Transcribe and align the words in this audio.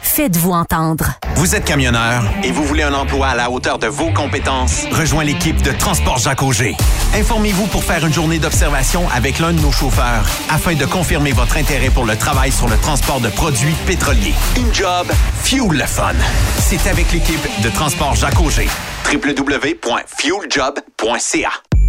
Faites-vous 0.00 0.52
entendre. 0.52 1.10
Vous 1.36 1.54
êtes 1.54 1.64
camionneur 1.64 2.24
et 2.42 2.50
vous 2.52 2.64
voulez 2.64 2.84
un 2.84 2.94
emploi 2.94 3.26
à 3.28 3.34
la 3.34 3.50
hauteur 3.50 3.78
de 3.78 3.86
vos 3.86 4.10
compétences? 4.10 4.86
Rejoins 4.92 5.24
l'équipe 5.24 5.60
de 5.60 5.72
Transport 5.72 6.16
Jacques 6.18 6.42
Auger. 6.42 6.74
Informez-vous 7.14 7.66
pour 7.66 7.84
faire 7.84 8.06
une 8.06 8.12
journée 8.12 8.38
d'observation 8.38 9.06
avec 9.14 9.38
l'un 9.38 9.52
de 9.52 9.60
nos 9.60 9.72
chauffeurs 9.72 10.24
afin 10.50 10.74
de 10.74 10.86
confirmer 10.86 11.32
votre 11.32 11.58
intérêt 11.58 11.90
pour 11.90 12.06
le 12.06 12.16
travail 12.16 12.50
sur 12.50 12.66
le 12.68 12.78
transport 12.78 13.20
de 13.20 13.28
produits 13.28 13.74
pétroliers. 13.86 14.32
Une 14.56 14.72
job, 14.72 15.12
fuel 15.42 15.68
le 15.72 15.84
fun. 15.84 16.14
C'est 16.58 16.86
avec 16.88 17.12
l'équipe 17.12 17.46
de 17.62 17.68
Transport 17.68 18.14
Jacques 18.14 18.40
Auger. 18.40 18.70
www.fueljob.ca 19.12 21.71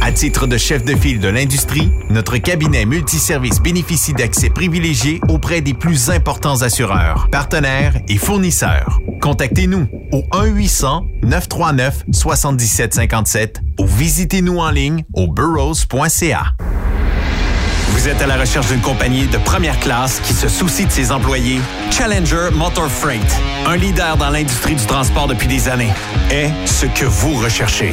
À 0.00 0.12
titre 0.12 0.46
de 0.46 0.56
chef 0.56 0.84
de 0.84 0.94
file 0.94 1.20
de 1.20 1.28
l'industrie, 1.28 1.90
notre 2.10 2.36
cabinet 2.36 2.86
multiservice 2.86 3.60
bénéficie 3.60 4.12
d'accès 4.12 4.50
privilégié 4.50 5.20
auprès 5.28 5.60
des 5.60 5.74
plus 5.74 6.10
importants 6.10 6.62
assureurs, 6.62 7.28
partenaires 7.30 7.94
et 8.08 8.16
fournisseurs. 8.16 9.00
Contactez-nous 9.20 9.88
au 10.12 10.22
1-800-939-7757 11.24 13.56
ou 13.80 13.86
visitez-nous 13.86 14.58
en 14.58 14.70
ligne 14.70 15.04
au 15.14 15.26
burrows.ca. 15.26 16.52
Vous 17.88 18.08
êtes 18.08 18.20
à 18.20 18.26
la 18.26 18.36
recherche 18.36 18.68
d'une 18.68 18.80
compagnie 18.80 19.26
de 19.26 19.38
première 19.38 19.78
classe 19.80 20.20
qui 20.20 20.34
se 20.34 20.48
soucie 20.48 20.86
de 20.86 20.92
ses 20.92 21.10
employés? 21.10 21.60
Challenger 21.90 22.50
Motor 22.52 22.88
Freight, 22.88 23.26
un 23.66 23.76
leader 23.76 24.16
dans 24.16 24.30
l'industrie 24.30 24.76
du 24.76 24.86
transport 24.86 25.26
depuis 25.26 25.48
des 25.48 25.68
années, 25.68 25.92
est 26.30 26.50
ce 26.66 26.86
que 26.86 27.06
vous 27.06 27.34
recherchez. 27.40 27.92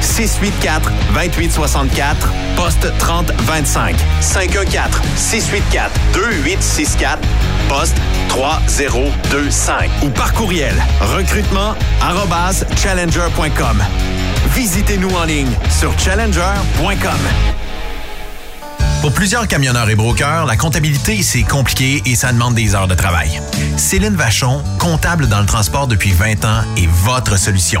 684 0.00 0.90
2864 1.14 2.28
poste 2.56 2.92
3025 2.98 3.96
514 4.20 5.00
684 5.16 6.00
2864 6.12 7.18
poste 7.68 7.96
3025 8.28 9.90
ou 10.02 10.08
par 10.10 10.32
courriel 10.32 10.74
recrutement 11.16 11.74
challenger.com. 12.76 13.82
Visitez-nous 14.54 15.10
en 15.10 15.24
ligne 15.24 15.52
sur 15.78 15.96
challenger.com. 15.98 17.20
Pour 19.00 19.12
plusieurs 19.12 19.48
camionneurs 19.48 19.88
et 19.88 19.94
brokers, 19.94 20.44
la 20.44 20.56
comptabilité, 20.56 21.22
c'est 21.22 21.42
compliqué 21.42 22.02
et 22.04 22.14
ça 22.16 22.32
demande 22.32 22.54
des 22.54 22.74
heures 22.74 22.88
de 22.88 22.94
travail. 22.94 23.40
Céline 23.78 24.14
Vachon, 24.14 24.62
comptable 24.78 25.26
dans 25.26 25.40
le 25.40 25.46
transport 25.46 25.86
depuis 25.86 26.12
20 26.12 26.44
ans, 26.44 26.62
est 26.76 26.86
votre 26.86 27.38
solution. 27.38 27.80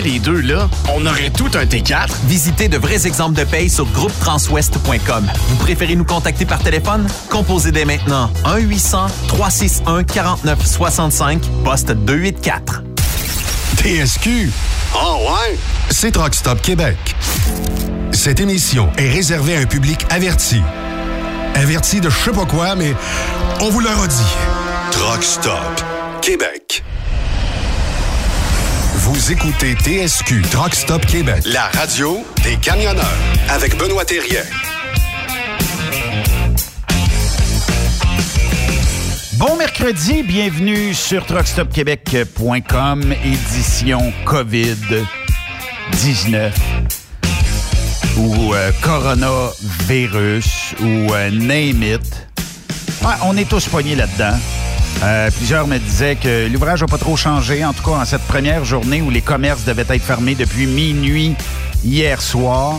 les 0.00 0.18
deux, 0.18 0.40
là, 0.40 0.68
on 0.94 1.06
aurait 1.06 1.30
tout 1.30 1.50
un 1.54 1.64
T4. 1.64 2.08
Visitez 2.24 2.68
de 2.68 2.76
vrais 2.78 3.06
exemples 3.06 3.38
de 3.38 3.44
paye 3.44 3.70
sur 3.70 3.86
groupetranswest.com. 3.86 5.30
Vous 5.48 5.56
préférez 5.56 5.96
nous 5.96 6.04
contacter 6.04 6.44
par 6.44 6.60
téléphone? 6.60 7.06
Composez 7.28 7.72
dès 7.72 7.84
maintenant 7.84 8.30
1-800-361-4965, 8.44 11.40
poste 11.64 11.90
284. 11.92 12.82
TSQ. 13.76 14.50
Oh 14.94 15.18
ouais? 15.30 15.56
C'est 15.90 16.12
Truck 16.12 16.34
Stop 16.34 16.60
Québec. 16.60 16.98
Cette 18.12 18.40
émission 18.40 18.90
est 18.98 19.08
réservée 19.08 19.56
à 19.56 19.60
un 19.60 19.66
public 19.66 20.04
averti. 20.10 20.60
Averti 21.54 22.00
de 22.00 22.10
je 22.10 22.16
sais 22.16 22.32
pas 22.32 22.44
quoi, 22.44 22.74
mais 22.74 22.94
on 23.60 23.70
vous 23.70 23.80
le 23.80 23.88
redit. 23.88 24.36
Truck 24.90 25.22
Stop 25.22 25.82
Québec. 26.20 26.84
Vous 29.12 29.32
écoutez 29.32 29.74
TSQ 29.74 30.40
Truck 30.52 30.72
Stop 30.72 31.04
Québec, 31.04 31.42
la 31.44 31.64
radio 31.64 32.24
des 32.44 32.54
camionneurs 32.54 33.04
avec 33.48 33.76
Benoît 33.76 34.04
Thérien. 34.04 34.44
Bon 39.32 39.56
mercredi, 39.56 40.22
bienvenue 40.22 40.94
sur 40.94 41.26
truckstopquebec.com, 41.26 43.12
édition 43.24 44.12
COVID-19 44.26 46.52
ou 48.16 48.54
euh, 48.54 48.70
coronavirus 48.80 50.76
ou 50.80 51.12
euh, 51.12 51.30
name 51.32 51.82
it. 51.82 52.28
Ouais, 53.02 53.14
on 53.24 53.36
est 53.36 53.48
tous 53.48 53.66
poignés 53.66 53.96
là-dedans. 53.96 54.38
Euh, 55.02 55.30
plusieurs 55.30 55.66
me 55.66 55.78
disaient 55.78 56.16
que 56.16 56.46
l'ouvrage 56.52 56.82
n'a 56.82 56.86
pas 56.86 56.98
trop 56.98 57.16
changé, 57.16 57.64
en 57.64 57.72
tout 57.72 57.82
cas 57.82 57.96
en 57.96 58.04
cette 58.04 58.22
première 58.22 58.66
journée 58.66 59.00
où 59.00 59.08
les 59.08 59.22
commerces 59.22 59.64
devaient 59.64 59.86
être 59.88 60.02
fermés 60.02 60.34
depuis 60.34 60.66
minuit 60.66 61.34
hier 61.82 62.20
soir. 62.20 62.76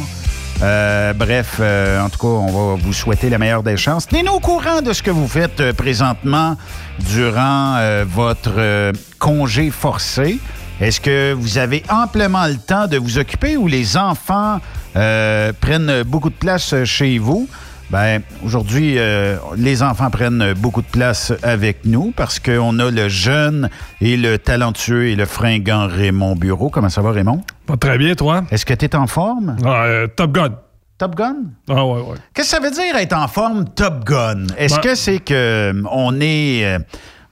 Euh, 0.61 1.13
bref, 1.13 1.57
euh, 1.59 1.99
en 1.99 2.09
tout 2.09 2.19
cas, 2.19 2.27
on 2.27 2.75
va 2.75 2.81
vous 2.81 2.93
souhaiter 2.93 3.29
la 3.29 3.39
meilleure 3.39 3.63
des 3.63 3.77
chances. 3.77 4.07
Tenez-nous 4.07 4.33
au 4.33 4.39
courant 4.39 4.83
de 4.83 4.93
ce 4.93 5.01
que 5.01 5.09
vous 5.09 5.27
faites 5.27 5.59
euh, 5.59 5.73
présentement 5.73 6.55
durant 6.99 7.77
euh, 7.77 8.05
votre 8.07 8.53
euh, 8.57 8.93
congé 9.17 9.71
forcé. 9.71 10.37
Est-ce 10.79 11.01
que 11.01 11.33
vous 11.33 11.57
avez 11.57 11.81
amplement 11.89 12.45
le 12.45 12.57
temps 12.57 12.85
de 12.85 12.97
vous 12.97 13.17
occuper 13.17 13.57
ou 13.57 13.67
les 13.67 13.97
enfants 13.97 14.59
prennent 14.93 16.03
beaucoup 16.03 16.29
de 16.29 16.35
place 16.35 16.83
chez 16.85 17.19
vous? 17.19 17.47
Ben, 17.91 18.21
aujourd'hui, 18.45 18.95
euh, 18.97 19.35
les 19.57 19.83
enfants 19.83 20.09
prennent 20.09 20.53
beaucoup 20.53 20.81
de 20.81 20.87
place 20.87 21.33
avec 21.43 21.83
nous 21.85 22.13
parce 22.15 22.39
qu'on 22.39 22.79
a 22.79 22.89
le 22.89 23.09
jeune 23.09 23.69
et 23.99 24.15
le 24.15 24.37
talentueux 24.37 25.07
et 25.09 25.15
le 25.17 25.25
fringant 25.25 25.87
Raymond 25.87 26.35
Bureau. 26.37 26.69
Comment 26.69 26.87
ça 26.87 27.01
va, 27.01 27.11
Raymond? 27.11 27.41
Pas 27.65 27.75
très 27.75 27.97
bien, 27.97 28.15
toi? 28.15 28.43
Est-ce 28.49 28.65
que 28.65 28.73
tu 28.73 28.85
es 28.85 28.95
en 28.95 29.07
forme? 29.07 29.57
Ah, 29.65 29.83
euh, 29.83 30.07
Top 30.07 30.31
Gun. 30.31 30.55
Top 30.97 31.15
Gun? 31.15 31.35
Ah, 31.69 31.85
ouais, 31.85 31.99
ouais. 32.01 32.15
Qu'est-ce 32.33 32.51
que 32.55 32.61
ça 32.61 32.63
veut 32.63 32.71
dire 32.71 32.95
être 32.95 33.13
en 33.13 33.27
forme 33.27 33.65
Top 33.75 34.05
Gun? 34.05 34.47
Est-ce 34.57 34.75
Ben- 34.75 34.81
que 34.81 34.95
c'est 34.95 35.19
que 35.19 35.33
euh, 35.33 35.83
on 35.91 36.15
est. 36.21 36.63
euh, 36.63 36.79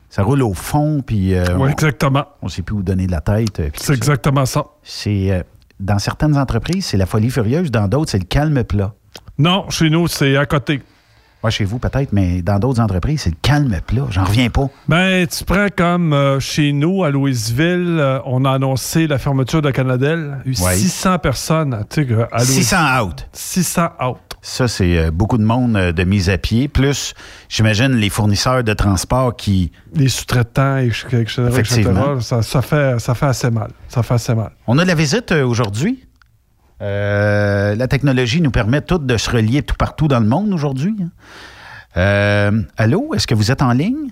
ça 0.09 0.23
roule 0.23 0.41
au 0.43 0.53
fond, 0.53 1.01
puis 1.05 1.35
on- 1.57 1.67
exactement. 1.67 2.25
on 2.41 2.49
sait 2.49 2.63
plus 2.63 2.75
où 2.75 2.81
donner 2.83 3.05
de 3.07 3.11
la 3.11 3.21
tête. 3.21 3.47
C'est 3.57 3.71
tout 3.71 3.83
ça? 3.83 3.93
exactement 3.93 4.45
ça. 4.45 4.65
C'est. 4.83 5.45
dans 5.79 5.99
certaines 5.99 6.37
entreprises, 6.37 6.87
c'est 6.87 6.97
la 6.97 7.05
folie 7.05 7.29
furieuse. 7.29 7.71
Dans 7.71 7.87
d'autres, 7.87 8.11
c'est 8.11 8.19
le 8.19 8.25
calme 8.25 8.61
plat. 8.65 8.91
Non, 9.39 9.69
chez 9.69 9.89
nous, 9.89 10.07
c'est 10.07 10.35
à 10.37 10.45
côté. 10.45 10.81
Ouais, 11.41 11.51
chez 11.51 11.63
vous, 11.63 11.79
peut-être, 11.79 12.11
mais 12.11 12.41
dans 12.41 12.59
d'autres 12.59 12.81
entreprises, 12.81 13.21
c'est 13.21 13.29
le 13.29 13.37
calme 13.41 13.79
plat. 13.87 14.05
J'en 14.09 14.25
reviens 14.25 14.49
pas. 14.49 14.67
Ben, 14.89 15.25
tu 15.25 15.45
prends 15.45 15.67
comme 15.73 16.11
euh, 16.11 16.41
chez 16.41 16.73
nous, 16.73 17.05
à 17.05 17.09
Louisville, 17.11 17.95
euh, 17.97 18.19
on 18.25 18.43
a 18.43 18.51
annoncé 18.51 19.07
la 19.07 19.17
fermeture 19.17 19.61
de 19.61 19.71
Canadel. 19.71 20.39
Il 20.45 20.51
y 20.53 20.61
a 20.61 20.61
eu 20.61 20.65
Ouais. 20.65 20.75
600 20.75 21.19
personnes, 21.19 21.85
tu 21.89 22.05
sais, 22.05 22.13
à 22.33 22.39
Louisville. 22.39 22.63
600 22.63 23.01
out. 23.01 23.27
600 23.31 23.89
out. 24.05 24.17
Ça, 24.41 24.67
c'est 24.67 24.97
euh, 24.97 25.11
beaucoup 25.11 25.37
de 25.37 25.43
monde 25.45 25.73
de 25.77 26.03
mise 26.03 26.29
à 26.29 26.37
pied. 26.37 26.67
Plus, 26.67 27.13
j'imagine, 27.47 27.93
les 27.93 28.09
fournisseurs 28.09 28.65
de 28.65 28.73
transport 28.73 29.37
qui. 29.37 29.71
Les 29.93 30.09
sous-traitants, 30.09 30.77
etc., 30.79 31.25
etc., 31.57 31.83
ça, 32.19 32.41
ça 32.41 32.61
fait, 32.61 32.99
ça 32.99 33.15
fait 33.15 33.27
assez 33.27 33.49
mal. 33.49 33.69
Ça 33.87 34.03
fait 34.03 34.15
assez 34.15 34.35
mal. 34.35 34.51
On 34.67 34.77
a 34.77 34.83
de 34.83 34.87
la 34.89 34.95
visite 34.95 35.31
aujourd'hui? 35.31 36.05
Euh, 36.81 37.75
la 37.75 37.87
technologie 37.87 38.41
nous 38.41 38.51
permet 38.51 38.81
toutes 38.81 39.05
de 39.05 39.17
se 39.17 39.29
relier 39.29 39.63
tout 39.63 39.75
partout 39.77 40.07
dans 40.07 40.19
le 40.19 40.25
monde 40.27 40.53
aujourd'hui. 40.53 40.95
hein. 41.01 41.09
Euh, 41.97 42.61
allô, 42.77 43.13
est-ce 43.15 43.27
que 43.27 43.35
vous 43.35 43.51
êtes 43.51 43.61
en 43.61 43.71
ligne? 43.71 44.11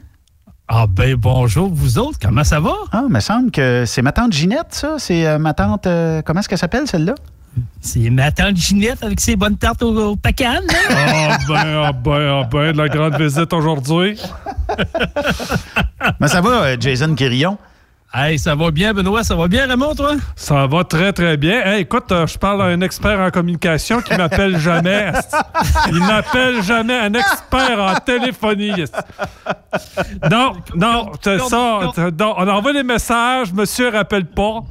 Ah 0.67 0.85
ben 0.89 1.15
bonjour 1.15 1.69
vous 1.73 1.97
autres, 1.97 2.17
comment 2.21 2.43
ça 2.43 2.59
va? 2.59 2.73
Ah, 2.91 3.03
il 3.07 3.13
me 3.13 3.21
semble 3.21 3.51
que 3.51 3.85
c'est 3.85 4.01
ma 4.01 4.11
tante 4.11 4.33
Ginette, 4.33 4.67
ça. 4.73 4.95
C'est 4.97 5.25
euh, 5.25 5.37
ma 5.37 5.53
tante. 5.53 5.87
euh, 5.87 6.21
comment 6.21 6.41
est-ce 6.41 6.49
qu'elle 6.49 6.57
s'appelle, 6.57 6.87
celle-là? 6.87 7.15
C'est 7.79 8.09
ma 8.09 8.31
tante 8.31 8.57
Ginette 8.57 9.01
avec 9.01 9.19
ses 9.21 9.35
bonnes 9.37 9.55
tartes 9.57 9.81
au, 9.81 9.95
au 10.11 10.15
pacan, 10.17 10.55
là. 10.67 10.73
Ah 10.89 11.37
ben, 11.47 11.83
ah 11.85 11.91
ben, 11.93 12.41
ah 12.43 12.49
ben, 12.51 12.71
de 12.73 12.77
la 12.77 12.89
grande 12.89 13.15
visite 13.15 13.53
aujourd'hui. 13.53 14.19
Mais 16.19 16.27
ça 16.27 16.41
va, 16.41 16.77
Jason 16.77 17.15
Quirillon? 17.15 17.57
Hey, 18.13 18.39
ça 18.39 18.55
va 18.55 18.71
bien 18.71 18.93
Benoît, 18.93 19.23
ça 19.23 19.35
va 19.35 19.47
bien 19.49 19.67
Raymond 19.67 19.93
toi? 19.93 20.15
Ça 20.35 20.65
va 20.65 20.83
très, 20.85 21.11
très 21.11 21.35
bien. 21.35 21.61
Hey, 21.65 21.81
écoute, 21.81 22.09
euh, 22.11 22.25
je 22.25 22.37
parle 22.37 22.61
à 22.61 22.65
un 22.65 22.79
expert 22.81 23.19
en 23.19 23.29
communication 23.31 24.01
qui 24.01 24.15
m'appelle 24.15 24.57
jamais. 24.61 25.11
Il 25.89 25.99
n'appelle 25.99 26.63
jamais 26.63 26.97
un 26.97 27.13
expert 27.13 27.77
en 27.79 27.95
téléphonie. 27.95 28.85
Non, 30.31 30.53
non, 30.73 31.11
c'est 31.21 31.37
ça. 31.39 31.91
Non, 32.17 32.33
on 32.37 32.47
envoie 32.47 32.73
des 32.73 32.83
messages, 32.83 33.51
monsieur 33.53 33.89
rappelle 33.89 34.25
pas. 34.25 34.61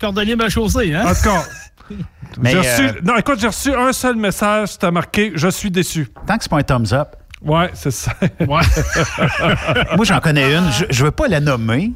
Cordonnier 0.00 0.36
m'a 0.36 0.48
chaussé, 0.48 0.94
hein? 0.94 1.04
En 1.06 1.14
tout 1.14 1.22
cas, 1.24 1.42
Mais 2.40 2.54
reçu, 2.54 2.82
euh, 2.82 2.92
non, 3.02 3.16
écoute, 3.16 3.40
j'ai 3.40 3.48
reçu 3.48 3.74
un 3.74 3.92
seul 3.92 4.14
message, 4.14 4.68
c'était 4.68 4.92
marqué 4.92 5.32
«Je 5.34 5.48
suis 5.48 5.72
déçu 5.72 6.06
tant 6.24 6.36
que 6.36 6.44
c'est 6.44 6.48
pas 6.48 6.58
un 6.58 6.62
thumbs 6.62 6.92
up.». 6.92 7.08
Ouais, 7.42 7.68
c'est 7.74 7.90
ça. 7.90 8.12
Ouais. 8.38 8.46
Moi, 9.96 10.04
j'en 10.04 10.20
connais 10.20 10.54
une. 10.54 10.70
Je, 10.70 10.84
je 10.88 11.04
veux 11.04 11.10
pas 11.10 11.26
la 11.26 11.40
nommer. 11.40 11.92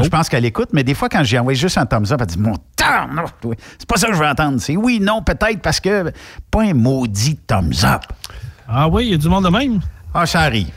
Je 0.00 0.08
pense 0.08 0.28
qu'elle 0.28 0.44
écoute, 0.44 0.70
mais 0.72 0.84
des 0.84 0.94
fois, 0.94 1.08
quand 1.08 1.22
j'ai 1.22 1.38
envoyé 1.38 1.58
juste 1.58 1.76
un 1.76 1.86
thumbs 1.86 2.10
up, 2.12 2.20
elle 2.20 2.26
dit 2.26 2.38
Mon 2.38 2.56
temps, 2.76 3.08
non, 3.12 3.24
c'est 3.78 3.86
pas 3.86 3.96
ça 3.96 4.08
que 4.08 4.14
je 4.14 4.18
veux 4.18 4.26
entendre. 4.26 4.58
C'est 4.60 4.76
oui, 4.76 5.00
non, 5.00 5.22
peut-être, 5.22 5.60
parce 5.60 5.80
que 5.80 6.12
pas 6.50 6.62
un 6.62 6.74
maudit 6.74 7.36
thumbs 7.36 7.84
up. 7.84 8.02
Ah 8.68 8.88
oui, 8.88 9.06
il 9.06 9.10
y 9.10 9.14
a 9.14 9.18
du 9.18 9.28
monde 9.28 9.44
de 9.44 9.50
même. 9.50 9.80
Ah, 10.14 10.24
ça 10.26 10.40
arrive. 10.40 10.70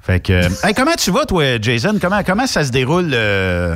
Fait 0.00 0.20
que. 0.20 0.42
Hey, 0.66 0.74
comment 0.74 0.94
tu 0.96 1.10
vas, 1.10 1.24
toi, 1.24 1.60
Jason? 1.60 1.96
Comment, 2.00 2.22
comment 2.24 2.46
ça 2.46 2.62
se 2.62 2.70
déroule 2.70 3.10
euh, 3.12 3.74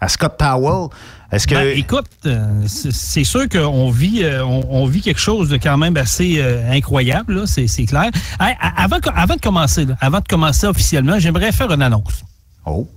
à 0.00 0.08
Scott 0.08 0.36
Powell? 0.36 0.88
Est-ce 1.30 1.46
que. 1.46 1.54
Ben, 1.54 1.76
écoute, 1.76 2.06
euh, 2.26 2.62
c'est 2.66 3.24
sûr 3.24 3.48
qu'on 3.48 3.90
vit, 3.90 4.24
euh, 4.24 4.44
on, 4.44 4.66
on 4.70 4.86
vit 4.86 5.02
quelque 5.02 5.20
chose 5.20 5.48
de 5.50 5.58
quand 5.58 5.76
même 5.76 5.96
assez 5.96 6.36
euh, 6.38 6.70
incroyable, 6.72 7.46
c'est 7.46 7.66
clair. 7.84 8.10
Hey, 8.40 8.56
avant, 8.60 8.98
avant 9.14 9.36
de 9.36 9.40
commencer, 9.40 9.84
là, 9.84 9.94
avant 10.00 10.20
de 10.20 10.26
commencer 10.26 10.66
officiellement, 10.66 11.18
j'aimerais 11.18 11.52
faire 11.52 11.70
une 11.70 11.82
annonce. 11.82 12.24
Oh 12.64 12.88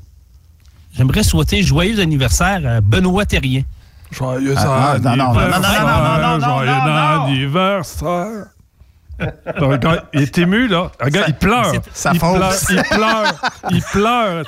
j'aimerais 0.95 1.23
souhaiter 1.23 1.61
joyeux 1.63 1.99
anniversaire 1.99 2.61
à 2.65 2.81
Benoît 2.81 3.25
Terrien. 3.25 3.63
Joyeux 4.11 4.55
anniversaire! 4.57 6.39
Joyeux 6.39 6.71
anniversaire! 6.71 8.45
Regarde, 9.57 10.05
il 10.13 10.21
est 10.21 10.37
ému, 10.39 10.67
là. 10.67 10.91
Regarde, 10.99 11.29
il 11.29 11.35
pleure. 11.35 11.71
Ça 11.93 12.11
il, 12.13 12.19
pleure 12.19 12.53
il 12.69 12.83
pleure. 12.83 13.41
Il 13.69 13.81
pleure. 13.83 14.43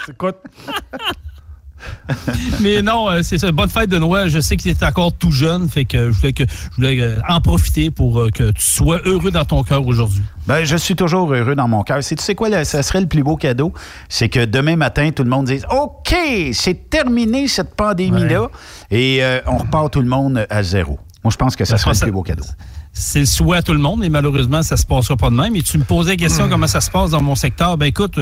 Mais 2.62 2.82
non, 2.82 3.10
euh, 3.10 3.22
c'est 3.24 3.38
ça. 3.38 3.52
Bonne 3.52 3.70
fête 3.70 3.90
de 3.90 3.98
Noël. 3.98 4.30
Je 4.30 4.40
sais 4.40 4.56
que 4.58 4.62
tu 4.64 4.70
es 4.70 4.84
encore 4.84 5.14
tout 5.14 5.32
jeune, 5.32 5.70
fait 5.70 5.86
que 5.86 6.12
je 6.12 6.20
voulais, 6.20 6.34
que, 6.34 6.44
je 6.46 6.76
voulais 6.76 7.00
euh, 7.02 7.18
en 7.30 7.42
profiter 7.42 7.92
pour 7.92 8.20
euh, 8.20 8.30
que 8.30 8.52
tu 8.52 8.62
sois 8.62 9.00
heureux 9.06 9.32
dans 9.32 9.46
ton 9.46 9.64
cœur 9.64 9.86
aujourd'hui. 9.86 10.22
Ben, 10.48 10.64
je 10.66 10.76
suis 10.76 10.96
toujours 10.96 11.34
heureux 11.34 11.56
dans 11.56 11.68
mon 11.68 11.84
cœur. 11.84 12.04
C'est- 12.04 12.16
Tu 12.16 12.24
sais 12.24 12.36
quoi, 12.36 12.50
là, 12.50 12.66
ça 12.66 12.84
serait 12.84 13.02
le 13.02 13.08
plus 13.08 13.24
beau 13.24 13.36
cadeau? 13.38 13.74
C'est 14.10 14.30
que 14.30 14.44
demain 14.46 14.76
matin, 14.76 15.10
tout 15.16 15.24
le 15.24 15.30
monde 15.30 15.46
dise 15.46 15.66
OK, 15.72 16.16
c'est 16.54 16.90
terminé 16.90 17.48
cette 17.48 17.76
pandémie-là 17.76 18.50
et 18.92 19.24
euh, 19.24 19.40
on 19.48 19.58
repart 19.58 19.92
tout 19.92 20.02
le 20.02 20.08
monde 20.10 20.46
à 20.50 20.64
zéro. 20.64 21.00
Moi, 21.24 21.32
je 21.32 21.38
pense 21.38 21.56
que 21.56 21.64
ça 21.66 21.78
serait 21.78 21.92
le 21.94 22.00
plus 22.00 22.12
beau 22.12 22.24
cadeau. 22.24 22.44
C'est 22.94 23.22
le 23.22 23.26
souhait 23.26 23.58
à 23.58 23.62
tout 23.64 23.74
le 23.74 23.80
monde, 23.80 24.02
mais 24.02 24.10
malheureusement, 24.10 24.62
ça 24.62 24.78
se 24.78 24.86
passera 24.86 25.18
pas 25.18 25.32
de 25.32 25.36
même. 25.36 25.56
Et 25.56 25.64
tu 25.64 25.80
me 25.80 25.84
posais 25.84 26.12
la 26.12 26.16
question 26.16 26.48
comment 26.48 26.68
ça 26.68 26.80
se 26.80 26.92
passe 26.92 27.10
dans 27.10 27.24
mon 27.24 27.34
secteur? 27.34 27.76
Ben 27.76 27.88
écoute, 27.88 28.20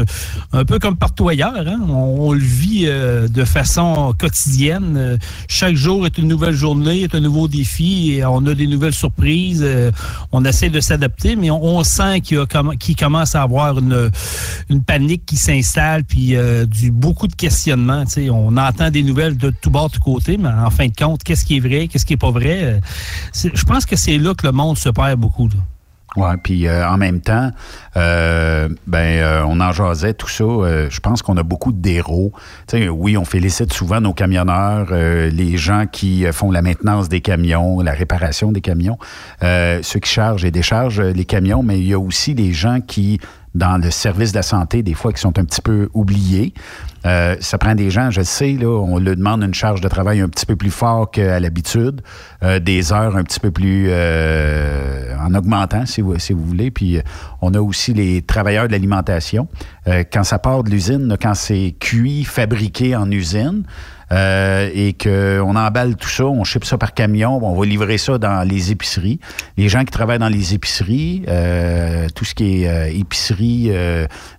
un 0.53 0.63
peu 0.63 0.79
comme 0.79 0.95
partout 0.95 1.27
ailleurs, 1.27 1.67
hein, 1.67 1.81
on, 1.89 2.31
le 2.31 2.39
vit 2.39 2.85
euh, 2.85 3.27
de 3.27 3.43
façon 3.43 4.15
quotidienne. 4.17 4.95
Euh, 4.95 5.17
chaque 5.49 5.75
jour 5.75 6.05
est 6.05 6.17
une 6.17 6.29
nouvelle 6.29 6.55
journée, 6.55 7.01
est 7.01 7.15
un 7.15 7.19
nouveau 7.19 7.49
défi, 7.49 8.13
et 8.13 8.25
on 8.25 8.45
a 8.47 8.53
des 8.53 8.65
nouvelles 8.65 8.93
surprises. 8.93 9.61
Euh, 9.61 9.91
on 10.31 10.45
essaie 10.45 10.69
de 10.69 10.79
s'adapter, 10.79 11.35
mais 11.35 11.51
on, 11.51 11.83
sent 11.83 12.21
qu'il, 12.21 12.95
commence 12.97 13.35
à 13.35 13.41
avoir 13.41 13.77
une, 13.77 14.09
une 14.69 14.83
panique 14.83 15.25
qui 15.25 15.35
s'installe, 15.35 16.05
puis 16.05 16.35
du 16.67 16.91
beaucoup 16.91 17.27
de 17.27 17.35
questionnements. 17.35 18.03
On 18.31 18.55
entend 18.55 18.89
des 18.89 19.03
nouvelles 19.03 19.35
de 19.35 19.51
tout 19.61 19.69
bord, 19.69 19.89
de 19.89 19.95
tout 19.95 19.99
côté, 19.99 20.37
mais 20.37 20.49
en 20.49 20.69
fin 20.69 20.87
de 20.87 20.95
compte, 20.95 21.23
qu'est-ce 21.23 21.43
qui 21.43 21.57
est 21.57 21.59
vrai, 21.59 21.87
qu'est-ce 21.87 22.05
qui 22.05 22.13
est 22.13 22.17
pas 22.17 22.31
vrai? 22.31 22.79
je 23.33 23.63
pense 23.63 23.85
que 23.85 23.95
c'est 23.95 24.17
là 24.17 24.33
que 24.33 24.45
le 24.45 24.53
monde 24.53 24.61
se 24.75 24.89
perd 24.89 25.20
beaucoup. 25.20 25.50
Oui, 26.18 26.27
puis 26.44 26.68
euh, 26.68 26.86
en 26.89 26.98
même 26.98 27.22
temps, 27.22 27.51
euh, 27.96 28.68
ben, 28.86 29.22
euh, 29.22 29.46
on 29.48 29.62
en 29.62 29.72
jasait, 29.72 30.13
tout 30.13 30.27
ça. 30.27 30.44
je 30.44 31.00
pense 31.00 31.22
qu'on 31.22 31.38
a 31.38 31.44
beaucoup 31.44 31.72
de 31.72 31.82
déros. 31.82 32.34
oui, 32.74 33.18
on 33.18 33.24
félicite 33.24 33.72
souvent 33.72 34.01
nos 34.01 34.13
camionneurs, 34.13 34.91
les 34.91 35.56
gens 35.56 35.86
qui 35.89 36.25
font 36.34 36.51
la 36.51 36.62
maintenance 36.62 37.08
des 37.08 37.22
camions, 37.22 37.80
la 37.80 37.94
réparation 37.94 38.51
des 38.51 38.62
camions, 38.62 38.98
ceux 39.41 40.00
qui 40.01 40.10
chargent 40.10 40.44
et 40.44 40.51
déchargent 40.51 41.01
les 41.01 41.25
camions, 41.25 41.63
mais 41.63 41.80
il 41.80 41.88
y 41.88 41.94
a 41.94 42.00
aussi 42.00 42.34
les 42.34 42.51
gens 42.51 42.82
qui 42.82 43.20
dans 43.56 43.82
le 43.82 43.91
service 43.91 44.32
de 44.32 44.38
la 44.38 44.44
santé, 44.44 44.82
des 44.82 44.94
fois, 44.94 45.12
qui 45.12 45.20
sont 45.20 45.38
un 45.38 45.44
petit 45.44 45.62
peu 45.62 45.89
oubliés. 45.94 46.53
Euh, 47.05 47.36
ça 47.39 47.58
prend 47.58 47.75
des 47.75 47.89
gens, 47.89 48.12
je 48.12 48.22
sais, 48.22 48.53
là, 48.53 48.67
on 48.67 49.00
leur 49.00 49.15
demande 49.15 49.43
une 49.43 49.53
charge 49.53 49.81
de 49.81 49.88
travail 49.88 50.22
un 50.22 50.29
petit 50.29 50.46
peu 50.46 50.55
plus 50.55 50.70
fort 50.70 51.10
qu'à 51.10 51.39
l'habitude, 51.39 52.01
euh, 52.43 52.60
des 52.60 52.93
heures 52.93 53.15
un 53.15 53.24
petit 53.24 53.39
peu 53.39 53.51
plus 53.51 53.88
euh, 53.89 55.15
en 55.20 55.34
augmentant, 55.34 55.86
si 55.86 56.01
vous, 56.01 56.17
si 56.20 56.34
vous 56.34 56.46
voulez. 56.46 56.72
Puis 56.72 57.00
on 57.41 57.53
a 57.53 57.60
aussi 57.60 57.93
les 57.93 58.22
travailleurs 58.22 58.67
de 58.67 58.72
l'alimentation. 58.72 59.48
quand 59.86 60.24
ça 60.24 60.39
part 60.39 60.63
de 60.63 60.70
l'usine, 60.70 61.15
quand 61.22 61.34
c'est 61.34 61.75
cuit, 61.79 62.24
fabriqué 62.24 62.96
en 62.96 63.10
usine, 63.10 63.63
euh, 64.12 64.70
et 64.74 64.94
qu'on 64.94 65.56
emballe 65.56 65.96
tout 65.96 66.10
ça, 66.10 66.25
on 66.25 66.44
ship 66.44 66.65
ça 66.65 66.77
par 66.77 66.94
camion, 66.94 67.39
on 67.41 67.58
va 67.58 67.65
livrer 67.65 67.98
ça 67.98 68.18
dans 68.18 68.48
les 68.48 68.72
épiceries. 68.72 69.20
Les 69.58 69.70
gens 69.70 69.86
qui 69.86 69.91
travaillent 69.91 70.20
dans 70.20 70.30
les 70.30 70.53
épiceries, 70.53 71.24
euh, 71.27 72.08
tout 72.13 72.25
ce 72.25 72.36
qui 72.36 72.63
est 72.63 72.68
euh, 72.68 72.91
épicerie, 72.94 73.72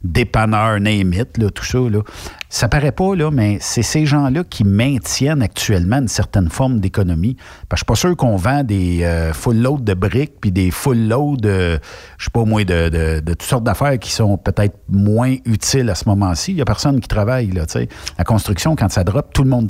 dépanneur, 0.04 0.80
name 0.80 1.12
it, 1.14 1.54
tout 1.54 1.64
ça, 1.64 1.78
là, 1.78 2.00
ça 2.48 2.68
paraît 2.68 2.92
pas, 2.92 3.16
là, 3.16 3.30
mais 3.30 3.56
c'est 3.60 3.82
ces 3.82 4.04
gens-là 4.04 4.44
qui 4.44 4.64
maintiennent 4.64 5.40
actuellement 5.40 5.96
une 5.96 6.08
certaine 6.08 6.50
forme 6.50 6.80
d'économie. 6.80 7.38
Je 7.70 7.76
suis 7.76 7.86
pas 7.86 7.94
sûr 7.94 8.14
qu'on 8.14 8.36
vend 8.36 8.62
des 8.62 9.08
full 9.32 9.56
loads 9.56 9.80
de 9.80 9.94
briques 9.94 10.34
puis 10.38 10.52
des 10.52 10.70
full 10.70 11.08
loads, 11.08 11.36
de, 11.38 11.80
je 12.18 12.24
sais 12.24 12.30
pas 12.30 12.44
de, 12.44 13.20
de, 13.20 13.30
toutes 13.30 13.42
sortes 13.42 13.64
d'affaires 13.64 13.98
qui 13.98 14.12
sont 14.12 14.36
peut-être 14.36 14.76
moins 14.90 15.34
utiles 15.46 15.88
à 15.88 15.94
ce 15.94 16.06
moment-ci. 16.10 16.52
Il 16.52 16.58
y 16.58 16.60
a 16.60 16.66
personne 16.66 17.00
qui 17.00 17.08
travaille, 17.08 17.50
là, 17.52 17.64
tu 17.64 17.72
sais. 17.72 17.88
La 18.18 18.24
construction, 18.24 18.76
quand 18.76 18.90
ça 18.90 19.02
drop, 19.02 19.32
tout 19.32 19.44
le 19.44 19.48
monde 19.48 19.61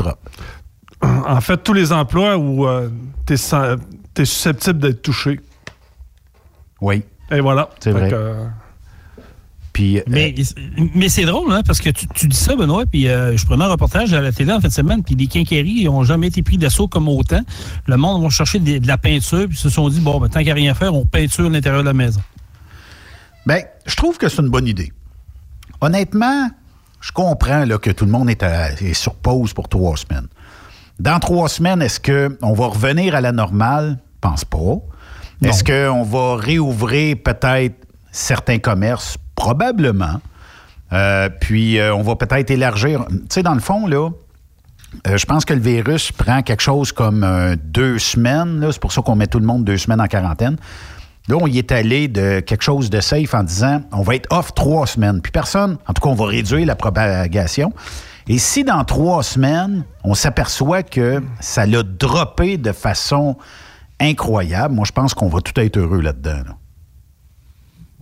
En 1.02 1.40
fait, 1.40 1.58
tous 1.58 1.72
les 1.72 1.92
emplois 1.92 2.36
où 2.36 2.66
euh, 2.66 2.88
tu 3.26 3.34
es, 3.34 4.24
susceptible 4.24 4.78
d'être 4.78 5.02
touché. 5.02 5.40
Oui. 6.80 7.02
Et 7.30 7.40
voilà. 7.40 7.70
C'est 7.80 7.90
vrai. 7.90 8.10
Euh, 8.12 8.46
mais, 10.06 10.34
mais 10.94 11.08
c'est 11.08 11.24
drôle, 11.24 11.50
hein, 11.52 11.62
parce 11.66 11.80
que 11.80 11.90
tu, 11.90 12.28
dis 12.28 12.36
ça, 12.36 12.54
Benoît, 12.54 12.84
puis 12.86 13.08
euh, 13.08 13.36
je 13.36 13.46
prenais 13.46 13.64
un 13.64 13.68
reportage 13.68 14.12
à 14.12 14.20
la 14.20 14.32
télé 14.32 14.52
en 14.52 14.60
fin 14.60 14.68
de 14.68 14.72
semaine, 14.72 15.02
puis 15.02 15.14
les 15.14 15.26
quincailleries 15.26 15.84
n'ont 15.84 16.04
jamais 16.04 16.28
été 16.28 16.42
pris 16.42 16.58
d'assaut 16.58 16.88
comme 16.88 17.08
autant. 17.08 17.40
Le 17.86 17.96
monde 17.96 18.22
va 18.22 18.28
chercher 18.28 18.58
de, 18.58 18.86
la 18.86 18.98
peinture, 18.98 19.46
puis 19.48 19.56
se 19.56 19.70
sont 19.70 19.88
dit, 19.88 20.00
bon, 20.00 20.20
ben, 20.20 20.28
tant 20.28 20.40
qu'il 20.40 20.46
n'y 20.46 20.52
a 20.52 20.54
rien 20.54 20.72
à 20.72 20.74
faire, 20.74 20.94
on 20.94 21.06
peinture 21.06 21.48
l'intérieur 21.48 21.82
de 21.82 21.88
la 21.88 21.94
maison. 21.94 22.20
Bien, 23.46 23.60
je 23.86 23.96
trouve 23.96 24.18
que 24.18 24.28
c'est 24.28 24.42
une 24.42 24.50
bonne 24.50 24.68
idée. 24.68 24.92
Honnêtement, 25.80 26.48
je 27.02 27.12
comprends 27.12 27.64
là, 27.64 27.78
que 27.78 27.90
tout 27.90 28.06
le 28.06 28.12
monde 28.12 28.30
est, 28.30 28.94
sur 28.94 29.14
pause 29.16 29.52
pour 29.52 29.68
trois 29.68 29.96
semaines. 29.96 30.28
Dans 31.00 31.18
trois 31.18 31.48
semaines, 31.48 31.82
est-ce 31.82 32.00
qu'on 32.00 32.52
va 32.54 32.66
revenir 32.66 33.14
à 33.14 33.20
la 33.20 33.32
normale? 33.32 33.98
Je 34.14 34.28
pense 34.28 34.44
pas. 34.44 34.78
Est-ce 35.44 35.64
qu'on 35.64 36.04
va 36.04 36.36
réouvrir 36.36 37.16
peut-être 37.22 37.74
certains 38.12 38.60
commerces? 38.60 39.16
Probablement. 39.34 40.20
Euh, 40.92 41.28
puis, 41.28 41.80
euh, 41.80 41.92
on 41.92 42.02
va 42.02 42.14
peut-être 42.14 42.50
élargir. 42.50 43.04
Tu 43.08 43.18
sais, 43.30 43.42
dans 43.42 43.54
le 43.54 43.60
fond, 43.60 43.88
là, 43.88 44.10
euh, 45.08 45.16
je 45.16 45.26
pense 45.26 45.44
que 45.44 45.54
le 45.54 45.60
virus 45.60 46.12
prend 46.12 46.42
quelque 46.42 46.62
chose 46.62 46.92
comme 46.92 47.56
deux 47.64 47.98
semaines. 47.98 48.64
C'est 48.70 48.80
pour 48.80 48.92
ça 48.92 49.02
qu'on 49.02 49.16
met 49.16 49.26
tout 49.26 49.40
le 49.40 49.46
monde 49.46 49.64
deux 49.64 49.78
semaines 49.78 50.00
en 50.00 50.06
quarantaine. 50.06 50.56
Là, 51.28 51.36
on 51.40 51.46
y 51.46 51.58
est 51.58 51.70
allé 51.70 52.08
de 52.08 52.40
quelque 52.40 52.62
chose 52.62 52.90
de 52.90 53.00
safe 53.00 53.34
en 53.34 53.44
disant 53.44 53.82
on 53.92 54.02
va 54.02 54.16
être 54.16 54.26
off 54.32 54.54
trois 54.54 54.86
semaines. 54.86 55.20
Puis 55.20 55.30
personne, 55.30 55.78
en 55.86 55.92
tout 55.92 56.02
cas, 56.02 56.08
on 56.08 56.14
va 56.14 56.26
réduire 56.26 56.66
la 56.66 56.74
propagation. 56.74 57.72
Et 58.28 58.38
si 58.38 58.64
dans 58.64 58.84
trois 58.84 59.22
semaines, 59.22 59.84
on 60.04 60.14
s'aperçoit 60.14 60.82
que 60.82 61.22
ça 61.40 61.66
l'a 61.66 61.82
droppé 61.82 62.56
de 62.56 62.72
façon 62.72 63.36
incroyable, 64.00 64.74
moi, 64.74 64.84
je 64.86 64.92
pense 64.92 65.14
qu'on 65.14 65.28
va 65.28 65.40
tout 65.40 65.58
être 65.60 65.76
heureux 65.76 66.00
là-dedans. 66.00 66.42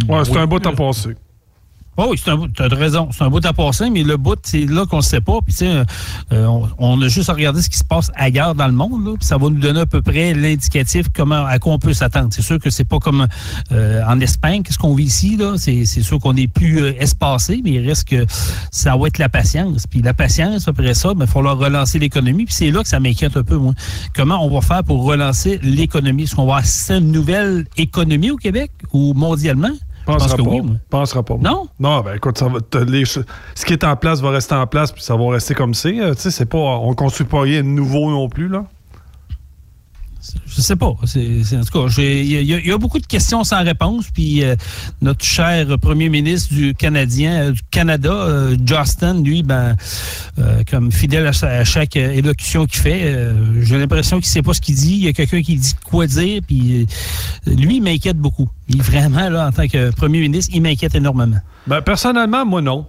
Ouais, 0.09 0.25
c'est 0.25 0.37
un 0.37 0.47
beau 0.47 0.59
temps 0.59 0.75
passé. 0.75 1.11
Oh 2.03 2.07
oui, 2.09 2.19
tu 2.19 2.31
as 2.63 2.69
raison. 2.69 3.11
C'est 3.13 3.25
un 3.25 3.29
bout 3.29 3.45
à 3.45 3.53
passer, 3.53 3.91
mais 3.91 4.03
le 4.03 4.17
bout, 4.17 4.39
c'est 4.43 4.65
là 4.65 4.87
qu'on 4.87 4.99
ne 4.99 5.03
sait 5.03 5.21
pas. 5.21 5.39
Puis, 5.47 5.55
euh, 5.63 5.85
on, 6.79 6.99
a 7.03 7.09
juste 7.09 7.29
à 7.29 7.35
regarder 7.35 7.61
ce 7.61 7.69
qui 7.69 7.77
se 7.77 7.85
passe 7.85 8.11
ailleurs 8.15 8.55
dans 8.55 8.69
le 8.69 8.73
monde. 8.73 9.05
Là, 9.05 9.13
puis 9.19 9.27
ça 9.27 9.37
va 9.37 9.51
nous 9.51 9.59
donner 9.59 9.81
à 9.81 9.87
peu 9.87 10.01
près 10.01 10.33
l'indicatif 10.33 11.09
à 11.31 11.59
quoi 11.59 11.75
on 11.75 11.79
peut 11.79 11.93
s'attendre. 11.93 12.29
C'est 12.31 12.41
sûr 12.41 12.59
que 12.59 12.71
c'est 12.71 12.85
pas 12.85 13.01
comme 13.01 13.27
euh, 13.73 14.03
en 14.09 14.19
Espagne, 14.19 14.63
qu'est-ce 14.63 14.79
qu'on 14.79 14.95
vit 14.95 15.05
ici. 15.05 15.37
là? 15.37 15.57
C'est 15.59 15.85
sûr 15.85 16.19
qu'on 16.19 16.37
est 16.37 16.47
plus 16.47 16.81
euh, 16.81 17.03
espacé, 17.03 17.61
mais 17.63 17.73
il 17.73 17.87
reste 17.87 18.09
que 18.09 18.25
ça 18.71 18.97
va 18.97 19.09
être 19.09 19.19
la 19.19 19.29
patience. 19.29 19.87
Puis 19.87 20.01
la 20.01 20.15
patience, 20.15 20.69
après 20.69 20.95
ça, 20.95 21.11
il 21.13 21.19
va 21.19 21.27
falloir 21.27 21.59
relancer 21.59 21.99
l'économie. 21.99 22.47
Puis 22.47 22.55
c'est 22.55 22.71
là 22.71 22.83
que 22.83 22.89
ça 22.89 22.99
m'inquiète 22.99 23.37
un 23.37 23.45
peu, 23.45 23.59
moi. 23.59 23.75
Comment 24.17 24.43
on 24.43 24.49
va 24.49 24.63
faire 24.63 24.85
pour 24.85 25.05
relancer 25.05 25.61
l'économie? 25.63 26.23
Est-ce 26.23 26.35
qu'on 26.35 26.47
va 26.47 26.63
avoir 26.63 26.99
une 26.99 27.13
nouvelle 27.13 27.67
économie 27.77 28.31
au 28.31 28.37
Québec 28.37 28.71
ou 28.95 29.13
mondialement? 29.13 29.73
Pensera 30.19 30.37
pas. 30.37 30.43
Oui, 30.43 30.63
Pensera 30.89 31.23
pas. 31.23 31.37
Non? 31.41 31.69
Non, 31.79 32.01
ben 32.01 32.15
écoute, 32.17 32.39
ça 32.39 32.49
va, 32.49 32.59
ce 32.73 33.65
qui 33.65 33.73
est 33.73 33.85
en 33.85 33.97
place 33.97 34.21
va 34.21 34.31
rester 34.31 34.55
en 34.55 34.67
place, 34.67 34.93
puis 34.93 35.03
ça 35.03 35.17
va 35.17 35.31
rester 35.31 35.55
comme 35.55 35.75
c'est. 35.75 35.93
Tu 35.93 36.15
sais, 36.17 36.31
c'est 36.31 36.47
pas. 36.47 36.59
On 36.59 36.95
construit 36.95 37.27
pas 37.27 37.43
rien 37.43 37.63
de 37.63 37.69
nouveau 37.69 38.11
non 38.11 38.29
plus, 38.29 38.49
là. 38.49 38.65
Je 40.47 40.61
sais 40.61 40.77
pas. 40.77 40.87
en 40.87 40.97
tout 40.97 41.07
cas, 41.07 41.95
il 41.99 42.43
y, 42.43 42.73
a 42.73 42.79
beaucoup 42.79 42.99
de 42.99 43.07
questions 43.07 43.43
sans 43.45 43.63
réponse. 43.65 44.07
Puis 44.13 44.45
euh, 44.45 44.55
notre 45.01 45.25
cher 45.25 45.67
premier 45.79 46.09
ministre 46.09 46.53
du 46.53 46.75
Canadien, 46.75 47.33
euh, 47.33 47.53
du 47.53 47.61
Canada, 47.71 48.13
euh, 48.13 48.57
Justin, 48.65 49.23
lui, 49.23 49.43
ben, 49.43 49.77
comme 50.71 50.93
fidèle 50.93 51.27
à, 51.27 51.65
chaque 51.65 51.97
élocution 51.97 52.67
qu'il 52.67 52.81
fait, 52.81 53.17
j'ai 53.63 53.79
l'impression 53.79 54.19
qu'il 54.19 54.27
sait 54.27 54.43
pas 54.43 54.55
ce 54.55 54.61
qu'il 54.61 54.75
dit. 54.75 54.95
Il 54.95 55.05
y 55.05 55.09
a 55.09 55.13
quelqu'un 55.13 55.43
qui 55.43 55.57
dit 55.57 55.75
quoi 55.85 56.07
dire. 56.07 56.43
Puis 56.47 56.87
lui, 57.47 57.77
il 57.77 57.83
m'inquiète 57.83 58.17
beaucoup. 58.17 58.49
Il 58.69 58.83
vraiment 58.83 59.29
là, 59.29 59.49
en 59.49 59.53
tant 59.53 59.69
que 59.69 59.91
premier 59.91 60.21
ministre, 60.21 60.53
il 60.55 60.63
m'inquiète 60.63 60.95
énormément. 60.95 61.39
Ben, 61.67 61.83
personnellement, 61.83 62.45
moi 62.45 62.63
non. 62.63 62.87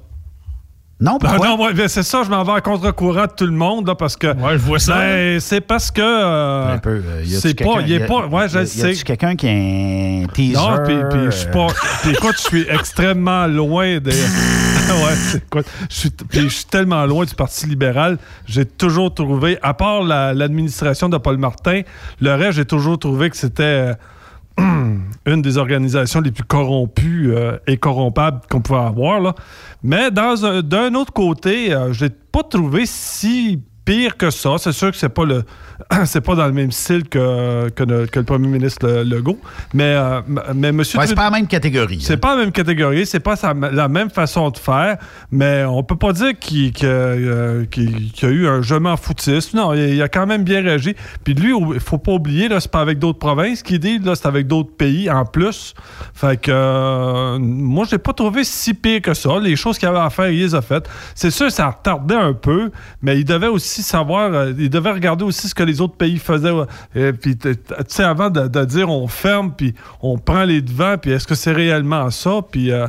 Non, 1.01 1.17
ben 1.17 1.35
non, 1.37 1.57
ben, 1.57 1.87
c'est 1.87 2.03
ça, 2.03 2.21
je 2.23 2.29
m'en 2.29 2.43
vais 2.43 2.51
à 2.51 2.61
contre-courant 2.61 3.23
de 3.23 3.31
tout 3.35 3.47
le 3.47 3.51
monde, 3.51 3.87
là, 3.87 3.95
parce 3.95 4.15
que. 4.15 4.27
Ouais, 4.27 4.53
je 4.53 4.57
vois 4.57 4.77
ça. 4.77 4.99
Ben, 4.99 5.39
c'est 5.39 5.59
parce 5.59 5.89
que. 5.89 5.99
Euh, 5.99 6.75
un 6.75 6.77
peu. 6.77 7.01
Euh, 7.03 7.23
c'est 7.25 7.55
pas. 7.55 7.81
Il 7.81 7.91
est 7.91 8.05
pas. 8.05 8.27
Ouais, 8.27 8.47
je 8.47 8.63
sais. 8.65 8.93
Y 8.93 9.03
quelqu'un 9.03 9.35
qui 9.35 9.47
est 9.47 10.23
un 10.23 10.27
teaser? 10.27 10.53
Non, 10.53 10.77
puis, 10.85 10.95
puis 11.09 11.25
je 11.25 11.31
suis 11.31 11.49
pas. 11.49 11.67
puis 12.03 12.11
écoute, 12.11 12.35
je 12.37 12.41
suis 12.41 12.65
extrêmement 12.69 13.47
loin 13.47 13.97
des. 13.97 14.11
ouais, 14.91 15.37
écoute, 15.37 15.65
je 15.89 15.95
suis, 15.95 16.11
je 16.29 16.47
suis 16.47 16.65
tellement 16.65 17.03
loin 17.07 17.25
du 17.25 17.33
Parti 17.33 17.65
libéral. 17.65 18.19
J'ai 18.45 18.65
toujours 18.65 19.11
trouvé, 19.11 19.57
à 19.63 19.73
part 19.73 20.03
l'administration 20.03 21.09
de 21.09 21.17
Paul 21.17 21.37
Martin, 21.37 21.81
le 22.19 22.35
reste, 22.35 22.57
j'ai 22.57 22.65
toujours 22.65 22.99
trouvé 22.99 23.31
que 23.31 23.37
c'était. 23.37 23.63
Euh, 23.63 23.93
une 25.25 25.41
des 25.41 25.57
organisations 25.57 26.21
les 26.21 26.31
plus 26.31 26.43
corrompues 26.43 27.31
euh, 27.33 27.57
et 27.67 27.77
corrompables 27.77 28.41
qu'on 28.49 28.61
pouvait 28.61 28.79
avoir. 28.79 29.19
Là. 29.19 29.35
Mais 29.83 30.11
d'un 30.11 30.93
autre 30.95 31.13
côté, 31.13 31.73
euh, 31.73 31.93
je 31.93 32.05
n'ai 32.05 32.11
pas 32.11 32.43
trouvé 32.43 32.85
si 32.85 33.61
pire 33.91 34.15
que 34.17 34.29
ça. 34.29 34.51
C'est 34.57 34.71
sûr 34.71 34.91
que 34.91 34.97
c'est 34.97 35.09
pas 35.09 35.25
le 35.25 35.43
c'est 36.05 36.21
pas 36.21 36.35
dans 36.35 36.45
le 36.45 36.53
même 36.53 36.71
style 36.71 37.07
que, 37.07 37.69
que, 37.69 37.83
le, 37.83 38.23
premier 38.23 38.47
ministre 38.47 38.87
Legault, 39.03 39.39
mais 39.73 39.95
euh, 39.95 40.21
mais 40.53 40.71
monsieur 40.71 40.99
c'est 41.05 41.15
pas 41.15 41.25
la 41.25 41.31
même 41.31 41.47
catégorie. 41.47 41.99
C'est 42.01 42.17
pas 42.17 42.35
la 42.35 42.41
même 42.43 42.51
catégorie, 42.51 43.05
c'est 43.05 43.19
pas 43.19 43.35
la 43.53 43.87
même 43.87 44.09
façon 44.09 44.49
de 44.49 44.57
faire, 44.57 44.97
mais 45.31 45.63
on 45.65 45.83
peut 45.83 45.95
pas 45.95 46.13
dire 46.13 46.37
qu'il 46.39 46.71
euh, 46.83 47.65
y 47.75 48.25
a 48.25 48.29
eu 48.29 48.47
un 48.47 48.61
je 48.61 48.75
m'en 48.75 48.97
foutiste. 48.97 49.53
Non, 49.53 49.73
il, 49.73 50.01
a 50.01 50.07
quand 50.07 50.27
même 50.27 50.43
bien 50.43 50.61
réagi. 50.61 50.95
Puis 51.23 51.33
lui, 51.33 51.53
il 51.73 51.79
faut 51.79 51.97
pas 51.97 52.13
oublier 52.13 52.47
là, 52.47 52.59
c'est 52.59 52.71
pas 52.71 52.81
avec 52.81 52.99
d'autres 52.99 53.19
provinces 53.19 53.63
qu'il 53.63 53.79
dit, 53.79 53.99
là, 53.99 54.15
c'est 54.15 54.27
avec 54.27 54.47
d'autres 54.47 54.75
pays 54.75 55.09
en 55.09 55.25
plus. 55.25 55.73
Fait 56.13 56.39
que 56.39 56.51
euh, 56.51 57.39
moi, 57.39 57.85
je 57.85 57.91
l'ai 57.91 57.97
pas 57.97 58.13
trouvé 58.13 58.43
si 58.43 58.73
pire 58.73 59.01
que 59.01 59.13
ça. 59.13 59.39
Les 59.39 59.55
choses 59.55 59.77
qu'il 59.77 59.87
avait 59.87 59.99
à 59.99 60.09
faire, 60.09 60.29
il 60.29 60.39
les 60.39 60.55
a 60.55 60.61
faites. 60.61 60.87
C'est 61.15 61.31
sûr, 61.31 61.51
ça 61.51 61.65
a 61.65 61.69
retardé 61.71 62.15
un 62.15 62.33
peu, 62.33 62.71
mais 63.01 63.17
il 63.17 63.25
devait 63.25 63.47
aussi 63.47 63.80
savoir, 63.81 64.33
euh, 64.33 64.53
il 64.57 64.69
devait 64.69 64.91
regarder 64.91 65.23
aussi 65.23 65.47
ce 65.47 65.55
que 65.55 65.63
les 65.63 65.81
autres 65.81 65.95
pays 65.95 66.17
faisaient. 66.17 66.51
euh, 66.95 67.11
puis, 67.13 67.37
tu 67.37 67.49
sais, 67.87 68.03
avant 68.03 68.29
de, 68.29 68.65
dire 68.65 68.89
on 68.89 69.07
ferme, 69.07 69.53
puis 69.55 69.73
on 70.01 70.17
prend 70.17 70.43
les 70.43 70.61
devants, 70.61 70.97
puis 70.97 71.11
est-ce 71.11 71.27
que 71.27 71.35
c'est 71.35 71.51
réellement 71.51 72.09
ça? 72.11 72.41
Puis 72.49 72.71
euh, 72.71 72.87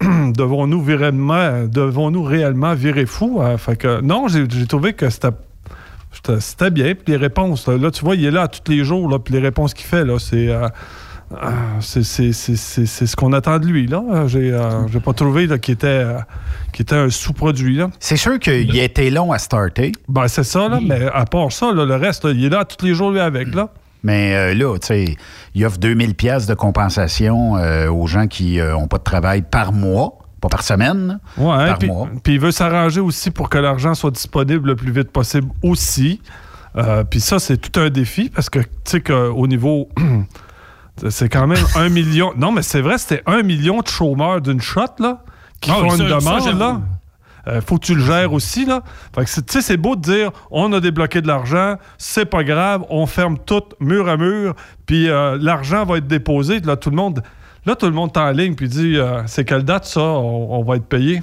devons-nous 0.00 0.82
réellement, 0.82 1.64
devons-nous 1.66 2.22
réellement 2.22 2.74
virer 2.74 3.06
fou? 3.06 3.40
Euh, 3.40 3.56
fait 3.58 3.76
que 3.76 4.00
non, 4.00 4.28
j'ai 4.28 4.46
trouvé 4.66 4.92
que 4.92 5.08
c'était 5.10 6.70
bien. 6.70 6.94
Puis 6.94 7.04
les 7.12 7.16
réponses, 7.16 7.68
là, 7.68 7.90
tu 7.90 8.04
vois, 8.04 8.16
il 8.16 8.24
est 8.24 8.30
là 8.30 8.48
tous 8.48 8.70
les 8.70 8.84
jours, 8.84 9.08
là, 9.08 9.18
puis 9.18 9.34
les 9.34 9.40
réponses 9.40 9.74
qu'il 9.74 9.86
fait, 9.86 10.04
là, 10.04 10.18
c'est. 10.18 10.48
euh, 10.48 10.68
c'est 11.80 12.02
c'est- 12.04 12.32
c'est- 12.32 12.56
c'est- 12.56 12.86
c'est 12.86 13.06
ce 13.06 13.16
qu'on 13.16 13.32
attend 13.32 13.58
de 13.58 13.66
lui. 13.66 13.86
là. 13.86 14.26
J'ai 14.26 14.52
euh, 14.52 14.86
j'ai 14.88 15.00
pas 15.00 15.12
trouvé 15.12 15.46
là, 15.46 15.58
qu'il 15.58 15.74
était, 15.74 15.86
euh, 15.86 16.18
qu'il 16.72 16.82
était 16.82 16.94
un 16.96 17.10
sous-produit. 17.10 17.76
là. 17.76 17.90
C'est 17.98 18.16
sûr 18.16 18.38
qu'il 18.38 18.78
a 18.78 18.84
été 18.84 19.10
long 19.10 19.32
à 19.32 19.38
starter. 19.38 19.92
Ben, 20.08 20.28
c'est 20.28 20.44
ça, 20.44 20.68
là, 20.68 20.78
mais 20.80 21.06
à 21.12 21.24
part 21.24 21.50
ça, 21.52 21.72
là, 21.72 21.84
le 21.84 21.96
reste, 21.96 22.24
là, 22.24 22.30
il 22.30 22.44
est 22.44 22.48
là 22.48 22.64
tous 22.64 22.84
les 22.84 22.94
jours, 22.94 23.10
lui, 23.10 23.20
avec. 23.20 23.54
Là. 23.54 23.68
Mais 24.02 24.34
euh, 24.36 24.54
là, 24.54 24.78
tu 24.78 24.86
sais, 24.86 25.16
il 25.54 25.64
offre 25.64 25.78
2000 25.78 26.14
pièces 26.14 26.46
de 26.46 26.54
compensation 26.54 27.56
euh, 27.56 27.88
aux 27.90 28.06
gens 28.06 28.26
qui 28.28 28.58
n'ont 28.58 28.86
pas 28.86 28.98
de 28.98 29.02
travail 29.02 29.42
par 29.42 29.72
mois, 29.72 30.18
pas 30.40 30.48
par 30.48 30.62
semaine, 30.62 31.18
Ouais, 31.36 31.66
par 31.66 31.78
puis, 31.78 31.88
mois. 31.88 32.08
puis 32.22 32.34
il 32.34 32.40
veut 32.40 32.52
s'arranger 32.52 33.00
aussi 33.00 33.30
pour 33.32 33.48
que 33.50 33.58
l'argent 33.58 33.94
soit 33.94 34.12
disponible 34.12 34.68
le 34.68 34.76
plus 34.76 34.92
vite 34.92 35.10
possible 35.10 35.48
aussi. 35.62 36.20
Euh, 36.76 37.02
puis 37.04 37.20
ça, 37.20 37.38
c'est 37.38 37.56
tout 37.56 37.80
un 37.80 37.88
défi 37.90 38.28
parce 38.28 38.48
que, 38.50 38.58
tu 38.60 38.66
sais, 38.84 39.00
qu'au 39.00 39.46
niveau. 39.48 39.88
c'est 41.08 41.28
quand 41.28 41.46
même 41.46 41.64
un 41.76 41.88
million. 41.88 42.32
Non, 42.36 42.52
mais 42.52 42.62
c'est 42.62 42.80
vrai, 42.80 42.98
c'était 42.98 43.22
un 43.26 43.42
million 43.42 43.80
de 43.80 43.88
chômeurs 43.88 44.40
d'une 44.40 44.60
shot, 44.60 44.82
là, 44.98 45.22
qui 45.60 45.70
font 45.70 45.90
ça- 45.90 46.02
une 46.02 46.08
demande, 46.10 46.58
là. 46.58 46.80
Euh, 47.48 47.60
faut 47.60 47.78
que 47.78 47.86
tu 47.86 47.94
le 47.94 48.02
gères 48.02 48.32
aussi, 48.32 48.64
là. 48.64 48.80
Fait 49.14 49.24
que, 49.24 49.30
tu 49.30 49.42
sais, 49.48 49.60
c'est 49.62 49.76
beau 49.76 49.94
de 49.94 50.00
dire, 50.00 50.32
on 50.50 50.72
a 50.72 50.80
débloqué 50.80 51.20
de 51.22 51.28
l'argent, 51.28 51.76
c'est 51.96 52.24
pas 52.24 52.42
grave, 52.42 52.84
on 52.90 53.06
ferme 53.06 53.38
tout 53.38 53.62
mur 53.78 54.08
à 54.08 54.16
mur, 54.16 54.56
puis 54.84 55.08
euh, 55.08 55.38
l'argent 55.40 55.84
va 55.84 55.98
être 55.98 56.08
déposé. 56.08 56.58
Là, 56.60 56.74
tout 56.74 56.90
le 56.90 56.96
monde, 56.96 57.22
là, 57.64 57.76
tout 57.76 57.86
le 57.86 57.92
monde 57.92 58.10
est 58.14 58.18
en 58.18 58.30
ligne, 58.32 58.56
puis 58.56 58.68
dit, 58.68 58.96
euh, 58.96 59.22
c'est 59.26 59.44
quelle 59.44 59.62
date, 59.62 59.84
ça, 59.84 60.00
on, 60.00 60.58
on 60.58 60.64
va 60.64 60.74
être 60.74 60.86
payé? 60.86 61.22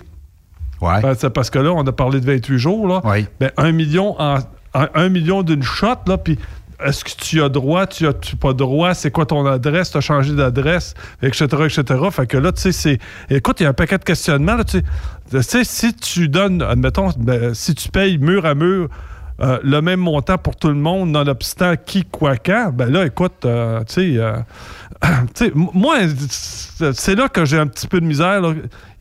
Ouais. 0.79 1.01
Ben, 1.01 1.13
c'est 1.17 1.29
parce 1.29 1.49
que 1.49 1.59
là, 1.59 1.71
on 1.73 1.85
a 1.85 1.91
parlé 1.91 2.21
de 2.21 2.25
28 2.25 2.57
jours, 2.57 2.87
là. 2.87 3.01
Oui. 3.03 3.27
Ben, 3.41 3.51
un 3.57 3.73
million, 3.73 4.15
en, 4.17 4.37
un 4.73 5.09
million 5.09 5.43
d'une 5.43 5.61
shot, 5.63 5.87
là, 6.07 6.17
puis 6.17 6.39
est-ce 6.85 7.03
que 7.03 7.11
tu 7.11 7.41
as 7.41 7.49
droit, 7.49 7.87
tu 7.87 8.07
as 8.07 8.13
tu 8.13 8.35
pas 8.35 8.53
droit, 8.53 8.93
c'est 8.93 9.11
quoi 9.11 9.25
ton 9.25 9.45
adresse, 9.45 9.91
tu 9.91 9.97
as 9.97 10.01
changé 10.01 10.33
d'adresse, 10.33 10.93
etc., 11.21 11.45
etc. 11.65 11.83
Fait 12.11 12.27
que 12.27 12.37
là, 12.37 12.51
tu 12.51 12.61
sais, 12.61 12.71
c'est... 12.71 12.99
Écoute, 13.29 13.59
il 13.59 13.63
y 13.63 13.65
a 13.65 13.69
un 13.69 13.73
paquet 13.73 13.97
de 13.97 14.03
questionnements, 14.03 14.63
tu 14.63 14.81
sais. 15.41 15.63
Si 15.63 15.93
tu 15.93 16.29
donnes, 16.29 16.61
admettons, 16.61 17.09
ben, 17.17 17.53
si 17.53 17.75
tu 17.75 17.89
payes 17.89 18.17
mur 18.17 18.45
à 18.45 18.55
mur 18.55 18.89
euh, 19.41 19.59
le 19.63 19.81
même 19.81 19.99
montant 19.99 20.37
pour 20.37 20.55
tout 20.55 20.67
le 20.67 20.75
monde, 20.75 21.09
nonobstant 21.09 21.75
qui, 21.83 22.03
quoi, 22.03 22.37
quand, 22.37 22.71
ben 22.73 22.91
là, 22.91 23.05
écoute, 23.05 23.45
euh, 23.45 23.83
tu 23.85 23.93
sais... 23.93 24.17
euh, 24.17 24.37
moi, 25.55 25.97
c'est 26.93 27.15
là 27.15 27.27
que 27.27 27.43
j'ai 27.45 27.59
un 27.59 27.67
petit 27.67 27.87
peu 27.87 27.99
de 27.99 28.05
misère. 28.05 28.41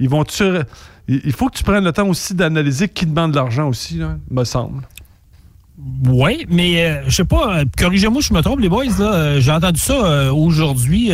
Ils 0.01 0.09
vont 0.09 0.25
il 0.25 0.65
il 1.09 1.33
faut 1.33 1.49
que 1.49 1.57
tu 1.57 1.65
prennes 1.65 1.85
le 1.85 1.93
temps 1.93 2.09
aussi 2.09 2.35
d'analyser 2.35 2.89
qui 2.89 3.07
demande 3.07 3.33
de 3.33 3.37
l'argent 3.37 3.69
aussi, 3.69 4.01
me 4.31 4.45
semble. 4.45 4.83
Oui, 6.09 6.47
mais 6.49 6.85
euh, 6.85 7.03
je 7.07 7.15
sais 7.15 7.25
pas, 7.25 7.59
euh, 7.59 7.65
corrigez-moi 7.79 8.23
si 8.23 8.29
je 8.29 8.35
me 8.35 8.41
trompe, 8.41 8.61
les 8.61 8.69
boys. 8.69 8.85
euh, 9.01 9.41
J'ai 9.41 9.53
entendu 9.53 9.81
ça 9.81 9.95
euh, 9.95 10.33
aujourd'hui 10.33 11.11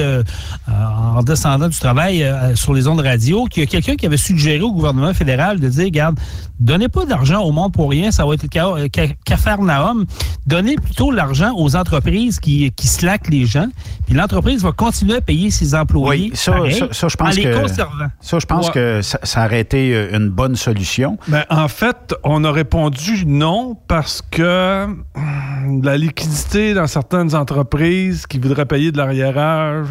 en 0.67 1.23
descendant 1.23 1.69
du 1.69 1.79
travail 1.79 2.27
sur 2.55 2.75
les 2.75 2.87
ondes 2.87 3.01
radio, 3.01 3.45
qu'il 3.47 3.63
y 3.63 3.67
a 3.67 3.67
quelqu'un 3.67 3.97
qui 3.97 4.07
avait 4.07 4.17
suggéré 4.17 4.61
au 4.61 4.73
gouvernement 4.73 5.13
fédéral 5.15 5.61
de 5.61 5.69
dire, 5.69 5.85
regarde, 5.85 6.19
donnez 6.61 6.89
pas 6.89 7.05
d'argent 7.05 7.43
au 7.43 7.53
monde 7.53 7.73
pour 7.73 7.91
rien, 7.91 8.11
ça 8.11 8.25
va 8.27 8.35
être 8.35 8.43
le 8.43 8.49
ca- 8.53 8.67
euh, 8.69 8.89
ca- 8.95 9.09
Capharnaüm. 9.25 10.05
Donnez 10.47 10.77
plutôt 10.77 11.11
l'argent 11.11 11.53
aux 11.57 11.77
entreprises 11.77 12.41
qui, 12.41 12.71
qui 12.73 12.87
slackent 12.89 13.29
les 13.29 13.47
gens, 13.47 13.67
puis 14.07 14.15
l'entreprise 14.15 14.63
va 14.63 14.73
continuer 14.73 15.17
à 15.17 15.21
payer 15.21 15.51
ses 15.51 15.75
employés 15.75 16.31
Oui, 16.31 16.37
ça, 16.37 16.53
pareil, 16.53 16.75
ça, 16.75 16.89
ça, 16.93 17.09
je 17.09 17.17
pense 17.17 17.35
en 17.35 17.37
les 17.37 17.43
que 17.45 17.61
conservant. 17.61 18.07
ça, 18.21 18.39
je 18.39 18.47
pense 18.47 18.67
Ouais. 18.69 18.73
que 18.73 19.03
ça, 19.03 19.19
ça 19.23 19.45
aurait 19.45 19.61
été 19.61 19.95
euh, 19.95 20.17
une 20.17 20.31
bonne 20.31 20.57
solution. 20.57 21.19
Ben, 21.29 21.45
en 21.51 21.69
fait, 21.69 22.15
on 22.25 22.43
a 22.45 22.51
répondu 22.53 23.25
non 23.27 23.77
parce 23.87 24.23
que 24.23 24.85
hum, 24.85 25.83
la 25.83 25.97
liquidité 25.97 26.75
dans 26.75 26.87
certaines 26.87 27.35
entreprises 27.35 28.27
qui 28.27 28.39
voudraient 28.39 28.67
payer 28.67 28.91
de 28.93 28.97
l'arriérage 28.99 29.89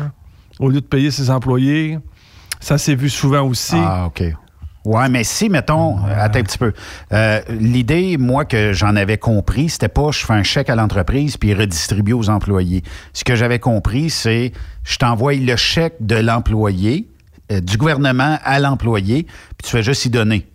au 0.60 0.70
lieu 0.70 0.82
de 0.82 0.86
payer 0.86 1.12
ses 1.12 1.30
employés, 1.30 2.00
ça 2.60 2.78
s'est 2.80 2.96
vu 2.96 3.10
souvent 3.10 3.42
aussi. 3.44 3.76
Ah, 3.78 4.06
OK. 4.08 4.24
Ouais, 4.88 5.10
mais 5.10 5.26
si, 5.26 5.50
mettons, 5.50 5.98
euh, 5.98 6.16
attends 6.18 6.40
un 6.40 6.44
petit 6.44 6.58
peu. 6.58 6.72
Euh, 7.12 7.42
L'idée, 7.50 8.16
moi, 8.16 8.46
que 8.46 8.72
j'en 8.72 8.96
avais 8.96 9.18
compris, 9.18 9.68
c'était 9.68 9.90
pas 9.90 10.12
je 10.12 10.26
fais 10.26 10.32
un 10.32 10.44
chèque 10.44 10.70
à 10.70 10.76
l'entreprise 10.76 11.36
puis 11.36 11.54
redistribue 11.54 12.14
aux 12.14 12.30
employés. 12.30 12.84
Ce 13.12 13.26
que 13.26 13.36
j'avais 13.36 13.60
compris, 13.60 14.10
c'est 14.10 14.54
je 14.86 14.98
t'envoie 14.98 15.34
le 15.34 15.58
chèque 15.58 15.96
de 16.00 16.16
l'employé, 16.16 17.10
euh, 17.52 17.60
du 17.60 17.76
gouvernement 17.76 18.40
à 18.42 18.62
l'employé, 18.62 19.24
puis 19.24 19.66
tu 19.66 19.72
fais 19.72 19.84
juste 19.84 20.06
y 20.06 20.10
donner. 20.10 20.48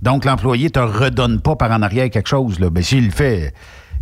Donc, 0.00 0.24
l'employé 0.24 0.70
te 0.70 0.78
redonne 0.78 1.42
pas 1.42 1.54
par 1.54 1.70
en 1.70 1.82
arrière 1.82 2.08
quelque 2.08 2.28
chose. 2.28 2.60
Là. 2.60 2.70
Ben, 2.70 2.82
s'il 2.82 3.04
le 3.04 3.10
fait, 3.10 3.52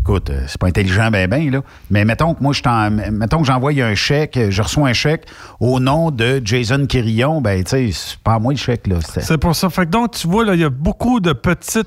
écoute, 0.03 0.31
euh, 0.31 0.45
c'est 0.49 0.59
pas 0.59 0.67
intelligent 0.67 1.11
ben 1.11 1.29
ben, 1.31 1.51
là. 1.51 1.63
Mais 1.91 2.05
mettons 2.05 2.35
que 2.35 2.43
moi, 2.43 2.53
je 2.53 2.63
t'en- 2.63 2.91
mettons 2.91 3.39
que 3.41 3.47
j'envoie 3.47 3.73
un 3.73 3.95
chèque, 3.95 4.37
euh, 4.37 4.51
je 4.51 4.61
reçois 4.63 4.89
un 4.89 4.93
chèque 4.93 5.27
au 5.61 5.79
nom 5.81 6.11
de 6.11 6.43
Jason 6.45 6.87
Quirillon, 6.87 7.41
ben, 7.41 7.63
tu 7.65 7.71
sais, 7.71 7.91
c'est 7.93 8.19
pas 8.19 8.39
moi 8.39 8.53
le 8.53 8.59
chèque, 8.59 8.87
là. 8.87 8.97
C'est 9.03 9.39
pour 9.39 9.55
ça. 9.55 9.71
Fait 9.71 9.87
que 9.87 9.91
donc, 9.91 10.13
tu 10.13 10.27
vois, 10.29 10.45
là, 10.45 10.55
il 10.55 10.61
y 10.61 10.65
a 10.65 10.71
beaucoup 10.71 11.21
de 11.21 11.33
petites. 11.33 11.87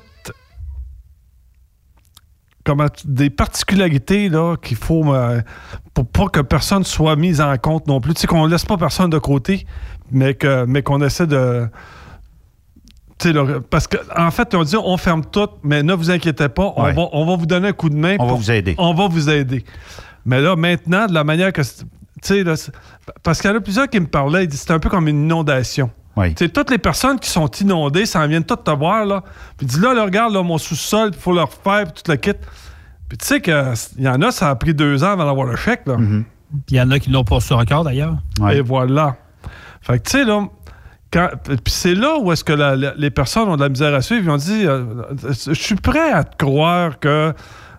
Comment, 2.64 2.88
tu- 2.88 3.06
des 3.06 3.30
particularités 3.30 4.28
là 4.28 4.56
qu'il 4.56 4.76
faut 4.76 5.14
euh, 5.14 5.40
pour 5.94 6.04
pas 6.08 6.26
que 6.26 6.40
personne 6.40 6.82
soit 6.82 7.14
mis 7.14 7.40
en 7.40 7.56
compte 7.58 7.86
non 7.86 8.00
plus. 8.00 8.14
Tu 8.14 8.22
sais, 8.22 8.26
qu'on 8.26 8.44
laisse 8.46 8.64
pas 8.64 8.76
personne 8.76 9.08
de 9.10 9.18
côté, 9.18 9.66
mais 10.10 10.34
que 10.34 10.64
mais 10.64 10.82
qu'on 10.82 11.00
essaie 11.00 11.28
de. 11.28 11.68
Parce 13.70 13.86
qu'en 13.86 14.26
en 14.26 14.30
fait, 14.30 14.54
on 14.54 14.62
dit 14.62 14.76
on 14.76 14.96
ferme 14.96 15.24
tout, 15.24 15.48
mais 15.62 15.82
ne 15.82 15.94
vous 15.94 16.10
inquiétez 16.10 16.48
pas, 16.48 16.72
on, 16.76 16.82
Ouais. 16.84 16.92
va, 16.92 17.02
on 17.12 17.24
va 17.26 17.36
vous 17.36 17.46
donner 17.46 17.68
un 17.68 17.72
coup 17.72 17.88
de 17.88 17.96
main. 17.96 18.16
On 18.18 18.26
va 18.26 18.34
vous 18.34 18.50
aider. 18.50 18.74
On 18.78 18.92
va 18.94 19.08
vous 19.08 19.30
aider. 19.30 19.64
Mais 20.24 20.40
là, 20.40 20.56
maintenant, 20.56 21.06
de 21.06 21.14
la 21.14 21.24
manière 21.24 21.52
que. 21.52 21.62
c'est- 21.62 21.84
Tu 22.22 22.28
sais, 22.28 22.44
là, 22.44 22.54
parce 23.22 23.40
qu'il 23.42 23.50
y 23.50 23.52
en 23.52 23.56
a 23.56 23.60
plusieurs 23.60 23.88
qui 23.90 24.00
me 24.00 24.06
parlaient, 24.06 24.44
ils 24.44 24.48
disaient 24.48 24.64
c'est 24.66 24.72
un 24.72 24.78
peu 24.78 24.88
comme 24.88 25.06
une 25.06 25.24
inondation. 25.24 25.90
Oui. 26.16 26.34
Tu 26.34 26.46
sais, 26.46 26.50
toutes 26.50 26.70
les 26.70 26.78
personnes 26.78 27.20
qui 27.20 27.28
sont 27.28 27.46
inondées, 27.60 28.06
ça 28.06 28.20
en 28.20 28.26
vient 28.26 28.40
de 28.40 28.46
toutes 28.46 28.64
te 28.64 28.70
voir, 28.70 29.04
là. 29.04 29.22
Puis 29.58 29.66
dis 29.66 29.78
là, 29.78 29.92
là, 29.92 30.04
regarde, 30.04 30.32
là, 30.32 30.42
mon 30.42 30.56
sous-sol, 30.56 31.10
il 31.12 31.18
faut 31.18 31.32
le 31.34 31.42
refaire, 31.42 31.84
puis 31.92 32.02
tout 32.02 32.10
le 32.10 32.16
kit. 32.16 32.32
Puis 33.08 33.18
tu 33.18 33.26
sais 33.26 33.40
qu'il 33.42 33.54
y 33.98 34.08
en 34.08 34.22
a, 34.22 34.30
ça 34.30 34.48
a 34.48 34.54
pris 34.56 34.72
deux 34.72 35.04
ans 35.04 35.12
avant 35.12 35.26
d'avoir 35.26 35.46
le 35.46 35.56
chèque, 35.56 35.82
là. 35.86 35.96
Mm-hmm. 35.96 36.22
Puis 36.22 36.60
il 36.70 36.76
y 36.76 36.80
en 36.80 36.90
a 36.90 36.98
qui 36.98 37.10
l'ont 37.10 37.22
pas 37.22 37.34
reçu 37.36 37.52
encore, 37.52 37.84
d'ailleurs. 37.84 38.16
Ouais. 38.40 38.56
Et 38.56 38.60
voilà. 38.62 39.16
Fait 39.82 39.98
que 39.98 40.04
tu 40.08 40.12
sais, 40.18 40.24
là, 40.24 40.40
c'est 41.66 41.94
là 41.94 42.18
où 42.20 42.32
est-ce 42.32 42.44
que 42.44 42.52
la- 42.52 42.76
la- 42.76 42.94
les 42.96 43.10
personnes 43.10 43.48
ont 43.48 43.56
de 43.56 43.62
la 43.62 43.68
misère 43.68 43.94
à 43.94 44.02
suivre. 44.02 44.24
Ils 44.24 44.30
ont 44.30 44.36
dit, 44.36 44.66
euh, 44.66 44.84
je 45.48 45.54
suis 45.54 45.76
prêt 45.76 46.10
à 46.12 46.24
te 46.24 46.36
croire 46.36 46.98
que 46.98 47.32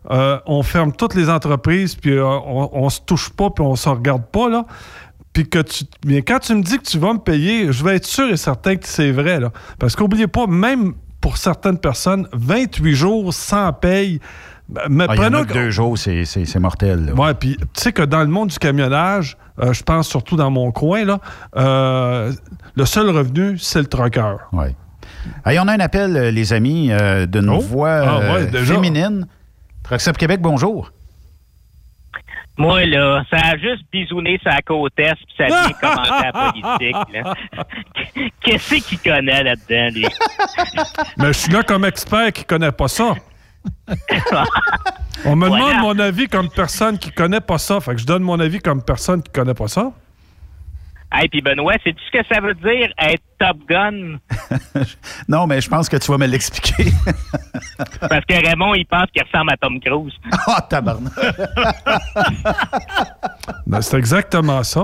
euh, 0.09 0.39
on 0.45 0.63
ferme 0.63 0.93
toutes 0.93 1.15
les 1.15 1.29
entreprises, 1.29 1.95
puis 1.95 2.11
euh, 2.13 2.25
on, 2.25 2.69
on 2.71 2.89
se 2.89 3.01
touche 3.01 3.29
pas, 3.29 3.49
puis 3.49 3.63
on 3.65 3.75
se 3.75 3.89
regarde 3.89 4.23
pas, 4.31 4.47
là. 4.49 4.65
Puis 5.33 5.47
que 5.49 5.59
tu. 5.59 5.83
Mais 6.05 6.21
quand 6.21 6.39
tu 6.39 6.55
me 6.55 6.63
dis 6.63 6.77
que 6.77 6.83
tu 6.83 6.97
vas 6.97 7.13
me 7.13 7.19
payer, 7.19 7.71
je 7.71 7.83
vais 7.83 7.97
être 7.97 8.05
sûr 8.05 8.29
et 8.29 8.37
certain 8.37 8.75
que 8.77 8.87
c'est 8.87 9.11
vrai, 9.11 9.39
là. 9.39 9.51
Parce 9.77 9.95
qu'oubliez 9.95 10.27
pas, 10.27 10.47
même 10.47 10.93
pour 11.19 11.37
certaines 11.37 11.77
personnes, 11.77 12.27
28 12.33 12.95
jours 12.95 13.33
sans 13.33 13.73
paye. 13.73 14.19
Mais 14.89 15.05
Ah, 15.07 15.13
il 15.15 15.17
y 15.17 15.19
en 15.19 15.23
prenons 15.23 15.37
a 15.39 15.45
que 15.45 15.53
deux 15.53 15.69
jours, 15.69 15.97
c'est- 15.97 16.59
mortel. 16.59 17.13
Ouais, 17.17 17.33
puis 17.33 17.55
tu 17.57 17.65
sais 17.75 17.91
que 17.93 18.01
dans 18.01 18.19
le 18.21 18.27
monde 18.27 18.49
du 18.49 18.59
camionnage, 18.59 19.37
euh, 19.61 19.71
je 19.73 19.81
pense 19.83 20.07
surtout 20.09 20.35
dans 20.35 20.51
mon 20.51 20.71
coin, 20.71 21.05
là, 21.05 21.19
euh, 21.55 22.31
le 22.77 22.85
seul 22.85 23.09
revenu, 23.09 23.57
c'est 23.57 23.79
le 23.79 23.87
trucker. 23.87 24.35
Ouais. 24.53 24.75
Hey, 25.45 25.57
on 25.59 25.67
a 25.67 25.73
un 25.73 25.79
appel, 25.79 26.15
euh, 26.15 26.31
les 26.31 26.53
amis, 26.53 26.89
euh, 26.91 27.25
d'une 27.25 27.49
Oh. 27.49 27.59
voix 27.59 27.89
Ah, 27.89 28.19
euh, 28.21 28.33
ouais, 28.35 28.45
déjà. 28.47 28.75
féminine. 28.75 29.27
Truckstop 29.83 30.17
Québec, 30.17 30.39
bonjour. 30.41 30.91
Moi, 32.59 32.85
là, 32.85 33.23
ça 33.29 33.37
a 33.37 33.57
juste 33.57 33.83
bisouné 33.91 34.39
sa 34.43 34.57
côte 34.65 34.93
est 34.97 35.13
puis 35.13 35.35
ça 35.37 35.45
vient 35.45 35.71
commenter 35.79 36.11
la 36.23 36.51
politique. 36.51 38.31
Qu'est-ce 38.41 38.75
qu'il 38.87 38.99
connaît 38.99 39.43
là-dedans, 39.43 39.89
lui? 39.93 40.07
Mais 41.17 41.27
je 41.27 41.31
suis 41.33 41.51
là 41.51 41.61
comme 41.63 41.85
expert 41.85 42.31
qui 42.33 42.43
connaît 42.45 42.71
pas 42.71 42.87
ça. 42.87 43.13
On 45.25 45.35
me 45.35 45.47
Voilà. 45.47 45.65
demande 45.65 45.81
mon 45.81 45.99
avis 46.03 46.27
comme 46.27 46.49
personne 46.49 46.97
qui 46.97 47.11
connaît 47.11 47.41
pas 47.41 47.57
ça. 47.57 47.79
Fait 47.79 47.93
que 47.93 48.01
je 48.01 48.05
donne 48.05 48.23
mon 48.23 48.39
avis 48.39 48.59
comme 48.59 48.81
personne 48.83 49.21
qui 49.21 49.31
connaît 49.31 49.53
pas 49.53 49.67
ça. 49.67 49.91
Hey, 51.11 51.29
puis 51.29 51.41
Benoît, 51.41 51.73
sais-tu 51.83 52.01
ce 52.05 52.11
que 52.19 52.25
ça 52.33 52.41
veut 52.41 52.53
dire 52.55 52.89
être 52.99 53.23
Top 53.39 53.57
Gun? 53.67 54.17
Non, 55.29 55.47
mais 55.47 55.59
je 55.61 55.69
pense 55.69 55.89
que 55.89 55.97
tu 55.97 56.11
vas 56.11 56.17
me 56.17 56.27
l'expliquer. 56.27 56.91
Parce 58.01 58.23
que 58.25 58.45
Raymond, 58.47 58.75
il 58.75 58.85
pense 58.85 59.07
qu'il 59.11 59.23
ressemble 59.23 59.51
à 59.53 59.57
Tom 59.57 59.79
Cruise. 59.79 60.13
Ah, 60.47 60.61
tabarnak. 60.61 61.11
Ben, 63.65 63.81
c'est 63.81 63.97
exactement 63.97 64.63
ça. 64.63 64.83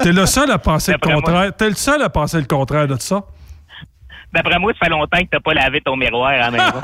T'es 0.00 0.12
le 0.12 0.26
seul 0.26 0.50
à 0.50 0.58
penser 0.58 0.92
le 0.92 0.98
contraire. 0.98 1.52
T'es 1.56 1.68
le 1.68 1.74
seul 1.74 2.02
à 2.02 2.08
penser 2.10 2.38
le 2.38 2.44
contraire 2.46 2.86
de 2.86 2.96
ça. 3.00 3.22
d'après 4.32 4.58
moi, 4.58 4.72
ça 4.74 4.86
fait 4.86 4.90
longtemps 4.90 5.18
que 5.18 5.28
t'as 5.30 5.40
pas 5.40 5.54
lavé 5.54 5.80
ton 5.80 5.96
miroir 5.96 6.30
à 6.30 6.36
la 6.36 6.50
maison. 6.50 6.80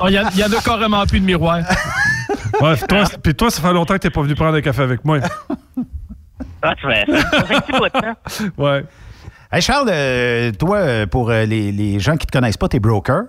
Oh, 0.00 0.06
Il 0.08 0.14
y, 0.14 0.18
a- 0.18 0.30
il 0.34 0.38
y 0.38 0.44
en 0.44 0.52
a 0.52 0.60
carrément 0.62 1.06
plus 1.06 1.20
de 1.20 1.24
miroir. 1.24 1.58
Ouais, 2.60 2.74
puis 2.76 2.86
toi, 2.88 3.04
puis 3.22 3.34
toi, 3.34 3.50
ça 3.50 3.62
fait 3.62 3.72
longtemps 3.72 3.94
que 3.94 3.98
t'es 4.00 4.10
pas 4.10 4.22
venu 4.22 4.34
prendre 4.34 4.56
un 4.56 4.60
café 4.60 4.82
avec 4.82 5.04
moi. 5.04 5.18
Ah, 6.62 6.74
tu 6.76 6.86
fais 6.88 7.04
ça. 7.06 7.44
fait 7.44 7.54
un 7.54 7.60
petit 7.60 7.72
bout 7.72 7.84
de 7.84 7.88
temps. 7.90 8.16
Ouais. 8.64 8.84
Hey 9.52 9.60
Charles, 9.62 9.88
euh, 9.90 10.52
toi, 10.52 10.76
euh, 10.78 11.06
pour 11.06 11.30
euh, 11.30 11.44
les, 11.44 11.70
les 11.72 12.00
gens 12.00 12.12
qui 12.16 12.26
ne 12.26 12.30
te 12.30 12.32
connaissent 12.32 12.56
pas, 12.56 12.68
t'es 12.68 12.80
broker. 12.80 13.24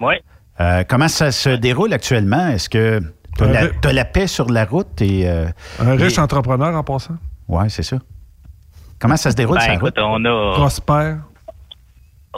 Oui. 0.00 0.14
Euh, 0.60 0.82
comment 0.88 1.08
ça 1.08 1.30
se 1.30 1.50
déroule 1.50 1.92
actuellement? 1.92 2.48
Est-ce 2.48 2.68
que 2.70 3.00
tu 3.36 3.44
as, 3.44 3.46
Un 3.46 3.52
la, 3.52 3.68
t'as 3.68 3.92
la 3.92 4.04
paix 4.06 4.26
sur 4.26 4.50
la 4.50 4.64
route? 4.64 5.00
Et, 5.02 5.28
euh, 5.28 5.46
Un 5.78 5.92
riche 5.96 6.16
et- 6.16 6.20
entrepreneur 6.20 6.74
en 6.74 6.82
passant. 6.82 7.16
Ouais, 7.48 7.68
c'est 7.68 7.82
ça. 7.82 7.98
Comment 8.98 9.16
ça 9.16 9.30
se 9.30 9.36
déroule 9.36 9.56
Ben, 9.56 9.62
sur 9.62 9.70
la 9.70 9.76
écoute, 9.76 9.98
route? 9.98 10.04
on 10.06 10.24
a. 10.24 10.52
Prospère. 10.54 11.18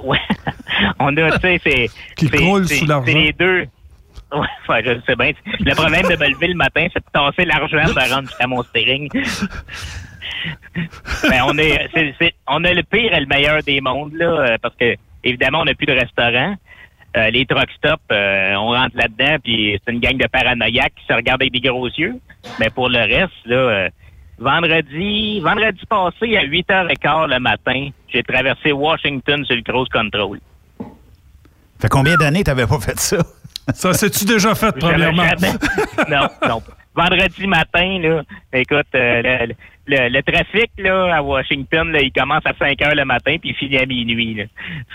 Ouais. 0.05 0.19
on 0.99 1.17
a, 1.17 1.31
tu 1.33 1.41
sais, 1.41 1.61
c'est. 1.65 1.91
Qui 2.17 2.29
c'est- 2.29 2.37
croule 2.37 2.67
c'est- 2.69 2.77
sous 2.77 2.87
l'argent. 2.87 3.07
C'est 3.07 3.15
les 3.15 3.33
deux. 3.33 3.67
Ouais, 4.33 4.47
ouais, 4.69 4.83
je 4.85 5.01
sais 5.07 5.17
bien. 5.17 5.33
Le 5.61 5.75
problème 5.75 6.03
de 6.09 6.17
me 6.17 6.29
lever 6.31 6.49
le 6.49 6.55
matin, 6.55 6.87
c'est 6.93 7.01
de 7.01 7.11
tasser 7.13 7.45
l'argent 7.45 7.85
de 7.93 8.13
rendre 8.13 8.29
jusqu'à 8.29 8.47
mon 8.47 8.63
steering. 8.63 9.09
ben, 11.29 11.43
on 11.47 11.59
est, 11.59 12.35
on 12.49 12.65
a 12.65 12.73
le 12.73 12.83
pire 12.83 13.13
et 13.15 13.21
le 13.21 13.27
meilleur 13.27 13.63
des 13.63 13.81
mondes, 13.81 14.15
là, 14.15 14.27
euh, 14.27 14.57
parce 14.61 14.75
que, 14.77 14.97
évidemment, 15.23 15.61
on 15.61 15.65
n'a 15.65 15.75
plus 15.75 15.87
de 15.87 15.93
restaurant. 15.93 16.57
Euh, 17.15 17.29
les 17.29 17.45
truck 17.45 17.71
stops, 17.77 18.03
euh, 18.11 18.55
on 18.55 18.71
rentre 18.71 18.97
là-dedans, 18.97 19.37
puis 19.45 19.79
c'est 19.85 19.93
une 19.93 20.01
gang 20.01 20.17
de 20.17 20.27
paranoïaques 20.27 20.95
qui 20.99 21.05
se 21.07 21.13
regardent 21.13 21.43
avec 21.43 21.53
des 21.53 21.61
gros 21.61 21.87
yeux. 21.87 22.15
Mais 22.59 22.71
pour 22.71 22.89
le 22.89 23.01
reste, 23.01 23.35
là, 23.45 23.57
euh, 23.57 23.89
vendredi, 24.39 25.41
vendredi 25.41 25.81
passé, 25.87 26.39
à 26.39 26.45
8h15 26.45 27.29
le 27.29 27.39
matin, 27.39 27.91
j'ai 28.09 28.23
traversé 28.23 28.73
Washington 28.73 29.45
sur 29.45 29.57
le 29.57 29.63
cruise 29.63 29.89
control. 29.91 30.41
Fait 31.79 31.89
combien 31.89 32.17
d'années 32.17 32.45
t'avais 32.45 32.67
pas 32.67 32.81
fait 32.81 32.99
ça? 32.99 33.19
Ça 33.75 33.93
s'est-tu 33.95 34.25
déjà 34.25 34.55
fait, 34.55 34.73
premièrement? 34.79 35.25
Jamais- 35.25 35.53
non, 36.11 36.29
non. 36.49 36.63
Vendredi 36.95 37.47
matin, 37.47 37.99
là, 38.01 38.23
écoute, 38.53 38.87
euh, 38.95 39.23
le, 39.23 39.55
le- 39.87 40.09
le 40.11 40.23
trafic 40.23 40.71
là, 40.79 41.17
à 41.17 41.23
Washington, 41.23 41.91
là, 41.91 42.01
il 42.03 42.13
commence 42.13 42.43
à 42.45 42.53
5 42.59 42.83
heures 42.83 42.95
le 42.95 43.05
matin 43.07 43.37
puis 43.41 43.51
il 43.51 43.55
finit 43.55 43.79
à 43.79 43.87
minuit. 43.87 44.35
Là. 44.35 44.45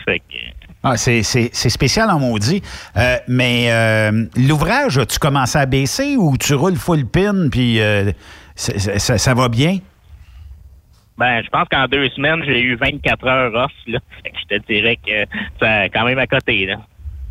Fait 0.06 0.20
que, 0.20 0.36
Ah, 0.84 0.96
c'est, 0.96 1.24
c'est- 1.24 1.50
c'est 1.54 1.70
spécial 1.70 2.10
en 2.12 2.20
maudit. 2.20 2.62
Euh, 2.98 3.18
mais 3.28 3.72
euh, 3.72 4.26
l'ouvrage, 4.36 4.98
as-tu 5.00 5.18
commencé 5.18 5.58
à 5.58 5.66
baisser 5.66 6.16
ou 6.18 6.38
tu 6.38 6.54
roules 6.54 6.76
full 6.76 7.06
pin 7.08 7.50
puis 7.50 7.80
euh, 7.82 8.12
c'est- 8.56 8.78
c'est- 8.78 9.00
ça, 9.00 9.18
ça 9.18 9.34
va 9.34 9.50
bien? 9.50 9.80
ben, 11.18 11.42
je 11.44 11.50
pense 11.50 11.68
qu'en 11.72 11.88
deux 11.88 12.08
semaines, 12.10 12.44
j'ai 12.46 12.62
eu 12.62 12.76
24 12.76 13.26
heures 13.28 13.56
off. 13.56 13.72
Là. 13.88 14.00
Fait 14.24 14.30
que 14.30 14.38
je 14.40 14.56
te 14.58 14.72
dirais 14.72 14.98
que 14.98 15.26
c'est 15.60 15.90
quand 15.90 16.06
même 16.06 16.20
à 16.20 16.28
côté. 16.28 16.68
Là. 16.68 16.76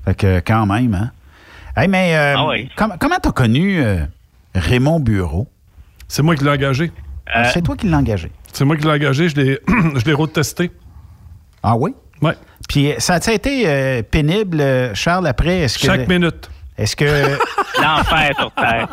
Fait 0.04 0.14
que 0.16 0.40
quand 0.40 0.66
même, 0.66 0.92
hein? 0.94 1.10
Hey, 1.76 1.88
mais 1.88 2.14
euh, 2.16 2.34
Ah 2.38 2.46
oui. 2.48 2.70
com- 2.76 2.94
comment 2.98 3.16
t'as 3.20 3.32
connu 3.32 3.82
euh, 3.82 4.04
Raymond 4.54 5.00
Bureau? 5.00 5.46
C'est 6.08 6.22
moi 6.22 6.34
qui 6.36 6.44
l'ai 6.44 6.50
engagé. 6.50 6.90
Euh, 7.36 7.44
c'est 7.52 7.62
toi 7.62 7.76
qui 7.76 7.86
l'as 7.88 7.98
engagé. 7.98 8.30
C'est 8.52 8.64
moi 8.64 8.76
qui 8.76 8.84
l'ai 8.84 8.90
engagé. 8.92 9.28
Je 9.28 9.36
l'ai, 9.36 9.58
je 9.96 10.04
l'ai 10.04 10.12
road 10.12 10.32
testé. 10.32 10.70
Ah 11.62 11.76
oui? 11.76 11.94
Ouais. 12.22 12.34
Puis 12.68 12.92
ça 12.98 13.14
a 13.24 13.32
été 13.32 13.64
euh, 13.68 14.02
pénible, 14.02 14.62
Charles, 14.94 15.26
après? 15.26 15.58
Est-ce 15.60 15.78
que, 15.78 15.86
Chaque 15.86 16.08
minute. 16.08 16.48
Est-ce 16.78 16.96
que, 16.96 17.04
L'enfer 17.82 18.30
sur 18.38 18.50
Terre. 18.52 18.88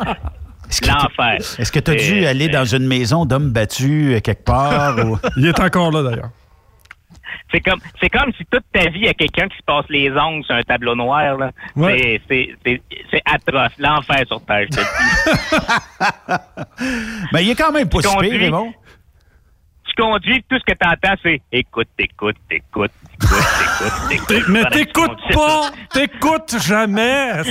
L'enfer. 0.86 1.38
est-ce 1.58 1.70
que 1.72 1.78
tu 1.78 1.90
as 1.90 1.94
dû 1.94 2.26
aller 2.26 2.48
dans 2.48 2.64
une 2.64 2.86
maison 2.86 3.24
d'hommes 3.24 3.50
battus 3.50 4.20
quelque 4.22 4.44
part? 4.44 4.96
ou- 5.06 5.18
Il 5.36 5.46
est 5.46 5.60
encore 5.60 5.90
là, 5.92 6.02
d'ailleurs. 6.02 6.30
C'est 7.54 7.60
comme, 7.60 7.78
c'est 8.00 8.10
comme 8.10 8.32
si 8.36 8.44
toute 8.50 8.64
ta 8.72 8.80
vie, 8.90 8.98
il 8.98 9.04
y 9.04 9.08
a 9.08 9.14
quelqu'un 9.14 9.46
qui 9.48 9.56
se 9.56 9.62
passe 9.62 9.84
les 9.88 10.10
ongles 10.10 10.44
sur 10.44 10.56
un 10.56 10.62
tableau 10.62 10.96
noir. 10.96 11.36
Là. 11.38 11.52
Ouais. 11.76 12.20
C'est, 12.28 12.48
c'est, 12.64 12.82
c'est, 12.90 13.00
c'est 13.12 13.22
atroce. 13.24 13.70
L'enfer 13.78 14.24
sur 14.26 14.44
Terre, 14.44 14.66
je 14.72 14.76
te 14.76 14.80
dis. 14.80 16.36
Mais 17.32 17.44
il 17.44 17.50
est 17.50 17.54
quand 17.54 17.70
même 17.70 17.88
pas 17.88 17.98
Tu 17.98 18.08
si 18.08 18.14
pire, 18.16 18.22
conduis. 18.22 18.38
Raymond. 18.38 18.72
tu 19.84 19.94
conduis, 20.02 20.44
tout 20.50 20.58
ce 20.58 20.64
que 20.72 20.76
tu 20.76 20.88
entends, 20.88 21.14
c'est 21.22 21.40
écoute, 21.52 21.86
écoute, 21.96 22.36
écoute, 22.50 22.90
écoute, 23.20 23.40
écoute, 24.10 24.10
écoute. 24.10 24.48
Mais 24.48 24.64
t'écoutes 24.70 25.20
pas! 25.32 25.70
T'écoutes 25.92 26.56
jamais! 26.66 27.42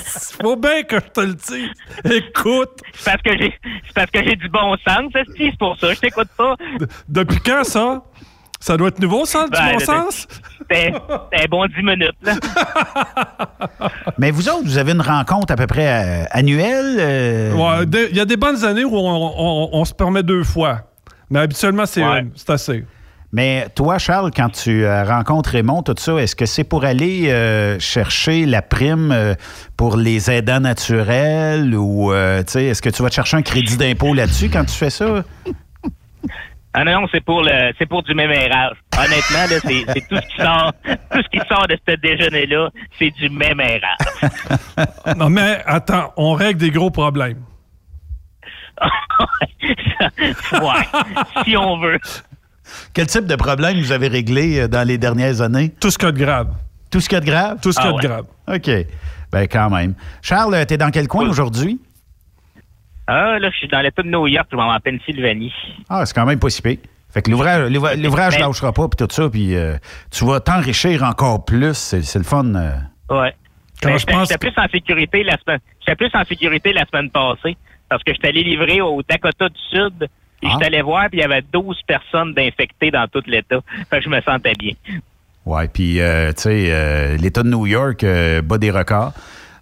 Faut 0.41 0.57
bien 0.57 0.83
que 0.83 0.97
je 0.97 1.09
te 1.11 1.21
le 1.21 1.33
dise. 1.35 1.71
Écoute! 2.11 2.81
C'est 2.93 3.05
parce 3.11 3.21
que 3.21 3.37
j'ai, 3.37 3.57
c'est 3.87 3.93
parce 3.95 4.11
que 4.11 4.21
j'ai 4.23 4.35
du 4.35 4.49
bon 4.49 4.75
sens, 4.85 5.11
c'est 5.13 5.57
pour 5.57 5.77
ça, 5.79 5.93
je 5.93 5.99
t'écoute 6.01 6.27
pas. 6.37 6.55
Depuis 7.07 7.39
quand, 7.39 7.63
ça? 7.63 8.03
Ça 8.65 8.77
doit 8.77 8.87
être 8.87 8.99
nouveau, 8.99 9.25
ça, 9.25 9.43
du 9.43 9.49
Ben, 9.51 9.73
bon 9.73 9.79
sens? 9.79 10.25
C'était 10.57 10.93
un 10.95 11.45
bon 11.49 11.65
10 11.65 11.73
minutes, 11.83 12.15
là. 12.21 12.35
Mais 14.17 14.31
vous 14.31 14.47
autres, 14.47 14.63
vous 14.63 14.77
avez 14.77 14.93
une 14.93 15.01
rencontre 15.01 15.51
à 15.51 15.57
peu 15.57 15.67
près 15.67 15.87
euh, 15.87 16.23
annuelle? 16.31 16.95
euh, 16.97 17.53
Ouais, 17.55 17.85
Il 18.09 18.15
y 18.15 18.21
a 18.21 18.25
des 18.25 18.37
bonnes 18.37 18.63
années 18.63 18.85
où 18.85 18.95
on, 18.95 19.33
on- 19.37 19.69
on 19.73 19.83
se 19.83 19.93
permet 19.93 20.23
deux 20.23 20.45
fois. 20.45 20.83
Mais 21.29 21.39
habituellement, 21.39 21.85
c'est 21.85 22.05
Ouais. 22.05 22.21
une. 22.21 22.31
C'est 22.35 22.51
assez. 22.51 22.85
Mais 23.33 23.67
toi, 23.75 23.97
Charles, 23.97 24.31
quand 24.33 24.47
tu 24.47 24.85
euh, 24.85 25.03
rencontres 25.03 25.49
Raymond, 25.49 25.83
tout 25.83 25.95
ça, 25.97 26.13
est-ce 26.19 26.35
que 26.35 26.45
c'est 26.45 26.63
pour 26.63 26.85
aller 26.85 27.29
euh, 27.31 27.77
chercher 27.79 28.45
la 28.45 28.61
prime 28.61 29.11
euh, 29.11 29.35
pour 29.75 29.97
les 29.97 30.31
aidants 30.31 30.61
naturels 30.61 31.75
ou, 31.75 32.13
euh, 32.13 32.43
tu 32.43 32.53
sais, 32.53 32.63
est-ce 32.67 32.81
que 32.81 32.89
tu 32.91 33.03
vas 33.03 33.09
te 33.09 33.15
chercher 33.15 33.35
un 33.35 33.41
crédit 33.41 33.75
d'impôt 33.75 34.13
là-dessus 34.13 34.49
quand 34.49 34.63
tu 34.63 34.75
fais 34.75 34.89
ça? 34.89 35.25
Ah 36.75 36.83
non, 36.83 37.01
non, 37.01 37.07
c'est 37.11 37.23
pour 37.23 37.43
le, 37.43 37.71
c'est 37.77 37.85
pour 37.85 38.01
du 38.03 38.15
mémérage. 38.15 38.77
Honnêtement, 38.97 39.45
là, 39.49 39.59
c'est, 39.61 39.85
c'est 39.93 40.07
tout 40.07 40.15
ce 40.15 40.27
qui 40.27 40.37
sort, 40.41 40.73
tout 41.11 41.21
ce 41.21 41.29
qui 41.29 41.47
sort 41.47 41.67
de 41.67 41.77
ce 41.87 41.95
déjeuner-là, 41.95 42.69
c'est 42.97 43.11
du 43.11 43.29
mémérage. 43.29 43.81
Non, 45.17 45.29
mais 45.29 45.61
attends, 45.67 46.11
on 46.17 46.33
règle 46.33 46.59
des 46.59 46.71
gros 46.71 46.89
problèmes. 46.89 47.43
ouais, 49.61 50.87
si 51.45 51.55
on 51.55 51.77
veut. 51.79 51.99
Quel 52.93 53.05
type 53.07 53.25
de 53.27 53.35
problème 53.35 53.77
vous 53.79 53.91
avez 53.91 54.07
réglé 54.07 54.61
euh, 54.61 54.67
dans 54.67 54.87
les 54.87 54.97
dernières 54.97 55.41
années? 55.41 55.69
Tout 55.79 55.91
ce 55.91 55.97
qu'il 55.97 56.07
y 56.07 56.09
a 56.09 56.11
de 56.13 56.17
grave. 56.19 56.47
Tout 56.89 56.99
ce 56.99 57.07
qu'il 57.09 57.15
y 57.15 57.17
a 57.17 57.21
de 57.21 57.25
grave? 57.25 57.57
Tout 57.61 57.71
ce 57.71 57.79
qu'il 57.79 57.89
y 57.89 57.93
a 57.93 57.95
Ah 57.97 58.01
de 58.01 58.07
grave. 58.07 58.25
OK. 58.47 58.69
Ben 59.31 59.47
quand 59.47 59.69
même. 59.69 59.93
Charles, 60.21 60.55
euh, 60.55 60.65
t'es 60.65 60.77
dans 60.77 60.89
quel 60.91 61.07
coin 61.07 61.27
aujourd'hui? 61.27 61.79
Ah, 63.07 63.37
là, 63.39 63.49
je 63.51 63.57
suis 63.57 63.67
dans 63.67 63.81
l'État 63.81 64.01
de 64.01 64.07
New 64.09 64.27
York, 64.27 64.47
je 64.51 64.55
vais 64.55 64.61
en 64.63 64.79
Pennsylvanie. 64.79 65.53
Ah, 65.89 66.05
c'est 66.05 66.13
quand 66.13 66.25
même 66.25 66.39
pas 66.39 66.49
si 66.49 66.61
pire. 66.61 66.77
Fait 67.09 67.21
que 67.21 67.29
l'ouvrage, 67.29 67.69
Ben- 67.69 68.01
lâchera 68.39 68.71
pas, 68.73 68.87
puis 68.87 69.05
tout 69.05 69.13
ça, 69.13 69.29
puis 69.29 69.55
euh, 69.55 69.75
tu 70.09 70.25
vas 70.25 70.39
t'enrichir 70.39 71.03
encore 71.03 71.45
plus. 71.45 71.73
C'est 71.75 72.15
le 72.17 72.23
fun. 72.23 72.45
euh. 72.55 72.71
Ouais. 73.09 73.35
J'étais 73.81 74.13
pense 74.13 74.29
j'étais 74.29 74.37
plus 74.49 74.53
en 74.57 74.67
sécurité 74.69 75.23
la 75.23 75.37
semaine. 75.37 75.59
J'étais 75.81 75.95
plus 75.95 76.09
en 76.19 76.23
sécurité 76.23 76.71
la 76.73 76.85
semaine 76.85 77.09
passée 77.11 77.57
parce 77.89 78.01
que 78.03 78.13
j'étais 78.13 78.29
allé 78.29 78.43
livrer 78.43 78.81
au 78.81 79.01
Dakota 79.07 79.49
du 79.49 79.59
Sud. 79.69 80.03
Et 80.41 80.47
Ah. 80.47 80.49
j'étais 80.53 80.65
allé 80.67 80.81
voir, 80.81 81.09
puis 81.09 81.19
il 81.19 81.21
y 81.21 81.25
avait 81.25 81.43
12 81.53 81.79
personnes 81.85 82.33
d'infectées 82.33 82.89
dans 82.91 83.07
tout 83.07 83.21
l'État. 83.27 83.59
Fait 83.89 83.99
que 83.99 84.03
je 84.05 84.09
me 84.09 84.21
sentais 84.21 84.53
bien. 84.57 84.71
Ouais, 85.45 85.67
puis, 85.67 85.99
euh, 85.99 86.31
tu 86.31 86.43
sais, 86.43 86.65
euh, 86.69 87.17
l'État 87.17 87.43
de 87.43 87.49
New 87.49 87.67
York 87.67 88.03
bat 88.43 88.57
des 88.57 88.71
records. 88.71 89.11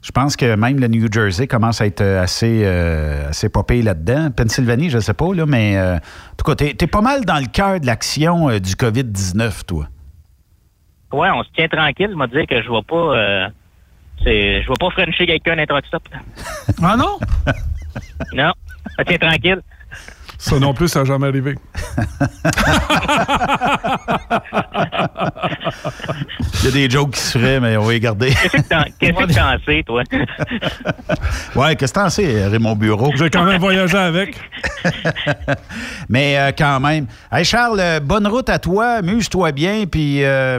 Je 0.03 0.11
pense 0.11 0.35
que 0.35 0.55
même 0.55 0.79
le 0.79 0.87
New 0.87 1.11
Jersey 1.11 1.45
commence 1.45 1.79
à 1.79 1.85
être 1.85 2.01
euh, 2.01 2.23
assez, 2.23 2.63
euh, 2.65 3.29
assez 3.29 3.49
popé 3.49 3.83
là-dedans. 3.83 4.31
Pennsylvanie, 4.35 4.89
je 4.89 4.97
sais 4.99 5.13
pas, 5.13 5.33
là, 5.33 5.45
mais 5.45 5.77
euh, 5.77 5.97
en 5.97 6.35
tout 6.37 6.45
cas, 6.45 6.55
t'es, 6.55 6.73
t'es 6.73 6.87
pas 6.87 7.01
mal 7.01 7.23
dans 7.23 7.37
le 7.37 7.45
cœur 7.45 7.79
de 7.79 7.85
l'action 7.85 8.49
euh, 8.49 8.59
du 8.59 8.71
COVID-19, 8.73 9.65
toi. 9.65 9.87
Ouais, 11.13 11.29
on 11.29 11.43
se 11.43 11.49
tient 11.51 11.67
tranquille. 11.67 12.09
Je 12.11 12.15
me 12.15 12.27
dire 12.27 12.47
que 12.47 12.61
je 12.63 12.69
vais 12.69 12.81
pas... 12.87 12.95
Euh, 12.95 13.47
je 14.25 14.67
vais 14.67 14.73
pas 14.79 14.89
frencher 14.91 15.25
quelqu'un 15.27 15.55
d'un 15.55 15.65
truck 15.65 15.85
stop. 15.85 16.03
Ah 16.81 16.95
non? 16.97 17.19
Non, 18.33 18.53
on 18.85 19.03
se 19.03 19.07
tient 19.07 19.17
tranquille. 19.17 19.61
Ça 20.41 20.59
non 20.59 20.73
plus, 20.73 20.87
ça 20.87 20.99
n'a 20.99 21.05
jamais 21.05 21.27
arrivé. 21.27 21.55
Il 26.59 26.65
y 26.65 26.67
a 26.67 26.71
des 26.71 26.89
jokes 26.89 27.11
qui 27.11 27.19
se 27.19 27.37
feraient, 27.37 27.59
mais 27.59 27.77
on 27.77 27.83
va 27.83 27.93
les 27.93 27.99
garder. 27.99 28.33
Qu'est-ce 28.33 28.57
que 28.57 28.67
t'en 28.67 28.83
qu'est-ce 28.99 29.13
que 29.13 29.33
t'en 29.35 29.57
sais, 29.63 29.83
toi? 29.85 30.01
ouais, 31.55 31.75
qu'est-ce 31.75 31.93
que 31.93 31.99
t'en 31.99 32.09
sais, 32.09 32.47
Raymond 32.47 32.75
Bureau? 32.75 33.11
J'ai 33.15 33.29
quand 33.29 33.43
même 33.43 33.61
voyagé 33.61 33.99
avec. 33.99 34.35
Mais 36.09 36.39
euh, 36.39 36.51
quand 36.57 36.79
même. 36.79 37.05
Hey 37.31 37.45
Charles, 37.45 37.79
euh, 37.79 37.99
bonne 37.99 38.25
route 38.25 38.49
à 38.49 38.57
toi, 38.57 38.93
amuse-toi 38.93 39.51
bien, 39.51 39.85
puis 39.85 40.23
euh, 40.23 40.57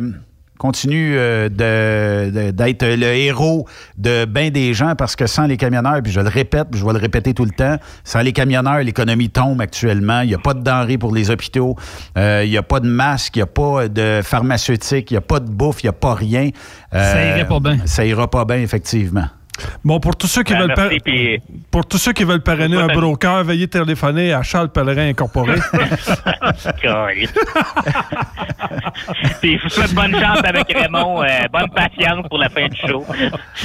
continue 0.63 1.17
euh, 1.17 1.49
d'être 1.49 2.87
le 2.87 3.07
héros 3.07 3.67
de 3.99 4.27
bien 4.27 4.51
des 4.51 4.75
gens 4.75 4.95
parce 4.95 5.17
que 5.17 5.27
sans 5.27 5.49
les 5.49 5.57
camionneurs, 5.57 6.01
puis 6.05 6.13
je 6.13 6.21
le 6.21 6.29
répète, 6.29 6.69
puis 6.71 6.79
je 6.79 6.87
vais 6.87 6.93
le 6.93 7.01
répéter 7.01 7.35
tout 7.35 7.45
le 7.45 7.51
temps, 7.51 7.79
sans 8.05 8.21
les 8.21 8.33
camionneurs, 8.33 8.79
l'économie 8.79 9.29
tombe 9.29 9.61
actuellement. 9.61 10.21
Il 10.21 10.29
n'y 10.29 10.35
a 10.37 10.39
pas 10.39 10.55
de 10.55 10.61
denrées 10.61 10.99
pour 10.99 11.13
les 11.13 11.31
hôpitaux, 11.31 11.75
euh, 12.17 12.43
il 12.45 12.51
n'y 12.51 12.57
a 12.57 12.63
pas 12.63 12.79
de 12.79 12.87
masques, 12.87 13.35
il 13.35 13.41
n'y 13.41 13.43
a 13.43 13.47
pas 13.47 13.89
de 13.89 14.21
pharmaceutique, 14.23 15.11
il 15.11 15.15
n'y 15.15 15.19
a 15.19 15.23
pas 15.23 15.41
de 15.41 15.51
bouffe, 15.51 15.83
il 15.83 15.87
n'y 15.87 15.91
a 15.91 15.95
pas 15.95 16.15
rien. 16.15 16.51
Euh, 16.95 17.13
Ça 17.13 17.25
irait 17.25 17.49
pas 17.49 17.59
bien. 17.59 17.79
Ça 17.85 18.05
ira 18.05 18.31
pas 18.31 18.45
bien, 18.45 18.59
effectivement. 18.59 19.27
Bon, 19.85 20.01
pour 20.01 20.17
tous 20.17 20.27
ceux 20.27 20.43
qui 20.43 20.55
Ben, 20.55 20.61
veulent 20.61 20.75
merci, 20.77 20.97
par- 20.97 21.05
puis- 21.05 21.39
pour 21.71 21.87
tous 21.87 21.99
ceux 21.99 22.13
qui 22.13 22.25
veulent 22.25 22.43
parrainer 22.43 22.77
un 22.79 22.87
Bonne- 22.87 22.97
broker, 22.97 23.45
veuillez 23.45 23.69
téléphoner 23.69 24.33
à 24.33 24.43
Charles 24.43 24.71
Pellerin 24.71 25.09
Incorporé. 25.11 25.55
Puis 29.41 29.59
je 29.59 29.63
vous 29.63 29.69
souhaite 29.69 29.95
bonne 29.95 30.13
chance 30.19 30.41
avec 30.45 30.73
Raymond. 30.73 31.23
euh, 31.23 31.27
bonne 31.53 31.69
patience 31.75 32.27
pour 32.29 32.39
la 32.39 32.49
fin 32.49 32.67
du 32.69 32.77
show. 32.87 33.05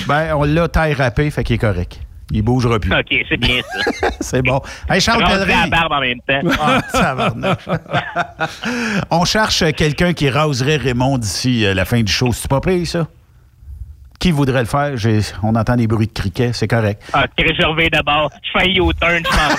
Ben, 0.08 0.34
on 0.36 0.43
l'a 0.43 0.67
taille 0.67 0.93
râpé, 0.93 1.30
fait 1.32 1.43
qu'il 1.43 1.56
est 1.56 1.60
correct. 1.60 2.00
Il 2.32 2.41
bougera 2.41 2.78
plus. 2.80 2.91
OK, 2.93 3.15
c'est 3.30 3.38
bien 3.38 3.62
ça. 3.62 4.10
C'est 4.19 4.41
bon. 4.41 4.60
Hey, 4.89 5.00
Charles 5.00 5.23
Pellerin. 5.23 5.62
la 5.62 5.67
barbe 5.67 5.93
en 5.93 6.02
même 6.02 6.19
temps. 6.28 6.41
Ah. 6.60 6.82
On 9.10 9.23
cherche 9.23 9.63
quelqu'un 9.78 10.12
qui 10.12 10.30
raserait 10.30 10.76
Raymond 10.76 11.19
d'ici 11.19 11.65
euh, 11.65 11.73
la 11.73 11.86
fin 11.86 12.02
du 12.02 12.12
show. 12.12 12.34
C'est 12.34 12.50
pas 12.50 12.60
pire, 12.60 12.86
ça? 12.86 13.08
Qui 14.19 14.32
voudrait 14.32 14.62
le 14.62 14.65
faire? 14.65 14.97
J'ai- 14.97 15.19
On 15.43 15.56
entend 15.56 15.75
des 15.75 15.86
bruits 15.88 16.08
de 16.08 16.13
criquets, 16.13 16.51
c'est 16.53 16.67
correct. 16.67 17.03
Ah, 17.13 17.25
Gervais 17.38 17.89
d'abord. 17.89 18.32
Je 18.41 18.60
fais 18.60 18.69
U-turn, 18.71 19.23
je 19.23 19.38
m'en 19.38 19.49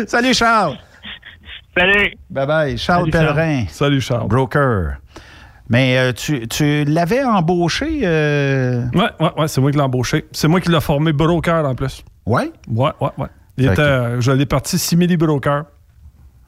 vais. 0.00 0.06
Salut, 0.06 0.34
Charles! 0.34 0.76
Salut! 1.76 2.12
Bye 2.30 2.46
bye. 2.46 2.76
Charles 2.78 3.10
Salut, 3.10 3.12
Charles. 3.12 3.34
Pellerin. 3.34 3.64
Salut, 3.68 4.00
Charles. 4.00 4.28
Broker. 4.28 4.96
Mais 5.70 5.98
euh, 5.98 6.12
tu, 6.12 6.46
tu 6.48 6.84
l'avais 6.84 7.22
embauché? 7.24 8.00
euh, 8.02 8.84
Ouais, 8.94 9.10
ouais, 9.20 9.30
ouais, 9.36 9.48
c'est 9.48 9.60
moi 9.60 9.70
qui 9.70 9.76
l'ai 9.76 9.82
embauché. 9.82 10.24
C'est 10.32 10.48
moi 10.48 10.60
qui 10.60 10.70
l'ai 10.70 10.80
formé 10.80 11.12
broker 11.12 11.64
en 11.66 11.74
plus. 11.74 12.02
Ouais? 12.26 12.50
Ouais, 12.68 12.90
ouais, 13.00 13.10
ouais. 13.18 13.26
Il 13.58 13.64
était, 13.66 13.74
que- 13.76 13.80
euh, 13.82 14.20
je 14.20 14.32
l'ai 14.32 14.46
parti 14.46 14.78
simili 14.78 15.16
broker. 15.16 15.64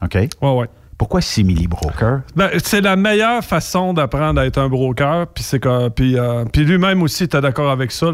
OK. 0.03 0.15
Ouais, 0.15 0.29
ouais. 0.55 0.67
Pourquoi 1.01 1.19
simili 1.21 1.65
broker? 1.65 2.21
Ben, 2.35 2.51
c'est 2.63 2.79
la 2.79 2.95
meilleure 2.95 3.43
façon 3.43 3.91
d'apprendre 3.91 4.39
à 4.39 4.45
être 4.45 4.59
un 4.59 4.69
broker. 4.69 5.25
Puis 5.33 5.43
c'est 5.43 5.59
puis, 5.95 6.15
euh, 6.15 6.45
puis 6.45 6.63
lui-même 6.63 7.01
aussi 7.01 7.23
était 7.23 7.41
d'accord 7.41 7.71
avec 7.71 7.91
ça. 7.91 8.11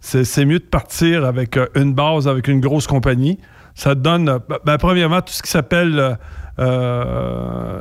C'est, 0.00 0.44
mieux 0.44 0.58
de 0.58 0.64
partir 0.64 1.24
avec 1.24 1.56
euh, 1.56 1.68
une 1.76 1.94
base, 1.94 2.26
avec 2.26 2.48
une 2.48 2.58
grosse 2.58 2.88
compagnie. 2.88 3.38
Ça 3.76 3.94
te 3.94 4.00
donne, 4.00 4.28
euh, 4.28 4.40
ben, 4.64 4.76
premièrement, 4.76 5.22
tout 5.22 5.32
ce 5.32 5.40
qui 5.40 5.52
s'appelle 5.52 6.18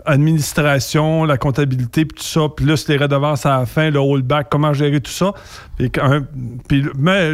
administration, 0.06 1.26
la 1.26 1.40
comptabilité, 1.40 2.06
puis 2.06 2.20
tout 2.20 2.24
ça. 2.24 2.42
C'est 2.76 2.90
les 2.90 2.98
redevances 2.98 3.48
à 3.48 3.62
la 3.62 3.66
fin, 3.66 3.90
le 3.90 3.98
holdback, 3.98 4.48
comment 4.52 4.74
gérer 4.74 5.02
tout 5.02 5.10
ça. 5.10 5.34
Puis, 5.80 6.86
mais 7.00 7.32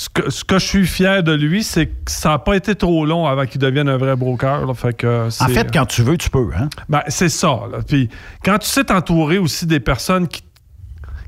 ce 0.00 0.08
que, 0.08 0.30
ce 0.30 0.44
que 0.44 0.60
je 0.60 0.64
suis 0.64 0.86
fier 0.86 1.24
de 1.24 1.32
lui, 1.32 1.64
c'est 1.64 1.86
que 1.88 1.92
ça 2.08 2.28
n'a 2.28 2.38
pas 2.38 2.54
été 2.54 2.76
trop 2.76 3.04
long 3.04 3.26
avant 3.26 3.46
qu'il 3.46 3.60
devienne 3.60 3.88
un 3.88 3.96
vrai 3.96 4.14
broker. 4.14 4.64
là. 4.64 4.72
Fait 4.72 4.92
que 4.94 5.26
En 5.26 5.48
fait, 5.48 5.72
quand 5.72 5.86
tu 5.86 6.02
veux, 6.04 6.16
tu 6.16 6.30
peux. 6.30 6.50
Hein? 6.56 6.68
ben, 6.88 7.02
c'est 7.08 7.28
ça. 7.28 7.48
là. 7.72 7.78
Puis 7.84 8.08
quand 8.44 8.58
tu 8.58 8.68
sais 8.68 8.84
t'entourer 8.84 9.38
aussi 9.38 9.66
des 9.66 9.80
personnes 9.80 10.28
qui, 10.28 10.44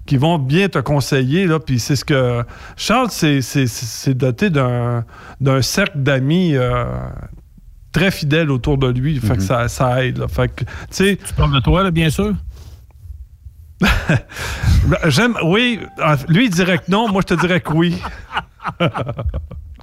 qui 0.06 0.16
vont 0.18 0.38
bien 0.38 0.68
te 0.68 0.78
conseiller, 0.78 1.46
là, 1.48 1.58
puis 1.58 1.80
c'est 1.80 1.96
ce 1.96 2.04
que. 2.04 2.44
Charles, 2.76 3.08
c'est, 3.10 3.40
c'est- 3.42 3.66
c'est- 3.66 3.86
c'est 3.86 4.14
doté 4.14 4.50
d'un, 4.50 5.04
d'un 5.40 5.62
cercle 5.62 5.98
d'amis 5.98 6.54
euh, 6.54 6.84
très 7.90 8.12
fidèles 8.12 8.52
autour 8.52 8.78
de 8.78 8.86
lui. 8.86 9.18
Fait 9.18 9.34
que 9.36 9.42
ça, 9.42 9.66
ça 9.66 10.04
aide. 10.04 10.18
là. 10.18 10.28
Fait 10.28 10.46
que, 10.46 10.62
tu 10.62 10.68
sais. 10.92 11.18
Tu 11.26 11.34
parles 11.34 11.52
de 11.54 11.58
toi, 11.60 11.82
là, 11.82 11.90
bien 11.90 12.08
sûr? 12.10 12.34
Ben, 14.86 14.98
J'aime. 15.08 15.34
Oui. 15.44 15.80
Lui, 16.28 16.44
il 16.46 16.50
dirait 16.50 16.78
que 16.78 16.88
non. 16.88 17.08
Moi, 17.08 17.22
je 17.28 17.34
te 17.34 17.40
dirais 17.40 17.60
que 17.60 17.72
oui. 17.72 17.96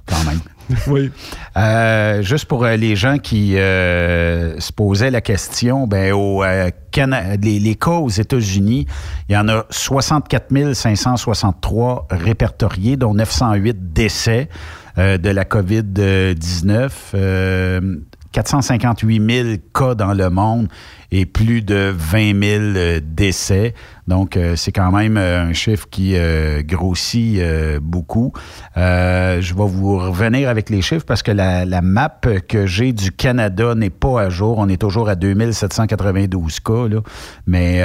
Quand 0.06 0.24
même. 0.24 0.40
Oui. 0.86 1.10
Euh, 1.56 2.22
juste 2.22 2.46
pour 2.46 2.64
euh, 2.64 2.76
les 2.76 2.96
gens 2.96 3.18
qui 3.18 3.58
euh, 3.58 4.58
se 4.58 4.72
posaient 4.72 5.10
la 5.10 5.20
question, 5.20 5.86
ben, 5.86 6.12
au, 6.12 6.42
euh, 6.42 6.70
Cana- 6.90 7.36
les, 7.36 7.58
les 7.58 7.74
cas 7.74 7.90
aux 7.92 8.08
États-Unis, 8.08 8.86
il 9.28 9.34
y 9.34 9.36
en 9.38 9.48
a 9.48 9.66
64 9.68 10.72
563 10.72 12.06
répertoriés, 12.10 12.96
dont 12.96 13.12
908 13.14 13.92
décès 13.92 14.48
de 14.96 15.30
la 15.30 15.44
COVID-19. 15.44 16.90
euh, 17.14 17.96
458 18.32 19.32
000 19.44 19.48
cas 19.74 19.94
dans 19.94 20.12
le 20.12 20.28
monde 20.28 20.68
et 21.10 21.26
plus 21.26 21.62
de 21.62 21.92
20 21.96 22.42
000 22.42 22.62
euh, 22.62 23.00
décès. 23.02 23.74
Donc, 24.06 24.36
euh, 24.36 24.56
c'est 24.56 24.72
quand 24.72 24.92
même 24.92 25.16
euh, 25.16 25.42
un 25.42 25.52
chiffre 25.52 25.86
qui 25.90 26.16
grossit 26.64 27.40
beaucoup. 27.80 28.32
Je 28.76 29.54
vais 29.54 29.66
vous 29.66 29.98
revenir 29.98 30.48
avec 30.48 30.70
les 30.70 30.82
chiffres 30.82 31.04
parce 31.06 31.22
que 31.22 31.30
la, 31.30 31.64
la 31.64 31.82
map 31.82 32.20
que 32.48 32.66
j'ai 32.66 32.92
du 32.92 33.12
Canada 33.12 33.74
n'est 33.74 33.90
pas 33.90 34.22
à 34.22 34.28
jour. 34.28 34.58
On 34.58 34.68
est 34.68 34.80
toujours 34.80 35.08
à 35.08 35.14
2792 35.14 36.60
cas, 36.60 36.88
là. 36.88 37.00
mais 37.46 37.78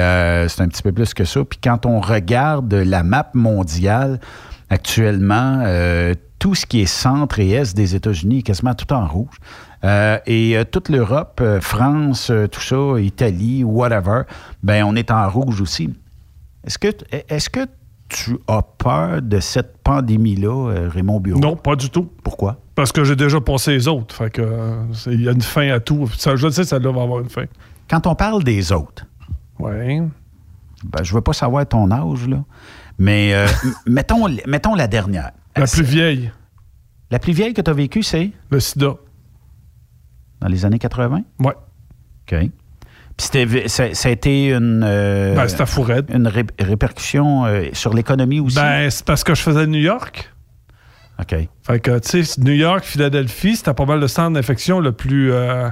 c'est 0.48 0.62
un 0.62 0.68
petit 0.68 0.82
peu 0.82 0.92
plus 0.92 1.14
que 1.14 1.24
ça. 1.24 1.44
Puis 1.44 1.58
quand 1.62 1.86
on 1.86 2.00
regarde 2.00 2.72
la 2.72 3.02
map 3.02 3.30
mondiale, 3.34 4.20
actuellement, 4.70 5.62
tout 6.44 6.54
ce 6.54 6.66
qui 6.66 6.82
est 6.82 6.86
centre 6.86 7.40
et 7.40 7.52
est 7.52 7.74
des 7.74 7.94
États-Unis 7.94 8.40
est 8.40 8.42
quasiment 8.42 8.74
tout 8.74 8.92
en 8.92 9.06
rouge. 9.08 9.34
Euh, 9.82 10.18
et 10.26 10.58
euh, 10.58 10.64
toute 10.70 10.90
l'Europe, 10.90 11.40
euh, 11.40 11.58
France, 11.58 12.30
tout 12.52 12.60
ça, 12.60 13.00
Italie, 13.00 13.64
whatever, 13.64 14.24
ben 14.62 14.84
on 14.84 14.94
est 14.94 15.10
en 15.10 15.26
rouge 15.30 15.62
aussi. 15.62 15.88
Est-ce 16.66 16.76
que, 16.76 16.88
est-ce 17.30 17.48
que 17.48 17.60
tu 18.10 18.36
as 18.46 18.60
peur 18.60 19.22
de 19.22 19.40
cette 19.40 19.78
pandémie-là, 19.78 20.90
Raymond 20.90 21.18
Bureau? 21.18 21.40
Non, 21.40 21.56
pas 21.56 21.76
du 21.76 21.88
tout. 21.88 22.10
Pourquoi? 22.22 22.58
Parce 22.74 22.92
que 22.92 23.04
j'ai 23.04 23.16
déjà 23.16 23.40
passé 23.40 23.70
les 23.72 23.88
autres. 23.88 24.14
Fait 24.14 24.28
que 24.28 24.74
il 25.06 25.22
y 25.22 25.30
a 25.30 25.32
une 25.32 25.40
fin 25.40 25.70
à 25.70 25.80
tout. 25.80 26.10
Ça, 26.18 26.36
je 26.36 26.50
sais, 26.50 26.64
ça 26.64 26.78
doit 26.78 26.90
avoir 27.02 27.20
une 27.20 27.30
fin. 27.30 27.44
Quand 27.88 28.06
on 28.06 28.14
parle 28.14 28.44
des 28.44 28.70
autres, 28.70 29.06
Oui. 29.58 30.02
ben, 30.84 31.02
je 31.02 31.14
veux 31.14 31.22
pas 31.22 31.32
savoir 31.32 31.66
ton 31.66 31.90
âge, 31.90 32.28
là, 32.28 32.44
mais 32.98 33.32
mettons, 33.86 34.28
mettons 34.46 34.74
la 34.74 34.88
dernière. 34.88 35.30
La 35.56 35.66
plus 35.66 35.82
vieille, 35.84 36.32
La 37.10 37.18
plus 37.18 37.32
vieille 37.32 37.54
que 37.54 37.60
tu 37.62 37.70
as 37.70 37.74
vécue, 37.74 38.02
c'est? 38.02 38.30
Le 38.50 38.60
sida. 38.60 38.94
dans 40.40 40.48
les 40.48 40.64
années 40.64 40.78
80? 40.78 41.22
Ouais. 41.40 41.52
OK. 41.52 42.50
Puis 43.16 43.26
c'était, 43.26 43.68
ça, 43.68 43.94
ça 43.94 44.08
a 44.08 44.12
été 44.12 44.52
une, 44.52 44.82
euh, 44.84 45.34
Ben, 45.36 46.04
une 46.12 46.26
ré- 46.26 46.44
répercussion 46.58 47.46
euh, 47.46 47.66
sur 47.72 47.94
l'économie 47.94 48.40
aussi? 48.40 48.56
Ben, 48.56 48.90
c'est 48.90 49.04
parce 49.04 49.22
que 49.22 49.34
je 49.34 49.40
faisais 49.42 49.66
New 49.68 49.78
York. 49.80 50.30
OK. 51.20 51.36
Fait 51.62 51.80
que, 51.80 51.98
tu 52.00 52.24
sais, 52.24 52.40
New 52.40 52.52
York, 52.52 52.82
Philadelphie, 52.84 53.54
c'était 53.56 53.72
pas 53.72 53.86
mal 53.86 54.00
le 54.00 54.08
centre 54.08 54.32
d'infection 54.34 54.80
le 54.80 54.90
plus. 54.92 55.30
euh, 55.32 55.70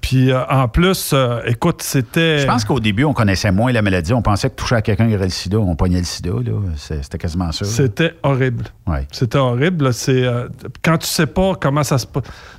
puis 0.00 0.30
euh, 0.32 0.44
en 0.48 0.66
plus, 0.68 1.10
euh, 1.12 1.40
écoute, 1.46 1.82
c'était. 1.82 2.38
Je 2.38 2.46
pense 2.46 2.64
qu'au 2.64 2.80
début, 2.80 3.04
on 3.04 3.12
connaissait 3.12 3.52
moins 3.52 3.70
la 3.72 3.82
maladie. 3.82 4.12
On 4.12 4.22
pensait 4.22 4.48
que 4.50 4.54
toucher 4.54 4.76
à 4.76 4.82
quelqu'un 4.82 5.08
qui 5.08 5.14
aurait 5.14 5.24
le 5.24 5.30
sida, 5.30 5.58
on 5.58 5.76
poignait 5.76 5.98
le 5.98 6.04
sida. 6.04 6.30
là. 6.30 6.52
C'était 6.76 7.18
quasiment 7.18 7.52
ça. 7.52 7.64
là. 7.64 7.70
C'était 7.70 8.14
horrible. 8.22 8.64
Ouais. 8.86 9.06
C'était 9.12 9.38
horrible. 9.38 9.92
C'est, 9.92 10.24
euh, 10.24 10.48
quand 10.82 10.98
tu 10.98 11.06
sais 11.06 11.26
pas 11.26 11.54
comment 11.60 11.82
ça 11.84 11.98
se. 11.98 12.06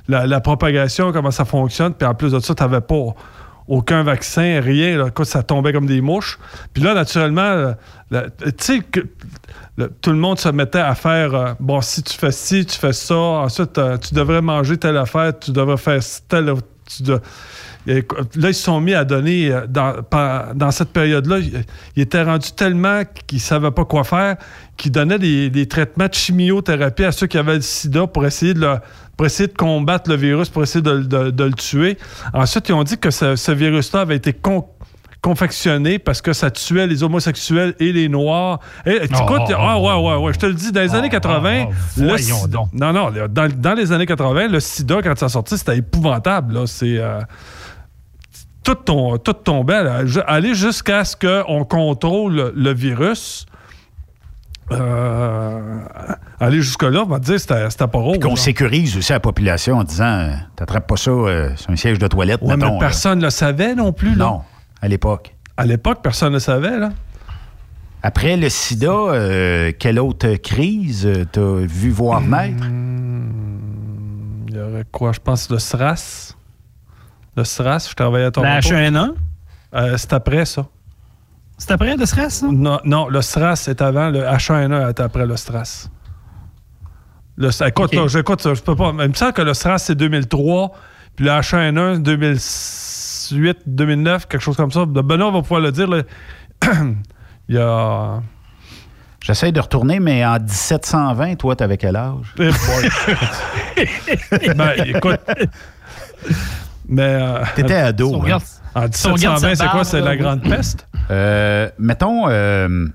La, 0.08 0.26
la 0.26 0.40
propagation, 0.40 1.12
comment 1.12 1.30
ça 1.30 1.44
fonctionne, 1.44 1.94
puis 1.94 2.06
en 2.06 2.14
plus 2.14 2.32
de 2.32 2.38
ça, 2.40 2.54
tu 2.54 2.62
n'avais 2.62 2.80
pas 2.80 3.14
aucun 3.68 4.02
vaccin, 4.02 4.60
rien. 4.62 4.98
Là. 4.98 5.06
Écoute, 5.08 5.26
ça 5.26 5.42
tombait 5.42 5.72
comme 5.72 5.86
des 5.86 6.00
mouches. 6.00 6.38
Puis 6.74 6.82
là, 6.82 6.94
naturellement, 6.94 7.74
tu 8.10 8.18
sais 8.58 8.80
que 8.80 9.00
le- 9.78 9.88
tout 10.00 10.10
le 10.10 10.16
monde 10.16 10.38
se 10.38 10.48
mettait 10.48 10.80
à 10.80 10.94
faire 10.94 11.34
euh, 11.34 11.52
bon, 11.60 11.80
si 11.80 12.02
tu 12.02 12.12
fais 12.14 12.32
ci, 12.32 12.66
tu 12.66 12.76
fais 12.78 12.92
ça, 12.92 13.14
ensuite, 13.16 13.78
euh, 13.78 13.96
tu 13.96 14.14
devrais 14.14 14.42
manger 14.42 14.76
telle 14.76 14.96
affaire, 14.96 15.38
tu 15.38 15.50
devrais 15.52 15.76
faire 15.76 16.00
telle. 16.28 16.52
Là, 17.86 18.48
ils 18.48 18.54
se 18.54 18.62
sont 18.62 18.80
mis 18.80 18.94
à 18.94 19.04
donner, 19.04 19.50
euh, 19.50 19.66
dans, 19.66 20.70
cette 20.70 20.90
période-là, 20.90 21.38
ils 21.96 22.02
étaient 22.02 22.22
rendus 22.22 22.52
tellement 22.52 23.02
qu'ils 23.26 23.38
ne 23.38 23.42
savaient 23.42 23.70
pas 23.70 23.84
quoi 23.84 24.04
faire 24.04 24.36
qu'ils 24.76 24.92
donnaient 24.92 25.18
des, 25.18 25.66
traitements 25.66 26.08
de 26.08 26.14
chimiothérapie 26.14 27.04
à 27.04 27.12
ceux 27.12 27.26
qui 27.26 27.38
avaient 27.38 27.56
le 27.56 27.60
sida 27.60 28.06
pour 28.06 28.24
essayer 28.26 28.54
de, 28.54 29.46
combattre 29.56 30.10
le 30.10 30.16
virus, 30.16 30.48
pour 30.48 30.62
essayer 30.62 30.82
de, 30.82 31.30
de- 31.30 31.44
le 31.44 31.52
tuer. 31.52 31.98
Ensuite, 32.32 32.68
ils 32.68 32.72
ont 32.72 32.84
dit 32.84 32.98
que 32.98 33.10
ce, 33.10 33.52
virus-là 33.52 34.00
avait 34.00 34.16
été 34.16 34.32
confectionné 35.22 35.98
parce 36.00 36.20
que 36.20 36.32
ça 36.32 36.50
tuait 36.50 36.86
les 36.86 37.02
homosexuels 37.04 37.74
et 37.78 37.92
les 37.92 38.08
noirs. 38.08 38.58
Et, 38.84 39.06
tu 39.08 39.14
Oh, 39.18 39.22
écoutes, 39.22 39.50
oh, 39.50 39.54
ah 39.56 39.76
oh, 39.78 39.86
ouais, 40.04 40.08
ouais, 40.16 40.22
ouais, 40.24 40.32
je 40.34 40.38
te 40.38 40.46
le 40.46 40.54
dis, 40.54 40.72
dans 40.72 40.80
les 40.80 40.90
Oh, 40.90 40.96
années 40.96 41.08
80, 41.08 41.64
oh, 41.68 41.70
oh, 41.70 42.02
le 42.02 42.16
sida- 42.18 42.46
donc. 42.48 42.68
non, 42.72 42.92
non, 42.92 43.10
dans, 43.30 43.48
dans 43.56 43.74
les 43.74 43.92
années 43.92 44.04
80, 44.06 44.48
le 44.48 44.60
sida, 44.60 45.00
quand 45.02 45.16
ça 45.16 45.28
sortit, 45.28 45.56
c'était 45.56 45.78
épouvantable. 45.78 46.54
Là. 46.54 46.66
C'est... 46.66 46.98
euh, 46.98 47.20
tout, 48.64 48.74
ton, 48.74 49.16
tout 49.18 49.32
tombait. 49.32 49.82
là. 49.84 50.00
Aller 50.26 50.54
jusqu'à 50.54 51.04
ce 51.04 51.16
qu'on 51.16 51.64
contrôle 51.64 52.52
le, 52.54 52.72
virus. 52.74 53.46
Euh, 54.70 55.80
aller 56.40 56.62
jusque-là, 56.62 57.02
on 57.02 57.06
va 57.06 57.18
te 57.20 57.24
dire, 57.26 57.38
c'était 57.40 57.68
c'était 57.70 57.86
pas 57.86 57.98
rose. 57.98 58.18
Qu'on 58.20 58.30
là. 58.30 58.36
sécurise 58.36 58.96
aussi 58.96 59.12
la 59.12 59.20
population 59.20 59.76
en 59.78 59.84
disant 59.84 60.04
euh, 60.04 60.30
T'attrapes 60.56 60.86
pas 60.86 60.96
ça 60.96 61.10
euh, 61.10 61.54
sur 61.56 61.70
un 61.70 61.76
siège 61.76 61.98
de 61.98 62.06
toilette, 62.06 62.40
Ouais, 62.42 62.56
mettons, 62.56 62.74
mais 62.74 62.78
personne 62.78 63.18
ne 63.18 63.24
le 63.24 63.30
savait 63.30 63.74
non 63.74 63.92
plus. 63.92 64.14
Là. 64.14 64.40
À 64.82 64.88
l'époque. 64.88 65.34
À 65.56 65.64
l'époque, 65.64 66.00
personne 66.02 66.30
ne 66.30 66.34
le 66.34 66.40
savait. 66.40 66.78
Là. 66.78 66.90
Après 68.02 68.36
le 68.36 68.48
sida, 68.48 68.90
euh, 68.90 69.72
quelle 69.78 70.00
autre 70.00 70.34
crise 70.34 71.06
euh, 71.06 71.24
t'as 71.30 71.54
vu 71.66 71.90
voir 71.90 72.20
Hmm. 72.20 72.30
naître? 72.34 72.64
Il 74.48 74.56
y 74.56 74.60
aurait 74.60 74.84
quoi? 74.90 75.12
Je 75.12 75.20
pense 75.20 75.48
le 75.50 75.58
SRAS. 75.58 76.34
Le 77.36 77.44
SRAS, 77.44 77.86
je 77.90 77.94
travaillais 77.94 78.26
à 78.26 78.30
Toronto. 78.30 78.50
La 78.52 78.60
H1N1? 78.60 79.14
Euh, 79.74 79.94
c'est 79.96 80.12
après 80.12 80.44
ça. 80.44 80.66
C'est 81.56 81.70
après 81.70 81.96
le 81.96 82.04
SRAS, 82.04 82.30
ça? 82.30 82.46
Non, 82.50 82.80
non, 82.84 83.08
le 83.08 83.22
SRAS 83.22 83.68
est 83.68 83.80
avant, 83.80 84.10
le 84.10 84.20
H1N1 84.22 84.90
est 84.90 85.00
après 85.00 85.24
le 85.26 85.36
SRAS. 85.36 85.88
Le, 87.36 87.48
écoute, 87.66 87.84
Ok. 87.86 87.94
là, 87.94 88.06
j'écoute, 88.08 88.42
je 88.54 88.60
peux 88.60 88.76
pas. 88.76 88.92
Il 88.98 89.08
me 89.08 89.14
semble 89.14 89.32
que 89.32 89.42
le 89.42 89.54
SRAS, 89.54 89.78
c'est 89.78 89.94
2003, 89.94 90.72
puis 91.16 91.24
le 91.24 91.30
H1N1, 91.30 92.02
2008, 93.32 93.58
2009, 93.66 94.28
quelque 94.28 94.40
chose 94.42 94.56
comme 94.56 94.70
ça. 94.72 94.84
Benoît 94.86 95.30
va 95.30 95.42
pouvoir 95.42 95.60
le 95.60 95.72
dire. 95.72 95.88
là. 95.88 96.02
Il 97.48 97.56
y 97.56 97.58
a. 97.58 98.20
J'essaie 99.20 99.52
de 99.52 99.60
retourner, 99.60 100.00
mais 100.00 100.24
en 100.24 100.38
1720, 100.40 101.36
toi, 101.36 101.54
t'avais 101.54 101.76
quel 101.76 101.94
âge? 101.96 102.34
Eh 102.38 102.50
boy. 102.50 102.88
ben, 104.56 104.70
écoute. 104.86 105.20
Mais. 106.88 107.02
euh, 107.02 107.42
T'étais 107.54 107.74
ado. 107.76 108.08
Si 108.24 108.30
hein? 108.32 108.38
En 108.74 108.86
Si 108.90 109.06
on 109.06 109.12
regarde 109.12 109.42
1720, 109.42 109.54
sa 109.54 109.64
c'est 109.64 109.70
quoi? 109.70 109.84
C'est 109.84 110.00
la. 110.00 110.16
Grande 110.16 110.42
Peste? 110.42 110.88
Euh, 111.10 111.68
mettons, 111.78 112.28
euh, 112.28 112.86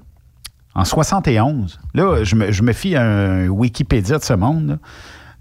en 0.76 0.86
71, 0.86 1.80
là, 1.94 2.24
je 2.24 2.36
me, 2.36 2.52
je 2.52 2.62
me 2.64 2.74
fie 2.74 2.96
à 2.96 3.04
un 3.04 3.48
Wikipédia 3.48 4.18
de 4.18 4.24
ce 4.24 4.34
monde. 4.34 4.68
là. 4.68 4.78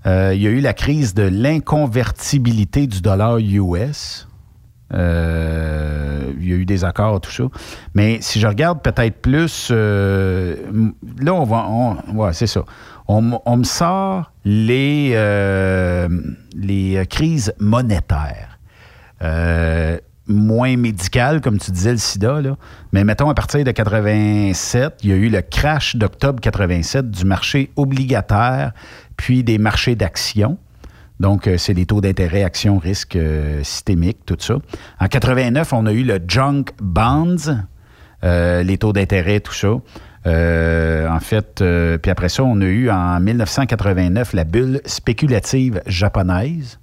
Euh, 0.06 0.34
il 0.34 0.40
y 0.42 0.46
a 0.46 0.50
eu 0.50 0.60
la 0.60 0.72
crise 0.72 1.14
de 1.14 1.24
l'inconvertibilité 1.24 2.86
du 2.86 3.00
dollar 3.00 3.38
US. 3.38 4.28
Euh, 4.94 6.32
il 6.38 6.48
y 6.48 6.52
a 6.52 6.56
eu 6.56 6.64
des 6.64 6.84
accords, 6.84 7.20
tout 7.20 7.30
ça. 7.30 7.44
Mais 7.94 8.18
si 8.20 8.38
je 8.40 8.46
regarde 8.46 8.82
peut-être 8.82 9.20
plus, 9.20 9.68
euh, 9.70 10.56
là, 11.20 11.34
on 11.34 11.44
va. 11.44 11.66
on- 11.68 12.32
c'est 12.32 12.46
ça. 12.46 12.62
On, 13.08 13.22
me 13.56 13.64
sort 13.64 14.32
les, 14.44 15.12
euh, 15.14 16.08
les 16.56 17.04
crises 17.08 17.52
monétaires. 17.60 18.58
Moins 20.28 20.76
médicales, 20.76 21.40
comme 21.40 21.58
tu 21.58 21.70
disais, 21.70 21.92
le 21.92 21.98
sida. 21.98 22.40
Là. 22.40 22.56
Mais 22.90 23.04
mettons, 23.04 23.30
à 23.30 23.34
partir 23.34 23.62
de 23.62 23.70
87, 23.70 24.94
il 25.04 25.10
y 25.10 25.12
a 25.12 25.16
eu 25.16 25.28
le 25.28 25.40
crash 25.40 25.94
d'octobre 25.94 26.40
87 26.40 27.08
du 27.12 27.24
marché 27.24 27.70
obligataire, 27.76 28.72
puis 29.16 29.44
des 29.44 29.58
marchés 29.58 29.94
d'actions. 29.94 30.58
Donc, 31.20 31.46
euh, 31.46 31.56
c'est 31.56 31.72
les 31.72 31.86
taux 31.86 32.00
d'intérêt, 32.00 32.42
actions, 32.44 32.78
risques 32.78 33.16
euh, 33.16 33.62
systémiques, 33.62 34.18
tout 34.26 34.36
ça. 34.38 34.56
En 35.00 35.06
89, 35.06 35.72
on 35.72 35.86
a 35.86 35.92
eu 35.92 36.02
le 36.04 36.18
junk 36.28 36.64
bonds, 36.80 37.36
euh, 38.24 38.62
les 38.62 38.76
taux 38.78 38.92
d'intérêt, 38.92 39.40
tout 39.40 39.54
ça. 39.54 39.68
Euh, 40.26 41.08
en 41.08 41.20
fait, 41.20 41.62
puis 42.02 42.10
après 42.10 42.28
ça, 42.28 42.42
on 42.42 42.60
a 42.60 42.64
eu 42.64 42.90
en 42.90 43.20
1989 43.20 44.32
la 44.32 44.44
bulle 44.44 44.80
spéculative 44.84 45.80
japonaise. 45.86 46.78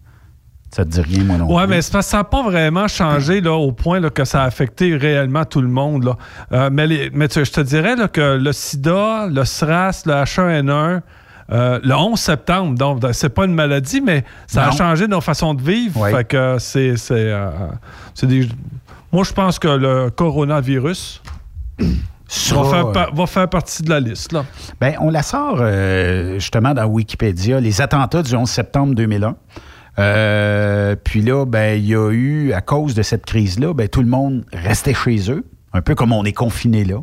Ça 0.72 0.86
te 0.86 0.90
dit 0.90 1.02
rien, 1.02 1.24
moi 1.26 1.38
non 1.38 1.46
Oui, 1.56 1.64
mais 1.70 1.84
ça 1.84 2.02
n'a 2.14 2.24
pas 2.24 2.42
vraiment 2.42 2.88
changé 2.88 3.42
là, 3.42 3.52
au 3.54 3.72
point 3.74 4.00
là, 4.00 4.10
que 4.10 4.24
ça 4.26 4.42
a 4.42 4.46
affecté 4.46 4.96
réellement 4.96 5.46
tout 5.46 5.62
le 5.62 5.68
monde. 5.68 6.04
Là. 6.52 6.70
Mais 6.72 6.88
les- 6.88 7.12
mais 7.14 7.28
tu- 7.28 7.46
je 7.46 7.52
te 7.52 7.62
dirais 7.62 7.96
que 8.12 8.38
le 8.38 8.52
sida, 8.54 9.28
le 9.30 9.44
SRAS, 9.46 10.04
le 10.08 10.14
H1N1, 10.14 11.02
euh, 11.52 11.80
le 11.84 11.94
11 11.94 12.20
septembre, 12.20 12.78
donc 12.78 13.04
c'est 13.14 13.30
pas 13.30 13.46
une 13.46 13.54
maladie, 13.54 14.02
mais 14.02 14.24
ça 14.48 14.68
a 14.68 14.72
changé 14.72 15.08
nos 15.08 15.22
façons 15.22 15.54
de 15.54 15.62
vivre. 15.62 16.00
Oui. 16.02 16.12
Fait 16.12 16.24
que 16.26 16.58
c'est. 16.60 16.96
c'est, 16.98 17.14
euh, 17.32 17.50
c'est 18.14 18.28
des... 18.28 18.48
Moi, 19.12 19.24
je 19.24 19.34
pense 19.34 19.60
que 19.60 19.68
le 19.68 20.10
coronavirus 20.10 21.22
Ça, 22.28 22.56
va 22.56 22.64
faire, 22.70 22.88
euh, 22.88 22.92
pa- 22.94 23.10
va 23.14 23.28
faire 23.28 23.48
partie 23.50 23.84
de 23.84 23.90
la 23.90 24.00
liste. 24.00 24.32
Là. 24.32 24.46
Ben, 24.82 24.96
on 25.00 25.10
la 25.12 25.22
sort 25.22 25.58
euh, 25.60 26.36
justement 26.36 26.74
dans 26.74 26.86
Wikipédia, 26.86 27.60
les 27.60 27.82
attentats 27.82 28.24
du 28.24 28.34
11 28.36 28.50
septembre 28.50 28.96
2001. 28.96 29.36
Euh, 30.00 30.96
puis 31.04 31.22
là, 31.22 31.46
ben, 31.46 31.78
il 31.80 31.86
y 31.86 31.96
a 31.96 32.10
eu, 32.12 32.54
à 32.54 32.62
cause 32.62 32.96
de 32.96 33.04
cette 33.04 33.26
crise-là, 33.26 33.74
ben, 33.74 33.88
tout 33.88 34.02
le 34.02 34.08
monde 34.10 34.44
restait 34.52 34.94
chez 34.96 35.30
eux, 35.32 35.46
un 35.74 35.82
peu 35.82 35.94
comme 35.94 36.12
on 36.12 36.24
est 36.24 36.34
confiné 36.34 36.84
là. 36.84 36.98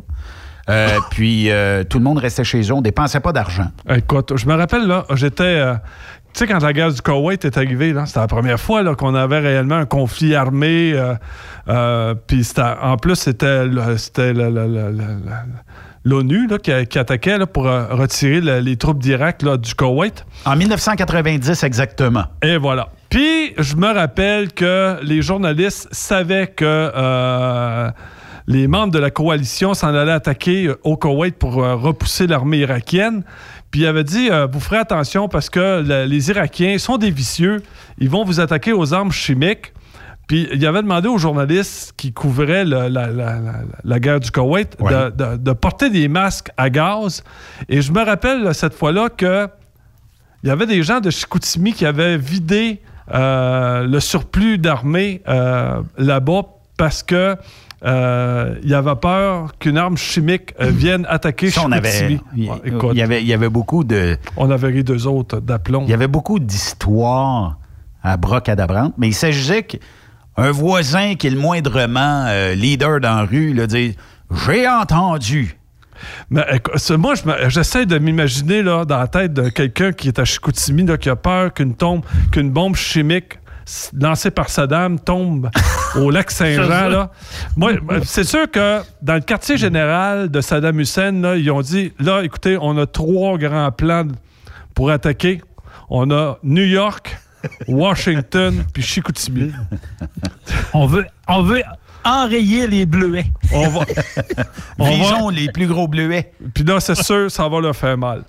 Euh, 0.69 0.99
puis 1.11 1.49
euh, 1.49 1.83
tout 1.83 1.97
le 1.97 2.03
monde 2.03 2.17
restait 2.19 2.43
chez 2.43 2.61
eux, 2.61 2.73
on 2.73 2.81
dépensait 2.81 3.19
pas 3.19 3.31
d'argent. 3.31 3.67
Écoute, 3.89 4.33
je 4.37 4.45
me 4.47 4.53
rappelle, 4.55 4.87
là, 4.87 5.05
j'étais. 5.15 5.43
euh, 5.43 5.73
tu 6.33 6.39
sais, 6.39 6.47
quand 6.47 6.61
la 6.63 6.71
guerre 6.71 6.93
du 6.93 7.01
Koweït 7.01 7.43
est 7.43 7.57
arrivée, 7.57 7.93
c'était 8.05 8.19
la 8.21 8.27
première 8.27 8.59
fois 8.59 8.95
qu'on 8.95 9.15
avait 9.15 9.39
réellement 9.39 9.75
un 9.75 9.85
conflit 9.85 10.33
armé. 10.33 10.93
Puis 12.27 12.43
c'était- 12.45 12.61
en 12.81 12.95
plus, 12.95 13.15
c'était 13.15 13.65
l'ONU 16.03 16.47
qui, 16.63 16.71
qui 16.87 16.99
attaquait 16.99 17.37
là, 17.37 17.45
pour 17.47 17.63
retirer 17.65 18.41
le- 18.41 18.59
les 18.59 18.75
troupes 18.77 18.99
d'Irak 18.99 19.43
du 19.59 19.75
Koweït. 19.75 20.25
En 20.45 20.55
1990 20.55 21.63
exactement. 21.63 22.23
Et 22.41 22.57
voilà. 22.57 22.89
Puis, 23.09 23.53
je 23.57 23.75
me 23.75 23.93
rappelle 23.93 24.53
que 24.53 24.97
les 25.03 25.21
journalistes 25.21 25.89
savaient 25.91 26.47
que 26.47 27.91
les 28.47 28.67
membres 28.67 28.91
de 28.91 28.99
la 28.99 29.11
coalition 29.11 29.73
s'en 29.73 29.93
allaient 29.93 30.11
attaquer 30.11 30.67
euh, 30.67 30.79
au 30.83 30.97
Koweït 30.97 31.35
pour 31.37 31.63
euh, 31.63 31.75
repousser 31.75 32.27
l'armée 32.27 32.59
irakienne. 32.59 33.23
Puis, 33.69 33.81
il 33.81 33.85
avait 33.87 34.03
dit 34.03 34.29
euh, 34.31 34.47
Vous 34.51 34.59
ferez 34.59 34.77
attention 34.77 35.27
parce 35.29 35.49
que 35.49 35.81
le- 35.81 36.05
les 36.05 36.29
Irakiens 36.29 36.77
sont 36.77 36.97
des 36.97 37.11
vicieux. 37.11 37.61
Ils 37.99 38.09
vont 38.09 38.23
vous 38.25 38.39
attaquer 38.39 38.73
aux 38.73 38.93
armes 38.93 39.11
chimiques. 39.11 39.73
Puis, 40.27 40.47
il 40.53 40.65
avait 40.65 40.81
demandé 40.81 41.07
aux 41.07 41.17
journalistes 41.17 41.93
qui 41.97 42.13
couvraient 42.13 42.63
le- 42.65 42.87
la, 42.87 43.07
la- 43.07 43.39
la- 43.39 43.61
la 43.83 43.99
guerre 43.99 44.19
du 44.19 44.31
Koweït 44.31 44.77
de- 44.79 44.83
Ouais. 44.83 45.11
de, 45.11 45.37
de 45.37 45.51
porter 45.53 45.89
des 45.89 46.07
masques 46.07 46.49
à 46.57 46.69
gaz. 46.69 47.23
Et 47.69 47.81
je 47.81 47.91
me 47.91 48.03
rappelle 48.03 48.53
cette 48.53 48.73
fois-là 48.73 49.09
que 49.09 49.47
il 50.43 50.47
y 50.47 50.51
avait 50.51 50.65
des 50.65 50.81
gens 50.81 50.99
de 51.01 51.09
Chicoutimi 51.11 51.71
qui 51.73 51.85
avaient 51.85 52.17
vidé 52.17 52.81
euh, 53.13 53.85
le 53.85 53.99
surplus 53.99 54.57
d'armée 54.57 55.21
euh, 55.27 55.81
là-bas 55.97 56.41
parce 56.77 57.03
que 57.03 57.35
euh, 57.83 58.55
il 58.61 58.69
y 58.69 58.75
avait 58.75 58.95
peur 58.95 59.57
qu'une 59.57 59.77
arme 59.77 59.97
chimique 59.97 60.53
euh, 60.59 60.69
vienne 60.73 61.05
attaquer 61.09 61.49
Ça, 61.49 61.63
on 61.65 61.71
avait, 61.71 62.19
il, 62.35 62.49
Ouais, 62.49 62.57
écoute, 62.65 62.91
il 62.93 62.99
y 62.99 63.01
avait, 63.01 63.21
il 63.21 63.27
y 63.27 63.33
avait 63.33 63.49
beaucoup 63.49 63.83
de, 63.83 64.17
on 64.37 64.51
avait 64.51 64.67
ri 64.67 64.83
d'eux 64.83 65.07
autres 65.07 65.39
d'aplomb. 65.39 65.83
il 65.85 65.89
y 65.89 65.93
avait 65.93 66.07
beaucoup 66.07 66.39
d'histoires 66.39 67.57
à 68.03 68.17
brocadabrante, 68.17 68.93
mais 68.97 69.07
il 69.07 69.13
s'agissait 69.13 69.63
qu'un 69.63 70.51
voisin 70.51 71.15
qui 71.15 71.27
est 71.27 71.31
le 71.31 71.39
moindrement 71.39 72.25
euh, 72.27 72.53
leader 72.53 72.99
dans 72.99 73.15
la 73.15 73.25
rue, 73.25 73.53
là, 73.53 73.65
dit 73.65 73.95
J'ai 74.45 74.67
entendu. 74.67 75.57
Mais 76.31 76.43
moi, 76.97 77.13
j'essaie 77.47 77.85
de 77.85 77.99
m'imaginer 77.99 78.63
là, 78.63 78.85
dans 78.85 78.97
la 78.97 79.07
tête 79.07 79.33
de 79.33 79.49
quelqu'un 79.49 79.91
qui 79.91 80.07
est 80.07 80.17
à 80.17 80.25
Chicoutimi, 80.25 80.83
là, 80.83 80.97
qui 80.97 81.09
a 81.09 81.15
peur 81.15 81.53
qu'une 81.53 81.75
tombe, 81.75 82.03
qu'une 82.31 82.49
bombe 82.49 82.75
chimique 82.75 83.37
lancée 83.93 84.31
par 84.31 84.49
Saddam 84.49 84.99
tombe 84.99 85.49
au 85.95 86.09
lac 86.09 86.31
Saint-Jean. 86.31 86.67
là. 86.89 87.11
Moi, 87.55 87.71
c'est 88.03 88.23
sûr 88.23 88.49
que 88.49 88.81
dans 89.01 89.15
le 89.15 89.21
quartier 89.21 89.57
général 89.57 90.29
de 90.29 90.41
Saddam 90.41 90.79
Hussein, 90.79 91.11
là, 91.21 91.35
ils 91.35 91.49
ont 91.51 91.61
dit 91.61 91.93
là, 91.99 92.21
écoutez, 92.23 92.57
on 92.59 92.77
a 92.77 92.85
trois 92.85 93.37
grands 93.37 93.71
plans 93.71 94.07
pour 94.73 94.89
attaquer. 94.91 95.41
On 95.89 96.09
a 96.11 96.37
New 96.43 96.63
York, 96.63 97.17
Washington, 97.67 98.63
puis 98.73 98.81
Chicoutimi. 98.83 99.51
On 100.73 100.85
veut, 100.85 101.05
on 101.27 101.43
veut 101.43 101.61
enrayer 102.05 102.65
les 102.67 102.85
bleuets. 102.85 103.25
On 103.53 103.67
va. 103.67 103.81
on 104.79 105.25
va- 105.25 105.31
les 105.31 105.51
plus 105.51 105.67
gros 105.67 105.87
bleuets. 105.87 106.31
Puis 106.53 106.63
là, 106.63 106.79
c'est 106.79 106.95
sûr, 106.95 107.29
ça 107.29 107.47
va 107.49 107.59
leur 107.59 107.75
faire 107.75 107.97
mal. 107.97 108.23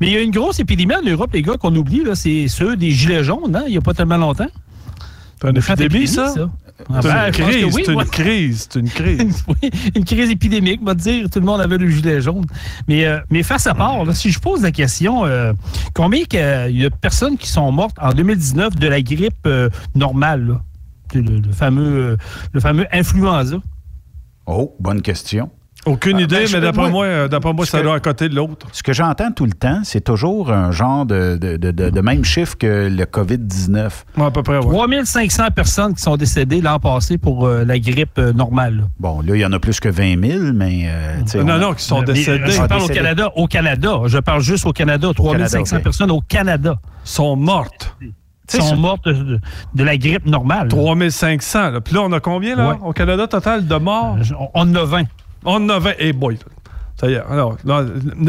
Mais 0.00 0.08
il 0.08 0.12
y 0.12 0.16
a 0.16 0.20
une 0.22 0.30
grosse 0.30 0.60
épidémie 0.60 0.94
en 0.94 1.02
Europe, 1.02 1.30
les 1.32 1.42
gars, 1.42 1.56
qu'on 1.58 1.74
oublie, 1.76 2.02
là, 2.02 2.14
c'est 2.14 2.48
ceux 2.48 2.76
des 2.76 2.90
gilets 2.90 3.24
jaunes, 3.24 3.54
hein, 3.54 3.64
il 3.66 3.72
n'y 3.72 3.78
a 3.78 3.82
pas 3.82 3.94
tellement 3.94 4.16
longtemps. 4.16 4.48
C'est 5.40 5.48
une 5.50 5.56
épidémie, 5.56 5.84
épidémie, 5.84 6.08
ça? 6.08 6.34
Ah 6.88 7.00
ben, 7.02 7.26
une 7.26 7.32
crise, 7.32 7.64
oui, 7.74 7.82
c'est 7.84 7.92
une 7.92 8.04
crise, 8.04 8.68
c'est 8.70 8.80
une 8.80 8.88
crise. 8.88 9.44
Oui, 9.48 9.70
une 9.94 10.04
crise 10.04 10.30
épidémique, 10.30 10.82
va 10.82 10.94
te 10.94 11.00
dire. 11.00 11.28
Tout 11.28 11.40
le 11.40 11.44
monde 11.44 11.60
avait 11.60 11.76
le 11.76 11.88
gilet 11.88 12.22
jaune. 12.22 12.46
Mais, 12.88 13.04
euh, 13.04 13.20
mais 13.30 13.42
face 13.42 13.66
à 13.66 13.74
part, 13.74 14.04
là, 14.04 14.14
si 14.14 14.30
je 14.30 14.38
pose 14.38 14.62
la 14.62 14.70
question, 14.72 15.26
euh, 15.26 15.52
combien 15.94 16.24
que, 16.24 16.36
euh, 16.36 16.70
il 16.70 16.80
y 16.80 16.86
a 16.86 16.88
de 16.88 16.94
personnes 16.94 17.36
qui 17.36 17.48
sont 17.48 17.70
mortes 17.70 17.96
en 18.00 18.12
2019 18.12 18.76
de 18.76 18.88
la 18.88 19.02
grippe 19.02 19.34
euh, 19.46 19.68
normale, 19.94 20.46
là? 20.46 20.62
Le, 21.12 21.40
le 21.40 21.52
fameux, 21.52 22.10
euh, 22.12 22.16
le 22.52 22.60
fameux 22.60 22.86
influenza. 22.92 23.56
Oh, 24.46 24.74
bonne 24.80 25.02
question. 25.02 25.50
Aucune 25.86 26.18
Ah, 26.18 26.22
idée, 26.22 26.36
ben, 26.44 26.48
mais 26.52 26.60
d'après 26.60 26.82
moi, 26.82 26.90
moi, 26.90 27.04
euh, 27.06 27.28
d'après 27.28 27.52
moi, 27.54 27.64
ça 27.64 27.78
que- 27.78 27.84
doit 27.84 27.94
à 27.94 28.00
côté 28.00 28.28
de 28.28 28.34
l'autre. 28.34 28.66
Ce 28.72 28.82
que 28.82 28.92
j'entends 28.92 29.32
tout 29.32 29.46
le 29.46 29.52
temps, 29.54 29.80
c'est 29.82 30.02
toujours 30.02 30.52
un 30.52 30.72
genre 30.72 31.06
de, 31.06 31.38
de, 31.40 31.56
de- 31.56 31.70
de- 31.70 31.88
de 31.88 32.00
même 32.02 32.22
chiffre 32.22 32.58
que 32.58 32.88
le 32.90 33.04
COVID-19. 33.06 34.04
Ouais, 34.18 34.26
à 34.26 34.30
peu 34.30 34.42
près, 34.42 34.58
ouais. 34.58 34.62
3500 34.66 35.44
personnes 35.54 35.94
qui 35.94 36.02
sont 36.02 36.16
décédées 36.18 36.60
l'an 36.60 36.78
passé 36.78 37.16
pour 37.16 37.46
euh, 37.46 37.64
la 37.64 37.78
grippe 37.78 38.18
euh, 38.18 38.32
normale. 38.34 38.76
là. 38.76 38.82
Bon, 38.98 39.20
là, 39.22 39.34
il 39.36 39.40
y 39.40 39.46
en 39.46 39.52
a 39.52 39.58
plus 39.58 39.80
que 39.80 39.88
20 39.88 40.22
000, 40.22 40.52
mais... 40.52 40.82
euh, 40.88 41.16
Non, 41.36 41.44
on 41.44 41.48
a- 41.48 41.58
non, 41.58 41.72
qui 41.74 41.84
sont 41.84 42.00
Mais, 42.00 42.06
décédés. 42.12 42.50
Je 42.50 42.60
Ah, 42.60 42.68
parle 42.68 42.82
au. 42.82 42.88
Canada. 42.88 43.30
Au 43.36 43.46
Canada. 43.46 44.00
Je 44.06 44.18
parle 44.18 44.42
juste 44.42 44.66
au 44.66 44.72
Canada. 44.72 45.08
3500 45.14 45.76
ok. 45.78 45.82
personnes 45.82 46.10
au 46.10 46.20
Canada 46.20 46.76
sont 47.04 47.36
mortes. 47.36 47.96
sont 48.48 48.76
mortes 48.76 49.06
de, 49.06 49.38
de 49.74 49.84
la 49.84 49.96
grippe 49.96 50.26
normale. 50.26 50.68
3500. 50.68 51.70
Là. 51.70 51.80
Puis 51.80 51.94
là, 51.94 52.02
on 52.02 52.12
a 52.12 52.20
combien, 52.20 52.54
là, 52.56 52.70
Ouais. 52.70 52.76
au 52.84 52.92
Canada, 52.92 53.26
total 53.28 53.66
de 53.66 53.74
morts? 53.76 54.18
On, 54.38 54.48
on 54.54 54.60
en 54.62 54.74
a 54.74 54.84
20. 54.84 55.04
On 55.44 55.54
en 55.56 55.68
a 55.70 55.78
20. 55.78 55.92
Eh 55.98 56.12
boy. 56.12 56.38
Ça 57.00 57.08
y 57.08 57.14
est. 57.14 57.22
Alors, 57.30 57.56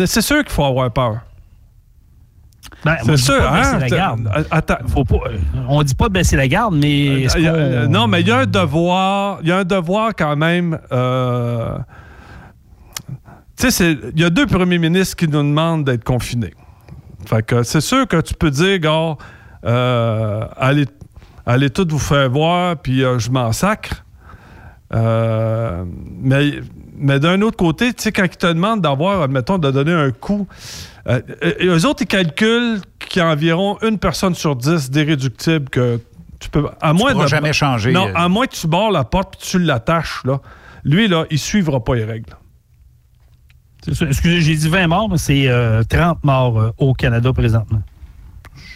c'est 0.05 0.21
sûr 0.21 0.43
qu'il 0.43 0.51
faut 0.51 0.63
avoir 0.65 0.91
peur. 0.91 1.17
Ben, 2.85 2.95
C'est 3.03 3.17
sûr, 3.17 3.37
pas 3.37 3.61
hein? 3.73 3.79
la 3.79 3.89
garde. 3.89 4.45
Attends. 4.49 4.77
Faut 4.87 5.03
pas, 5.03 5.17
euh, 5.27 5.37
on 5.67 5.83
dit 5.83 5.93
pas 5.93 6.07
de 6.07 6.13
baisser 6.13 6.35
la 6.37 6.47
garde, 6.47 6.75
mais. 6.75 7.27
a- 7.27 7.37
euh, 7.37 7.87
non, 7.87 8.07
mais 8.07 8.21
il 8.21 8.27
y 8.27 8.31
a 8.31 8.39
un 8.39 8.45
devoir, 8.45 9.39
il 9.41 9.49
y 9.49 9.51
a 9.51 9.57
un 9.57 9.63
devoir 9.65 10.11
quand 10.15 10.35
même 10.35 10.79
euh, 10.91 11.77
tu 13.57 13.69
sais, 13.69 13.91
il 14.15 14.19
y 14.19 14.23
a 14.23 14.29
deux 14.31 14.47
premiers 14.47 14.79
ministres 14.79 15.15
qui 15.15 15.27
nous 15.27 15.43
demandent 15.43 15.83
d'être 15.85 16.03
confinés. 16.03 16.53
Fait 17.27 17.45
que 17.45 17.61
c'est 17.61 17.81
sûr 17.81 18.07
que 18.07 18.19
tu 18.21 18.33
peux 18.33 18.49
dire, 18.49 18.79
gars, 18.79 19.15
euh, 19.65 20.47
allez, 20.57 20.85
allez 21.45 21.69
tout 21.69 21.85
vous 21.87 21.99
faire 21.99 22.29
voir, 22.31 22.77
puis 22.77 23.03
euh, 23.03 23.19
je 23.19 23.29
m'en 23.29 23.51
sacre. 23.51 24.03
Euh, 24.93 25.85
mais 26.19 26.53
mais 27.01 27.19
d'un 27.19 27.41
autre 27.41 27.57
côté, 27.57 27.93
tu 27.93 28.03
sais, 28.03 28.11
quand 28.11 28.23
ils 28.23 28.37
te 28.37 28.47
demandent 28.47 28.81
d'avoir, 28.81 29.23
admettons, 29.23 29.57
de 29.57 29.69
donner 29.71 29.91
un 29.91 30.11
coup, 30.11 30.47
euh, 31.07 31.19
euh, 31.43 31.77
eux 31.77 31.85
autres, 31.85 32.03
ils 32.03 32.07
calculent 32.07 32.79
qu'il 32.99 33.21
y 33.21 33.25
a 33.25 33.27
environ 33.27 33.77
une 33.81 33.97
personne 33.97 34.35
sur 34.35 34.55
dix 34.55 34.89
d'irréductible 34.89 35.69
que 35.69 35.99
tu 36.39 36.49
peux. 36.49 36.67
À 36.79 36.93
moins 36.93 37.11
pourras 37.11 37.25
de, 37.25 37.29
jamais 37.29 37.53
changer, 37.53 37.91
Non, 37.91 38.07
euh. 38.07 38.13
à 38.15 38.29
moins 38.29 38.47
que 38.47 38.55
tu 38.55 38.67
barres 38.67 38.91
la 38.91 39.03
porte 39.03 39.37
puis 39.37 39.47
tu 39.47 39.59
l'attaches, 39.59 40.21
là. 40.25 40.39
Lui, 40.83 41.07
là, 41.07 41.25
il 41.29 41.37
suivra 41.37 41.83
pas 41.83 41.95
les 41.95 42.05
règles. 42.05 42.35
Excusez, 43.87 44.41
j'ai 44.41 44.55
dit 44.55 44.69
20 44.69 44.87
morts, 44.87 45.09
mais 45.09 45.17
c'est 45.17 45.47
euh, 45.47 45.83
30 45.83 46.23
morts 46.23 46.59
euh, 46.59 46.71
au 46.77 46.93
Canada 46.93 47.33
présentement. 47.33 47.81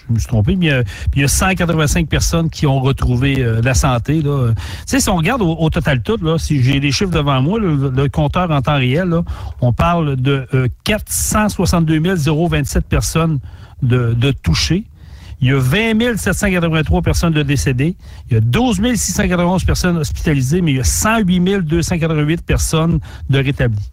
Je 0.08 0.14
me 0.14 0.20
suis 0.20 0.28
trompé, 0.28 0.56
mais 0.56 0.72
euh, 0.72 0.84
il 1.16 1.22
y 1.22 1.26
a 1.26 1.28
185 1.28 2.08
personnes 2.08 2.50
qui 2.50 2.68
ont 2.68 2.80
retrouvé 2.80 3.40
euh, 3.40 3.62
la 3.62 3.74
santé. 3.74 4.22
Là. 4.22 4.54
Tu 4.54 4.62
sais, 4.86 5.00
si 5.00 5.10
on 5.10 5.16
regarde 5.16 5.42
au, 5.42 5.56
au 5.56 5.70
total 5.70 6.02
tout, 6.02 6.18
là, 6.22 6.38
si 6.38 6.62
j'ai 6.62 6.80
les 6.80 6.92
chiffres 6.92 7.12
devant 7.12 7.42
moi, 7.42 7.60
le, 7.60 7.90
le 7.90 8.10
compteur 8.10 8.52
en 8.52 8.62
temps 8.62 8.78
réel, 8.78 9.10
là, 9.10 9.24
on 9.62 9.74
parle 9.74 10.16
de 10.16 10.48
euh, 10.54 10.68
462 10.84 12.00
027 12.00 12.86
personnes 12.86 13.40
de, 13.82 14.14
de 14.14 14.32
touchées. 14.32 14.86
Il 15.42 15.50
y 15.50 15.52
a 15.52 15.60
20 15.60 16.18
783 16.18 17.02
personnes 17.02 17.34
de 17.34 17.44
décédées. 17.44 17.96
Il 18.30 18.34
y 18.36 18.38
a 18.38 18.42
12 18.42 18.82
691 18.96 19.64
personnes 19.66 19.98
hospitalisées, 19.98 20.62
mais 20.62 20.72
il 20.72 20.78
y 20.78 20.80
a 20.80 20.84
108 20.84 21.60
288 21.60 22.46
personnes 22.46 23.00
de 23.30 23.40
rétablies. 23.40 23.92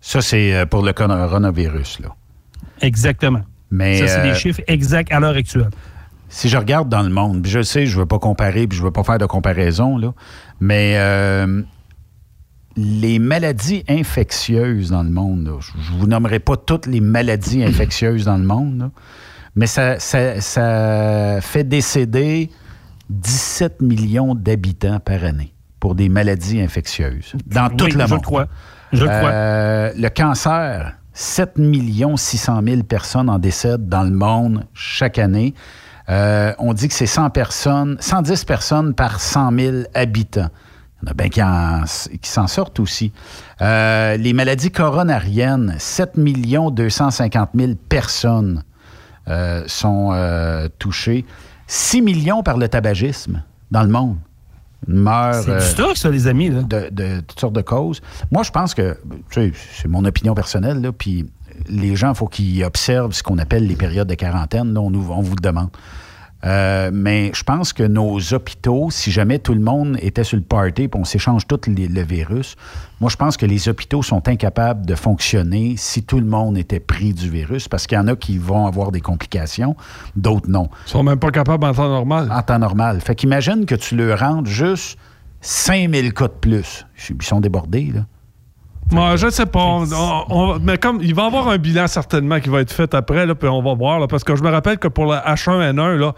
Ça, 0.00 0.20
c'est 0.20 0.54
euh, 0.54 0.66
pour 0.66 0.82
le 0.82 0.92
coronavirus, 0.92 2.00
là. 2.00 2.08
Exactement. 2.80 3.42
Mais, 3.70 3.98
Ça, 4.00 4.08
c'est 4.08 4.20
euh, 4.20 4.32
des 4.32 4.34
chiffres 4.38 4.60
exacts 4.66 5.12
à 5.12 5.20
l'heure 5.20 5.36
actuelle. 5.36 5.70
Si 6.28 6.48
je 6.48 6.56
regarde 6.56 6.88
dans 6.88 7.02
le 7.02 7.08
monde, 7.10 7.42
puis 7.42 7.50
je 7.50 7.62
sais, 7.62 7.86
je 7.86 7.94
ne 7.96 8.00
veux 8.00 8.06
pas 8.06 8.18
comparer, 8.18 8.66
puis 8.66 8.76
je 8.76 8.82
ne 8.82 8.86
veux 8.88 8.92
pas 8.92 9.02
faire 9.04 9.18
de 9.18 9.26
comparaison, 9.26 9.96
là, 9.98 10.12
mais 10.60 10.94
euh, 10.96 11.62
les 12.76 13.18
maladies 13.18 13.84
infectieuses 13.88 14.90
dans 14.90 15.02
le 15.02 15.10
monde, 15.10 15.44
là, 15.46 15.58
je 15.60 15.94
ne 15.94 15.98
vous 15.98 16.06
nommerai 16.06 16.38
pas 16.38 16.56
toutes 16.56 16.86
les 16.86 17.00
maladies 17.00 17.64
infectieuses 17.64 18.24
dans 18.26 18.36
le 18.38 18.44
monde, 18.44 18.78
là, 18.78 18.90
mais 19.56 19.66
ça, 19.66 19.98
ça- 19.98 20.40
ça 20.40 21.38
fait 21.40 21.64
décéder 21.64 22.50
17 23.08 23.82
millions 23.82 24.36
d'habitants 24.36 25.00
par 25.00 25.24
année 25.24 25.52
pour 25.80 25.96
des 25.96 26.08
maladies 26.08 26.60
infectieuses 26.60 27.32
dans 27.46 27.68
Oui, 27.68 27.76
tout 27.76 27.86
le 27.86 27.90
je 27.92 27.98
monde. 27.98 28.10
le 28.12 28.18
crois. 28.20 28.46
Je 28.92 29.02
le 29.02 29.08
crois. 29.08 29.30
Euh, 29.30 29.92
le 29.96 30.08
cancer, 30.08 30.94
7 31.12 31.58
600 32.16 32.60
000 32.66 32.82
personnes 32.84 33.28
en 33.28 33.38
décèdent 33.38 33.88
dans 33.88 34.02
le 34.04 34.10
monde 34.10 34.64
chaque 34.74 35.18
année. 35.18 35.54
Euh, 36.08 36.52
on 36.58 36.72
dit 36.72 36.88
que 36.88 36.94
c'est 36.94 37.06
100 37.06 37.30
personnes, 37.30 37.96
110 38.00 38.44
personnes 38.44 38.94
par 38.94 39.20
100 39.20 39.52
000 39.58 39.76
habitants. 39.94 40.48
Il 41.02 41.06
y 41.06 41.08
en 41.08 41.12
a 41.12 41.14
bien 41.14 41.28
qui 41.28 41.42
en- 41.42 41.84
qui 42.20 42.28
s'en 42.30 42.46
sortent 42.46 42.80
aussi. 42.80 43.12
Euh, 43.62 44.16
les 44.16 44.32
maladies 44.32 44.70
coronariennes, 44.70 45.74
7 45.78 46.16
250 46.70 47.50
000 47.54 47.72
personnes 47.88 48.62
euh, 49.28 49.62
sont 49.66 50.10
touchées. 50.78 51.24
6 51.66 52.02
millions 52.02 52.42
par 52.42 52.56
le 52.56 52.68
tabagisme 52.68 53.42
dans 53.70 53.82
le 53.82 53.88
monde. 53.88 54.16
C'est 55.42 55.50
euh, 55.50 55.58
du 55.60 55.64
stock, 55.66 55.96
ça, 55.96 56.10
les 56.10 56.26
amis. 56.26 56.48
Là. 56.50 56.62
de, 56.62 56.88
de 56.90 57.20
toutes 57.20 57.38
sortes 57.40 57.52
de 57.54 57.60
causes. 57.62 58.00
Moi, 58.30 58.42
je 58.42 58.50
pense 58.50 58.74
que, 58.74 58.96
tu 59.30 59.34
sais, 59.34 59.52
c'est 59.74 59.88
mon 59.88 60.04
opinion 60.04 60.34
personnelle, 60.34 60.80
là, 60.80 60.92
puis 60.92 61.26
les 61.68 61.94
gens, 61.96 62.10
il 62.12 62.16
faut 62.16 62.26
qu'ils 62.28 62.64
observent 62.64 63.12
ce 63.12 63.22
qu'on 63.22 63.38
appelle 63.38 63.66
les 63.66 63.76
périodes 63.76 64.08
de 64.08 64.14
quarantaine. 64.14 64.72
Là, 64.72 64.80
on, 64.80 64.90
nous- 64.90 65.10
on 65.10 65.20
vous 65.20 65.34
le 65.36 65.42
demande. 65.42 65.68
Euh, 66.46 66.90
mais 66.92 67.30
je 67.34 67.42
pense 67.42 67.72
que 67.74 67.82
nos 67.82 68.18
hôpitaux, 68.32 68.88
si 68.90 69.10
jamais 69.10 69.38
tout 69.38 69.52
le 69.52 69.60
monde 69.60 69.98
était 70.00 70.24
sur 70.24 70.38
le 70.38 70.42
party 70.42 70.88
puis 70.88 70.98
on 71.00 71.04
s'échange 71.04 71.46
tout 71.46 71.60
les- 71.66 71.86
le 71.86 72.02
virus, 72.02 72.56
moi, 73.00 73.10
je 73.10 73.16
pense 73.16 73.36
que 73.36 73.44
les 73.44 73.68
hôpitaux 73.68 74.02
sont 74.02 74.26
incapables 74.26 74.86
de 74.86 74.94
fonctionner 74.94 75.74
si 75.76 76.02
tout 76.02 76.18
le 76.18 76.24
monde 76.26 76.56
était 76.56 76.80
pris 76.80 77.12
du 77.12 77.28
virus 77.28 77.68
parce 77.68 77.86
qu'il 77.86 77.96
y 77.96 78.00
en 78.00 78.08
a 78.08 78.16
qui 78.16 78.38
vont 78.38 78.66
avoir 78.66 78.90
des 78.90 79.00
complications, 79.02 79.76
d'autres 80.16 80.48
non. 80.48 80.68
Ils 80.86 80.90
sont 80.90 81.02
même 81.02 81.18
pas 81.18 81.30
capables 81.30 81.64
en 81.64 81.74
temps 81.74 81.88
normal. 81.88 82.30
En 82.32 82.42
temps 82.42 82.58
normal. 82.58 83.00
Fait 83.02 83.14
qu'imagine 83.14 83.66
que 83.66 83.74
tu 83.74 83.94
leur 83.96 84.18
rentres 84.20 84.48
juste 84.50 84.96
5000 85.42 86.12
cas 86.14 86.28
de 86.28 86.32
plus. 86.32 86.86
Ils 87.10 87.22
sont 87.22 87.40
débordés, 87.40 87.90
là. 87.94 88.00
Moi, 88.90 89.14
je 89.16 89.26
ne 89.26 89.30
sais 89.30 89.46
pas. 89.46 89.60
On- 89.60 89.84
on- 89.92 90.24
on- 90.30 90.58
mais 90.58 90.76
comme 90.76 90.98
il 91.00 91.14
va 91.14 91.22
y 91.22 91.26
avoir 91.26 91.48
un 91.48 91.58
bilan 91.58 91.86
certainement 91.86 92.40
qui 92.40 92.48
va 92.48 92.60
être 92.60 92.72
fait 92.72 92.92
après, 92.94 93.24
là, 93.24 93.34
puis 93.36 93.48
on 93.48 93.62
va 93.62 93.74
voir. 93.74 94.00
là, 94.00 94.08
parce 94.08 94.24
que 94.24 94.34
je 94.34 94.42
me 94.42 94.50
rappelle 94.50 94.78
que 94.78 94.88
pour 94.88 95.06
le 95.06 95.16
H1N1, 95.18 95.96
là, 95.96 96.12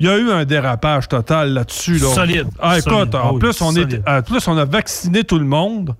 il 0.00 0.06
y 0.06 0.08
a 0.08 0.16
eu 0.16 0.30
un 0.30 0.44
dérapage 0.44 1.08
total 1.08 1.52
là-dessus. 1.52 1.98
Là. 1.98 2.08
Solide. 2.08 2.46
Ah, 2.60 2.78
écoute, 2.78 2.90
Solide. 2.92 3.14
en, 3.16 3.38
plus, 3.38 3.60
on 3.60 3.72
solide. 3.72 4.02
est, 4.06 4.10
en 4.10 4.22
plus, 4.22 4.48
on 4.48 4.56
a 4.56 4.64
vacciné 4.64 5.22
tout 5.24 5.38
le 5.38 5.44
monde. 5.44 5.94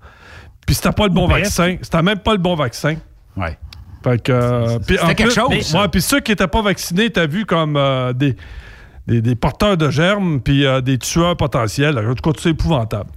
Puis 0.65 0.75
c'était 0.75 0.91
pas 0.91 1.03
le 1.03 1.13
bon 1.13 1.27
Bref. 1.27 1.43
vaccin. 1.43 1.77
C'était 1.81 2.01
même 2.01 2.17
pas 2.19 2.31
le 2.31 2.39
bon 2.39 2.55
vaccin. 2.55 2.95
Ouais. 3.37 3.57
Fait 4.03 4.21
que, 4.21 4.31
euh, 4.31 4.79
puis 4.85 4.97
en 4.97 5.01
C'était 5.03 5.15
quelque 5.15 5.33
plus- 5.33 5.61
chose, 5.63 5.75
ouais, 5.75 5.87
puis 5.89 6.01
ceux 6.01 6.19
qui 6.21 6.31
n'étaient 6.31 6.47
pas 6.47 6.61
vaccinés, 6.61 7.09
t'as 7.11 7.25
vu 7.27 7.45
comme 7.45 7.75
euh, 7.75 8.13
des, 8.13 8.35
des, 9.07 9.21
des 9.21 9.35
porteurs 9.35 9.77
de 9.77 9.89
germes, 9.91 10.41
puis 10.41 10.65
euh, 10.65 10.81
des 10.81 10.97
tueurs 10.97 11.35
potentiels. 11.37 11.97
En 11.99 12.13
tout 12.15 12.31
cas, 12.31 12.39
c'est 12.41 12.49
épouvantable. 12.49 13.09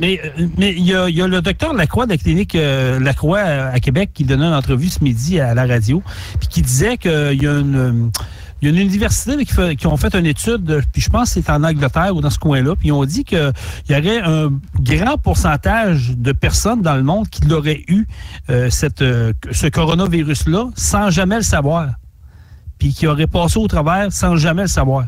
Mais 0.00 0.20
euh, 0.38 0.46
mais 0.58 0.72
il 0.72 0.84
y, 0.84 0.94
a- 0.94 1.08
y 1.10 1.20
a 1.22 1.26
le 1.26 1.40
docteur 1.42 1.74
Lacroix 1.74 2.06
de 2.06 2.10
la 2.12 2.16
clinique 2.18 2.54
euh, 2.54 2.98
Lacroix 3.00 3.38
euh, 3.40 3.72
à 3.72 3.80
Québec 3.80 4.10
qui 4.14 4.24
donnait 4.24 4.46
une 4.46 4.54
entrevue 4.54 4.88
ce 4.88 5.02
midi 5.02 5.40
à 5.40 5.54
la 5.54 5.66
radio, 5.66 6.02
puis 6.38 6.48
qui 6.48 6.62
disait 6.62 6.96
qu'il 6.96 7.10
y 7.42 7.46
a 7.46 7.58
une. 7.58 7.76
euh, 7.76 7.92
il 8.60 8.66
y 8.66 8.70
a 8.70 8.74
une 8.80 8.86
université 8.86 9.36
qui, 9.44 9.52
fait- 9.52 9.74
qui 9.74 9.88
ont 9.88 9.96
fait 9.96 10.14
une 10.14 10.24
étude, 10.26 10.70
euh, 10.70 10.80
puis 10.92 11.02
je 11.02 11.10
pense 11.10 11.34
que 11.34 11.40
c'est 11.42 11.50
en 11.50 11.64
Angleterre 11.64 12.14
ou 12.14 12.20
dans 12.20 12.30
ce 12.30 12.38
coin-là, 12.38 12.76
puis 12.76 12.88
ils 12.88 12.92
ont 12.92 13.04
dit 13.04 13.24
qu'il 13.24 13.52
y 13.88 13.92
aurait 13.96 14.20
un 14.22 14.52
grand 14.78 15.18
pourcentage 15.18 16.12
de 16.16 16.30
personnes 16.30 16.80
dans 16.80 16.94
le 16.94 17.02
monde 17.02 17.28
qui 17.28 17.44
l'auraient 17.48 17.82
eu, 17.88 18.06
euh, 18.50 18.70
cette, 18.70 19.02
euh, 19.02 19.32
ce 19.50 19.66
coronavirus-là, 19.66 20.66
sans 20.76 21.10
jamais 21.10 21.34
le 21.38 21.42
savoir, 21.42 21.88
puis 22.78 22.94
qui 22.94 23.08
auraient 23.08 23.26
passé 23.26 23.58
au 23.58 23.66
travers 23.66 24.12
sans 24.12 24.36
jamais 24.36 24.62
le 24.62 24.68
savoir. 24.68 25.06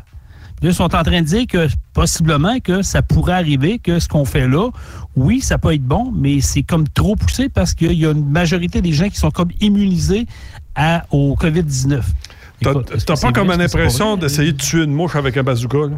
Ils 0.63 0.73
sont 0.73 0.85
en 0.95 1.03
train 1.03 1.21
de 1.21 1.27
dire 1.27 1.47
que 1.47 1.69
possiblement 1.93 2.59
que 2.61 2.81
ça 2.83 3.03
pourrait 3.03 3.35
arriver, 3.35 3.79
que 3.79 3.99
ce 3.99 4.09
qu'on 4.09 4.25
fait 4.25 4.49
là, 4.49 4.71
oui, 5.17 5.41
ça 5.41 5.59
peut 5.59 5.75
être 5.75 5.83
bon, 5.85 6.11
mais 6.15 6.41
c'est 6.41 6.63
comme 6.63 6.89
trop 6.89 7.17
poussé 7.17 7.49
parce 7.51 7.75
qu'il 7.75 7.93
y 7.93 8.07
a 8.07 8.13
une 8.13 8.29
majorité 8.31 8.81
des 8.81 8.93
gens 8.93 9.09
qui 9.11 9.17
sont 9.19 9.31
comme 9.31 9.51
immunisés 9.61 10.27
à, 10.75 11.05
au 11.11 11.37
COVID-19. 11.37 12.01
T'as 12.63 13.17
pas 13.17 13.33
comme 13.33 13.51
une 13.51 13.61
impression 13.61 14.17
d'essayer 14.17 14.53
de 14.53 14.57
tuer 14.57 14.85
une 14.85 14.93
mouche 14.95 15.17
avec 15.17 15.37
un 15.37 15.43
bazooka? 15.43 15.79
là? 15.79 15.97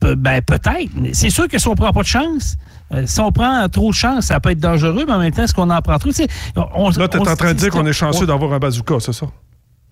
Pe- 0.00 0.14
Ben, 0.16 0.42
peut-être. 0.42 0.90
C'est 1.12 1.30
sûr 1.30 1.46
que 1.46 1.56
si 1.58 1.68
on 1.68 1.76
prend 1.76 1.92
pas 1.92 2.02
de 2.02 2.06
chance, 2.06 2.56
euh, 2.92 3.04
si 3.06 3.20
on 3.20 3.30
prend 3.30 3.68
trop 3.68 3.90
de 3.90 3.94
chance, 3.94 4.24
ça 4.26 4.40
peut 4.40 4.50
être 4.50 4.58
dangereux, 4.58 5.04
mais 5.06 5.12
en 5.12 5.18
même 5.20 5.30
temps, 5.32 5.44
est-ce 5.44 5.54
qu'on 5.54 5.70
en 5.70 5.80
prend 5.82 5.98
trop? 5.98 6.10
Tu 6.10 6.16
sais, 6.16 6.28
on- 6.56 6.90
Là, 6.90 7.06
t'es 7.06 7.18
on 7.18 7.22
en 7.22 7.36
train 7.36 7.52
de 7.54 7.58
dire 7.58 7.70
qu'on 7.70 7.86
est 7.86 7.92
chanceux 7.92 8.24
on- 8.24 8.26
d'avoir 8.26 8.52
un 8.54 8.58
bazooka, 8.58 8.96
c'est 8.98 9.12
ça? 9.12 9.26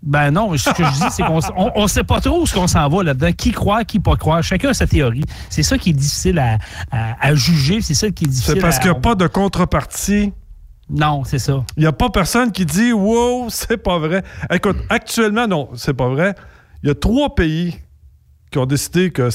Ben 0.07 0.31
non, 0.31 0.55
ce 0.59 0.69
que 0.71 0.85
je 0.85 0.91
dis, 0.91 1.11
c'est 1.13 1.23
qu'on 1.23 1.41
on, 1.57 1.73
on 1.77 1.87
sait 1.89 2.05
pas 2.05 2.21
trop 2.21 2.43
où 2.43 2.47
ce 2.47 2.53
qu'on 2.55 2.67
s'en 2.67 2.87
va 2.91 3.03
là-dedans. 3.03 3.33
Qui 3.33 3.53
croire, 3.53 3.87
qui 3.87 3.99
pas 4.01 4.17
croire. 4.17 4.43
Chacun 4.43 4.69
a 4.69 4.75
sa 4.75 4.87
théorie. 4.87 5.25
C'est 5.49 5.63
ça 5.63 5.79
qui 5.79 5.91
est 5.91 5.95
difficile 5.95 6.39
à, 6.39 6.59
à- 6.91 7.15
à 7.29 7.35
juger. 7.35 7.81
C'est 7.81 7.95
ça 7.95 8.11
qui 8.11 8.25
est 8.25 8.29
difficile 8.29 8.55
C'est 8.57 8.61
parce 8.61 8.79
qu'il 8.79 8.91
n'y 8.91 8.97
a 8.97 9.01
pas 9.01 9.15
de 9.15 9.27
contrepartie. 9.27 10.33
Non, 10.91 11.25
c'est 11.25 11.39
ça. 11.39 11.65
Il 11.79 11.81
n'y 11.81 11.87
a 11.87 11.93
pas 11.93 12.11
personne 12.11 12.53
qui 12.53 12.67
dit 12.67 12.93
Wow, 12.93 13.47
c'est 13.49 13.79
pas 13.79 13.99
vrai. 13.99 14.23
Écoute, 14.53 14.77
actuellement, 14.91 15.47
non, 15.49 15.71
c'est 15.75 15.95
pas 15.95 16.09
vrai. 16.11 16.35
Il 16.83 16.89
y 16.89 16.93
a 16.93 16.95
trois 16.95 17.35
pays 17.35 17.75
qui 18.51 18.59
ont 18.59 18.67
décidé 18.67 19.11
que. 19.11 19.31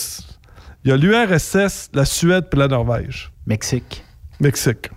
Il 0.86 0.92
y 0.92 0.94
a 0.94 0.98
l'URSS, 0.98 1.90
la 1.94 2.06
Suède 2.06 2.46
et 2.54 2.56
la 2.56 2.68
Norvège. 2.68 3.32
Mexique. 3.48 4.04
Mexique. 4.40 4.90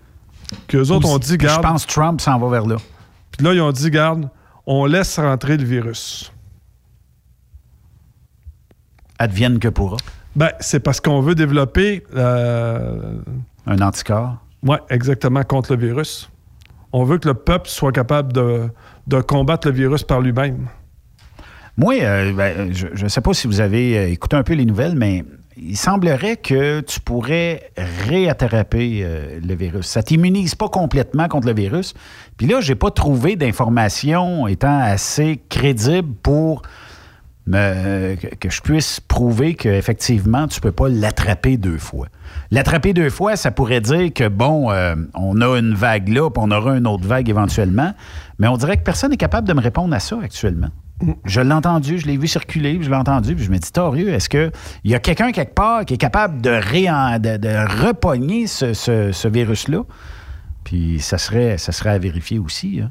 Qu'eux 0.68 0.90
autres 0.90 1.08
ont 1.08 1.18
dit, 1.18 1.38
Puis 1.38 1.48
Je 1.48 1.52
garde. 1.54 1.62
pense 1.62 1.86
que 1.86 1.92
Trump 1.92 2.20
s'en 2.20 2.38
va 2.38 2.48
vers 2.50 2.66
là. 2.66 2.76
Puis 3.36 3.44
là, 3.46 3.54
ils 3.54 3.60
ont 3.62 3.72
dit, 3.72 3.90
garde, 3.90 4.28
on 4.66 4.86
laisse 4.86 5.18
rentrer 5.18 5.56
le 5.56 5.64
virus. 5.64 6.32
Advienne 9.18 9.58
que 9.58 9.68
pourra. 9.68 9.96
Ben, 10.34 10.50
c'est 10.60 10.80
parce 10.80 11.00
qu'on 11.00 11.20
veut 11.20 11.34
développer. 11.34 12.02
euh, 12.16 13.14
Un 13.66 13.78
anticorps. 13.80 14.38
Oui, 14.62 14.76
exactement, 14.90 15.42
contre 15.42 15.74
le 15.74 15.86
virus. 15.86 16.30
On 16.92 17.04
veut 17.04 17.18
que 17.18 17.28
le 17.28 17.34
peuple 17.34 17.68
soit 17.68 17.92
capable 17.92 18.32
de, 18.32 18.68
de 19.06 19.20
combattre 19.20 19.68
le 19.68 19.74
virus 19.74 20.02
par 20.02 20.20
lui-même. 20.20 20.68
Moi, 21.76 21.94
euh, 22.02 22.32
ben, 22.32 22.72
je 22.72 23.02
ne 23.04 23.08
sais 23.08 23.20
pas 23.20 23.32
si 23.32 23.46
vous 23.46 23.60
avez 23.60 23.98
euh, 23.98 24.08
écouté 24.10 24.36
un 24.36 24.42
peu 24.42 24.52
les 24.54 24.66
nouvelles, 24.66 24.94
mais 24.94 25.24
il 25.56 25.76
semblerait 25.76 26.36
que 26.36 26.80
tu 26.80 27.00
pourrais 27.00 27.70
réattraper 27.76 29.00
euh, 29.02 29.40
le 29.46 29.54
virus. 29.54 29.86
Ça 29.86 30.02
t'immunise 30.02 30.54
pas 30.54 30.68
complètement 30.68 31.28
contre 31.28 31.46
le 31.46 31.54
virus. 31.54 31.94
Puis 32.36 32.46
là, 32.46 32.60
j'ai 32.60 32.74
pas 32.74 32.90
trouvé 32.90 33.36
d'informations 33.36 34.46
étant 34.46 34.78
assez 34.78 35.40
crédibles 35.48 36.14
pour 36.22 36.62
que, 37.50 38.50
je 38.50 38.60
puisse 38.60 39.00
prouver 39.00 39.54
qu'effectivement, 39.54 40.46
tu 40.46 40.60
peux 40.60 40.72
pas 40.72 40.88
l'attraper 40.88 41.56
deux 41.56 41.78
fois. 41.78 42.06
L'attraper 42.50 42.92
deux 42.92 43.10
fois, 43.10 43.36
ça 43.36 43.50
pourrait 43.50 43.80
dire 43.80 44.12
que, 44.12 44.28
bon, 44.28 44.70
euh, 44.70 44.94
on 45.14 45.40
a 45.40 45.58
une 45.58 45.74
vague 45.74 46.08
là, 46.08 46.30
puis 46.30 46.42
on 46.44 46.50
aura 46.50 46.76
une 46.76 46.86
autre 46.86 47.06
vague 47.06 47.28
éventuellement, 47.28 47.92
mais 48.38 48.48
on 48.48 48.56
dirait 48.56 48.76
que 48.76 48.82
personne 48.82 49.10
n'est 49.10 49.16
capable 49.16 49.48
de 49.48 49.54
me 49.54 49.60
répondre 49.60 49.94
à 49.94 50.00
ça 50.00 50.18
actuellement. 50.22 50.68
Je 51.24 51.40
l'ai 51.40 51.52
entendu, 51.52 51.98
je 51.98 52.06
l'ai 52.06 52.16
vu 52.16 52.26
circuler, 52.28 52.78
je 52.80 52.88
l'ai 52.90 52.96
entendu, 52.96 53.34
puis 53.34 53.44
je 53.44 53.50
me 53.50 53.58
dis, 53.58 53.72
Torieux, 53.72 54.08
est-ce 54.10 54.28
qu'il 54.28 54.50
y 54.84 54.94
a 54.94 54.98
quelqu'un 55.00 55.32
quelque 55.32 55.54
part 55.54 55.84
qui 55.84 55.94
est 55.94 55.98
capable 55.98 56.40
de, 56.40 56.50
réen- 56.50 57.18
de, 57.18 57.36
ce 59.12 59.28
virus-là? 59.28 59.84
Puis 60.64 61.00
ça 61.00 61.18
serait, 61.18 61.58
ça 61.58 61.72
serait 61.72 61.90
à 61.90 61.98
vérifier 61.98 62.38
aussi. 62.38 62.80
hein. 62.82 62.90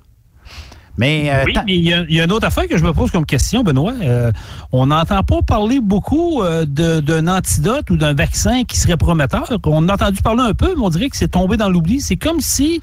Mais, 0.98 1.30
euh, 1.34 1.44
Oui, 1.46 1.54
mais 1.66 1.76
il 1.76 1.84
y, 1.88 1.94
a- 1.94 2.04
il 2.08 2.16
y 2.16 2.22
a 2.22 2.26
une 2.26 2.32
autre 2.32 2.46
affaire 2.46 2.68
que 2.68 2.78
je 2.78 2.84
me 2.84 2.92
pose 2.94 3.12
comme 3.12 3.26
question, 3.26 3.64
Benoît. 3.64 3.94
Euh, 4.02 4.32
on 4.72 4.88
n'entend 4.88 5.24
pas 5.24 5.42
parler 5.42 5.80
beaucoup 5.80 6.42
euh, 6.44 6.66
de- 6.66 7.00
d'un 7.00 7.28
antidote 7.28 7.90
ou 7.90 7.98
d'un 7.98 8.14
vaccin 8.14 8.64
qui 8.66 8.78
serait 8.78 8.98
prometteur. 8.98 9.50
On 9.66 9.88
a 9.90 9.94
entendu 9.94 10.22
parler 10.22 10.44
un 10.44 10.54
peu, 10.54 10.74
mais 10.76 10.82
on 10.84 10.90
dirait 10.90 11.10
que 11.10 11.18
c'est 11.18 11.30
tombé 11.30 11.56
dans 11.58 11.70
l'oubli. 11.70 12.02
C'est 12.02 12.18
comme 12.18 12.42
si 12.42 12.82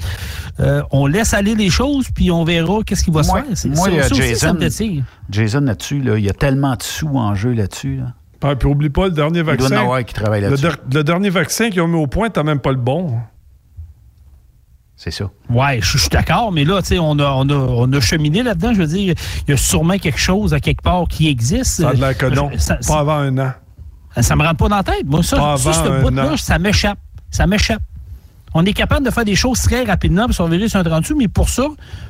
euh, 0.61 0.83
on 0.91 1.07
laisse 1.07 1.35
aller 1.35 1.55
les 1.55 1.71
choses, 1.71 2.07
puis 2.15 2.31
on 2.31 2.45
verra 2.45 2.79
qu'est-ce 2.85 3.05
qui 3.05 3.11
va 3.11 3.23
se 3.23 3.31
faire. 3.31 3.45
C'est- 3.55 3.69
moi, 3.69 3.87
ça- 3.89 3.93
il 3.93 4.01
aussi, 4.01 4.15
Jason-. 4.23 4.57
Jason, 5.31 5.61
là-dessus, 5.61 6.01
là, 6.01 6.17
il 6.19 6.25
y 6.25 6.31
a 6.31 6.33
tellement 6.35 6.75
de 6.77 6.83
sous 6.83 7.17
en 7.17 7.35
jeu 7.35 7.53
là-dessus. 7.53 7.97
là. 7.99 8.07
Ah, 8.43 8.55
puis 8.57 8.69
oublie 8.69 8.89
pas 8.89 9.07
le 9.07 9.11
dernier 9.11 9.41
Il 9.41 9.45
doit 9.45 9.55
vaccin. 9.57 9.77
en 9.79 9.81
avoir 9.83 10.05
qui 10.05 10.15
travaille 10.15 10.41
le, 10.41 10.49
là-dessus. 10.51 10.63
der- 10.63 10.77
le 10.95 11.05
dernier 11.05 11.29
vaccin 11.31 11.71
qu'ils 11.71 11.81
ont 11.83 11.89
mis 11.89 11.99
au 11.99 12.07
point, 12.07 12.31
t'as 12.31 12.45
même 12.45 12.61
pas 12.61 12.71
le 12.71 12.77
bon. 12.77 13.15
C'est 15.01 15.13
ça. 15.13 15.31
Ouais, 15.49 15.79
je 15.81 15.93
je 15.93 15.99
suis 15.99 16.09
d'accord, 16.11 16.51
mais 16.51 16.65
là, 16.65 16.83
tu 16.83 16.89
sais, 16.89 16.99
on 16.99 17.17
a, 17.21 17.31
on, 17.31 17.49
a, 17.49 17.55
on 17.55 17.93
a 17.93 18.01
cheminé 18.01 18.43
là-dedans. 18.43 18.75
Je 18.75 18.81
veux 18.81 18.87
dire, 18.89 19.15
il 19.47 19.51
y 19.51 19.55
a 19.55 19.57
sûrement 19.57 19.97
quelque 19.97 20.19
chose 20.19 20.53
à 20.53 20.59
quelque 20.59 20.83
part 20.83 21.07
qui 21.09 21.29
existe. 21.29 21.83
Ça 21.83 21.91
a 21.91 21.95
de 21.95 22.01
l'air 22.01 22.19
que 22.19 22.27
non. 22.27 22.51
Ça- 22.59 22.79
Pas 22.85 22.99
avant 22.99 23.15
un 23.19 23.39
an. 23.39 23.53
Ça 24.21 24.35
me 24.35 24.43
rentre 24.43 24.57
pas 24.57 24.69
dans 24.69 24.77
la 24.77 24.83
tête. 24.83 25.07
Moi, 25.07 25.23
ça, 25.23 25.37
Pas 25.37 25.57
ça, 25.57 25.71
avant 25.71 25.85
ce 25.85 26.03
bout-là, 26.03 26.37
ça 26.37 26.59
m'échappe. 26.59 26.99
Ça 27.31 27.47
m'échappe. 27.47 27.81
On 28.55 28.65
est 28.65 28.73
capable 28.73 29.07
de 29.07 29.11
faire 29.13 29.25
des 29.25 29.37
choses 29.37 29.61
très 29.63 29.85
rapidement 29.85 30.25
pour 30.25 30.35
surveiller 30.35 30.69
sur 30.69 30.81
un 30.81 30.83
38, 30.83 31.15
mais 31.15 31.29
pour 31.29 31.49
ça, 31.49 31.67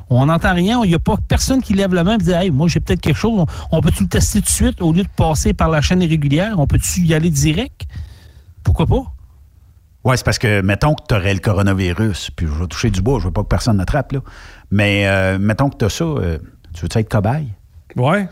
on 0.08 0.24
n'entend 0.24 0.54
rien. 0.54 0.80
Il 0.84 0.88
n'y 0.88 0.94
a 0.94 0.98
pas 0.98 1.16
personne 1.28 1.60
qui 1.60 1.74
lève 1.74 1.92
la 1.92 2.04
main 2.04 2.14
et 2.14 2.18
dit 2.22 2.30
Hey, 2.30 2.50
moi, 2.50 2.68
j'ai 2.68 2.80
peut-être 2.80 3.02
quelque 3.02 3.18
chose. 3.18 3.44
On, 3.70 3.80
peut-tu 3.82 4.04
le 4.04 4.08
tester 4.08 4.38
tout 4.38 4.46
de 4.46 4.50
suite 4.50 4.80
au 4.80 4.92
lieu 4.94 5.02
de 5.02 5.08
passer 5.14 5.52
par 5.52 5.68
la 5.68 5.82
chaîne 5.82 6.00
régulière? 6.00 6.54
On 6.58 6.66
peut-tu 6.66 7.00
y 7.02 7.12
aller 7.12 7.28
direct? 7.28 7.82
Pourquoi 8.62 8.86
pas? 8.86 9.02
Oui, 10.08 10.16
c'est 10.16 10.24
parce 10.24 10.38
que, 10.38 10.62
mettons 10.62 10.94
que 10.94 11.02
tu 11.06 11.14
aurais 11.14 11.34
le 11.34 11.40
coronavirus, 11.40 12.30
puis 12.34 12.46
je 12.46 12.52
vais 12.52 12.66
toucher 12.66 12.88
du 12.90 13.02
bois, 13.02 13.18
je 13.20 13.26
veux 13.26 13.30
pas 13.30 13.42
que 13.42 13.48
personne 13.48 13.76
n'attrape, 13.76 14.12
là. 14.12 14.20
Mais 14.70 15.06
euh, 15.06 15.38
mettons 15.38 15.68
que 15.68 15.76
tu 15.76 15.84
as 15.84 15.90
ça, 15.90 16.04
euh, 16.04 16.38
tu 16.74 16.80
veux 16.80 16.88
être 17.00 17.08
cobaye? 17.10 17.48
Ouais. 17.94 18.26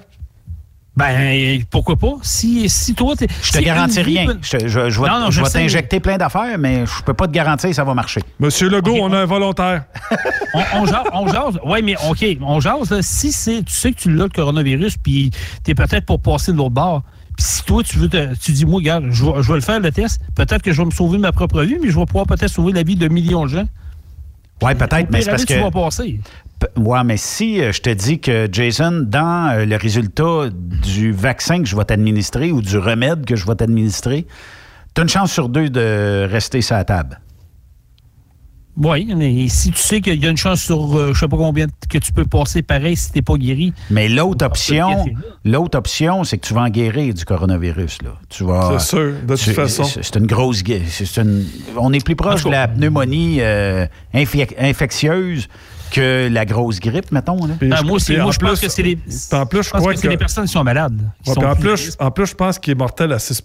Ben, 0.96 1.62
pourquoi 1.70 1.96
pas? 1.96 2.14
Si, 2.22 2.70
si 2.70 2.94
toi, 2.94 3.14
t'es. 3.14 3.26
Je 3.42 3.52
te 3.52 3.58
garantis 3.58 4.00
rien. 4.00 4.26
Je, 4.40 4.56
te- 4.56 4.66
je- 4.66 4.88
je 4.88 5.00
vais, 5.02 5.08
Non, 5.08 5.20
non, 5.20 5.26
je 5.30 5.32
je 5.40 5.44
vais 5.44 5.50
t'injecter 5.50 6.00
plein 6.00 6.16
d'affaires, 6.16 6.56
mais 6.58 6.86
je 6.86 7.02
peux 7.02 7.12
pas 7.12 7.26
te 7.26 7.32
garantir 7.32 7.68
que 7.68 7.76
ça 7.76 7.84
va 7.84 7.92
marcher. 7.92 8.22
Monsieur 8.40 8.70
Legault, 8.70 8.96
on 9.02 9.12
a 9.12 9.18
un 9.18 9.24
volontaire. 9.26 9.84
on, 10.54 10.62
on 10.80 10.86
jase, 10.86 11.04
on 11.12 11.26
jase. 11.26 11.58
Oui, 11.66 11.82
mais 11.82 11.96
OK, 12.08 12.24
on 12.40 12.60
jase. 12.60 12.90
là. 12.90 13.02
si 13.02 13.30
c'est, 13.30 13.62
tu 13.62 13.74
sais 13.74 13.92
que 13.92 13.98
tu 14.00 14.10
l'as, 14.14 14.24
le 14.24 14.30
coronavirus, 14.30 14.96
puis 14.96 15.30
tu 15.62 15.72
es 15.72 15.74
peut-être 15.74 16.06
pour 16.06 16.22
passer 16.22 16.52
de 16.52 16.56
l'autre 16.56 16.70
bord, 16.70 17.02
si 17.38 17.62
toi, 17.64 17.82
tu 17.82 17.98
veux 17.98 18.08
te- 18.08 18.34
tu 18.36 18.52
dis, 18.52 18.64
moi, 18.64 18.76
regarde, 18.76 19.06
je 19.10 19.24
vais, 19.24 19.42
je 19.42 19.48
vais 19.48 19.54
le 19.56 19.60
faire, 19.60 19.80
le 19.80 19.90
test, 19.92 20.20
peut-être 20.34 20.62
que 20.62 20.72
je 20.72 20.78
vais 20.80 20.86
me 20.86 20.90
sauver 20.90 21.18
ma 21.18 21.32
propre 21.32 21.62
vie, 21.62 21.76
mais 21.82 21.90
je 21.90 21.98
vais 21.98 22.06
pouvoir 22.06 22.26
peut-être 22.26 22.48
sauver 22.50 22.72
la 22.72 22.82
vie 22.82 22.96
de 22.96 23.08
millions 23.08 23.44
de 23.44 23.50
gens. 23.50 23.68
Oui, 24.62 24.74
peut-être, 24.74 25.10
mais 25.10 25.20
c'est 25.20 25.30
parce 25.30 25.44
que. 25.44 25.52
tu 25.52 25.60
vas 25.60 25.70
passer? 25.70 26.18
Ouais, 26.76 27.04
mais 27.04 27.18
si 27.18 27.60
euh, 27.60 27.72
je 27.72 27.82
te 27.82 27.90
dis 27.90 28.18
que, 28.18 28.48
Jason, 28.50 29.02
dans 29.06 29.50
euh, 29.52 29.66
le 29.66 29.76
résultat 29.76 30.48
du 30.50 31.12
vaccin 31.12 31.58
que 31.58 31.66
je 31.68 31.76
vais 31.76 31.84
t'administrer 31.84 32.50
ou 32.52 32.62
du 32.62 32.78
remède 32.78 33.26
que 33.26 33.36
je 33.36 33.44
vais 33.46 33.54
t'administrer, 33.54 34.26
tu 34.94 35.00
as 35.00 35.02
une 35.02 35.10
chance 35.10 35.30
sur 35.30 35.50
deux 35.50 35.68
de 35.68 36.26
rester 36.30 36.62
sur 36.62 36.74
la 36.76 36.84
table. 36.84 37.20
Oui, 38.76 39.10
mais 39.16 39.48
si 39.48 39.70
tu 39.70 39.78
sais 39.78 40.00
qu'il 40.02 40.22
y 40.22 40.26
a 40.26 40.30
une 40.30 40.36
chance 40.36 40.60
sur, 40.62 40.98
euh, 40.98 41.12
je 41.14 41.20
sais 41.20 41.28
pas 41.28 41.36
combien, 41.38 41.66
que 41.88 41.98
tu 41.98 42.12
peux 42.12 42.26
passer 42.26 42.60
pareil 42.62 42.94
si 42.96 43.10
t'es 43.10 43.22
pas 43.22 43.36
guéri. 43.36 43.72
Mais 43.90 44.08
l'autre 44.08 44.44
option, 44.44 45.06
l'autre 45.44 45.78
option, 45.78 46.24
c'est 46.24 46.36
que 46.38 46.46
tu 46.46 46.52
vas 46.52 46.62
en 46.62 46.68
guérir 46.68 47.14
du 47.14 47.24
coronavirus. 47.24 48.02
Là. 48.02 48.10
Tu 48.28 48.44
vas, 48.44 48.78
C'est 48.78 48.86
sûr, 48.88 49.12
de 49.26 49.34
toute 49.34 49.44
tu- 49.44 49.52
façon. 49.54 49.84
C'est 49.84 50.16
une 50.16 50.26
grosse. 50.26 50.62
c'est 50.88 51.16
une- 51.22 51.46
on 51.78 51.92
est 51.92 52.04
plus 52.04 52.16
proche 52.16 52.44
de 52.44 52.50
la 52.50 52.68
pneumonie 52.68 53.38
euh, 53.40 53.86
infi- 54.14 54.54
infectieuse 54.58 55.48
que 55.90 56.28
la 56.30 56.44
grosse 56.44 56.80
grippe, 56.80 57.12
mettons. 57.12 57.46
Là. 57.46 57.54
Puis 57.58 57.68
Ben, 57.68 57.76
je- 57.76 57.82
moi 57.84 57.96
aussi, 57.96 58.16
moi, 58.16 58.26
en 58.26 58.30
je 58.32 58.38
pense 58.40 58.58
plus- 58.58 58.66
que 58.66 58.72
c'est 58.72 58.82
les. 58.82 58.98
en 59.32 59.46
plus, 59.46 59.58
je 59.58 59.68
je 59.68 59.70
pense 59.70 59.80
crois 59.80 59.92
que 59.94 59.98
c'est 60.00 60.06
que- 60.06 60.12
les 60.12 60.18
personnes 60.18 60.44
qui 60.46 60.52
sont 60.52 60.64
malades. 60.64 61.00
qui 61.22 61.30
Ouais, 61.30 61.34
sont 61.34 61.40
puis 61.40 61.48
en, 61.50 61.54
plus- 61.56 61.62
plus, 61.74 61.96
en 61.98 62.10
plus, 62.10 62.26
je 62.26 62.34
pense 62.34 62.58
qu'il 62.58 62.72
est 62.72 62.76
mortel 62.76 63.12
à 63.12 63.18
6 63.18 63.42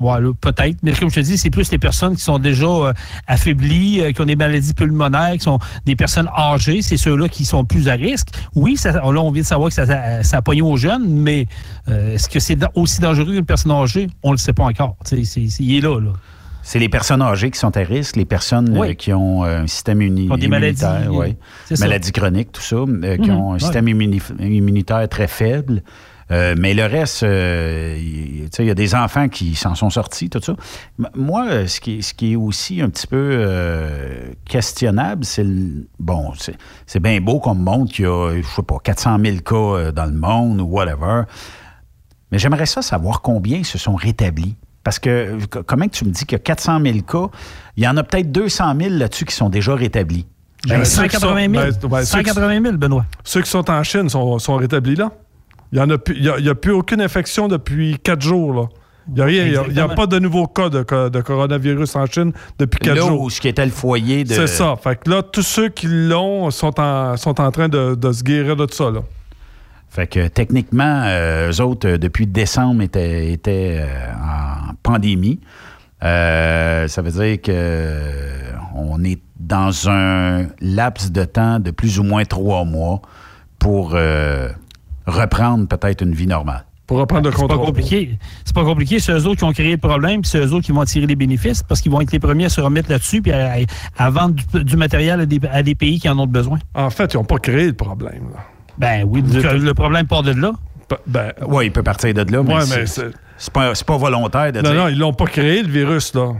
Ouais, 0.00 0.20
là, 0.20 0.32
peut-être. 0.40 0.76
Mais 0.82 0.92
comme 0.92 1.08
je 1.08 1.14
te 1.16 1.20
dis, 1.20 1.38
c'est 1.38 1.50
plus 1.50 1.70
les 1.70 1.78
personnes 1.78 2.16
qui 2.16 2.22
sont 2.22 2.38
déjà 2.40 2.66
euh, 2.66 2.92
affaiblies, 3.28 4.00
euh, 4.00 4.12
qui 4.12 4.20
ont 4.20 4.24
des 4.26 4.36
maladies 4.36 4.74
pulmonaires, 4.74 5.32
qui 5.34 5.40
sont 5.40 5.58
des 5.86 5.96
personnes 5.96 6.28
âgées. 6.36 6.82
C'est 6.82 6.96
ceux-là 6.96 7.28
qui 7.28 7.44
sont 7.44 7.64
plus 7.64 7.88
à 7.88 7.92
risque. 7.94 8.28
Oui, 8.54 8.76
ça, 8.76 8.92
là, 8.92 9.02
on 9.04 9.30
vient 9.30 9.42
de 9.42 9.46
savoir 9.46 9.68
que 9.68 9.74
ça, 9.74 9.86
ça, 9.86 10.22
ça 10.22 10.36
a 10.38 10.42
pogné 10.42 10.62
aux 10.62 10.76
jeunes, 10.76 11.06
mais 11.08 11.46
euh, 11.88 12.14
est-ce 12.14 12.28
que 12.28 12.40
c'est 12.40 12.58
aussi 12.74 13.00
dangereux 13.00 13.26
qu'une 13.34 13.44
personne 13.46 13.72
âgée? 13.72 14.08
On 14.22 14.28
ne 14.30 14.34
le 14.34 14.38
sait 14.38 14.52
pas 14.52 14.64
encore. 14.64 14.96
C'est- 15.04 15.22
il 15.60 15.76
est 15.76 15.80
là, 15.80 16.00
là. 16.00 16.10
C'est 16.66 16.78
les 16.78 16.88
personnes 16.88 17.20
âgées 17.22 17.50
qui 17.50 17.58
sont 17.58 17.76
à 17.76 17.80
risque, 17.80 18.16
les 18.16 18.24
personnes 18.24 18.76
Oui. 18.76 18.88
euh, 18.90 18.94
qui 18.94 19.12
ont 19.12 19.44
un 19.44 19.66
système 19.66 20.00
uni- 20.00 20.28
Ont 20.30 20.36
des 20.36 20.46
immunitaire, 20.46 20.90
maladies, 20.92 21.08
ouais. 21.16 21.36
maladies 21.78 22.10
chroniques, 22.12 22.52
tout 22.52 22.62
ça, 22.62 22.76
euh, 22.76 23.16
qui 23.18 23.30
Mhm, 23.30 23.36
ont 23.36 23.52
un 23.54 23.58
système 23.58 23.86
immuni- 23.86 24.22
immunitaire 24.40 25.06
très 25.08 25.28
faible. 25.28 25.82
Euh, 26.30 26.54
mais 26.58 26.72
le 26.74 26.84
reste, 26.86 27.22
euh, 27.22 27.96
il 27.98 28.44
tu 28.44 28.56
sais, 28.56 28.64
il 28.64 28.68
y 28.68 28.70
a 28.70 28.74
des 28.74 28.94
enfants 28.94 29.28
qui 29.28 29.54
s'en 29.54 29.74
sont 29.74 29.90
sortis, 29.90 30.30
tout 30.30 30.40
ça. 30.42 30.54
M- 30.98 31.08
Moi, 31.14 31.66
ce 31.66 31.80
qui, 31.80 31.98
est- 31.98 32.02
ce 32.02 32.14
qui 32.14 32.32
est 32.32 32.36
aussi 32.36 32.80
un 32.80 32.88
petit 32.88 33.06
peu 33.06 33.16
euh, 33.32 34.30
questionnable, 34.48 35.24
c'est 35.24 35.44
le. 35.44 35.86
Bon, 35.98 36.32
c'est 36.38 36.56
c'est 36.86 37.00
bien 37.00 37.20
beau 37.20 37.40
qu'on 37.40 37.54
me 37.54 37.62
montre 37.62 37.92
qu'il 37.92 38.04
y 38.04 38.08
a, 38.08 38.40
je 38.40 38.46
sais 38.46 38.62
pas, 38.62 38.76
400 38.82 39.18
000 39.22 39.36
cas 39.38 39.92
dans 39.92 40.06
le 40.06 40.12
monde 40.12 40.60
ou 40.60 40.64
whatever. 40.66 41.22
Mais 42.32 42.38
j'aimerais 42.38 42.66
ça 42.66 42.82
savoir 42.82 43.20
combien 43.22 43.62
se 43.64 43.78
sont 43.78 43.94
rétablis. 43.94 44.56
Parce 44.82 44.98
que, 44.98 45.38
comment 45.66 45.86
que 45.86 45.92
tu 45.96 46.04
me 46.04 46.10
dis 46.10 46.24
qu'il 46.26 46.32
y 46.36 46.40
a 46.40 46.44
400 46.44 46.80
000 46.82 47.00
cas? 47.02 47.28
Il 47.76 47.84
y 47.84 47.88
en 47.88 47.96
a 47.96 48.02
peut-être 48.02 48.30
200 48.32 48.74
000 48.78 48.90
là-dessus 48.94 49.24
qui 49.24 49.34
sont 49.34 49.48
déjà 49.48 49.74
rétablis. 49.74 50.26
Ben, 50.68 50.78
Ben, 50.78 50.84
ceux 50.84 51.04
qui 51.04 51.16
180 51.16 51.40
000. 51.52 51.54
sont- 51.72 51.88
ben, 51.88 51.88
ben, 51.88 52.04
ceux 52.04 52.18
qui- 52.22 52.30
180 52.30 52.62
000, 52.62 52.76
Benoît. 52.76 53.06
Ceux 53.24 53.42
qui 53.42 53.50
sont 53.50 53.70
en 53.70 53.82
Chine 53.82 54.08
sont, 54.08 54.38
sont 54.38 54.56
rétablis 54.56 54.96
là. 54.96 55.10
Il 55.76 56.20
n'y 56.20 56.28
a, 56.28 56.34
a- 56.34 56.38
y 56.38 56.48
a 56.48 56.54
plus 56.54 56.72
aucune 56.72 57.00
infection 57.00 57.48
depuis 57.48 57.98
4 58.02 58.22
jours. 58.22 58.54
Là. 58.54 58.62
Il 59.08 59.14
n'y 59.14 59.20
a 59.20 59.24
rien. 59.24 59.44
Il 59.68 59.80
a- 59.80 59.88
pas 59.88 60.06
de 60.06 60.18
nouveaux 60.18 60.46
cas 60.46 60.68
de, 60.70 61.08
de 61.08 61.20
coronavirus 61.20 61.96
en 61.96 62.06
Chine 62.06 62.32
depuis 62.58 62.78
4 62.78 62.94
Là 62.94 63.00
jours. 63.02 63.20
où 63.22 63.28
ce 63.30 63.40
qui 63.40 63.48
était 63.48 63.64
le 63.66 63.70
foyer 63.72 64.24
de. 64.24 64.32
C'est 64.32 64.46
ça. 64.46 64.76
Fait 64.82 64.96
que 65.02 65.10
là, 65.10 65.22
tous 65.22 65.42
ceux 65.42 65.68
qui 65.68 65.86
l'ont 65.88 66.50
sont 66.50 66.78
en, 66.80 67.16
sont 67.16 67.38
en 67.40 67.50
train 67.50 67.68
de, 67.68 67.94
de 67.96 68.12
se 68.12 68.22
guérir 68.22 68.56
de 68.56 68.66
ça. 68.70 68.90
Là. 68.90 69.00
Fait 69.90 70.06
que 70.06 70.26
techniquement, 70.28 71.02
euh, 71.04 71.50
eux 71.52 71.60
autres, 71.60 71.88
euh, 71.88 71.98
depuis 71.98 72.26
décembre, 72.26 72.82
étaient, 72.82 73.32
étaient 73.32 73.78
euh, 73.80 74.12
en 74.14 74.74
pandémie. 74.82 75.40
Euh, 76.02 76.86
ça 76.88 77.02
veut 77.02 77.10
dire 77.12 77.40
que 77.42 78.00
on 78.76 79.02
est 79.04 79.20
dans 79.38 79.88
un 79.88 80.46
laps 80.60 81.10
de 81.12 81.24
temps 81.24 81.58
de 81.60 81.70
plus 81.70 81.98
ou 81.98 82.02
moins 82.02 82.24
trois 82.24 82.64
mois 82.64 83.00
pour 83.58 83.96
reprendre 85.06 85.66
peut-être 85.68 86.02
une 86.02 86.12
vie 86.14 86.26
normale. 86.26 86.64
Pour 86.86 86.98
reprendre 86.98 87.24
le 87.24 87.30
C'est 87.32 87.40
pas 87.40 87.48
contrôle. 87.48 87.66
compliqué. 87.68 88.18
C'est 88.44 88.54
pas 88.54 88.64
compliqué. 88.64 88.98
C'est 89.00 89.12
eux 89.12 89.26
autres 89.26 89.36
qui 89.38 89.44
ont 89.44 89.52
créé 89.52 89.72
le 89.72 89.78
problème, 89.78 90.20
puis 90.20 90.30
c'est 90.30 90.38
eux 90.38 90.52
autres 90.52 90.66
qui 90.66 90.72
vont 90.72 90.84
tirer 90.84 91.06
les 91.06 91.16
bénéfices 91.16 91.62
parce 91.62 91.80
qu'ils 91.80 91.90
vont 91.90 92.00
être 92.02 92.12
les 92.12 92.18
premiers 92.18 92.44
à 92.44 92.48
se 92.50 92.60
remettre 92.60 92.90
là-dessus 92.90 93.22
puis 93.22 93.32
à, 93.32 93.56
à 93.96 94.10
vendre 94.10 94.34
du, 94.52 94.64
du 94.64 94.76
matériel 94.76 95.20
à 95.20 95.24
des, 95.26 95.40
à 95.50 95.62
des 95.62 95.74
pays 95.74 95.98
qui 95.98 96.08
en 96.10 96.18
ont 96.18 96.26
besoin. 96.26 96.58
En 96.74 96.90
fait, 96.90 97.14
ils 97.14 97.16
n'ont 97.16 97.24
pas 97.24 97.38
créé 97.38 97.66
le 97.68 97.72
problème. 97.72 98.24
Là. 98.34 98.40
Ben 98.76 99.04
oui, 99.08 99.22
le, 99.22 99.58
le 99.58 99.74
problème 99.74 100.06
part 100.06 100.22
de 100.22 100.32
là. 100.32 100.52
Ben, 101.06 101.32
Oui, 101.48 101.66
il 101.66 101.72
peut 101.72 101.82
partir 101.82 102.12
de 102.12 102.20
là, 102.30 102.42
mais 102.42 102.54
Ouais, 102.54 102.60
c'est- 102.60 102.80
mais 102.80 102.86
c'est- 102.86 103.10
c'est 103.38 103.52
pas, 103.52 103.74
c'est 103.74 103.86
pas 103.86 103.96
volontaire 103.96 104.52
de 104.52 104.60
non, 104.60 104.70
dire. 104.70 104.78
non, 104.82 104.88
ils 104.88 104.98
l'ont 104.98 105.14
pas 105.14 105.24
créé, 105.26 105.62
le 105.62 105.68
virus, 105.70 106.12
là. 106.14 106.32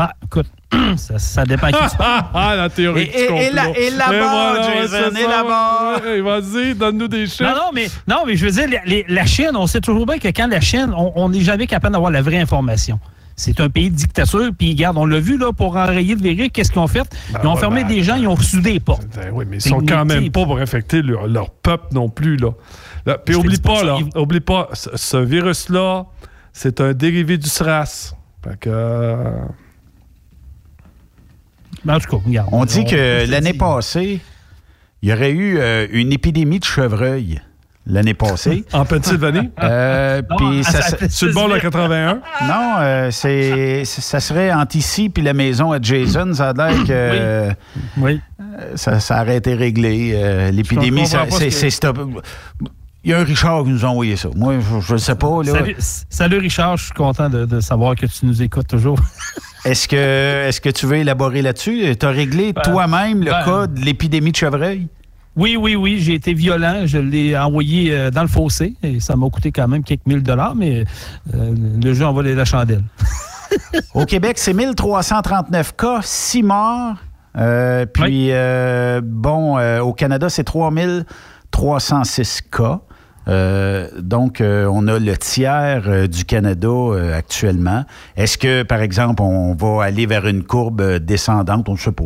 Ah, 0.00 0.12
écoute, 0.24 0.46
ça, 0.96 1.18
ça 1.18 1.44
dépend 1.44 1.66
qui 1.66 1.72
tu 1.72 1.96
ah, 1.98 2.54
la 2.56 2.68
théorie 2.70 3.10
Et- 3.12 3.26
du 3.26 3.34
et- 3.34 3.50
là- 3.50 3.68
et 3.76 3.90
là-bas, 3.90 4.52
voilà, 4.52 4.82
Jason, 4.82 5.10
et 5.16 5.26
là-bas. 5.26 6.00
Vas-y, 6.22 6.74
donne-nous 6.76 7.08
des 7.08 7.26
chiffres. 7.26 7.42
Non, 7.42 7.50
non, 7.56 7.70
mais, 7.74 7.88
non, 8.06 8.18
mais 8.24 8.36
je 8.36 8.46
veux 8.46 8.52
dire, 8.52 8.80
les- 8.86 9.04
la 9.08 9.26
Chine, 9.26 9.50
on 9.56 9.66
sait 9.66 9.80
toujours 9.80 10.06
bien 10.06 10.18
que 10.18 10.28
quand 10.28 10.46
la 10.46 10.60
Chine, 10.60 10.92
on- 10.96 11.28
n'est 11.28 11.40
jamais 11.40 11.66
capable 11.66 11.94
d'avoir 11.94 12.12
la 12.12 12.22
vraie 12.22 12.38
information. 12.38 13.00
C'est 13.34 13.58
un 13.60 13.68
pays 13.70 13.90
de 13.90 13.96
dictature, 13.96 14.50
puis 14.56 14.70
regarde, 14.70 14.96
on 14.98 15.04
l'a 15.06 15.18
vu 15.20 15.36
là, 15.36 15.52
pour 15.52 15.76
enrayer 15.76 16.14
le 16.14 16.20
virus, 16.22 16.50
qu'est-ce 16.52 16.70
qu'ils 16.70 16.80
ont 16.80 16.86
fait? 16.86 17.08
Ils 17.30 17.46
ont 17.46 17.54
ouais, 17.54 17.60
fermé 17.60 17.82
ben, 17.82 17.88
des 17.88 18.02
gens, 18.04 18.14
ils 18.14 18.26
ont 18.28 18.36
soudé 18.36 18.74
des 18.74 18.80
portes. 18.80 19.06
Ben 19.16 19.30
oui, 19.32 19.46
mais 19.48 19.56
ils 19.56 19.60
sont 19.62 19.80
quand 19.80 20.04
même 20.04 20.30
pas 20.30 20.44
pour 20.44 20.58
infecter 20.58 21.02
leur, 21.02 21.26
leur 21.26 21.50
peuple 21.50 21.86
non 21.92 22.08
plus, 22.08 22.36
là. 22.36 22.50
Là, 23.04 23.18
Puis 23.18 23.34
oublie 23.34 23.58
pas 23.58 23.82
là, 23.82 23.96
oublie 24.16 24.40
pas, 24.40 24.68
ce, 24.74 24.90
ce 24.94 25.16
virus-là, 25.16 26.06
c'est 26.52 26.80
un 26.80 26.92
dérivé 26.92 27.36
du 27.36 27.48
SRAS. 27.48 28.14
Fait 28.44 28.58
que... 28.60 29.32
euh, 31.78 31.82
Ben, 31.84 31.94
en 31.96 32.00
tout 32.00 32.16
cas, 32.18 32.22
regarde. 32.24 32.48
On 32.52 32.64
dit 32.64 32.84
que 32.84 33.28
l'année 33.30 33.54
passée, 33.54 34.20
Il 35.02 35.08
y 35.10 35.12
aurait 35.12 35.30
eu 35.30 35.58
euh, 35.58 35.86
une 35.92 36.12
épidémie 36.12 36.58
de 36.58 36.64
chevreuil 36.64 37.40
l'année 37.86 38.14
passée. 38.14 38.64
en 38.72 38.84
Pennsylvanie? 38.84 39.48
Euh, 39.62 40.20
puis 40.36 40.64
ça, 40.64 40.82
ça- 40.82 41.08
Sur 41.08 41.28
le 41.28 41.32
bord 41.34 41.48
de 41.48 41.54
la 41.54 41.60
81? 41.60 42.14
Non, 42.48 42.74
euh, 42.80 43.10
c'est, 43.10 43.84
ça 43.84 44.18
serait 44.20 44.52
entre 44.52 44.76
ici 44.76 45.08
puis 45.08 45.22
la 45.22 45.32
maison 45.34 45.72
à 45.72 45.80
Jason. 45.80 46.32
Ça 46.34 46.50
a 46.50 46.52
l'air 46.52 46.84
que 46.84 46.88
euh, 46.90 47.50
Oui. 47.96 48.20
ça, 48.74 48.98
ça 49.00 49.22
aurait 49.22 49.36
été 49.36 49.54
réglé. 49.54 50.12
euh, 50.14 50.50
l'épidémie, 50.50 51.06
c'est, 51.06 51.16
que- 51.28 51.50
c'est 51.50 51.70
stop. 51.70 51.98
Il 53.04 53.12
y 53.12 53.14
a 53.14 53.20
un 53.20 53.24
Richard 53.24 53.62
qui 53.64 53.70
nous 53.70 53.84
a 53.86 53.88
envoyé 53.88 54.16
ça. 54.16 54.28
Moi, 54.34 54.56
je 54.86 54.92
ne 54.94 54.98
sais 54.98 55.14
pas. 55.14 55.42
Là. 55.44 55.52
Salut, 55.52 55.76
salut, 56.10 56.38
Richard, 56.38 56.76
je 56.76 56.84
suis 56.86 56.92
content 56.92 57.30
de, 57.30 57.46
de 57.46 57.60
savoir 57.60 57.94
que 57.94 58.04
tu 58.06 58.26
nous 58.26 58.42
écoutes 58.42 58.66
toujours. 58.66 58.98
Est-ce 59.64 60.60
que, 60.60 60.70
tu 60.70 60.86
veux 60.86 60.96
élaborer 60.96 61.42
là-dessus? 61.42 61.96
Tu 61.98 62.06
as 62.06 62.10
réglé 62.10 62.52
Ben, 62.52 62.62
toi-même 62.62 63.20
le 63.20 63.30
ben- 63.30 63.44
cas 63.44 63.66
de 63.66 63.80
l'épidémie 63.80 64.32
de 64.32 64.36
chevreuil? 64.36 64.88
Oui, 65.36 65.56
oui, 65.56 65.76
oui, 65.76 65.98
j'ai 66.00 66.14
été 66.14 66.34
violent. 66.34 66.82
Je 66.84 66.98
l'ai 66.98 67.38
envoyé 67.38 67.92
euh, 67.92 68.10
dans 68.10 68.22
le 68.22 68.28
fossé 68.28 68.74
et 68.82 68.98
ça 68.98 69.14
m'a 69.14 69.30
coûté 69.30 69.52
quand 69.52 69.68
même 69.68 69.84
quelques 69.84 70.04
mille 70.04 70.22
dollars, 70.22 70.56
mais 70.56 70.84
euh, 71.34 71.54
le 71.80 71.94
jeu 71.94 72.04
en 72.04 72.12
valait 72.12 72.34
la 72.34 72.44
chandelle. 72.44 72.82
Au 73.94 74.04
Québec, 74.04 74.36
c'est 74.36 74.52
1339 74.52 75.76
cas, 75.76 76.00
6 76.02 76.42
morts. 76.42 76.96
Euh, 77.36 77.86
puis, 77.86 78.32
bon, 79.02 79.60
au 79.80 79.92
Canada, 79.92 80.28
c'est 80.28 80.42
3306 80.42 82.42
cas. 82.50 82.80
Euh, 83.28 83.88
donc, 83.98 84.40
euh, 84.40 84.66
on 84.72 84.86
a 84.88 84.98
le 84.98 85.16
tiers 85.16 85.82
euh, 85.86 86.06
du 86.06 86.24
Canada 86.24 86.68
euh, 86.68 87.16
actuellement. 87.16 87.84
Est-ce 88.16 88.38
que, 88.38 88.62
par 88.62 88.80
exemple, 88.80 89.22
on 89.22 89.54
va 89.54 89.84
aller 89.84 90.06
vers 90.06 90.26
une 90.26 90.44
courbe 90.44 90.82
descendante? 90.98 91.68
On 91.68 91.72
ne 91.72 91.78
sait 91.78 91.92
pas. 91.92 92.04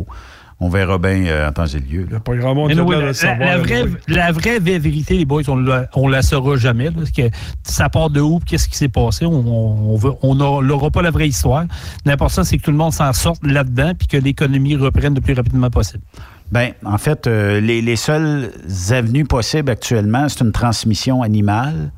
On 0.59 0.69
verra 0.69 0.97
bien 0.97 1.25
euh, 1.25 1.49
en 1.49 1.51
temps 1.51 1.65
et 1.65 1.79
lieu. 1.79 2.07
là. 2.09 2.19
Pas 2.19 2.35
grand 2.35 2.55
monde 2.55 2.71
oui, 2.71 2.95
la, 2.95 3.07
le 3.07 3.13
savoir. 3.13 3.49
la 3.49 3.57
vraie, 3.57 3.85
la 4.07 4.31
vérité, 4.79 5.17
les 5.17 5.25
boys, 5.25 5.41
on 5.49 5.57
la, 5.57 5.87
on 5.93 6.07
la 6.07 6.21
saura 6.21 6.55
jamais. 6.55 6.85
là, 6.85 6.91
parce 6.95 7.11
que 7.11 7.23
ça 7.63 7.89
part 7.89 8.09
de 8.09 8.21
où, 8.21 8.39
qu'est-ce 8.45 8.69
qui 8.69 8.77
s'est 8.77 8.87
passé. 8.87 9.25
On 9.25 10.35
n'aura 10.35 10.89
pas 10.89 11.01
la 11.01 11.11
vraie 11.11 11.27
histoire. 11.27 11.65
L'important, 12.05 12.43
c'est 12.43 12.57
que 12.57 12.63
tout 12.63 12.71
le 12.71 12.77
monde 12.77 12.93
s'en 12.93 13.11
sorte 13.11 13.45
là-dedans, 13.45 13.93
puis 13.97 14.07
que 14.07 14.17
l'économie 14.17 14.75
reprenne 14.75 15.15
le 15.15 15.21
plus 15.21 15.33
rapidement 15.33 15.69
possible. 15.69 16.03
Ben, 16.51 16.73
en 16.85 16.97
fait, 16.97 17.25
euh, 17.27 17.59
les, 17.59 17.81
les 17.81 17.95
seules 17.95 18.51
avenues 18.91 19.25
possibles 19.25 19.71
actuellement, 19.71 20.29
c'est 20.29 20.41
une 20.41 20.51
transmission 20.51 21.21
animale 21.23 21.91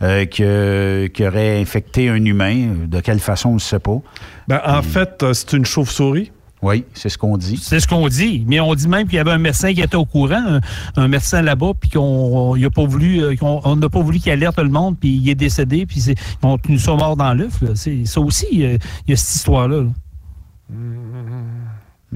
euh, 0.00 0.24
que- 0.26 1.08
qui 1.08 1.26
aurait 1.26 1.60
infecté 1.60 2.08
un 2.08 2.24
humain. 2.24 2.74
De 2.86 3.00
quelle 3.00 3.18
façon, 3.20 3.50
on 3.50 3.54
ne 3.54 3.58
sait 3.58 3.78
pas. 3.80 3.98
Ben, 4.46 4.60
en 4.66 4.80
fait, 4.82 5.22
euh, 5.22 5.32
c'est 5.34 5.52
une 5.54 5.66
chauve-souris. 5.66 6.30
Oui, 6.60 6.84
c'est 6.92 7.08
ce 7.08 7.16
qu'on 7.18 7.36
dit. 7.36 7.56
C'est 7.62 7.78
ce 7.78 7.86
qu'on 7.86 8.08
dit. 8.08 8.44
Mais 8.48 8.58
on 8.58 8.74
dit 8.74 8.88
même 8.88 9.06
qu'il 9.06 9.14
y 9.14 9.20
avait 9.20 9.30
un 9.30 9.38
médecin 9.38 9.72
qui 9.72 9.80
était 9.80 9.96
au 9.96 10.04
courant, 10.06 10.42
un, 10.44 10.60
un 10.96 11.06
médecin 11.06 11.40
là-bas, 11.40 11.72
puis 11.78 11.88
qu'on 11.90 12.56
il 12.56 12.64
a 12.64 12.70
pas 12.70 12.84
voulu, 12.84 13.36
qu'on 13.36 13.60
on 13.62 13.76
n'a 13.76 13.88
pas 13.88 14.00
voulu 14.00 14.18
qu'il 14.18 14.32
alerte 14.32 14.58
le 14.58 14.68
monde, 14.68 14.96
puis 14.98 15.10
il 15.22 15.28
est 15.28 15.36
décédé, 15.36 15.86
puis 15.86 16.00
c'est- 16.00 16.14
ils 16.42 16.46
ont 16.46 16.58
tenu 16.58 16.78
ça 16.78 16.94
mort 16.94 17.16
dans 17.16 17.32
l'œuf. 17.34 17.60
là. 17.62 17.70
C'est 17.76 18.04
ça 18.06 18.20
aussi, 18.20 18.46
il 18.50 18.60
y 19.06 19.12
a 19.12 19.16
cette 19.16 19.34
histoire-là. 19.36 19.82
là. 19.82 19.88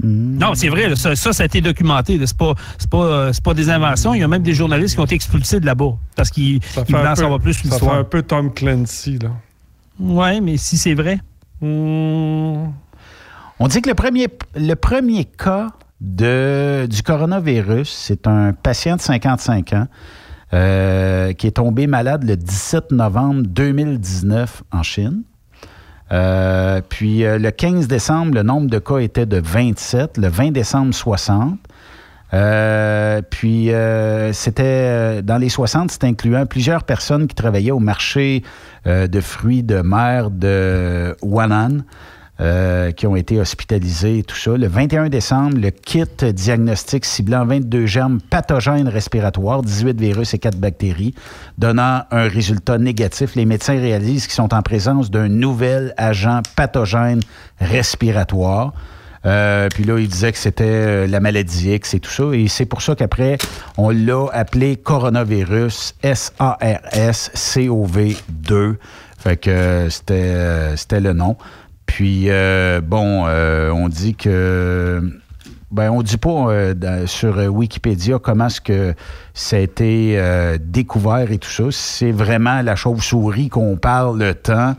Non, 0.01 0.55
c'est 0.55 0.69
vrai, 0.69 0.95
ça, 0.95 1.15
ça, 1.15 1.33
ça 1.33 1.43
a 1.43 1.45
été 1.45 1.61
documenté. 1.61 2.19
C'est 2.25 2.37
pas, 2.37 2.55
c'est 2.79 2.89
pas, 2.89 3.05
euh, 3.05 3.33
c'est 3.33 3.43
pas 3.43 3.53
des 3.53 3.69
inventions. 3.69 4.13
Il 4.15 4.21
y 4.21 4.23
a 4.23 4.27
même 4.27 4.41
des 4.41 4.53
journalistes 4.53 4.95
qui 4.95 5.01
ont 5.01 5.05
été 5.05 5.15
expulsés 5.15 5.59
de 5.59 5.65
là-bas 5.65 5.93
parce 6.15 6.31
qu'ils 6.31 6.59
voulaient 6.75 6.99
un 6.99 7.11
en 7.11 7.15
peu, 7.15 7.21
savoir 7.21 7.39
plus 7.39 7.53
sur 7.53 7.63
ça 7.63 7.69
fait 7.69 7.75
l'histoire. 7.75 7.99
un 7.99 8.03
peu 8.03 8.23
Tom 8.23 8.51
Clancy, 8.51 9.19
là. 9.19 9.29
Oui, 9.99 10.41
mais 10.41 10.57
si 10.57 10.77
c'est 10.77 10.95
vrai. 10.95 11.19
Hmm. 11.61 12.71
On 13.59 13.67
dit 13.67 13.81
que 13.81 13.89
le 13.89 13.95
premier, 13.95 14.27
le 14.55 14.73
premier 14.73 15.25
cas 15.25 15.69
de, 16.01 16.87
du 16.89 17.03
coronavirus, 17.03 17.89
c'est 17.89 18.27
un 18.27 18.53
patient 18.53 18.95
de 18.95 19.01
55 19.01 19.73
ans 19.73 19.87
euh, 20.53 21.33
qui 21.33 21.47
est 21.47 21.51
tombé 21.51 21.87
malade 21.87 22.23
le 22.23 22.35
17 22.35 22.91
novembre 22.91 23.43
2019 23.45 24.63
en 24.71 24.83
Chine. 24.83 25.23
Euh, 26.11 26.81
puis 26.87 27.25
euh, 27.25 27.37
le 27.37 27.51
15 27.51 27.87
décembre, 27.87 28.35
le 28.35 28.43
nombre 28.43 28.69
de 28.69 28.79
cas 28.79 28.97
était 28.97 29.25
de 29.25 29.41
27. 29.43 30.17
Le 30.17 30.27
20 30.27 30.51
décembre, 30.51 30.93
60. 30.93 31.57
Euh, 32.33 33.21
puis 33.29 33.69
c'était 34.33 35.21
dans 35.21 35.37
les 35.37 35.49
60, 35.49 35.91
c'était 35.91 36.07
incluant 36.07 36.47
plusieurs 36.47 36.83
personnes 36.83 37.27
qui 37.27 37.35
travaillaient 37.35 37.71
au 37.71 37.79
marché 37.79 38.41
de 38.85 39.21
fruits 39.21 39.61
de 39.61 39.81
mer 39.81 40.31
de 40.31 41.15
Wannan. 41.21 41.83
Euh, 42.41 42.91
qui 42.91 43.05
ont 43.05 43.15
été 43.15 43.39
hospitalisés 43.39 44.17
et 44.17 44.23
tout 44.23 44.35
ça. 44.35 44.57
Le 44.57 44.67
21 44.67 45.09
décembre, 45.09 45.55
le 45.55 45.69
kit 45.69 46.03
diagnostic 46.33 47.05
ciblant 47.05 47.45
22 47.45 47.85
germes 47.85 48.19
pathogènes 48.21 48.87
respiratoires, 48.87 49.61
18 49.61 50.01
virus 50.01 50.33
et 50.33 50.39
4 50.39 50.57
bactéries, 50.57 51.13
donnant 51.59 52.05
un 52.09 52.27
résultat 52.27 52.79
négatif. 52.79 53.35
Les 53.35 53.45
médecins 53.45 53.79
réalisent 53.79 54.25
qu'ils 54.25 54.33
sont 54.33 54.55
en 54.55 54.63
présence 54.63 55.11
d'un 55.11 55.29
nouvel 55.29 55.93
agent 55.95 56.41
pathogène 56.55 57.19
respiratoire. 57.59 58.73
Euh, 59.27 59.67
puis 59.71 59.83
là, 59.83 59.99
il 59.99 60.07
disait 60.07 60.31
que 60.31 60.39
c'était 60.39 60.63
euh, 60.65 61.05
la 61.05 61.19
maladie 61.19 61.71
X 61.71 61.93
et 61.93 61.99
tout 61.99 62.09
ça. 62.09 62.23
Et 62.33 62.47
c'est 62.47 62.65
pour 62.65 62.81
ça 62.81 62.95
qu'après, 62.95 63.37
on 63.77 63.91
l'a 63.91 64.25
appelé 64.33 64.75
coronavirus 64.75 65.93
SARS-CoV-2. 66.03 68.77
Fait 69.19 69.37
que 69.37 69.85
c'était, 69.89 70.75
c'était 70.75 70.99
le 70.99 71.13
nom. 71.13 71.37
Puis, 71.85 72.25
euh, 72.29 72.81
bon, 72.81 73.25
euh, 73.27 73.71
on 73.71 73.89
dit 73.89 74.15
que... 74.15 75.01
Ben, 75.71 75.89
on 75.89 76.03
dit 76.03 76.17
pas 76.17 76.29
euh, 76.51 77.07
sur 77.07 77.35
Wikipédia 77.51 78.19
comment 78.19 78.45
est-ce 78.45 78.61
que 78.61 78.93
ça 79.33 79.55
a 79.55 79.59
été 79.59 80.21
découvert 80.59 81.31
et 81.31 81.39
tout 81.39 81.49
ça. 81.49 81.63
C'est 81.71 82.11
vraiment 82.11 82.61
la 82.61 82.75
chauve-souris 82.75 83.49
qu'on 83.49 83.75
parle 83.75 84.19
le 84.19 84.35
temps. 84.35 84.75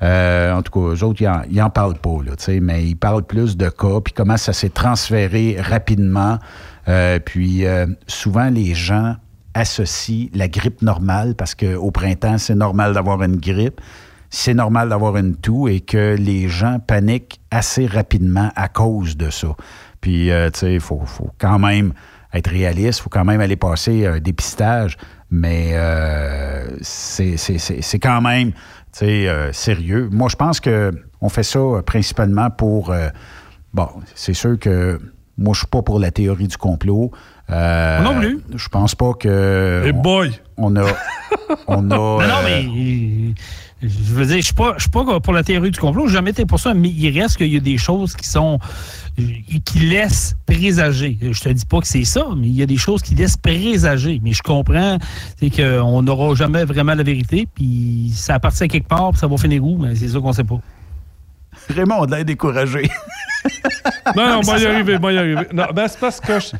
En 0.00 0.62
tout 0.62 0.72
cas, 0.72 0.94
eux 0.94 1.04
autres, 1.04 1.20
ils 1.20 1.28
en, 1.28 1.42
ils 1.50 1.60
en 1.60 1.68
parlent 1.68 1.98
pas, 1.98 2.16
là, 2.24 2.32
mais 2.62 2.86
ils 2.86 2.96
parlent 2.96 3.24
plus 3.24 3.58
de 3.58 3.68
cas, 3.68 4.00
puis 4.02 4.14
comment 4.14 4.38
ça 4.38 4.54
s'est 4.54 4.70
transféré 4.70 5.58
rapidement. 5.60 6.38
Puis 7.26 7.64
souvent, 8.06 8.48
les 8.48 8.72
gens 8.72 9.16
associent 9.52 10.28
la 10.32 10.48
grippe 10.48 10.80
normale, 10.80 11.34
parce 11.34 11.54
qu'au 11.54 11.90
printemps, 11.90 12.38
c'est 12.38 12.54
normal 12.54 12.94
d'avoir 12.94 13.22
une 13.22 13.36
grippe, 13.36 13.82
c'est 14.30 14.54
normal 14.54 14.88
d'avoir 14.90 15.16
une 15.16 15.36
toux, 15.36 15.68
et 15.68 15.80
que 15.80 16.16
les 16.18 16.48
gens 16.48 16.78
paniquent 16.84 17.40
assez 17.50 17.86
rapidement 17.86 18.50
à 18.56 18.68
cause 18.68 19.16
de 19.16 19.30
ça. 19.30 19.48
Puis, 20.00 20.30
euh, 20.30 20.50
tu 20.50 20.60
sais, 20.60 20.74
il 20.74 20.80
faut, 20.80 21.00
faut 21.04 21.30
quand 21.38 21.58
même 21.58 21.92
être 22.32 22.50
réaliste, 22.50 23.00
il 23.00 23.02
faut 23.02 23.10
quand 23.10 23.24
même 23.24 23.40
aller 23.40 23.56
passer 23.56 24.06
un 24.06 24.18
dépistage, 24.18 24.96
mais 25.30 25.70
euh, 25.72 26.76
c'est 26.82 27.98
quand 28.00 28.20
même, 28.20 28.52
tu 28.52 28.58
sais, 28.92 29.28
euh, 29.28 29.52
sérieux. 29.52 30.08
Moi, 30.12 30.28
je 30.28 30.36
pense 30.36 30.60
que 30.60 30.92
on 31.20 31.28
fait 31.28 31.42
ça 31.42 31.58
euh, 31.58 31.82
principalement 31.82 32.50
pour... 32.50 32.90
euh, 32.90 33.08
bon, 33.74 33.88
c'est 34.14 34.34
sûr 34.34 34.58
que 34.58 35.00
moi, 35.36 35.52
je 35.54 35.60
suis 35.60 35.68
pas 35.68 35.82
pour 35.82 35.98
la 36.00 36.10
théorie 36.10 36.48
du 36.48 36.56
complot. 36.56 37.12
Euh, 37.50 38.00
non 38.00 38.18
plus. 38.18 38.40
Je 38.54 38.68
pense 38.68 38.94
pas 38.94 39.14
que... 39.14 39.82
Hey 39.86 39.92
boy! 39.92 40.32
On 40.56 40.76
a... 40.76 40.84
On 41.66 41.90
a 41.90 41.96
Non, 41.96 42.18
non, 42.18 42.20
euh, 42.20 42.42
mais 42.44 42.64
euh, 42.66 43.32
je 43.82 44.12
veux 44.14 44.26
dire, 44.26 44.36
je 44.38 44.42
suis 44.42 44.54
pas, 44.54 44.74
je 44.76 44.82
suis 44.82 44.90
pas 44.90 45.20
pour 45.20 45.32
la 45.32 45.42
théorie 45.44 45.70
du 45.70 45.78
complot, 45.78 46.08
j'ai 46.08 46.14
jamais 46.14 46.30
été 46.30 46.44
pour 46.46 46.58
ça, 46.58 46.74
mais 46.74 46.88
il 46.88 47.18
reste 47.20 47.36
qu'il 47.36 47.52
y 47.52 47.56
a 47.56 47.60
des 47.60 47.78
choses 47.78 48.14
qui 48.16 48.26
sont 48.28 48.58
qui 49.64 49.78
laissent 49.80 50.36
présager. 50.46 51.18
Je 51.20 51.40
te 51.40 51.48
dis 51.48 51.64
pas 51.66 51.80
que 51.80 51.86
c'est 51.86 52.04
ça, 52.04 52.24
mais 52.36 52.46
il 52.48 52.54
y 52.54 52.62
a 52.62 52.66
des 52.66 52.76
choses 52.76 53.02
qui 53.02 53.14
laissent 53.14 53.36
présager. 53.36 54.20
Mais 54.22 54.32
je 54.32 54.42
comprends 54.42 54.98
c'est 55.38 55.50
qu'on 55.50 56.02
n'aura 56.02 56.34
jamais 56.34 56.64
vraiment 56.64 56.94
la 56.94 57.02
vérité, 57.02 57.46
puis 57.54 58.10
ça 58.14 58.34
appartient 58.34 58.64
à 58.64 58.68
quelque 58.68 58.88
part, 58.88 59.10
puis 59.10 59.20
ça 59.20 59.26
va 59.26 59.36
finir 59.36 59.64
où, 59.64 59.78
mais 59.78 59.94
c'est 59.94 60.08
ça 60.08 60.18
qu'on 60.20 60.32
sait 60.32 60.44
pas. 60.44 60.60
Raymond, 61.70 61.96
on 62.00 62.04
l'a 62.04 62.24
découragé. 62.24 62.90
Non, 64.16 64.26
non, 64.26 64.40
moi 64.44 64.58
y 64.58 64.66
arriver, 64.66 64.98
moi 64.98 65.12
y 65.12 65.18
arriver. 65.18 65.46
Non, 65.52 65.66
ben 65.74 65.86
c'est 65.86 66.00
parce 66.00 66.18
que 66.20 66.40
je- 66.40 66.56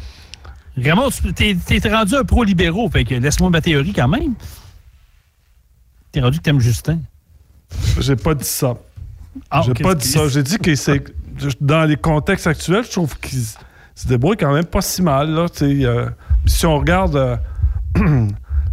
Vraiment, 0.81 1.11
tu 1.11 1.33
t'es, 1.33 1.57
t'es 1.57 1.89
rendu 1.89 2.15
un 2.15 2.23
pro-libéraux, 2.23 2.89
fait 2.91 3.05
que 3.05 3.15
laisse-moi 3.15 3.49
ma 3.51 3.61
théorie 3.61 3.93
quand 3.93 4.07
même. 4.07 4.35
T'es 6.19 6.25
rendu 6.25 6.39
que 6.39 6.43
t'aimes 6.43 6.59
Justin? 6.59 6.99
j'ai 8.01 8.17
pas 8.17 8.35
dit 8.35 8.43
ça. 8.45 8.77
Ah, 9.53 9.63
j'ai 9.65 9.73
pas 9.75 9.95
dit 9.95 10.09
ça. 10.09 10.27
J'ai 10.27 10.43
dit 10.43 10.59
que 10.59 10.75
c'est 10.75 11.01
dans 11.61 11.85
les 11.85 11.95
contextes 11.95 12.49
actuels, 12.49 12.83
je 12.85 12.91
trouve 12.91 13.17
qu'il 13.21 13.39
s- 13.39 13.57
se 13.95 14.09
débrouille 14.09 14.37
quand 14.37 14.53
même 14.53 14.65
pas 14.65 14.81
si 14.81 15.01
mal. 15.01 15.31
Là, 15.31 15.47
euh, 15.63 16.11
si 16.45 16.67
on 16.67 16.77
regarde 16.77 17.15
euh, 17.15 17.37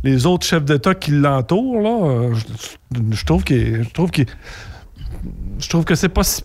les 0.04 0.26
autres 0.26 0.48
chefs 0.48 0.66
d'État 0.66 0.96
qui 0.96 1.12
l'entourent, 1.12 1.82
là, 1.84 2.08
euh, 2.08 2.36
je, 3.12 3.24
trouve 3.26 3.44
qu'il, 3.44 3.84
je 3.84 3.90
trouve 3.92 4.10
je 5.60 5.70
trouve 5.70 5.86
que 5.86 5.94
c'est 5.94 6.10
pas 6.10 6.24
si, 6.24 6.42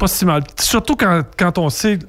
pas 0.00 0.08
si 0.08 0.24
mal. 0.24 0.42
Surtout 0.58 0.96
quand, 0.96 1.22
quand 1.38 1.58
on 1.58 1.70
sait 1.70 2.00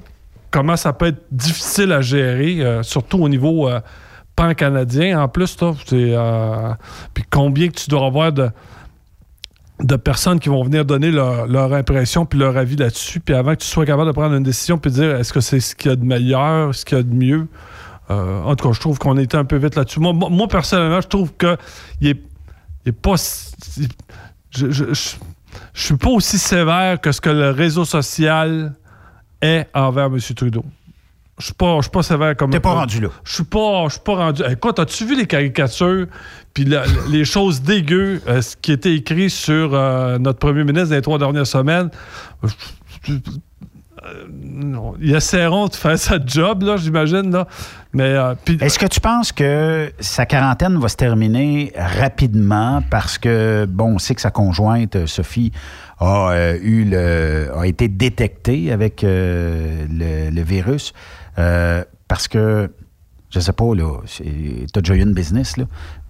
comment 0.50 0.76
ça 0.76 0.92
peut 0.92 1.06
être 1.06 1.22
difficile 1.30 1.92
à 1.92 2.00
gérer, 2.00 2.60
euh, 2.60 2.82
surtout 2.82 3.18
au 3.18 3.28
niveau 3.28 3.68
pan-canadien. 4.36 5.20
En 5.20 5.28
plus, 5.28 5.56
c'est, 5.56 5.66
euh, 5.92 6.72
puis 7.14 7.24
combien 7.30 7.68
que 7.68 7.74
tu 7.74 7.88
dois 7.90 8.06
avoir 8.06 8.32
de 8.32 8.50
de 9.80 9.96
personnes 9.96 10.38
qui 10.38 10.48
vont 10.48 10.62
venir 10.62 10.84
donner 10.84 11.10
leur, 11.10 11.72
impression 11.72 12.24
puis 12.24 12.38
leur 12.38 12.56
avis 12.56 12.76
là-dessus. 12.76 13.18
Puis 13.18 13.34
avant 13.34 13.52
que 13.54 13.60
tu 13.62 13.66
sois 13.66 13.84
capable 13.84 14.06
de 14.06 14.12
prendre 14.12 14.32
une 14.36 14.44
décision 14.44 14.78
puis 14.78 14.92
dire 14.92 15.16
est-ce 15.16 15.32
que 15.32 15.40
c'est 15.40 15.58
ce 15.58 15.74
qu'il 15.74 15.90
y 15.90 15.92
a 15.92 15.96
de 15.96 16.04
meilleur, 16.04 16.72
ce 16.72 16.84
qu'il 16.84 16.98
y 16.98 17.00
a 17.00 17.02
de 17.04 17.12
mieux, 17.14 17.48
Euh, 18.10 18.42
en 18.42 18.54
tout 18.56 18.68
cas, 18.68 18.74
je 18.74 18.80
trouve 18.80 18.98
qu'on 18.98 19.16
était 19.16 19.36
un 19.38 19.44
peu 19.44 19.56
vite 19.56 19.74
là-dessus. 19.76 19.98
Moi, 20.00 20.48
personnellement, 20.48 21.00
je 21.00 21.08
trouve 21.08 21.32
que 21.34 21.56
il 22.00 22.08
est, 22.84 22.92
pas. 22.92 23.14
je, 24.54 24.70
je- 24.70 24.92
je 24.92 25.82
suis 25.82 25.96
pas 25.96 26.10
aussi 26.10 26.36
sévère 26.38 27.00
que 27.00 27.10
ce 27.12 27.20
que 27.20 27.30
le 27.30 27.50
réseau 27.50 27.84
social 27.84 28.74
est 29.40 29.66
envers 29.74 30.06
M. 30.06 30.18
Trudeau. 30.36 30.64
Je 31.38 31.46
suis 31.46 31.54
pas, 31.54 31.76
je 31.78 31.82
suis 31.82 31.90
pas 31.90 32.02
sévère 32.02 32.36
comme. 32.36 32.50
T'es 32.50 32.60
pas 32.60 32.74
rendu 32.74 33.00
là. 33.00 33.08
Je 33.24 33.34
suis 33.34 33.44
pas, 33.44 33.84
je 33.86 33.92
suis 33.92 34.00
pas 34.00 34.14
rendu. 34.14 34.42
Écoute, 34.50 34.78
as-tu 34.78 35.06
vu 35.06 35.16
les 35.16 35.26
caricatures 35.26 36.06
puis 36.52 36.68
les 37.08 37.24
choses 37.24 37.62
dégueu 37.62 38.20
euh, 38.28 38.42
ce 38.42 38.54
qui 38.56 38.70
était 38.72 38.94
écrit 38.94 39.30
sur 39.30 39.74
euh, 39.74 40.18
notre 40.18 40.38
premier 40.38 40.62
ministre 40.62 40.90
dans 40.90 40.96
les 40.96 41.02
trois 41.02 41.18
dernières 41.18 41.46
semaines? 41.46 41.90
Euh, 44.04 44.26
non, 44.30 44.94
ils 45.00 45.14
essaieront 45.14 45.68
de 45.68 45.74
faire 45.74 45.98
sa 45.98 46.18
job, 46.24 46.62
là, 46.62 46.76
j'imagine, 46.76 47.30
là. 47.30 47.46
Mais, 47.92 48.14
euh, 48.16 48.34
Est-ce 48.60 48.78
que 48.78 48.86
tu 48.86 49.00
penses 49.00 49.30
que 49.30 49.92
sa 50.00 50.26
quarantaine 50.26 50.76
va 50.78 50.88
se 50.88 50.96
terminer 50.96 51.72
rapidement 51.76 52.82
parce 52.90 53.16
que, 53.16 53.64
bon, 53.68 53.94
on 53.94 53.98
sait 53.98 54.16
que 54.16 54.20
sa 54.20 54.32
conjointe, 54.32 54.96
euh, 54.96 55.06
Sophie, 55.06 55.52
a, 56.00 56.30
euh, 56.32 56.58
eu 56.60 56.84
le, 56.84 57.52
a 57.56 57.66
été 57.66 57.86
détectée 57.86 58.72
avec 58.72 59.04
euh, 59.04 59.86
le, 59.88 60.34
le 60.34 60.42
virus? 60.42 60.92
Euh, 61.38 61.84
parce 62.08 62.28
que, 62.28 62.70
je 63.30 63.40
sais 63.40 63.52
pas, 63.52 63.74
là, 63.74 64.00
tu 64.06 64.22
as 64.76 64.80
déjà 64.80 64.94
eu 64.94 65.00
une 65.02 65.14
business, 65.14 65.56
là, 65.56 65.64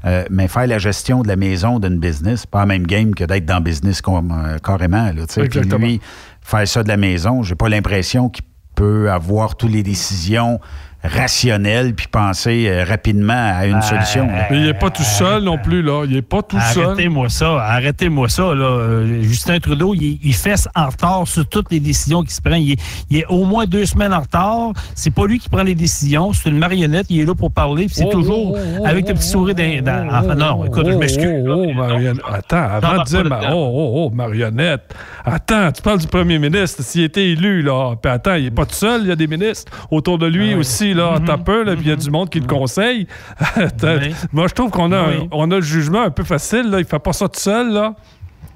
euh, 0.05 0.25
mais 0.31 0.49
faire 0.49 0.67
la 0.67 0.79
gestion 0.79 1.23
de 1.23 1.29
la 1.29 1.37
maison 1.37 1.79
d'une 1.79 1.99
business, 1.99 2.45
pas 2.47 2.61
la 2.61 2.67
même 2.67 2.87
game 2.87 3.15
que 3.15 3.25
d'être 3.25 3.47
dans 3.47 3.59
le 3.59 3.63
business 3.65 4.01
com- 4.03 4.33
euh, 4.33 4.59
carrément. 4.59 5.13
Là. 5.13 5.27
Puis 5.61 5.61
lui, 5.79 6.01
faire 6.41 6.67
ça 6.67 6.83
de 6.83 6.89
la 6.89 6.97
maison, 6.97 7.43
j'ai 7.45 7.55
pas 7.55 7.69
l'impression 7.69 8.29
qu'il 8.29 8.45
peut 8.75 9.11
avoir 9.13 9.55
toutes 9.57 9.71
les 9.71 9.83
décisions 9.85 10.59
rationnelles 11.05 11.95
puis 11.95 12.07
penser 12.07 12.67
euh, 12.69 12.85
rapidement 12.85 13.33
à 13.57 13.67
une 13.67 13.83
solution. 13.83 14.27
là. 14.27 14.47
mais 14.51 14.59
il 14.59 14.65
n'est 14.65 14.75
pas 14.75 14.91
tout 14.91 15.03
seul 15.03 15.43
non 15.43 15.59
plus, 15.59 15.83
là. 15.83 16.05
Il 16.07 16.15
n'est 16.15 16.23
pas 16.23 16.43
tout 16.43 16.59
seul. 16.73 16.85
Arrêtez-moi 16.85 17.29
ça, 17.29 17.61
arrêtez-moi 17.61 18.29
ça. 18.29 18.55
Là. 18.55 18.65
Euh, 18.65 19.23
Justin 19.23 19.59
Trudeau, 19.59 19.95
il, 19.95 20.19
il 20.23 20.35
fesse 20.35 20.69
en 20.75 20.87
retard 20.89 21.27
sur 21.27 21.47
toutes 21.49 21.71
les 21.71 21.81
décisions 21.81 22.23
qui 22.23 22.33
se 22.35 22.41
prennent. 22.41 22.63
Il 22.63 22.73
est, 22.73 22.81
il 23.11 23.19
est 23.19 23.27
au 23.27 23.45
moins 23.45 23.67
deux 23.67 23.87
semaines 23.87 24.13
en 24.15 24.21
retard. 24.21 24.73
C'est 24.95 25.11
pas 25.13 25.27
lui 25.27 25.39
qui 25.39 25.49
prend 25.49 25.63
les 25.63 25.75
décisions, 25.75 26.33
c'est 26.33 26.49
une 26.49 26.59
marionnette. 26.59 27.07
Il 27.11 27.21
est 27.21 27.25
là 27.27 27.35
pour 27.35 27.51
parler. 27.51 27.87
puis 27.87 27.95
C'est 27.97 28.05
Oh, 28.07 28.11
toujours 28.13 28.53
oh, 28.55 28.59
oh, 28.81 28.87
avec 28.87 29.09
le 29.09 29.15
petit 29.15 29.29
sourire 29.29 29.55
dans- 29.55 30.09
enfin, 30.11 30.35
non, 30.35 30.65
écoute, 30.65 30.87
je 30.89 30.97
m'excuse. 30.97 31.45
Oh, 31.47 31.65
oh, 31.65 31.67
oh, 31.69 31.75
marionnette. 31.75 32.23
Attends, 32.31 32.69
avant 32.71 32.99
de 33.03 33.05
dire 33.09 33.25
ma- 33.25 33.41
oh, 33.53 33.71
oh, 33.75 33.93
oh, 34.07 34.11
marionnette. 34.15 34.95
Attends, 35.25 35.71
tu 35.73 35.83
parles 35.83 35.99
du 36.01 36.07
premier 36.07 36.39
ministre. 36.39 36.83
S'il 36.83 37.03
était 37.05 37.31
élu, 37.31 37.63
là. 37.63 37.95
Puis 38.01 38.11
attends, 38.13 38.35
il 38.35 38.45
n'est 38.45 38.51
pas 38.51 38.67
tout 38.67 38.75
seul. 38.75 39.03
Il 39.03 39.09
y 39.09 39.13
a 39.13 39.17
des 39.17 39.27
ministres 39.27 39.73
autour 39.91 40.19
de 40.19 40.27
Ah 40.27 40.31
lui 40.31 40.55
aussi, 40.93 41.19
là. 41.19 41.19
T'as 41.25 41.39
peur, 41.39 41.65
là. 41.65 41.75
Puis 41.75 41.85
il 41.85 41.89
y 41.89 41.93
a 41.93 41.97
du 41.97 42.11
monde 42.11 42.29
qui 42.31 42.41
le 42.41 42.47
conseille. 42.47 43.07
Attends, 43.57 43.97
Oui. 44.01 44.15
Moi, 44.33 44.47
je 44.49 44.55
trouve 44.55 44.71
qu'on 44.71 44.93
a, 44.93 44.99
un- 44.99 45.09
Oui. 45.21 45.29
on 45.33 45.51
a 45.51 45.57
le 45.57 45.63
jugement 45.63 46.03
un 46.03 46.11
peu 46.11 46.25
facile, 46.25 46.69
là. 46.71 46.79
Il 46.81 46.85
fait 46.87 46.99
pas 46.99 47.13
ça 47.13 47.29
tout 47.29 47.41
seul, 47.41 47.73
là. 47.73 47.95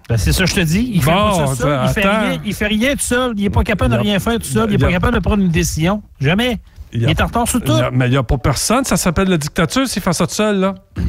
Ben, 0.09 0.17
c'est 0.17 0.33
ça 0.33 0.45
que 0.45 0.51
je 0.51 0.55
te 0.55 0.61
dis. 0.61 0.91
Il 0.95 1.03
fait 1.03 1.11
Bon, 1.11 1.47
ça. 1.55 1.85
Il 1.89 1.93
fait, 1.93 2.01
rien, 2.09 2.41
il 2.45 2.55
fait 2.55 2.67
rien 2.69 2.93
tout 2.93 3.01
seul. 3.01 3.33
Il 3.37 3.45
est 3.45 3.51
pas 3.51 3.65
capable 3.65 3.93
de 3.95 3.99
rien 3.99 4.19
faire 4.21 4.35
tout 4.39 4.45
seul. 4.45 4.69
Il 4.69 4.75
est 4.75 4.77
il 4.77 4.81
y 4.81 4.85
pas 4.85 4.91
capable 4.93 5.15
de 5.17 5.21
prendre 5.21 5.43
une 5.43 5.51
décision. 5.51 6.03
Jamais. 6.21 6.61
Il 6.93 7.09
est 7.09 7.21
en 7.21 7.27
retard 7.27 7.49
sur 7.49 7.61
tout. 7.61 7.73
Il 7.73 7.79
y 7.79 7.83
a- 7.83 7.91
mais 7.91 8.07
il 8.07 8.13
n'y 8.13 8.17
a 8.17 8.23
pas 8.23 8.39
personne. 8.39 8.85
Ça 8.85 8.97
s'appelle 8.97 9.29
la 9.29 9.37
dictature 9.37 9.87
s'il 9.89 10.01
fait 10.03 10.13
ça 10.13 10.27
tout 10.27 10.35
seul, 10.35 10.61
là. 10.61 10.75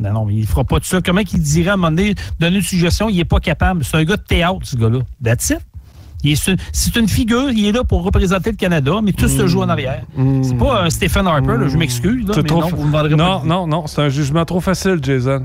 Non, 0.00 0.12
non, 0.12 0.24
mais 0.24 0.34
il 0.34 0.46
fera 0.46 0.64
pas 0.64 0.80
tout 0.80 0.86
ça. 0.86 1.00
Comment 1.00 1.20
il 1.20 1.40
dirait 1.40 1.70
à 1.70 1.74
un 1.74 1.76
moment 1.76 1.92
donné, 1.92 2.16
donner 2.40 2.56
une 2.56 2.62
suggestion, 2.62 3.08
il 3.08 3.20
est 3.20 3.24
pas 3.24 3.38
capable. 3.38 3.84
C'est 3.84 3.96
un 3.96 4.02
gars 4.02 4.16
de 4.16 4.22
théâtre, 4.22 4.58
ce 4.64 4.74
gars-là. 4.76 4.98
That's 5.22 5.50
it. 5.50 5.58
C'est 6.72 6.96
une 6.96 7.08
figure, 7.08 7.50
il 7.50 7.66
est 7.66 7.72
là 7.72 7.84
pour 7.84 8.02
représenter 8.02 8.50
le 8.50 8.56
Canada, 8.56 8.92
mais 9.02 9.12
tout 9.12 9.28
se 9.28 9.46
joue 9.46 9.62
en 9.62 9.68
arrière. 9.68 10.02
C'est 10.42 10.56
pas 10.56 10.82
un 10.84 10.90
Stephen 10.90 11.26
Harper, 11.26 11.56
là, 11.58 11.68
je 11.68 11.76
m'excuse, 11.76 12.24
non, 12.26 12.34
non, 13.16 13.40
non, 13.44 13.66
non, 13.66 13.86
c'est 13.86 14.00
un 14.02 14.08
jugement 14.08 14.44
trop 14.44 14.60
facile, 14.60 14.98
Jason. 15.02 15.44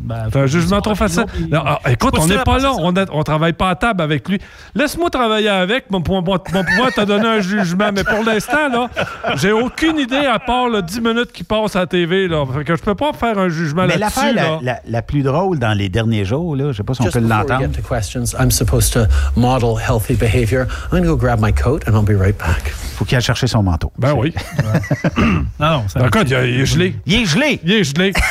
Ben, 0.00 0.28
C'est 0.32 0.38
un 0.38 0.46
jugement 0.46 0.80
trop 0.80 0.94
facile. 0.94 1.24
Non, 1.50 1.62
écoute, 1.88 2.14
on 2.18 2.26
n'est 2.26 2.38
pas 2.38 2.58
là. 2.58 2.72
On, 2.78 2.94
on 3.12 3.22
travaille 3.24 3.52
pas 3.52 3.70
à 3.70 3.74
table 3.74 4.00
avec 4.02 4.28
lui. 4.28 4.38
Laisse-moi 4.74 5.10
travailler 5.10 5.48
avec, 5.48 5.90
mon, 5.90 6.00
mon, 6.06 6.22
mon- 6.22 6.38
mon 6.52 6.64
pouvoir 6.64 6.92
te 6.94 7.04
donner 7.04 7.26
un 7.26 7.40
jugement. 7.40 7.90
Mais 7.92 8.04
pour 8.04 8.22
l'instant, 8.24 8.68
là, 8.70 8.88
j'ai 9.36 9.50
aucune 9.52 9.98
idée 9.98 10.24
à 10.26 10.38
part 10.38 10.68
le 10.68 10.82
10 10.82 11.00
minutes 11.00 11.32
qui 11.32 11.42
passe 11.44 11.74
à 11.76 11.80
la 11.80 11.86
TV. 11.86 12.28
Là. 12.28 12.44
Fait 12.56 12.64
que 12.64 12.76
je 12.76 12.82
peux 12.82 12.94
pas 12.94 13.12
faire 13.12 13.38
un 13.38 13.48
jugement 13.48 13.86
Mais 13.86 13.98
là-dessus. 13.98 14.20
l'affaire 14.20 14.34
la, 14.34 14.42
là. 14.42 14.58
la- 14.62 14.80
la 14.86 15.02
plus 15.02 15.22
drôle 15.22 15.58
dans 15.58 15.72
les 15.76 15.88
derniers 15.88 16.24
jours, 16.24 16.54
là, 16.54 16.70
je 16.72 16.76
sais 16.76 16.82
pas 16.84 16.94
si 16.94 17.00
on 17.02 17.04
Just 17.04 17.14
peut 17.16 17.20
before 17.20 17.38
we 17.40 17.48
l'entendre. 17.50 17.72
get 17.74 17.82
to 17.82 17.88
questions, 17.94 18.24
I'm 18.38 18.50
supposed 18.50 18.92
to 18.92 19.06
model 19.34 19.74
healthy 19.78 20.14
behavior. 20.14 20.66
I'm 20.92 21.00
going 21.00 21.02
to 21.02 21.08
go 21.08 21.16
grab 21.16 21.40
my 21.40 21.52
coat 21.52 21.80
and 21.88 21.92
I'll 21.94 22.02
be 22.04 22.18
right 22.18 22.38
back. 22.38 22.72
faut 22.96 23.04
qu'il 23.04 23.16
aille 23.16 23.22
chercher 23.22 23.46
son 23.48 23.62
manteau. 23.62 23.92
Ben 23.98 24.14
oui. 24.16 24.32
Non, 25.60 25.70
non, 25.70 25.88
ça 25.88 26.00
D'accord, 26.00 26.22
il, 26.24 26.30
il 26.32 26.60
est 26.60 26.66
gelé. 26.66 26.94
Il 27.06 27.14
est 27.22 27.24
gelé! 27.26 27.60
Il 27.64 27.72
est 27.72 27.84
gelé. 27.84 28.12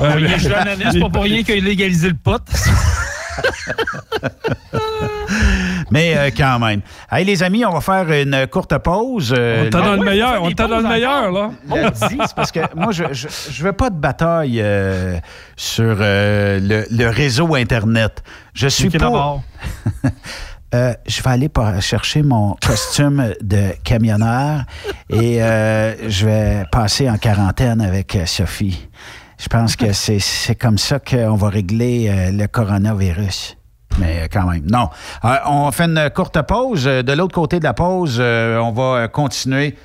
Oh, 0.00 0.04
il 0.18 0.24
est 0.26 0.54
en 0.54 0.60
année, 0.60 0.84
c'est 0.92 1.00
pas 1.00 1.08
pour 1.08 1.22
rien 1.22 1.42
qu'il 1.42 1.64
a 1.64 1.68
légalisé 1.68 2.08
le 2.08 2.14
pot. 2.14 2.42
Mais 5.90 6.16
euh, 6.16 6.30
quand 6.36 6.58
même. 6.58 6.80
Hey, 7.10 7.24
les 7.24 7.42
amis, 7.42 7.64
on 7.64 7.72
va 7.72 7.80
faire 7.80 8.10
une 8.12 8.46
courte 8.48 8.76
pause. 8.78 9.34
Euh, 9.36 9.64
On 9.66 9.70
t'a 9.70 9.96
le 9.96 10.02
meilleur. 10.02 10.42
On 10.42 10.50
t'a 10.50 10.66
le 10.66 10.82
meilleur, 10.82 11.32
là. 11.32 11.50
c'est 11.94 12.34
parce 12.34 12.52
que 12.52 12.60
moi, 12.74 12.92
je 12.92 13.04
je, 13.12 13.28
je 13.50 13.62
veux 13.62 13.72
pas 13.72 13.88
de 13.90 13.96
bataille 13.96 14.60
euh, 14.60 15.18
sur 15.56 15.96
euh, 16.00 16.60
le, 16.60 16.84
le 16.90 17.08
réseau 17.08 17.54
Internet. 17.54 18.22
Je 18.54 18.68
suis 18.68 18.90
pas... 18.90 19.38
Euh, 20.74 20.92
je 21.06 21.22
vais 21.22 21.30
aller 21.30 21.48
chercher 21.80 22.22
mon 22.22 22.54
costume 22.62 23.32
de 23.40 23.70
camionneur 23.84 24.64
et 25.08 25.42
euh, 25.42 26.10
je 26.10 26.26
vais 26.26 26.64
passer 26.70 27.08
en 27.08 27.16
quarantaine 27.16 27.80
avec 27.80 28.14
euh, 28.14 28.26
Sophie. 28.26 28.86
Je 29.38 29.46
pense 29.48 29.76
que 29.76 29.92
c'est 29.92 30.54
comme 30.56 30.78
ça 30.78 30.98
qu'on 30.98 31.36
va 31.36 31.48
régler 31.48 32.08
euh, 32.08 32.32
le 32.32 32.48
coronavirus. 32.48 33.56
Mais 34.00 34.28
quand 34.32 34.50
même, 34.50 34.66
non. 34.68 34.88
Euh, 35.24 35.36
on 35.46 35.70
fait 35.70 35.84
une 35.84 36.10
courte 36.14 36.42
pause. 36.42 36.86
Euh, 36.88 37.02
De 37.02 37.12
l'autre 37.12 37.34
côté 37.34 37.60
de 37.60 37.64
la 37.64 37.72
pause, 37.72 38.20
on 38.20 38.72
va 38.72 39.06
continuer 39.08 39.76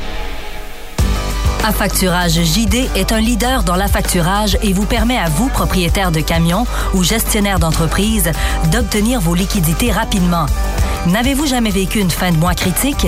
Affacturage 1.63 2.41
JD 2.41 2.89
est 2.95 3.11
un 3.11 3.19
leader 3.19 3.63
dans 3.63 3.75
l'affacturage 3.75 4.57
et 4.63 4.73
vous 4.73 4.87
permet 4.87 5.17
à 5.17 5.29
vous, 5.29 5.47
propriétaire 5.47 6.11
de 6.11 6.19
camions 6.19 6.65
ou 6.95 7.03
gestionnaire 7.03 7.59
d'entreprise, 7.59 8.31
d'obtenir 8.71 9.19
vos 9.19 9.35
liquidités 9.35 9.91
rapidement. 9.91 10.47
N'avez-vous 11.07 11.45
jamais 11.45 11.69
vécu 11.69 11.99
une 11.99 12.11
fin 12.11 12.31
de 12.31 12.37
mois 12.37 12.55
critique? 12.55 13.07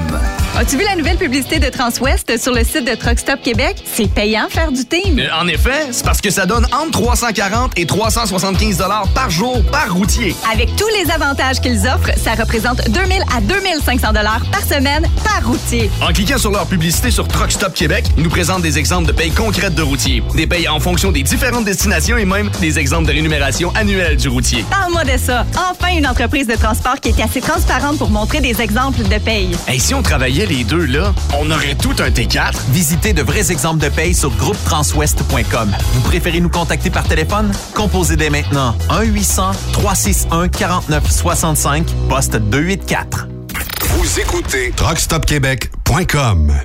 As-tu 0.58 0.78
vu 0.78 0.86
la 0.86 0.96
nouvelle 0.96 1.18
publicité 1.18 1.60
de 1.60 1.68
Transwest 1.70 2.42
sur 2.42 2.54
le 2.54 2.64
site 2.64 2.86
de 2.90 2.96
Truck 2.96 3.20
Stop 3.20 3.42
Québec? 3.42 3.84
C'est 3.94 4.10
payant 4.10 4.48
faire 4.50 4.72
du 4.72 4.86
team. 4.86 5.20
Euh, 5.20 5.28
en 5.38 5.48
effet, 5.48 5.88
c'est 5.92 6.06
parce 6.06 6.22
que 6.22 6.30
ça 6.30 6.46
donne 6.46 6.66
entre 6.74 6.92
340 6.92 7.74
et 7.78 7.86
375 7.86 8.78
dollars 8.78 9.08
par 9.14 9.30
jour 9.30 9.62
par 9.70 9.94
routier. 9.94 10.34
Avec 10.52 10.74
tous 10.78 10.88
les 10.98 11.12
avantages 11.12 11.60
qu'ils 11.60 11.86
offrent, 11.88 12.18
ça 12.18 12.36
représente 12.36 12.90
2000 12.90 13.22
à 13.36 13.42
2500 13.42 14.14
dollars 14.14 14.42
par 14.52 14.62
semaine 14.62 15.06
par 15.24 15.46
routier. 15.46 15.90
En 16.02 16.14
cliquant 16.14 16.38
sur 16.38 16.52
leur 16.52 16.66
publicité 16.68 17.12
sur 17.12 17.28
Truck 17.28 17.52
Stop 17.52 17.74
Québec, 17.74 17.95
nous 18.18 18.30
présentent 18.30 18.62
des 18.62 18.78
exemples 18.78 19.08
de 19.08 19.12
payes 19.12 19.32
concrètes 19.32 19.76
de 19.76 19.82
routiers, 19.82 20.24
des 20.36 20.48
payes 20.48 20.68
en 20.68 20.80
fonction 20.80 21.12
des 21.12 21.24
différentes 21.24 21.66
destinations 21.66 22.18
et 22.18 22.26
même 22.26 22.50
des 22.62 22.80
exemples 22.80 23.08
de 23.08 23.12
rémunération 23.12 23.72
annuelle 23.76 24.18
du 24.18 24.28
routier. 24.28 24.66
Parle-moi 24.70 25.04
de 25.04 25.18
ça. 25.18 25.46
Enfin, 25.70 25.96
une 25.96 26.08
entreprise 26.08 26.48
de 26.48 26.56
transport 26.56 27.00
qui 27.02 27.10
est 27.10 27.22
assez 27.22 27.42
transparente 27.42 27.98
pour 27.98 28.10
montrer 28.10 28.42
des 28.42 28.62
exemples 28.62 29.04
de 29.04 29.18
paye. 29.20 29.56
Et 29.72 29.80
si 29.80 29.94
on 29.94 30.02
travaillait 30.02 30.46
les 30.46 30.64
deux 30.64 30.86
là, 30.86 31.14
on 31.40 31.50
aurait 31.52 31.76
tout 31.76 31.96
un 32.00 32.10
T4. 32.10 32.54
Visitez 32.70 33.14
de 33.14 33.22
vrais 33.22 33.52
exemples 33.52 33.84
de 33.84 33.90
paye 33.90 34.14
sur 34.14 34.32
groupetranswest.com. 34.32 35.72
Vous 35.94 36.02
préférez 36.02 36.40
nous 36.40 36.50
contacter 36.50 36.90
par 36.90 37.04
téléphone? 37.04 37.52
Composez 37.74 38.16
dès 38.16 38.30
maintenant 38.30 38.76
1-800-361-4965, 38.90 41.84
poste 42.10 42.36
284. 42.36 43.35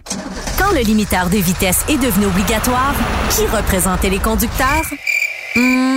Vous. 0.05 0.12
Quand 0.59 0.72
le 0.72 0.80
limiteur 0.80 1.30
de 1.30 1.38
vitesse 1.38 1.86
est 1.88 1.97
devenu 1.97 2.26
obligatoire, 2.26 2.93
qui 3.30 3.47
représentait 3.47 4.11
les 4.11 4.18
conducteurs? 4.18 4.84
Hmm, 5.57 5.97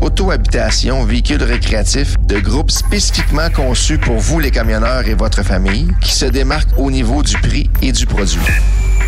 auto-habitation 0.00 1.04
véhicule 1.04 1.42
récréatif 1.42 2.16
de 2.26 2.38
groupe 2.38 2.70
spécifiquement 2.70 3.50
conçu 3.50 3.98
pour 3.98 4.18
vous 4.18 4.38
les 4.38 4.50
camionneurs 4.50 5.08
et 5.08 5.14
votre 5.14 5.42
famille 5.42 5.88
qui 6.00 6.12
se 6.12 6.26
démarque 6.26 6.68
au 6.76 6.90
niveau 6.90 7.22
du 7.22 7.36
prix 7.38 7.70
et 7.82 7.92
du 7.92 8.06
produit. 8.06 8.40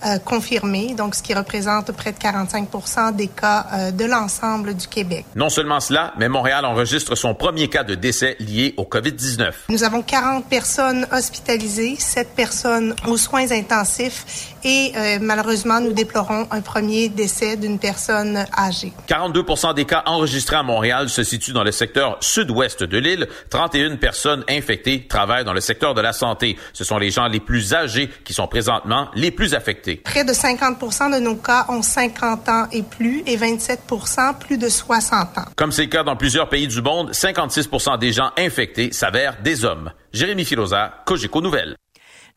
euh, 0.05 0.19
confirmés, 0.19 0.93
donc 0.95 1.15
ce 1.15 1.23
qui 1.23 1.33
représente 1.33 1.91
près 1.91 2.11
de 2.11 2.17
45 2.17 2.67
des 3.13 3.27
cas 3.27 3.65
euh, 3.73 3.91
de 3.91 4.05
l'ensemble 4.05 4.75
du 4.75 4.87
Québec. 4.87 5.25
Non 5.35 5.49
seulement 5.49 5.79
cela, 5.79 6.13
mais 6.17 6.29
Montréal 6.29 6.65
enregistre 6.65 7.15
son 7.15 7.33
premier 7.33 7.67
cas 7.67 7.83
de 7.83 7.95
décès 7.95 8.35
lié 8.39 8.73
au 8.77 8.83
COVID-19. 8.83 9.51
Nous 9.69 9.83
avons 9.83 10.01
40 10.01 10.45
personnes 10.45 11.07
hospitalisées, 11.11 11.95
7 11.97 12.29
personnes 12.35 12.95
aux 13.07 13.17
soins 13.17 13.51
intensifs 13.51 14.53
et 14.63 14.91
malheureusement, 15.21 15.79
nous 15.79 15.93
déplorons 15.93 16.47
un 16.51 16.59
premier 16.59 17.07
décès 17.07 17.55
d'une 17.55 17.79
personne 17.79 18.45
âgée. 18.57 18.91
42 19.07 19.43
des 19.75 19.85
cas 19.85 20.03
enregistrés 20.05 20.57
à 20.57 20.63
Montréal 20.63 21.09
se 21.09 21.23
situent 21.23 21.53
dans 21.53 21.63
le 21.63 21.71
secteur 21.71 22.17
sud-ouest 22.19 22.83
de 22.83 22.97
l'île. 22.97 23.27
31 23.49 23.95
personnes 23.95 24.43
infectées 24.49 25.07
travaillent 25.07 25.45
dans 25.45 25.53
le 25.53 25.61
secteur 25.61 25.93
de 25.93 26.01
la 26.01 26.13
santé. 26.13 26.57
Ce 26.73 26.83
sont 26.83 26.97
les 26.97 27.11
gens 27.11 27.27
les 27.27 27.39
plus 27.39 27.73
âgés 27.73 28.09
qui 28.23 28.33
sont 28.33 28.47
présentement 28.47 29.07
les 29.15 29.31
plus 29.31 29.53
affectés. 29.53 29.86
Près 29.95 30.23
de 30.23 30.33
50% 30.33 31.13
de 31.13 31.19
nos 31.19 31.35
cas 31.35 31.65
ont 31.69 31.81
50 31.81 32.49
ans 32.49 32.67
et 32.71 32.83
plus 32.83 33.23
et 33.25 33.37
27% 33.37 34.37
plus 34.37 34.57
de 34.57 34.69
60 34.69 35.37
ans. 35.37 35.45
Comme 35.55 35.71
c'est 35.71 35.83
le 35.83 35.89
cas 35.89 36.03
dans 36.03 36.15
plusieurs 36.15 36.49
pays 36.49 36.67
du 36.67 36.81
monde, 36.81 37.11
56% 37.11 37.97
des 37.99 38.11
gens 38.11 38.31
infectés 38.37 38.91
s'avèrent 38.91 39.41
des 39.41 39.65
hommes. 39.65 39.91
Jérémy 40.13 40.45
Filosa, 40.45 41.03
Cogeco 41.05 41.41
Nouvelles. 41.41 41.75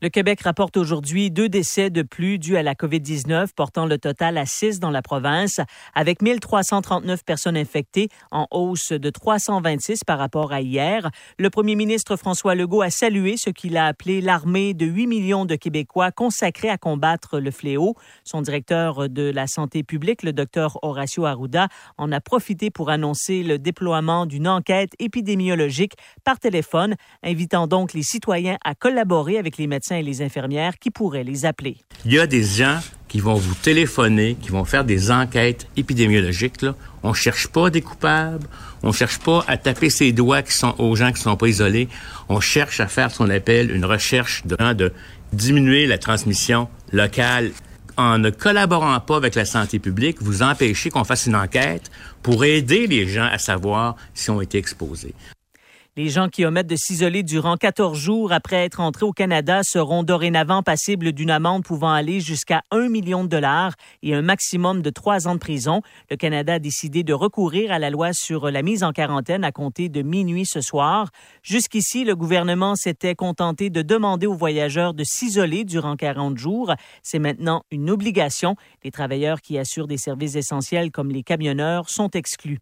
Le 0.03 0.09
Québec 0.09 0.41
rapporte 0.41 0.77
aujourd'hui 0.77 1.29
deux 1.29 1.47
décès 1.47 1.91
de 1.91 2.01
plus 2.01 2.39
dus 2.39 2.57
à 2.57 2.63
la 2.63 2.73
COVID-19, 2.73 3.49
portant 3.55 3.85
le 3.85 3.99
total 3.99 4.39
à 4.39 4.47
six 4.47 4.79
dans 4.79 4.89
la 4.89 5.03
province, 5.03 5.59
avec 5.93 6.23
1339 6.23 7.23
personnes 7.23 7.55
infectées, 7.55 8.09
en 8.31 8.47
hausse 8.49 8.93
de 8.93 9.09
326 9.11 10.03
par 10.03 10.17
rapport 10.17 10.53
à 10.53 10.61
hier. 10.61 11.11
Le 11.37 11.51
premier 11.51 11.75
ministre 11.75 12.15
François 12.15 12.55
Legault 12.55 12.81
a 12.81 12.89
salué 12.89 13.37
ce 13.37 13.51
qu'il 13.51 13.77
a 13.77 13.85
appelé 13.85 14.21
l'armée 14.21 14.73
de 14.73 14.87
8 14.87 15.05
millions 15.05 15.45
de 15.45 15.53
Québécois 15.53 16.11
consacrés 16.11 16.71
à 16.71 16.79
combattre 16.79 17.37
le 17.37 17.51
fléau. 17.51 17.93
Son 18.23 18.41
directeur 18.41 19.07
de 19.07 19.29
la 19.29 19.45
santé 19.45 19.83
publique, 19.83 20.23
le 20.23 20.33
docteur 20.33 20.79
Horacio 20.81 21.27
Arruda, 21.27 21.67
en 21.99 22.11
a 22.11 22.19
profité 22.19 22.71
pour 22.71 22.89
annoncer 22.89 23.43
le 23.43 23.59
déploiement 23.59 24.25
d'une 24.25 24.47
enquête 24.47 24.93
épidémiologique 24.97 25.93
par 26.23 26.39
téléphone, 26.39 26.95
invitant 27.21 27.67
donc 27.67 27.93
les 27.93 28.01
citoyens 28.01 28.57
à 28.65 28.73
collaborer 28.73 29.37
avec 29.37 29.59
les 29.59 29.67
médecins 29.67 29.90
et 29.97 30.03
les 30.03 30.21
infirmières 30.21 30.77
qui 30.79 30.91
pourraient 30.91 31.23
les 31.23 31.45
appeler. 31.45 31.77
Il 32.05 32.13
y 32.13 32.19
a 32.19 32.27
des 32.27 32.43
gens 32.43 32.79
qui 33.07 33.19
vont 33.19 33.35
vous 33.35 33.55
téléphoner, 33.55 34.37
qui 34.41 34.49
vont 34.49 34.63
faire 34.63 34.85
des 34.85 35.11
enquêtes 35.11 35.67
épidémiologiques. 35.75 36.65
On 37.03 37.13
cherche 37.13 37.47
pas 37.47 37.69
des 37.69 37.81
coupables, 37.81 38.47
on 38.83 38.91
cherche 38.91 39.19
pas 39.19 39.43
à 39.47 39.57
taper 39.57 39.89
ses 39.89 40.11
doigts 40.13 40.41
qui 40.41 40.53
sont 40.53 40.75
aux 40.77 40.95
gens 40.95 41.11
qui 41.11 41.21
sont 41.21 41.35
pas 41.35 41.47
isolés. 41.47 41.89
On 42.29 42.39
cherche 42.39 42.79
à 42.79 42.87
faire 42.87 43.11
ce 43.11 43.17
qu'on 43.17 43.29
appelle 43.29 43.69
une 43.69 43.85
recherche 43.85 44.45
de, 44.45 44.55
de 44.73 44.93
diminuer 45.33 45.87
la 45.87 45.97
transmission 45.97 46.69
locale 46.93 47.51
en 47.97 48.17
ne 48.17 48.29
collaborant 48.29 48.99
pas 48.99 49.17
avec 49.17 49.35
la 49.35 49.45
santé 49.45 49.79
publique, 49.79 50.21
vous 50.21 50.43
empêchez 50.43 50.89
qu'on 50.89 51.03
fasse 51.03 51.25
une 51.25 51.35
enquête 51.35 51.91
pour 52.23 52.43
aider 52.45 52.87
les 52.87 53.07
gens 53.07 53.27
à 53.31 53.37
savoir 53.37 53.95
s'ils 54.13 54.31
ont 54.31 54.41
été 54.41 54.57
exposés. 54.57 55.13
Les 55.97 56.07
gens 56.07 56.29
qui 56.29 56.45
omettent 56.45 56.67
de 56.67 56.77
s'isoler 56.77 57.21
durant 57.21 57.57
14 57.57 57.99
jours 57.99 58.31
après 58.31 58.63
être 58.63 58.79
entrés 58.79 59.03
au 59.03 59.11
Canada 59.11 59.59
seront 59.61 60.03
dorénavant 60.03 60.63
passibles 60.63 61.11
d'une 61.11 61.29
amende 61.29 61.65
pouvant 61.65 61.91
aller 61.91 62.21
jusqu'à 62.21 62.61
1 62.71 62.87
million 62.87 63.25
de 63.25 63.29
dollars 63.29 63.73
et 64.01 64.15
un 64.15 64.21
maximum 64.21 64.81
de 64.81 64.89
trois 64.89 65.27
ans 65.27 65.33
de 65.33 65.39
prison. 65.39 65.81
Le 66.09 66.15
Canada 66.15 66.53
a 66.53 66.59
décidé 66.59 67.03
de 67.03 67.11
recourir 67.11 67.73
à 67.73 67.79
la 67.79 67.89
loi 67.89 68.13
sur 68.13 68.49
la 68.49 68.61
mise 68.61 68.85
en 68.85 68.93
quarantaine 68.93 69.43
à 69.43 69.51
compter 69.51 69.89
de 69.89 70.01
minuit 70.01 70.45
ce 70.45 70.61
soir. 70.61 71.09
Jusqu'ici, 71.43 72.05
le 72.05 72.15
gouvernement 72.15 72.75
s'était 72.75 73.13
contenté 73.13 73.69
de 73.69 73.81
demander 73.81 74.27
aux 74.27 74.33
voyageurs 74.33 74.93
de 74.93 75.03
s'isoler 75.03 75.65
durant 75.65 75.97
40 75.97 76.37
jours. 76.37 76.73
C'est 77.03 77.19
maintenant 77.19 77.63
une 77.69 77.89
obligation. 77.89 78.55
Les 78.85 78.91
travailleurs 78.91 79.41
qui 79.41 79.57
assurent 79.59 79.87
des 79.87 79.97
services 79.97 80.35
essentiels 80.35 80.89
comme 80.89 81.11
les 81.11 81.23
camionneurs 81.23 81.89
sont 81.89 82.11
exclus. 82.11 82.59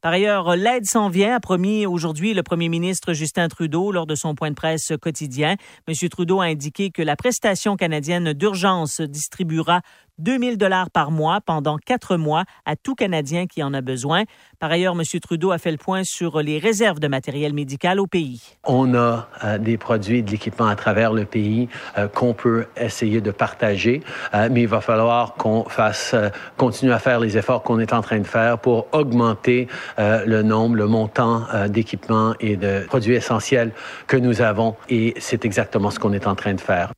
Par 0.00 0.12
ailleurs, 0.12 0.56
l'aide 0.56 0.86
s'en 0.86 1.08
vient, 1.08 1.36
a 1.36 1.40
promis 1.40 1.86
aujourd'hui 1.86 2.34
le 2.34 2.42
premier 2.42 2.68
ministre 2.68 3.12
Justin 3.12 3.48
Trudeau 3.48 3.92
lors 3.92 4.06
de 4.06 4.14
son 4.14 4.34
point 4.34 4.50
de 4.50 4.54
presse 4.54 4.92
quotidien. 5.00 5.56
M. 5.88 6.08
Trudeau 6.08 6.40
a 6.40 6.46
indiqué 6.46 6.90
que 6.90 7.02
la 7.02 7.16
prestation 7.16 7.76
canadienne 7.76 8.32
d'urgence 8.32 9.00
distribuera 9.00 9.80
2000 10.18 10.58
dollars 10.58 10.90
par 10.90 11.10
mois 11.10 11.40
pendant 11.40 11.76
quatre 11.78 12.16
mois 12.16 12.44
à 12.66 12.76
tout 12.76 12.94
Canadien 12.94 13.46
qui 13.46 13.62
en 13.62 13.74
a 13.74 13.80
besoin. 13.80 14.24
Par 14.58 14.70
ailleurs, 14.70 14.94
M. 14.94 15.02
Trudeau 15.20 15.50
a 15.50 15.58
fait 15.58 15.70
le 15.70 15.76
point 15.76 16.04
sur 16.04 16.40
les 16.40 16.58
réserves 16.58 17.00
de 17.00 17.08
matériel 17.08 17.52
médical 17.52 18.00
au 18.00 18.06
pays. 18.06 18.56
On 18.64 18.94
a 18.94 19.28
euh, 19.44 19.58
des 19.58 19.76
produits 19.76 20.22
de 20.22 20.30
l'équipement 20.30 20.66
à 20.66 20.76
travers 20.76 21.12
le 21.12 21.24
pays 21.24 21.68
euh, 21.98 22.08
qu'on 22.08 22.34
peut 22.34 22.66
essayer 22.76 23.20
de 23.20 23.30
partager, 23.30 24.02
euh, 24.34 24.48
mais 24.50 24.62
il 24.62 24.68
va 24.68 24.80
falloir 24.80 25.34
qu'on 25.34 25.64
fasse, 25.64 26.14
continue 26.56 26.92
à 26.92 26.98
faire 26.98 27.20
les 27.20 27.36
efforts 27.36 27.62
qu'on 27.62 27.78
est 27.78 27.92
en 27.92 28.00
train 28.00 28.18
de 28.18 28.26
faire 28.26 28.58
pour 28.58 28.86
augmenter 28.92 29.68
le 29.98 30.42
nombre, 30.42 30.76
le 30.76 30.86
montant 30.86 31.42
d'équipements 31.68 32.34
et 32.40 32.56
de 32.56 32.84
produits 32.86 33.14
essentiels 33.14 33.72
que 34.06 34.16
nous 34.16 34.42
avons, 34.42 34.76
et 34.88 35.14
c'est 35.18 35.44
exactement 35.44 35.90
ce 35.90 35.98
qu'on 35.98 36.12
est 36.12 36.26
en 36.26 36.34
train 36.34 36.54
de 36.54 36.60
faire. 36.60 36.92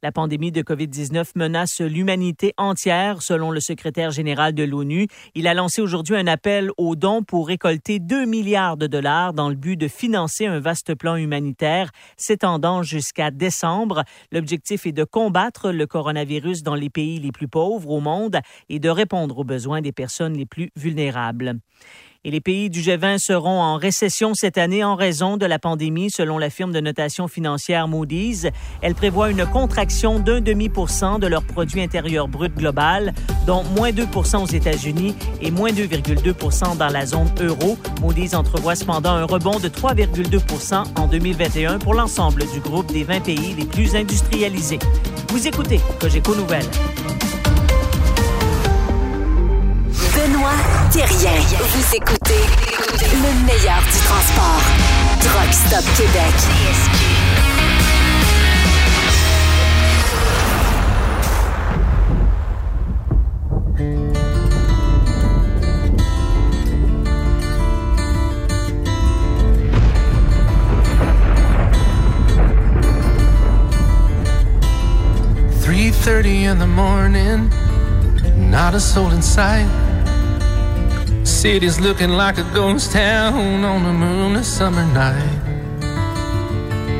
La 0.00 0.12
pandémie 0.12 0.52
de 0.52 0.62
COVID-19 0.62 1.32
menace 1.34 1.80
l'humanité 1.80 2.54
entière, 2.56 3.20
selon 3.20 3.50
le 3.50 3.58
secrétaire 3.58 4.12
général 4.12 4.54
de 4.54 4.62
l'ONU. 4.62 5.08
Il 5.34 5.48
a 5.48 5.54
lancé 5.54 5.82
aujourd'hui 5.82 6.14
un 6.14 6.28
appel 6.28 6.70
aux 6.78 6.94
dons 6.94 7.24
pour 7.24 7.48
récolter 7.48 7.98
2 7.98 8.24
milliards 8.24 8.76
de 8.76 8.86
dollars 8.86 9.32
dans 9.32 9.48
le 9.48 9.56
but 9.56 9.76
de 9.76 9.88
financer 9.88 10.46
un 10.46 10.60
vaste 10.60 10.94
plan 10.94 11.16
humanitaire 11.16 11.90
s'étendant 12.16 12.84
jusqu'à 12.84 13.32
décembre. 13.32 14.04
L'objectif 14.30 14.86
est 14.86 14.92
de 14.92 15.02
combattre 15.02 15.72
le 15.72 15.86
coronavirus 15.88 16.62
dans 16.62 16.76
les 16.76 16.90
pays 16.90 17.18
les 17.18 17.32
plus 17.32 17.48
pauvres 17.48 17.90
au 17.90 17.98
monde 17.98 18.38
et 18.68 18.78
de 18.78 18.88
répondre 18.90 19.36
aux 19.40 19.44
besoins 19.44 19.80
des 19.80 19.90
personnes 19.90 20.34
les 20.34 20.46
plus 20.46 20.70
vulnérables. 20.76 21.58
Et 22.24 22.32
les 22.32 22.40
pays 22.40 22.68
du 22.68 22.80
G20 22.80 23.18
seront 23.18 23.60
en 23.60 23.76
récession 23.76 24.34
cette 24.34 24.58
année 24.58 24.82
en 24.82 24.96
raison 24.96 25.36
de 25.36 25.46
la 25.46 25.60
pandémie, 25.60 26.10
selon 26.10 26.36
la 26.36 26.50
firme 26.50 26.72
de 26.72 26.80
notation 26.80 27.28
financière 27.28 27.86
Moody's. 27.86 28.48
Elle 28.82 28.96
prévoit 28.96 29.30
une 29.30 29.46
contraction 29.46 30.18
d'un 30.18 30.40
demi 30.40 30.68
pour 30.68 30.90
cent 30.90 31.20
de 31.20 31.28
leur 31.28 31.44
produit 31.44 31.80
intérieur 31.80 32.26
brut 32.26 32.52
global, 32.52 33.14
dont 33.46 33.62
moins 33.76 33.92
2% 33.92 34.42
aux 34.42 34.46
États-Unis 34.46 35.14
et 35.40 35.52
moins 35.52 35.70
2,2% 35.70 36.76
dans 36.76 36.88
la 36.88 37.06
zone 37.06 37.30
euro. 37.40 37.78
Moody's 38.00 38.34
entrevoit 38.34 38.74
cependant 38.74 39.12
un 39.12 39.24
rebond 39.24 39.60
de 39.60 39.68
3,2% 39.68 40.98
en 40.98 41.06
2021 41.06 41.78
pour 41.78 41.94
l'ensemble 41.94 42.44
du 42.52 42.58
groupe 42.58 42.92
des 42.92 43.04
20 43.04 43.20
pays 43.20 43.54
les 43.56 43.64
plus 43.64 43.94
industrialisés. 43.94 44.80
Vous 45.28 45.46
écoutez 45.46 45.78
Cogeco 46.00 46.34
Nouvelles. 46.34 46.66
Benoît 50.16 50.67
Vous 50.90 51.94
écoutez 51.94 52.40
le 53.12 53.46
meilleur 53.46 53.82
du 53.82 53.98
transport. 54.06 54.62
Truck 55.20 55.52
Stop 55.52 55.84
Québec. 55.96 56.34
Three 75.60 75.90
thirty 75.90 76.44
in 76.44 76.58
the 76.58 76.66
morning, 76.66 77.50
not 78.50 78.74
a 78.74 78.80
soul 78.80 79.10
in 79.10 79.20
sight. 79.20 79.68
City's 81.28 81.78
looking 81.78 82.10
like 82.10 82.38
a 82.38 82.42
ghost 82.54 82.90
town 82.90 83.64
on 83.64 83.84
a 83.86 83.92
moonless 83.92 84.48
summer 84.48 84.84
night. 84.92 85.38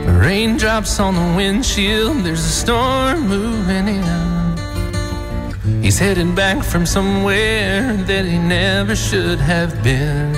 Raindrops 0.06 1.00
on 1.00 1.14
the 1.14 1.36
windshield, 1.36 2.18
there's 2.18 2.44
a 2.44 2.48
storm 2.48 3.26
moving 3.26 3.88
in. 3.88 5.82
He's 5.82 5.98
heading 5.98 6.34
back 6.34 6.62
from 6.62 6.84
somewhere 6.86 7.94
that 7.94 8.24
he 8.26 8.38
never 8.38 8.94
should 8.94 9.40
have 9.40 9.82
been. 9.82 10.36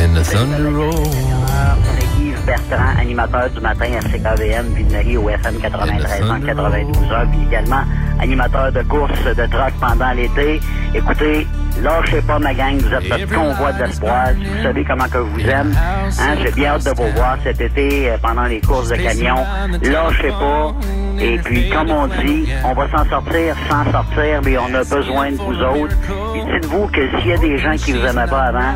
And 0.00 0.16
the 0.16 0.24
thunder 0.24 0.70
rolls. 0.70 1.99
Bertrand, 2.46 2.98
animateur 3.00 3.50
du 3.50 3.60
matin 3.60 3.86
à 3.98 4.00
CKVM, 4.00 4.74
Ville-Marie 4.74 5.16
au 5.16 5.28
FM 5.28 5.58
93 5.60 6.20
92 6.46 7.12
heures, 7.12 7.26
puis 7.30 7.40
également 7.46 7.82
animateur 8.20 8.72
de 8.72 8.82
course 8.82 9.24
de 9.24 9.46
truck 9.46 9.72
pendant 9.80 10.12
l'été. 10.12 10.60
Écoutez, 10.94 11.46
lâchez 11.82 12.20
pas 12.22 12.38
ma 12.38 12.52
gang, 12.54 12.76
vous 12.78 12.92
êtes 12.92 13.08
notre 13.08 13.34
convoi 13.34 13.72
de 13.72 13.84
l'espoir. 13.84 14.28
Vous 14.36 14.62
savez 14.62 14.84
comment 14.84 15.04
que 15.04 15.18
je 15.18 15.42
vous 15.42 15.48
aime. 15.48 15.74
Hein, 15.76 16.34
J'ai 16.42 16.52
bien 16.52 16.72
hâte 16.72 16.84
de 16.84 16.90
vous 16.90 17.10
voir 17.14 17.38
cet 17.42 17.60
été 17.60 18.10
euh, 18.10 18.16
pendant 18.20 18.44
les 18.44 18.60
courses 18.60 18.88
de 18.88 18.96
camions. 18.96 19.44
Lâchez 19.82 20.30
pas. 20.30 20.74
Et 21.20 21.38
puis, 21.38 21.68
comme 21.68 21.90
on 21.90 22.06
dit, 22.06 22.48
on 22.64 22.72
va 22.72 22.88
s'en 22.90 23.08
sortir 23.08 23.54
sans 23.68 23.90
sortir, 23.90 24.40
mais 24.44 24.56
on 24.58 24.74
a 24.74 24.84
besoin 24.84 25.30
de 25.32 25.36
vous 25.36 25.60
autres. 25.62 25.96
Et 26.34 26.52
dites-vous 26.52 26.86
que 26.88 27.18
s'il 27.18 27.30
y 27.30 27.32
a 27.32 27.38
des 27.38 27.58
gens 27.58 27.76
qui 27.76 27.92
vous 27.92 28.04
aimaient 28.04 28.26
pas 28.26 28.44
avant, 28.44 28.74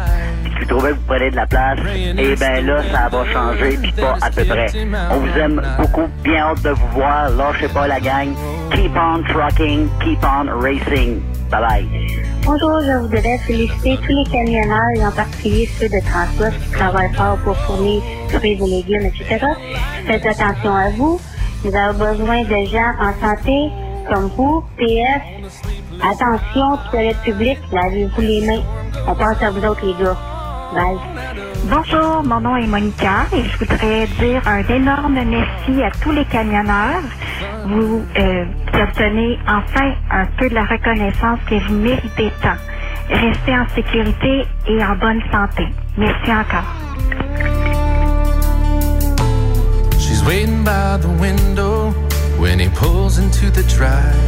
puis 0.65 0.77
trouvaient 0.77 0.93
que 0.93 0.97
vous 0.97 1.07
prenez 1.07 1.31
de 1.31 1.37
la 1.37 1.47
place, 1.47 1.79
eh 1.95 2.37
ben 2.37 2.67
là, 2.67 2.83
ça 2.91 3.09
va 3.09 3.25
changer, 3.33 3.79
puis 3.83 3.93
pas 3.93 4.17
à 4.21 4.31
peu 4.31 4.45
près. 4.45 4.67
On 5.11 5.19
vous 5.19 5.39
aime 5.39 5.63
beaucoup, 5.79 6.09
bien 6.23 6.47
hâte 6.47 6.63
de 6.63 6.71
vous 6.71 6.89
voir. 6.95 7.31
Lâchez 7.31 7.69
pas 7.69 7.87
la 7.87 8.01
gang. 8.01 8.35
Keep 8.73 8.93
on 8.97 9.23
trucking, 9.29 9.89
keep 10.03 10.25
on 10.25 10.49
racing. 10.61 11.21
Bye 11.51 11.61
bye. 11.61 11.87
Bonjour, 12.47 12.81
je 12.81 12.99
voudrais 12.99 13.39
féliciter 13.47 13.99
tous 14.03 14.13
les 14.13 14.31
camionneurs 14.31 14.91
et 14.97 15.07
en 15.07 15.13
particulier 15.13 15.69
ceux 15.79 15.89
de 15.89 16.01
Transwest 16.01 16.59
qui 16.63 16.71
travaillent 16.73 17.15
fort 17.15 17.39
pour 17.45 17.57
fournir 17.59 18.03
fruits 18.31 18.53
et 18.53 18.67
légumes, 18.67 19.07
etc. 19.07 19.47
Faites 20.07 20.27
attention 20.27 20.75
à 20.75 20.91
vous. 20.91 21.21
Nous 21.65 21.75
avons 21.75 21.99
besoin 21.99 22.43
de 22.43 22.67
gens 22.67 22.93
en 23.01 23.13
santé 23.21 23.71
comme 24.11 24.31
vous, 24.37 24.65
PS. 24.79 25.47
Attention, 26.03 26.79
toilette 26.91 27.21
publique, 27.23 27.61
lavez-vous 27.73 28.21
les 28.21 28.47
mains. 28.47 28.63
On 29.07 29.15
pense 29.15 29.43
à 29.43 29.51
vous 29.51 29.65
autres, 29.65 29.85
les 29.87 30.05
gars. 30.05 30.17
Bonjour, 30.75 32.25
mon 32.25 32.41
nom 32.41 32.57
est 32.57 32.67
Monica 32.67 33.27
et 33.33 33.45
je 33.45 33.59
voudrais 33.59 34.07
dire 34.19 34.43
un 34.45 34.63
énorme 34.75 35.21
merci 35.25 35.83
à 35.83 35.91
tous 36.03 36.11
les 36.11 36.25
camionneurs. 36.25 37.03
Vous 37.67 38.03
euh, 38.17 38.45
obtenez 38.75 39.39
enfin 39.47 39.95
un 40.11 40.27
peu 40.37 40.49
de 40.49 40.55
la 40.55 40.65
reconnaissance 40.65 41.39
que 41.49 41.55
vous 41.67 41.75
méritez 41.75 42.33
tant. 42.43 42.57
Restez 43.09 43.57
en 43.57 43.67
sécurité 43.75 44.47
et 44.67 44.85
en 44.85 44.97
bonne 44.97 45.21
santé. 45.31 45.69
Merci 45.97 46.33
encore. 46.33 46.67
She's 49.99 50.25
waiting 50.25 50.65
by 50.65 50.99
the 51.01 51.21
window 51.21 51.93
when 52.41 52.59
he 52.59 52.69
pulls 52.71 53.19
into 53.19 53.49
the 53.51 53.63
drive. 53.69 54.19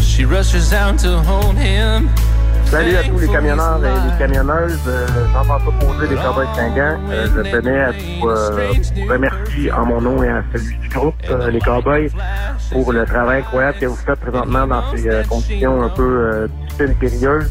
She 0.00 0.24
rushes 0.24 0.72
out 0.72 0.98
to 1.00 1.20
hold 1.22 1.58
him. 1.58 2.08
Salut 2.70 2.96
à 2.96 3.02
tous 3.04 3.18
les 3.18 3.28
camionneurs 3.28 3.80
et 3.84 4.10
les 4.10 4.18
camionneuses. 4.18 4.80
Euh, 4.86 5.06
Jean-François 5.32 5.72
Posé 5.80 6.08
des 6.08 6.16
Cowboys 6.16 6.46
Singants. 6.54 6.98
Euh, 7.10 7.26
je 7.34 7.50
tenais 7.50 7.80
à 7.80 7.92
vous, 7.92 8.28
euh, 8.28 8.72
remercier 9.08 9.72
en 9.72 9.86
mon 9.86 10.00
nom 10.00 10.22
et 10.22 10.30
en 10.30 10.42
celui 10.52 10.76
du 10.78 10.88
groupe, 10.88 11.14
euh, 11.30 11.50
les 11.50 11.60
Cowboys, 11.60 12.10
pour 12.72 12.92
le 12.92 13.04
travail 13.06 13.40
incroyable 13.40 13.78
que 13.78 13.86
vous 13.86 13.96
faites 13.96 14.20
présentement 14.20 14.66
dans 14.66 14.82
ces 14.94 15.08
euh, 15.08 15.22
conditions 15.24 15.82
un 15.82 15.88
peu 15.90 16.02
euh, 16.02 16.48
difficiles 16.48 16.90
et 16.90 16.94
périlleuses. 16.94 17.50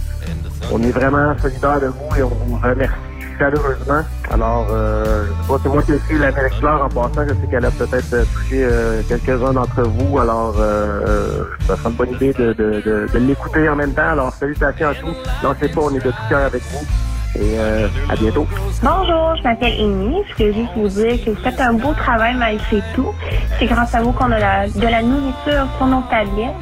On 0.72 0.82
est 0.84 0.92
vraiment 0.92 1.36
solidaires 1.40 1.80
de 1.80 1.88
vous 1.88 2.16
et 2.18 2.24
on 2.24 2.28
vous 2.30 2.60
remercie 2.62 2.94
chaleureusement. 3.38 4.02
Alors, 4.32 4.68
euh, 4.72 5.26
je 5.26 5.32
sais 5.32 5.48
pas, 5.48 5.60
c'est 5.64 5.70
moi 5.70 5.84
qui 5.84 5.92
ai 5.92 5.96
écrit 5.96 6.18
l'Amérique 6.18 6.54
Fleur 6.60 6.84
en 6.84 6.90
passant. 6.90 7.28
Je 7.28 7.34
sais 7.34 7.48
qu'elle 7.50 7.66
a 7.66 7.72
peut-être 7.72 8.34
touché 8.34 8.64
euh, 8.64 9.02
quelques-uns 9.08 9.54
d'entre 9.54 9.82
vous. 9.84 10.20
Alors, 10.20 10.56
euh, 10.60 11.02
euh, 11.08 11.44
ça 11.68 11.76
sera 11.78 11.90
une 11.90 11.96
bonne 11.96 12.12
idée 12.12 12.34
de, 12.34 12.54
de, 12.54 12.82
de, 13.12 13.18
l'écouter 13.20 13.68
en 13.70 13.76
même 13.76 13.94
temps. 13.94 14.10
Alors, 14.10 14.34
salutations 14.34 14.90
à 14.90 14.96
tous. 14.96 15.16
Lâchez 15.44 15.74
pas, 15.74 15.82
on 15.82 15.92
est 15.92 16.06
de 16.06 16.12
tout 16.12 16.28
cœur 16.30 16.46
avec 16.46 16.64
vous. 16.64 16.86
Et 17.36 17.60
euh, 17.60 17.88
à 18.10 18.16
bientôt. 18.16 18.48
Bonjour, 18.82 19.36
je 19.36 19.44
m'appelle 19.44 19.74
Amy. 19.80 20.22
Je 20.30 20.34
voulais 20.36 20.54
juste 20.54 20.72
vous 20.76 20.88
dire 20.88 21.24
que 21.24 21.30
vous 21.32 21.42
faites 21.44 21.60
un 21.60 21.74
beau 21.74 21.94
travail 21.94 22.36
malgré 22.36 22.82
tout. 22.96 23.12
C'est 23.60 23.66
grâce 23.66 23.94
à 23.94 24.02
vous 24.02 24.12
qu'on 24.14 24.32
a 24.32 24.68
de 24.68 24.88
la 24.88 25.02
nourriture 25.02 25.68
sur 25.78 25.88
nos 25.88 26.02
tablettes. 26.04 26.54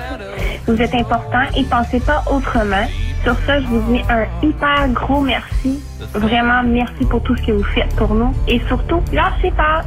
Vous 0.68 0.82
êtes 0.82 0.96
important 0.96 1.44
et 1.56 1.64
pensez 1.64 2.00
pas 2.00 2.24
autrement. 2.32 2.88
Sur 3.24 3.36
ça, 3.46 3.60
je 3.62 3.68
vous 3.68 3.94
dis 3.94 4.02
un 4.10 4.26
hyper 4.46 4.90
gros 4.90 5.22
merci. 5.22 5.82
Vraiment, 6.14 6.64
merci 6.64 7.06
pour 7.10 7.22
tout 7.24 7.36
ce 7.38 7.46
que 7.46 7.52
vous 7.52 7.64
faites 7.76 7.96
pour 7.96 8.14
nous. 8.14 8.34
Et 8.48 8.60
surtout, 8.68 9.02
lâchez 9.14 9.52
pas. 9.52 9.84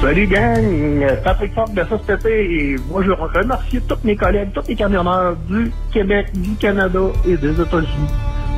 Salut 0.00 0.26
gang, 0.28 1.06
Patrick 1.22 1.52
Ford 1.52 1.68
de 1.68 1.82
été 1.82 2.54
et 2.54 2.76
moi 2.90 3.02
je 3.02 3.08
veux 3.08 3.14
remercier 3.14 3.82
tous 3.82 3.98
mes 4.02 4.16
collègues, 4.16 4.48
tous 4.54 4.66
les 4.66 4.74
camionneurs 4.74 5.36
du 5.46 5.70
Québec, 5.92 6.28
du 6.32 6.56
Canada 6.56 7.00
et 7.26 7.36
des 7.36 7.60
États-Unis. 7.60 8.08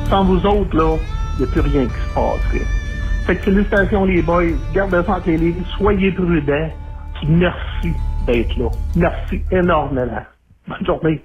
Sans 0.09 0.23
vous 0.23 0.45
autres, 0.45 0.73
là, 0.73 0.95
il 1.37 1.43
n'y 1.43 1.49
a 1.49 1.51
plus 1.51 1.59
rien 1.59 1.85
qui 1.85 1.93
se 1.95 2.13
passerait. 2.15 2.65
Fait 3.27 3.35
que 3.35 3.41
félicitations 3.41 4.05
les 4.05 4.21
boys, 4.21 4.53
gardez 4.73 5.01
ça 5.05 5.19
les 5.25 5.35
lignes, 5.35 5.63
soyez 5.77 6.13
prudents, 6.13 6.69
merci 7.27 7.91
d'être 8.25 8.57
là. 8.57 8.69
Merci 8.95 9.41
énormément. 9.51 10.23
Bonne 10.69 10.85
journée. 10.85 11.21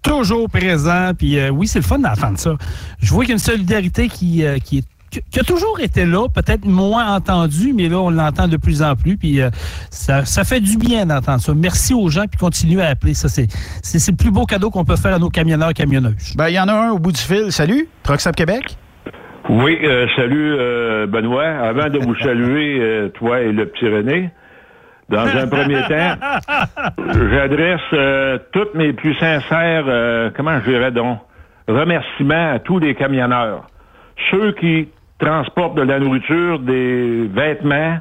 Toujours 0.01 0.49
présent. 0.49 1.11
Puis 1.17 1.37
euh, 1.37 1.49
oui, 1.49 1.67
c'est 1.67 1.79
le 1.79 1.85
fun 1.85 1.99
d'entendre 1.99 2.39
ça. 2.39 2.55
Je 2.99 3.13
vois 3.13 3.23
qu'il 3.23 3.29
y 3.29 3.33
a 3.33 3.35
une 3.35 3.39
solidarité 3.39 4.07
qui, 4.07 4.43
euh, 4.43 4.57
qui 4.57 4.79
est 4.79 4.85
qui 5.09 5.39
a 5.39 5.43
toujours 5.43 5.79
été 5.79 6.05
là, 6.05 6.27
peut-être 6.29 6.65
moins 6.65 7.15
entendue, 7.15 7.73
mais 7.73 7.89
là, 7.89 7.97
on 7.99 8.09
l'entend 8.09 8.47
de 8.47 8.57
plus 8.57 8.81
en 8.83 8.95
plus. 8.95 9.17
Puis 9.17 9.41
euh, 9.41 9.49
ça, 9.89 10.25
ça 10.25 10.43
fait 10.43 10.59
du 10.59 10.77
bien 10.77 11.05
d'entendre 11.05 11.41
ça. 11.41 11.53
Merci 11.55 11.93
aux 11.93 12.09
gens, 12.09 12.25
puis 12.29 12.37
continuez 12.39 12.81
à 12.81 12.89
appeler. 12.89 13.13
Ça, 13.13 13.27
c'est 13.29 13.47
c'est- 13.83 13.99
c'est 13.99 14.11
le 14.11 14.17
plus 14.17 14.31
beau 14.31 14.45
cadeau 14.45 14.69
qu'on 14.69 14.85
peut 14.85 14.95
faire 14.95 15.13
à 15.15 15.19
nos 15.19 15.29
camionneurs 15.29 15.71
et 15.71 15.73
camionneuses. 15.73 16.33
Ben, 16.37 16.49
il 16.49 16.55
y 16.55 16.59
en 16.59 16.67
a 16.67 16.73
un 16.73 16.91
au 16.91 16.99
bout 16.99 17.11
du 17.11 17.19
fil. 17.21 17.51
Salut, 17.51 17.87
Truck 18.03 18.19
Québec. 18.35 18.77
Oui, 19.49 19.79
euh, 19.83 20.05
salut 20.15 20.55
euh, 20.59 21.07
Benoît. 21.07 21.47
Avant 21.47 21.89
de 21.89 21.97
vous 21.97 22.15
saluer, 22.23 22.79
euh, 22.79 23.09
toi 23.09 23.41
et 23.41 23.51
le 23.51 23.65
petit 23.67 23.87
René, 23.87 24.29
dans 25.09 25.25
un 25.25 25.47
premier 25.47 25.81
temps, 25.87 26.15
j'adresse 27.31 27.79
euh, 27.93 28.37
toutes 28.51 28.75
mes 28.75 28.93
plus 28.93 29.15
sincères, 29.15 29.85
euh, 29.87 30.29
comment 30.35 30.59
je 30.63 30.69
dirais 30.69 30.91
donc, 30.91 31.19
remerciements 31.67 32.53
à 32.53 32.59
tous 32.59 32.79
les 32.79 32.93
camionneurs. 32.95 33.65
Ceux 34.31 34.51
qui 34.53 34.89
transportent 35.19 35.75
de 35.75 35.81
la 35.81 35.99
nourriture, 35.99 36.59
des 36.59 37.27
vêtements, 37.27 37.99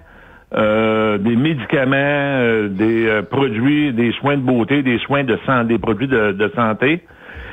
euh, 0.55 1.19
des 1.19 1.37
médicaments, 1.37 1.97
euh, 1.97 2.69
des 2.69 3.07
euh, 3.07 3.23
produits, 3.23 3.93
des 3.93 4.13
soins 4.13 4.37
de 4.37 4.43
beauté, 4.43 4.83
des 4.83 4.99
soins 5.01 5.25
de 5.25 5.39
santé, 5.45 5.75
des 5.75 5.79
produits 5.79 6.09
de, 6.09 6.53
santé, 6.55 7.03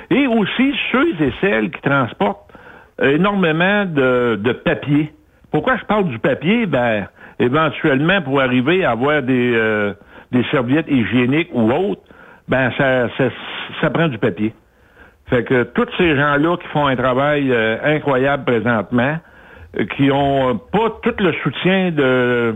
et 0.10 0.28
aussi 0.28 0.74
ceux 0.92 1.10
et 1.20 1.34
celles 1.42 1.72
qui 1.72 1.82
transportent 1.82 2.54
énormément 3.02 3.86
de, 3.86 4.40
de 4.42 4.52
papier. 4.54 5.12
Pourquoi 5.52 5.78
je 5.78 5.86
parle 5.86 6.08
du 6.08 6.20
papier? 6.20 6.66
Ben, 6.66 7.08
éventuellement, 7.40 8.22
pour 8.22 8.40
arriver 8.40 8.86
à 8.86 8.92
avoir 8.92 9.22
des, 9.24 9.54
euh, 9.56 9.94
des 10.32 10.44
serviettes 10.52 10.90
hygiéniques 10.90 11.50
ou 11.54 11.72
autres, 11.72 12.02
ben, 12.48 12.72
ça, 12.78 13.10
ça, 13.18 13.26
ça 13.82 13.90
prend 13.90 14.08
du 14.08 14.18
papier. 14.18 14.54
Fait 15.28 15.44
que 15.44 15.64
tous 15.64 15.88
ces 15.98 16.16
gens-là 16.16 16.58
qui 16.58 16.68
font 16.68 16.86
un 16.86 16.96
travail 16.96 17.52
euh, 17.52 17.78
incroyable 17.84 18.46
présentement, 18.46 19.18
qui 19.96 20.12
ont 20.12 20.50
euh, 20.50 20.54
pas 20.72 20.90
tout 21.04 21.14
le 21.20 21.34
soutien 21.44 21.92
de 21.92 22.56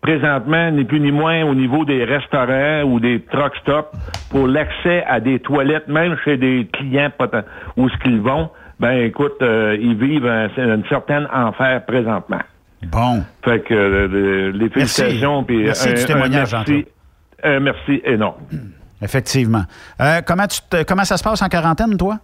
présentement, 0.00 0.70
ni 0.70 0.84
plus 0.84 1.00
ni 1.00 1.12
moins 1.12 1.42
au 1.44 1.54
niveau 1.54 1.84
des 1.84 2.04
restaurants 2.04 2.82
ou 2.84 3.00
des 3.00 3.20
truck 3.30 3.54
stops 3.60 3.90
pour 4.30 4.46
l'accès 4.48 5.04
à 5.06 5.20
des 5.20 5.40
toilettes, 5.40 5.88
même 5.88 6.16
chez 6.24 6.36
des 6.38 6.68
clients 6.72 7.10
où 7.76 7.88
ce 7.88 7.96
qu'ils 7.98 8.20
vont, 8.20 8.48
ben 8.78 8.92
écoute, 9.04 9.34
euh, 9.42 9.76
ils 9.78 9.94
vivent 9.96 10.26
un, 10.26 10.48
une 10.56 10.84
certaine 10.88 11.28
enfer 11.32 11.84
présentement. 11.84 12.40
Bon. 12.90 13.22
Fait 13.44 13.60
que 13.60 13.74
euh, 13.74 14.52
les 14.54 14.70
félicitations 14.70 15.44
puis 15.44 15.64
Merci 15.64 15.88
un- 15.90 15.92
du 15.92 16.00
un 16.00 16.04
témoignage, 16.06 16.52
merci, 16.52 16.86
un 17.44 17.60
merci 17.60 18.00
énorme. 18.04 18.40
Effectivement. 19.02 19.64
Euh, 20.00 20.20
comment, 20.26 20.46
tu 20.46 20.60
te- 20.62 20.82
comment 20.84 21.04
ça 21.04 21.18
se 21.18 21.22
passe 21.24 21.42
en 21.42 21.48
quarantaine, 21.48 21.94
toi? 21.98 22.16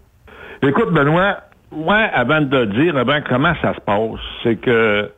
Écoute, 0.63 0.93
Benoît, 0.95 1.41
ouais, 1.77 2.11
avant 2.13 2.41
de 2.41 2.65
dire 2.65 2.97
avant 2.97 3.21
comment 3.29 3.55
ça 3.63 3.75
se 3.75 3.81
passe, 3.81 4.21
c'est 4.43 4.57
que 4.57 5.11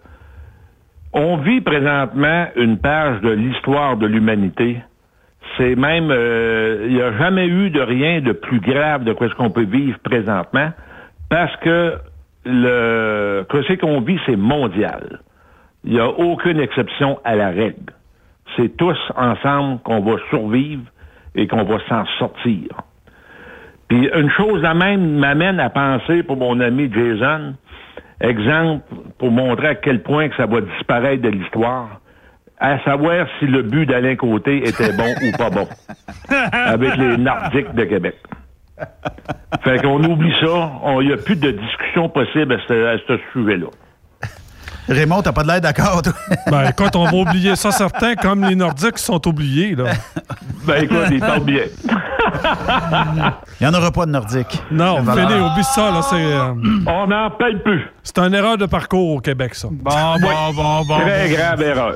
on 1.13 1.39
vit 1.39 1.61
présentement 1.61 2.47
une 2.57 2.79
page 2.79 3.21
de 3.23 3.31
l'histoire 3.31 3.97
de 3.97 4.07
l'humanité. 4.07 4.79
C'est 5.57 5.75
même, 5.75 6.11
euh, 6.11 6.85
il 6.87 6.95
n'y 6.95 7.01
a 7.01 7.17
jamais 7.17 7.47
eu 7.47 7.71
de 7.71 7.81
rien 7.81 8.21
de 8.21 8.33
plus 8.33 8.61
grave 8.61 9.05
de 9.05 9.13
quoi 9.13 9.29
ce 9.29 9.35
qu'on 9.35 9.51
peut 9.51 9.65
vivre 9.65 9.99
présentement, 10.01 10.71
parce 11.31 11.57
que 11.57 11.95
le 12.45 13.45
que 13.49 13.63
ce 13.63 13.73
qu'on 13.75 14.01
vit, 14.01 14.19
c'est 14.27 14.37
mondial. 14.37 15.21
Il 15.85 15.93
n'y 15.93 16.01
a 16.01 16.09
aucune 16.09 16.61
exception 16.61 17.19
à 17.25 17.37
la 17.37 17.49
règle. 17.49 17.93
C'est 18.57 18.77
tous 18.77 18.99
ensemble 19.17 19.81
qu'on 19.81 20.01
va 20.01 20.17
survivre 20.29 20.85
et 21.35 21.47
qu'on 21.47 21.65
va 21.65 21.79
s'en 21.89 22.05
sortir. 22.19 22.69
Puis 23.89 24.09
une 24.15 24.31
chose 24.31 24.63
la 24.63 24.75
même 24.75 25.19
m'amène 25.19 25.61
à 25.61 25.71
penser 25.71 26.23
pour 26.23 26.37
mon 26.37 26.61
ami 26.61 26.91
Jason, 26.93 27.55
exemple 28.21 28.85
pour 29.19 29.31
montrer 29.31 29.69
à 29.69 29.75
quel 29.75 30.03
point 30.03 30.29
que 30.29 30.37
ça 30.37 30.47
va 30.47 30.61
disparaître 30.61 31.23
de 31.23 31.31
l'histoire, 31.31 32.01
à 32.61 32.79
savoir 32.81 33.27
si 33.39 33.47
le 33.47 33.63
but 33.63 33.87
d'Alain 33.87 34.17
Côté 34.17 34.59
était 34.59 34.93
bon 34.93 35.11
ou 35.23 35.37
pas 35.37 35.51
bon, 35.51 35.67
avec 36.53 36.97
les 36.97 37.17
Nordiques 37.17 37.75
de 37.75 37.85
Québec. 37.85 38.17
Fait 39.63 39.81
qu'on 39.83 40.03
oublie 40.05 40.35
ça, 40.41 40.71
il 41.01 41.07
n'y 41.07 41.13
a 41.13 41.17
plus 41.17 41.37
de 41.37 41.51
discussion 41.51 42.09
possible 42.09 42.53
à 42.53 42.59
ce, 42.69 42.87
à 42.87 42.99
ce 43.07 43.19
sujet-là. 43.33 43.69
Raymond, 44.89 45.23
t'as 45.23 45.33
pas 45.33 45.43
de 45.43 45.49
l'air 45.49 45.61
d'accord, 45.61 46.03
toi? 46.03 46.13
Ben, 46.51 46.71
écoute, 46.71 46.97
on 46.97 47.05
va 47.05 47.13
oublier 47.13 47.57
ça, 47.57 47.71
certains, 47.71 48.15
comme 48.15 48.45
les 48.45 48.55
Nordiques 48.55 48.99
sont 48.99 49.27
oubliés, 49.29 49.75
là. 49.75 49.85
Ben, 50.67 50.85
écoute, 50.85 51.07
ils 51.11 51.21
parlent 51.21 51.45
bien. 51.45 51.65
Il 53.61 53.67
n'y 53.67 53.67
en 53.67 53.75
aura 53.79 53.91
pas 53.91 54.07
de 54.07 54.11
Nordique. 54.11 54.63
Non. 54.71 55.03
Félix, 55.05 55.33
oublie 55.33 55.65
ça, 55.65 55.91
là, 55.91 56.03
c'est... 56.03 56.17
euh, 56.17 56.55
On 56.87 57.07
n'en 57.07 57.31
paye 57.31 57.57
plus. 57.57 57.87
C'est 58.03 58.19
une 58.19 58.35
erreur 58.35 58.59
de 58.59 58.67
parcours 58.67 59.17
au 59.17 59.21
Québec, 59.21 59.55
ça. 59.55 59.69
Bon, 59.71 60.17
bon, 60.21 60.53
bon, 60.55 60.85
bon. 60.85 61.01
Très 61.01 61.29
grave 61.31 61.63
erreur. 61.63 61.95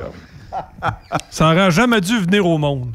Ça 1.29 1.51
n'aurait 1.53 1.71
jamais 1.71 1.99
dû 2.01 2.17
venir 2.19 2.45
au 2.45 2.57
monde. 2.57 2.87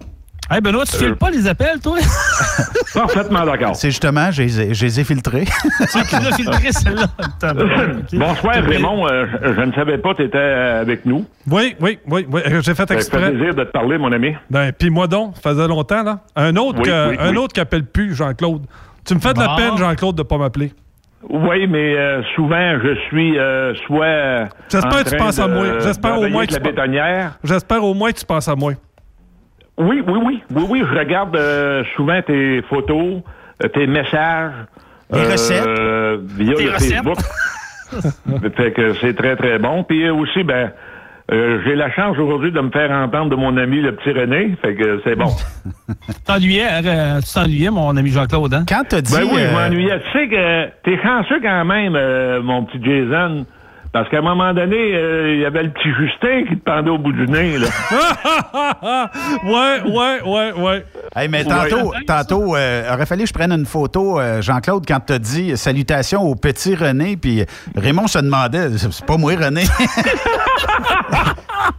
Hey, 0.50 0.62
Benoît, 0.62 0.84
tu 0.86 0.96
files 0.96 1.14
pas 1.16 1.28
les 1.28 1.46
appels, 1.46 1.78
toi? 1.82 1.98
Parfaitement 2.94 3.44
d'accord. 3.44 3.76
C'est 3.76 3.90
justement, 3.90 4.30
je 4.30 4.42
les 4.42 5.00
ai- 5.00 5.04
filtrés. 5.04 5.44
C'est 5.88 6.06
qui 6.06 6.14
l'a 6.14 6.32
filtré, 6.32 6.72
celle-là? 6.72 7.06
Bonsoir, 8.14 8.54
Raymond. 8.54 9.06
Euh, 9.08 9.26
je, 9.42 9.60
ne 9.60 9.72
savais 9.72 9.98
pas 9.98 10.12
que 10.12 10.22
tu 10.22 10.24
étais 10.24 10.38
avec 10.38 11.04
nous. 11.04 11.26
Oui, 11.50 11.76
oui, 11.80 11.98
oui, 12.06 12.26
oui. 12.32 12.40
euh, 12.46 12.62
J'ai 12.62 12.74
fait 12.74 12.76
Ça 12.76 12.86
fait 12.86 12.94
exprès. 12.94 13.30
plaisir 13.30 13.54
de 13.54 13.64
te 13.64 13.70
parler, 13.70 13.98
mon 13.98 14.10
ami. 14.10 14.34
Ben, 14.48 14.72
puis 14.72 14.88
moi 14.88 15.06
donc, 15.06 15.34
ça 15.36 15.50
faisait 15.50 15.68
longtemps, 15.68 16.02
là. 16.02 16.20
Un 16.34 16.56
autre, 16.56 16.78
Oui, 16.78 16.84
que- 16.88 17.10
oui, 17.10 17.16
un 17.20 17.30
oui. 17.32 17.36
autre 17.36 17.52
qui 17.52 17.60
appelle 17.60 17.84
plus, 17.84 18.14
Jean-Claude. 18.14 18.62
Tu 19.04 19.14
me 19.14 19.20
fais 19.20 19.34
de 19.34 19.40
la 19.40 19.54
peine, 19.54 19.76
Jean-Claude, 19.76 20.16
de 20.16 20.22
pas 20.22 20.38
m'appeler. 20.38 20.72
Oui, 21.28 21.66
mais 21.66 21.94
euh, 21.98 22.22
souvent, 22.36 22.78
je 22.82 22.94
suis 23.08 23.38
euh, 23.38 23.74
soit. 23.86 24.04
euh, 24.06 24.46
J'espère 24.70 25.04
que 25.04 25.10
tu 25.10 25.16
penses 25.16 25.38
à 25.38 25.46
moi. 25.48 25.78
J'espère 25.80 26.18
au 26.18 26.28
moins 26.28 26.46
que 26.46 26.54
la 26.54 26.60
tu. 26.60 27.36
J'espère 27.44 27.84
au 27.84 27.92
moins 27.92 28.12
que 28.12 28.18
tu 28.18 28.24
penses 28.24 28.48
à 28.48 28.54
moi. 28.56 28.72
Oui, 29.78 30.02
oui, 30.06 30.18
oui. 30.24 30.42
Oui, 30.54 30.64
oui, 30.68 30.82
je 30.90 30.98
regarde 30.98 31.36
euh, 31.36 31.82
souvent 31.96 32.20
tes 32.22 32.62
photos, 32.68 33.22
euh, 33.62 33.68
tes 33.68 33.86
messages. 33.86 34.52
Les 35.12 35.22
recettes. 35.24 35.64
Via 36.36 36.54
Tes 36.54 36.64
le 36.64 36.70
recettes. 36.72 36.92
Facebook. 36.94 37.18
fait 38.56 38.72
que 38.72 38.94
c'est 39.00 39.14
très, 39.14 39.36
très 39.36 39.58
bon. 39.58 39.82
Puis 39.84 40.04
euh, 40.06 40.12
aussi, 40.12 40.42
ben. 40.42 40.70
euh, 41.32 41.60
j'ai 41.64 41.74
la 41.74 41.90
chance 41.92 42.18
aujourd'hui 42.18 42.52
de 42.52 42.60
me 42.60 42.70
faire 42.70 42.90
entendre 42.90 43.30
de 43.30 43.36
mon 43.36 43.56
ami 43.56 43.80
le 43.80 43.94
petit 43.94 44.10
René, 44.12 44.56
fait 44.60 44.74
que 44.74 45.00
c'est 45.04 45.16
bon. 45.16 45.30
Tu 45.86 46.14
t'ennuyais, 46.26 46.64
hein, 46.64 46.80
euh, 46.84 47.20
tu 47.20 47.32
t'ennuyais, 47.32 47.70
mon 47.70 47.96
ami 47.96 48.10
Jean-Claude, 48.10 48.52
hein? 48.54 48.64
Quand 48.68 48.82
t'as 48.88 49.00
dit... 49.00 49.12
Ben 49.14 49.22
oui, 49.24 49.40
je 49.40 49.46
euh, 49.46 49.52
m'ennuyais. 49.52 50.00
Tu 50.00 50.18
sais 50.18 50.28
que 50.28 50.66
t'es 50.84 51.02
chanceux 51.02 51.40
quand 51.42 51.64
même, 51.64 51.94
euh, 51.96 52.42
mon 52.42 52.64
petit 52.64 52.82
Jason, 52.82 53.46
parce 53.92 54.08
qu'à 54.10 54.18
un 54.18 54.22
moment 54.22 54.52
donné, 54.54 54.76
euh, 54.94 55.34
il 55.34 55.40
y 55.40 55.44
avait 55.46 55.62
le 55.62 55.70
petit 55.70 55.88
Justin 55.98 56.44
qui 56.48 56.56
te 56.58 56.64
pendait 56.64 56.90
au 56.90 56.98
bout 56.98 57.12
du 57.12 57.26
nez, 57.26 57.58
là. 57.58 57.68
ouais, 59.44 59.80
ouais, 59.90 60.20
ouais, 60.24 60.52
ouais. 60.52 60.84
Hey, 61.16 61.28
mais 61.28 61.44
Ouais. 61.46 61.68
tantôt, 61.70 61.92
tantôt 62.06 62.56
euh, 62.56 62.92
aurait 62.92 63.06
fallu 63.06 63.22
que 63.22 63.28
je 63.28 63.34
prenne 63.34 63.52
une 63.52 63.66
photo, 63.66 64.18
euh, 64.20 64.42
Jean-Claude, 64.42 64.84
quand 64.86 65.00
tu 65.06 65.12
as 65.14 65.18
dit 65.18 65.56
salutations 65.56 66.22
au 66.22 66.34
petit 66.34 66.74
René, 66.74 67.16
puis 67.16 67.44
Raymond 67.76 68.06
se 68.06 68.18
demandait, 68.18 68.68
c'est 68.76 69.04
pas 69.06 69.16
moi, 69.16 69.32
René. 69.36 69.62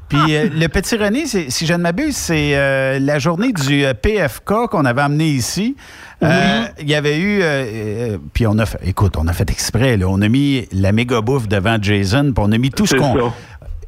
puis 0.09 0.35
euh, 0.35 0.49
le 0.53 0.67
petit 0.67 0.97
René, 0.97 1.25
si 1.25 1.65
je 1.65 1.73
ne 1.73 1.77
m'abuse, 1.79 2.15
c'est 2.15 2.57
euh, 2.57 2.99
la 2.99 3.19
journée 3.19 3.51
du 3.53 3.85
euh, 3.85 3.93
PFK 3.93 4.67
qu'on 4.71 4.85
avait 4.85 5.01
amené 5.01 5.25
ici. 5.25 5.75
Euh, 6.21 6.65
Il 6.81 6.89
y 6.89 6.95
avait 6.95 7.17
eu, 7.17 7.41
euh, 7.41 7.45
euh, 7.45 8.17
puis 8.33 8.45
on 8.47 8.57
a 8.59 8.65
fait, 8.65 8.79
écoute, 8.85 9.15
on 9.17 9.27
a 9.27 9.33
fait 9.33 9.49
exprès, 9.49 9.97
là, 9.97 10.07
on 10.09 10.21
a 10.21 10.27
mis 10.27 10.67
la 10.71 10.91
méga 10.91 11.21
bouffe 11.21 11.47
devant 11.47 11.77
Jason, 11.81 12.31
puis 12.35 12.43
on 12.45 12.51
a 12.51 12.57
mis 12.57 12.69
tout 12.71 12.85
ce 12.85 12.95
qu'on... 12.95 13.31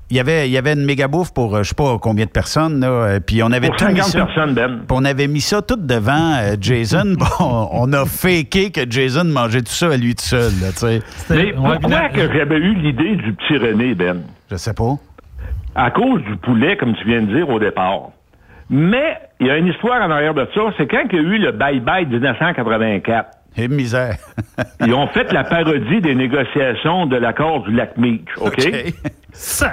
Il 0.09 0.17
y, 0.17 0.19
avait, 0.19 0.49
il 0.49 0.51
y 0.51 0.57
avait 0.57 0.73
une 0.73 0.83
méga 0.83 1.07
bouffe 1.07 1.33
pour 1.33 1.57
je 1.63 1.69
sais 1.69 1.75
pas 1.75 1.97
combien 1.97 2.25
de 2.25 2.31
personnes, 2.31 2.81
là, 2.81 3.21
puis 3.21 3.41
on 3.43 3.51
avait 3.53 3.67
Pour 3.67 3.77
tout 3.77 3.85
mis 3.85 3.95
50 4.01 4.11
ça. 4.11 4.25
personnes, 4.25 4.53
Ben. 4.53 4.79
Puis 4.85 4.87
on 4.99 5.05
avait 5.05 5.27
mis 5.27 5.39
ça 5.39 5.61
tout 5.61 5.77
devant 5.77 6.37
Jason. 6.59 7.15
Bon, 7.39 7.69
on 7.71 7.93
a 7.93 8.05
faké 8.05 8.71
que 8.71 8.81
Jason 8.89 9.23
mangeait 9.23 9.61
tout 9.61 9.71
ça 9.71 9.87
à 9.89 9.95
lui 9.95 10.13
tout 10.13 10.23
seul, 10.25 10.51
là, 10.61 10.67
tu 10.73 10.79
sais. 10.79 11.01
Mais 11.29 11.53
pourquoi 11.53 12.09
que 12.09 12.27
j'avais 12.33 12.57
eu 12.57 12.75
l'idée 12.75 13.15
du 13.15 13.33
petit 13.33 13.55
René, 13.57 13.95
Ben? 13.95 14.23
Je 14.51 14.57
sais 14.57 14.73
pas. 14.73 14.97
À 15.75 15.91
cause 15.91 16.21
du 16.23 16.35
poulet, 16.35 16.75
comme 16.75 16.93
tu 16.95 17.05
viens 17.07 17.21
de 17.21 17.33
dire 17.33 17.47
au 17.49 17.57
départ. 17.59 18.09
Mais 18.71 19.17
il 19.41 19.47
y 19.47 19.49
a 19.51 19.57
une 19.57 19.67
histoire 19.67 20.01
en 20.01 20.09
arrière 20.09 20.33
de 20.33 20.47
ça, 20.55 20.61
c'est 20.77 20.87
quand 20.87 21.03
il 21.11 21.15
y 21.15 21.19
a 21.19 21.21
eu 21.21 21.37
le 21.39 21.51
bye-bye 21.51 22.07
1984. 22.07 23.29
Et 23.57 23.67
misère. 23.67 24.15
Ils 24.85 24.93
ont 24.93 25.07
fait 25.07 25.29
la 25.33 25.43
parodie 25.43 25.99
des 25.99 26.15
négociations 26.15 27.05
de 27.05 27.17
l'accord 27.17 27.63
du 27.63 27.73
lac 27.73 27.97
Meach, 27.97 28.29
OK? 28.37 28.61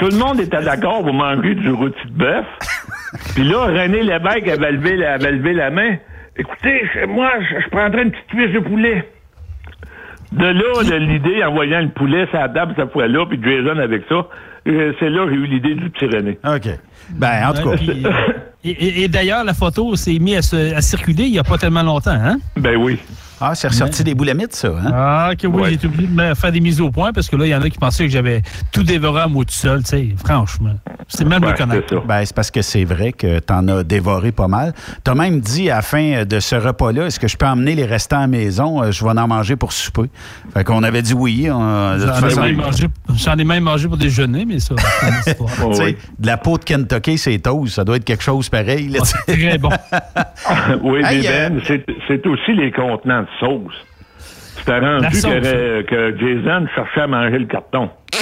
Tout 0.01 0.09
le 0.09 0.19
monde 0.19 0.41
était 0.41 0.62
d'accord 0.62 1.05
pour 1.05 1.15
manger 1.15 1.55
du 1.55 1.70
rôti 1.70 2.07
de 2.07 2.12
bœuf. 2.12 2.47
Puis 3.35 3.45
là, 3.45 3.66
René 3.66 4.03
Lévesque 4.03 4.49
avait 4.49 4.73
levé 4.73 4.97
la, 4.97 5.12
avait 5.12 5.31
levé 5.31 5.53
la 5.53 5.70
main. 5.70 5.97
Écoutez, 6.37 6.83
moi, 7.07 7.31
je, 7.41 7.61
je 7.61 7.69
prendrais 7.69 8.03
une 8.03 8.11
petite 8.11 8.27
cuisse 8.27 8.53
de 8.53 8.59
poulet. 8.59 9.09
De 10.33 10.45
là, 10.45 10.83
de 10.83 10.97
l'idée, 10.97 11.45
en 11.45 11.53
voyant 11.53 11.81
le 11.81 11.89
poulet 11.89 12.27
sur 12.27 12.39
la 12.39 12.49
table 12.49 12.75
cette 12.77 12.93
fois-là, 12.93 13.27
puis 13.27 13.41
Jason 13.41 13.79
avec 13.79 14.03
ça, 14.09 14.27
euh, 14.66 14.93
c'est 14.99 15.09
là 15.09 15.25
que 15.25 15.31
j'ai 15.31 15.37
eu 15.37 15.47
l'idée 15.47 15.75
du 15.75 15.89
petit 15.89 16.07
René. 16.07 16.39
OK. 16.45 16.69
Ben, 17.10 17.48
en 17.48 17.52
tout 17.55 17.70
cas. 17.70 17.76
puis, 17.76 18.05
euh, 18.05 18.10
et 18.64 18.70
et- 18.70 19.02
et 19.05 19.09
d'ailleurs, 19.09 19.44
la 19.44 19.55
photo 19.55 19.94
s'est 19.97 20.18
mise 20.18 20.36
à, 20.39 20.43
se- 20.43 20.74
à 20.74 20.80
circuler 20.80 21.24
il 21.24 21.32
n'y 21.32 21.39
a 21.39 21.44
pas 21.44 21.59
tellement 21.59 21.82
longtemps, 21.82 22.10
hein? 22.12 22.39
Ben 22.56 22.76
oui. 22.76 22.98
Ah, 23.40 23.55
c'est 23.55 23.69
ressorti 23.69 24.02
des 24.05 24.15
boulamites, 24.15 24.55
ça, 24.55 24.69
hein? 24.69 24.90
Ah, 24.93 25.31
que 25.39 25.47
oui, 25.47 25.62
j'ai 25.69 25.74
été 25.74 25.86
obligé 25.86 26.06
de 26.09 26.12
me 26.12 26.35
faire 26.35 26.51
des 26.52 26.60
mises 26.60 26.81
au 26.81 26.90
point 26.90 27.12
parce 27.12 27.28
que 27.28 27.36
là, 27.36 27.47
il 27.47 27.51
y 27.51 27.55
en 27.55 27.62
a 27.62 27.70
qui 27.70 27.78
pensaient 27.78 28.05
que 28.06 28.10
j'avais 28.12 28.43
tout 28.73 28.82
dévoré 28.82 29.23
à 29.23 29.27
moi 29.28 29.44
tout 29.44 29.52
seul, 29.55 29.82
tu 29.82 29.90
sais, 29.90 30.09
franchement. 30.24 30.74
C'est 31.06 31.24
mal 31.24 31.40
me 31.40 31.52
connaître. 31.56 32.05
Ben, 32.06 32.24
c'est 32.24 32.35
parce 32.35 32.51
que 32.51 32.62
c'est 32.62 32.85
vrai 32.85 33.12
que 33.12 33.39
t'en 33.39 33.66
as 33.69 33.82
dévoré 33.85 34.32
pas 34.32 34.48
mal. 34.48 34.74
T'as 35.05 35.15
même 35.15 35.40
dit 35.40 35.70
à 35.70 35.77
la 35.77 35.82
fin 35.82 36.24
de 36.24 36.40
ce 36.40 36.56
repas-là, 36.56 37.06
est-ce 37.06 37.20
que 37.20 37.28
je 37.28 37.36
peux 37.36 37.47
emmener 37.47 37.74
les 37.74 37.86
restants 37.86 38.19
à 38.19 38.20
la 38.23 38.27
maison? 38.27 38.82
Euh, 38.82 38.90
Je 38.90 39.05
vais 39.05 39.10
en 39.10 39.28
manger 39.28 39.56
pour 39.56 39.73
souper. 39.73 40.10
Fait 40.52 40.65
qu'on 40.65 40.82
avait 40.82 41.02
dit 41.02 41.15
oui. 41.15 41.48
on- 41.51 41.97
toute 41.98 42.06
J'en 42.06 42.15
ai, 42.16 42.20
façon, 42.20 42.40
même 42.43 42.56
mangé- 42.56 42.89
j'en 43.15 43.36
ai 43.39 43.44
même 43.44 43.62
mangé 43.65 43.89
pour 43.89 43.97
déjeuner, 43.97 44.44
mais 44.44 44.59
ça, 44.59 44.74
c'est 44.78 45.09
une 45.09 45.15
histoire. 45.47 45.70
tu 45.70 45.74
sais, 45.77 45.97
de 46.19 46.27
la 46.27 46.36
peau 46.36 46.59
de 46.59 46.65
Kentucky, 46.65 47.16
c'est 47.19 47.39
toast. 47.39 47.74
Ça 47.74 47.85
doit 47.85 47.97
être 47.97 48.05
quelque 48.05 48.23
chose 48.24 48.48
pareil. 48.48 48.89
là, 48.89 49.01
tu 49.01 49.06
sais. 49.06 49.48
Très 49.48 49.59
bon. 49.59 49.70
oui, 50.82 51.01
mais 51.02 51.16
Hey, 51.19 51.27
euh, 51.28 51.48
Ben, 51.51 51.60
c'est- 51.66 51.86
c'est 52.06 52.27
aussi 52.27 52.52
les 52.55 52.70
contenants 52.73 53.24
de 53.28 53.38
sauce. 53.40 53.74
C'était 54.18 54.78
rendu 54.78 55.14
sauce. 55.14 55.32
que, 55.32 55.82
que 55.82 56.18
Jason 56.18 56.66
cherchait 56.74 57.00
à 57.02 57.06
manger 57.06 57.38
le 57.38 57.46
carton. 57.46 57.90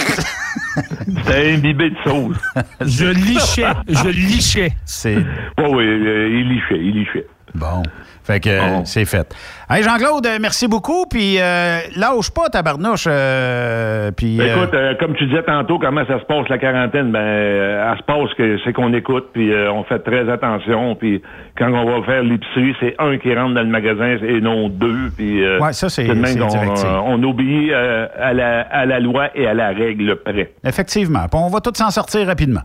C'était 0.70 1.54
imbibé 1.54 1.90
de 1.90 1.96
sauce. 2.04 2.36
Je 2.80 3.06
lichais, 3.06 3.66
je 3.88 4.08
lichais. 4.08 4.72
C'est. 4.84 5.16
Oui, 5.16 5.64
oui, 5.70 5.84
euh, 5.84 6.28
il 6.28 6.48
lichait, 6.48 6.78
il 6.78 6.94
lichait. 6.94 7.26
Bon. 7.54 7.82
Fait 8.27 8.40
que 8.40 8.48
euh, 8.51 8.85
c'est 8.85 9.05
fait. 9.05 9.32
Hey 9.70 9.82
Jean-Claude, 9.85 10.27
euh, 10.27 10.39
merci 10.40 10.66
beaucoup. 10.66 11.07
Puis 11.07 11.36
euh, 11.40 11.78
lâche 11.97 12.31
pas, 12.31 12.48
tabarnouche. 12.48 13.05
euh, 13.09 14.11
puis, 14.11 14.36
Ben, 14.36 14.48
euh, 14.48 14.57
écoute, 14.57 14.74
euh, 14.74 14.94
comme 14.98 15.15
tu 15.15 15.27
disais 15.27 15.43
tantôt, 15.44 15.78
comment 15.78 16.05
ça 16.07 16.19
se 16.19 16.24
passe 16.24 16.48
la 16.48 16.59
quarantaine, 16.59 17.12
ben, 17.12 17.20
euh, 17.20 17.93
elle 17.93 17.98
se 17.98 18.03
passe 18.03 18.35
que 18.36 18.59
c'est 18.65 18.73
qu'on 18.73 18.93
écoute, 18.94 19.28
puis 19.32 19.53
euh, 19.53 19.70
on 19.73 19.85
fait 19.85 20.01
très 20.01 20.28
attention, 20.28 20.97
puis 20.97 21.23
quand 21.57 21.70
on 21.73 21.85
va 22.01 22.05
faire 22.05 22.23
l'épicerie, 22.24 22.74
c'est 22.81 22.97
un 22.98 23.16
qui 23.19 23.32
rentre 23.35 23.55
dans 23.55 23.62
le 23.62 23.69
magasin 23.69 24.16
et 24.20 24.40
non 24.40 24.69
deux, 24.69 25.11
puis 25.16 25.44
euh, 25.44 25.61
Ouais, 25.61 25.73
ça, 25.73 25.89
c'est- 25.89 26.09
euh, 26.09 27.01
on 27.05 27.23
obéit 27.23 27.70
euh, 27.73 28.07
à, 28.20 28.32
la, 28.32 28.62
à 28.62 28.86
la 28.86 28.98
loi 29.01 29.28
et 29.36 29.47
à 29.47 29.55
la 29.55 29.69
règle 29.69 30.16
près. 30.16 30.53
effectivement. 30.65 31.27
Puis 31.31 31.40
on 31.40 31.48
va 31.48 31.61
tous 31.61 31.74
s'en 31.77 31.90
sortir 31.90 32.27
rapidement. 32.27 32.62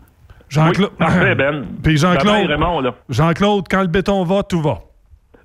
Jean-Claude. 0.49 0.89
Oui, 0.91 0.97
parfait, 1.05 1.35
Ben. 1.35 1.63
Puis 1.83 1.97
Jean-Claude. 1.97 2.35
Bye-bye, 2.45 2.47
Raymond, 2.47 2.81
là. 2.81 2.93
Jean-Claude, 3.09 3.65
quand 3.69 3.81
le 3.81 3.87
béton 3.87 4.23
va, 4.25 4.43
tout 4.43 4.61
va. 4.61 4.79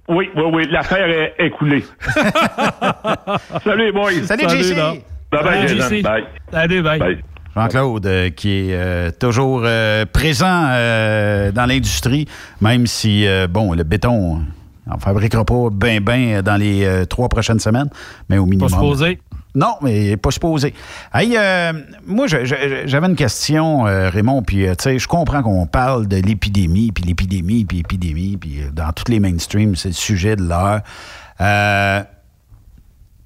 Oui, 0.09 0.29
oui, 0.37 0.43
oui, 0.53 0.67
l'affaire 0.71 1.09
est, 1.09 1.35
est 1.39 1.51
coulée. 1.51 1.85
Salut, 3.65 3.93
boys. 3.93 4.11
Salut, 4.25 4.49
JC. 4.49 4.77
là. 4.77 4.93
Bye 5.33 5.43
bye, 5.45 5.69
Salut. 5.69 5.81
JC. 5.99 6.03
Bye. 6.03 6.25
Allez, 6.53 6.83
bye. 6.83 6.99
Bye. 6.99 7.19
Jean-Claude, 7.57 8.07
euh, 8.07 8.31
qui 8.31 8.51
est 8.71 8.75
euh, 8.75 9.11
toujours 9.19 9.63
euh, 9.65 10.05
présent 10.05 10.67
euh, 10.69 11.51
dans 11.53 11.65
l'industrie, 11.67 12.27
même 12.61 12.87
si, 12.87 13.27
euh, 13.27 13.47
bon, 13.49 13.73
le 13.73 13.83
béton, 13.83 14.43
on 14.87 14.95
ne 14.95 15.01
fabriquera 15.01 15.45
pas 15.45 15.71
bien, 15.73 16.01
bien 16.01 16.43
dans 16.43 16.57
les 16.61 16.85
euh, 16.85 17.05
trois 17.07 17.29
prochaines 17.31 17.59
semaines, 17.59 17.89
mais 18.29 18.37
au 18.39 18.45
minimum. 18.45 18.69
Pas 18.69 18.75
supposé. 18.77 19.21
Non, 19.57 19.77
mais 19.81 20.19
pas 20.19 20.31
supposé. 20.31 20.75
Hey, 21.15 21.35
euh, 21.35 21.73
moi, 22.05 22.27
j'avais 22.27 23.07
une 23.07 23.17
question, 23.17 23.87
euh, 23.87 24.11
Raymond, 24.11 24.43
puis 24.43 24.67
euh, 24.67 24.75
tu 24.75 24.83
sais, 24.85 24.99
je 24.99 25.09
comprends 25.09 25.43
qu'on 25.43 25.67
parle 25.67 26.07
de 26.07 26.19
l'épidémie, 26.19 26.93
puis 26.93 27.03
l'épidémie, 27.05 27.65
puis 27.65 27.79
l'épidémie, 27.79 28.37
puis 28.37 28.61
euh, 28.61 28.71
dans 28.71 28.93
tous 28.93 29.11
les 29.11 29.19
mainstreams, 29.19 29.75
c'est 29.75 29.89
le 29.89 29.95
sujet 29.95 30.37
de 30.37 30.43
l'heure. 30.43 30.83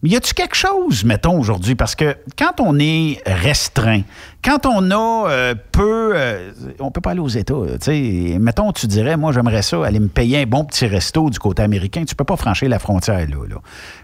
Euh, 0.03 0.09
y 0.09 0.17
a-tu 0.17 0.35
quelque 0.35 0.57
chose, 0.57 1.05
mettons, 1.05 1.39
aujourd'hui? 1.39 1.75
Parce 1.75 1.95
que 1.95 2.17
quand 2.39 2.61
on 2.61 2.79
est 2.79 3.21
restreint, 3.27 4.03
quand 4.43 4.67
on 4.67 4.91
a 4.91 5.31
euh, 5.31 5.55
peu. 5.73 6.13
euh, 6.15 6.53
on 6.79 6.91
peut 6.91 7.01
pas 7.01 7.11
aller 7.11 7.21
aux 7.21 7.29
États. 7.29 7.55
sais, 7.81 8.37
mettons, 8.41 8.73
tu 8.73 8.87
dirais, 8.87 9.17
moi, 9.17 9.33
j'aimerais 9.33 9.63
ça, 9.63 9.85
aller 9.85 10.01
me 10.01 10.09
payer 10.09 10.43
un 10.43 10.47
bon 10.47 10.65
petit 10.65 10.87
resto 10.87 11.31
du 11.31 11.39
côté 11.39 11.63
américain. 11.63 12.05
Tu 12.05 12.15
peux 12.15 12.25
pas 12.25 12.37
franchir 12.37 12.69
la 12.69 12.79
frontière, 12.79 13.29
là. 13.29 13.47
là. 13.49 13.57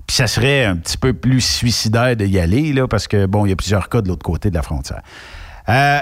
Puis 0.06 0.16
ça 0.16 0.26
serait 0.26 0.64
un 0.64 0.76
petit 0.76 0.98
peu 0.98 1.12
plus 1.12 1.40
suicidaire 1.40 2.16
d'y 2.16 2.38
aller, 2.38 2.72
là, 2.72 2.86
parce 2.86 3.08
que, 3.08 3.26
bon, 3.26 3.46
il 3.46 3.50
y 3.50 3.52
a 3.52 3.56
plusieurs 3.56 3.88
cas 3.88 4.02
de 4.02 4.08
l'autre 4.08 4.24
côté 4.24 4.50
de 4.50 4.54
la 4.54 4.62
frontière. 4.62 5.02
Euh, 5.68 6.00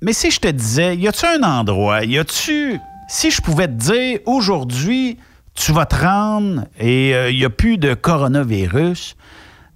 mais 0.00 0.12
si 0.12 0.30
je 0.30 0.40
te 0.40 0.48
disais, 0.48 0.96
y 0.96 1.08
a-tu 1.08 1.26
un 1.26 1.42
endroit, 1.42 2.04
y 2.04 2.18
a-tu. 2.18 2.78
Si 3.08 3.30
je 3.30 3.40
pouvais 3.40 3.68
te 3.68 3.72
dire, 3.72 4.18
aujourd'hui, 4.26 5.18
tu 5.54 5.72
vas 5.72 5.86
te 5.86 5.94
rendre 5.94 6.64
et 6.78 7.12
il 7.30 7.36
n'y 7.36 7.44
a 7.44 7.50
plus 7.50 7.78
de 7.78 7.94
coronavirus, 7.94 9.16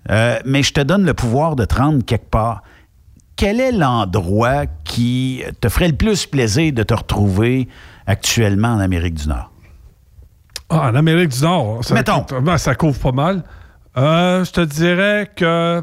euh, 0.09 0.39
mais 0.45 0.63
je 0.63 0.73
te 0.73 0.81
donne 0.81 1.05
le 1.05 1.15
pouvoir 1.15 1.57
de 1.57 1.65
te 1.65 1.75
rendre 1.75 2.05
quelque 2.05 2.31
part. 2.31 2.63
Quel 3.37 3.61
est 3.61 3.73
l'endroit 3.73 4.67
qui 4.85 5.43
te 5.61 5.69
ferait 5.69 5.89
le 5.89 5.97
plus 5.97 6.27
plaisir 6.27 6.73
de 6.73 6.83
te 6.83 6.95
retrouver 6.95 7.69
actuellement 8.07 8.69
en 8.69 8.81
Amérique 8.81 9.15
du 9.15 9.29
Nord? 9.29 9.51
Ah, 10.69 10.91
en 10.91 10.95
Amérique 10.95 11.31
du 11.31 11.43
Nord, 11.43 11.85
ça, 11.85 11.95
Mettons. 11.95 12.25
ça 12.59 12.75
couvre 12.75 12.99
pas 12.99 13.13
mal. 13.13 13.43
Euh, 13.97 14.45
je 14.45 14.51
te 14.53 14.61
dirais 14.61 15.31
que. 15.35 15.45
euh, 15.45 15.83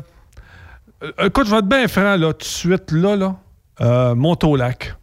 Écoute, 1.23 1.45
je 1.47 1.51
vais 1.51 1.57
être 1.59 1.67
bien 1.67 1.87
franc, 1.87 2.15
là, 2.15 2.31
tout 2.33 2.39
de 2.39 2.43
suite, 2.43 2.91
là, 2.91 3.15
là. 3.15 3.35
Euh, 3.81 4.15
Montault-Lac. 4.15 4.95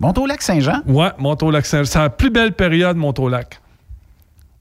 Montault-Lac-Saint-Jean? 0.00 0.80
Ouais, 0.86 1.10
Montault-Lac-Saint-Jean. 1.18 1.84
C'est 1.90 1.98
la 1.98 2.10
plus 2.10 2.30
belle 2.30 2.52
période, 2.52 2.96
Montault-Lac. 2.96 3.60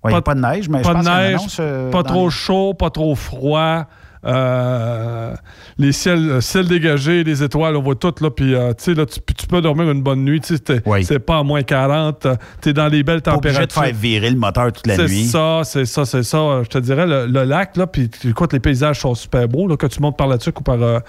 Ouais, 0.04 0.12
y 0.12 0.16
a 0.16 0.22
pas 0.22 0.36
de 0.36 0.42
neige, 0.42 0.70
mais 0.70 0.80
je 0.80 0.84
pas 0.84 0.94
pense 0.94 1.06
de 1.06 1.10
neige, 1.10 1.36
annonce, 1.36 1.58
euh, 1.60 1.90
pas 1.92 2.04
trop 2.04 2.26
les- 2.26 2.32
chaud, 2.32 2.74
pas 2.74 2.90
trop 2.90 3.16
froid. 3.16 3.86
Euh, 4.28 5.34
les 5.78 5.92
ciels, 5.92 6.30
euh, 6.30 6.42
ciels 6.42 6.68
dégagés, 6.68 7.24
les 7.24 7.44
étoiles, 7.44 7.76
on 7.76 7.82
voit 7.82 7.96
tout 7.96 8.14
là. 8.20 8.30
Puis, 8.30 8.54
euh, 8.56 8.70
tu 8.74 8.84
sais, 8.86 8.94
là, 8.94 9.06
tu, 9.06 9.20
tu 9.22 9.48
peux 9.48 9.62
dormir 9.62 9.90
une 9.92 10.02
bonne 10.02 10.24
nuit. 10.26 10.42
T'es- 10.42 10.82
c'est 11.04 11.20
pas 11.20 11.38
à 11.40 11.44
moins 11.44 11.64
40. 11.64 12.28
Tu 12.62 12.70
es 12.70 12.74
dans 12.74 12.88
les 12.88 13.04
belles 13.04 13.22
Pas 13.22 13.36
obligé 13.36 13.54
températures. 13.56 13.82
de 13.82 13.88
faire 13.88 13.96
virer 13.96 14.30
le 14.30 14.36
moteur 14.38 14.72
toute 14.74 14.86
la 14.88 14.96
C'est 14.96 15.06
nuit. 15.08 15.26
ça, 15.26 15.62
c'est 15.64 15.86
ça, 15.86 16.04
c'est 16.06 16.24
ça. 16.24 16.62
Je 16.64 16.68
te 16.68 16.78
dirais, 16.80 17.06
le, 17.08 17.26
le 17.28 17.44
lac, 17.44 17.78
là, 17.78 17.88
puis 17.88 18.10
écoute, 18.26 18.54
les 18.54 18.60
paysages 18.60 19.00
sont 19.00 19.16
super 19.16 19.48
beaux, 19.48 19.68
là, 19.68 19.78
que 19.78 19.88
tu 19.88 20.02
montes 20.02 20.18
par 20.18 20.28
là-dessus 20.28 20.50
ou 20.58 20.62
par 20.62 20.82
euh, 20.82 21.00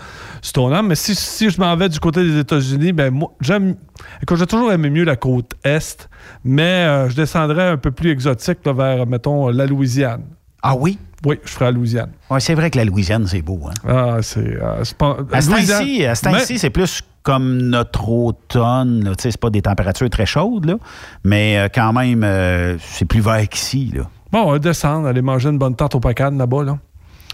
Stoneham. 0.43 0.87
Mais 0.87 0.95
si, 0.95 1.15
si 1.15 1.51
je 1.51 1.59
m'en 1.61 1.75
vais 1.77 1.89
du 1.89 1.99
côté 2.01 2.23
des 2.23 2.39
États-Unis, 2.39 2.93
ben 2.93 3.11
moi, 3.13 3.33
j'aime. 3.41 3.75
Écoute, 4.23 4.39
j'ai 4.39 4.47
toujours 4.47 4.71
aimé 4.73 4.91
mieux 4.91 5.05
la 5.05 5.17
côte 5.17 5.53
Est, 5.65 6.09
mais 6.45 7.09
je 7.09 7.17
descendrais 7.17 7.69
un 7.71 7.77
peu 7.79 7.91
plus 7.91 8.11
exotique 8.11 8.59
là, 8.65 8.73
vers, 8.73 9.07
mettons, 9.07 9.49
la 9.49 9.67
Louisiane. 9.67 10.23
Ah 10.63 10.77
oui? 10.77 10.99
Oui, 11.27 11.39
je 11.45 11.51
ferais 11.51 11.67
la 11.67 11.71
Louisiane. 11.73 12.11
Ouais, 12.31 12.39
c'est 12.41 12.55
vrai 12.55 12.71
que 12.71 12.79
la 12.79 12.85
Louisiane, 12.85 13.27
c'est 13.27 13.43
beau. 13.43 13.61
Hein? 13.69 13.75
Ah, 13.89 14.17
c'est. 14.23 14.39
euh, 14.63 14.83
pas. 14.97 15.17
À 15.33 15.41
ce 15.41 15.51
temps-ci, 15.51 16.05
à 16.05 16.15
ce 16.15 16.29
Mais- 16.29 16.45
c'est 16.59 16.71
plus 16.71 17.03
comme 17.25 17.59
notre 17.59 18.09
automne. 18.09 19.03
Tu 19.19 19.23
sais, 19.25 19.31
C'est 19.33 19.41
pas 19.41 19.51
des 19.51 19.63
températures 19.63 20.09
très 20.11 20.27
chaudes, 20.27 20.65
là, 20.67 20.77
mais 21.25 21.59
euh, 21.59 21.69
quand 21.75 21.93
même, 21.93 22.23
euh, 22.25 22.77
c'est 22.79 23.05
plus 23.05 23.21
vert 23.21 23.49
qu'ici. 23.49 23.93
Bon, 24.31 24.43
on 24.45 24.53
va 24.53 24.59
descendre, 24.59 25.09
aller 25.09 25.23
manger 25.23 25.49
une 25.49 25.59
bonne 25.59 25.75
tarte 25.75 25.95
au 25.97 26.01
Pacan 26.01 26.31
là-bas, 26.31 26.63
là. 26.65 26.79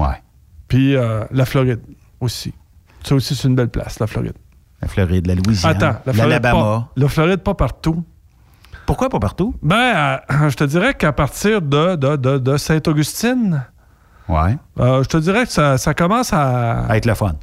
Ouais. 0.01 0.17
Puis 0.67 0.97
euh, 0.97 1.25
la 1.31 1.45
Floride 1.45 1.81
aussi. 2.21 2.55
Ça 3.05 3.15
aussi, 3.15 3.35
c'est 3.35 3.49
une 3.49 3.55
belle 3.55 3.69
place, 3.69 3.99
la 4.01 4.07
Floride. 4.07 4.33
La 4.81 4.89
Floride, 4.89 5.27
la 5.27 5.35
Louisiane, 5.35 5.73
Attends, 5.77 6.01
la 6.07 6.13
Floride, 6.13 6.19
l'Alabama. 6.43 6.61
pas, 6.61 6.89
la 6.97 7.09
Floride, 7.09 7.41
pas 7.41 7.55
partout. 7.55 8.03
Pourquoi 8.87 9.09
pas 9.09 9.19
partout? 9.19 9.55
Ben, 9.63 10.19
euh, 10.31 10.49
je 10.51 10.57
te 10.57 10.65
dirais 10.65 10.95
qu'à 10.95 11.13
partir 11.13 11.63
de, 11.63 11.97
de, 11.97 12.17
de, 12.17 12.39
de 12.39 12.57
Sainte-Augustine, 12.57 13.65
Ouais. 14.29 14.57
euh, 14.81 15.03
je 15.03 15.09
te 15.09 15.17
dirais 15.19 15.45
que 15.45 15.53
ça, 15.53 15.77
ça 15.79 15.95
commence 15.95 16.33
à... 16.33 16.87
À 16.87 16.97
être 16.97 17.07
le 17.07 17.15
fun. 17.15 17.35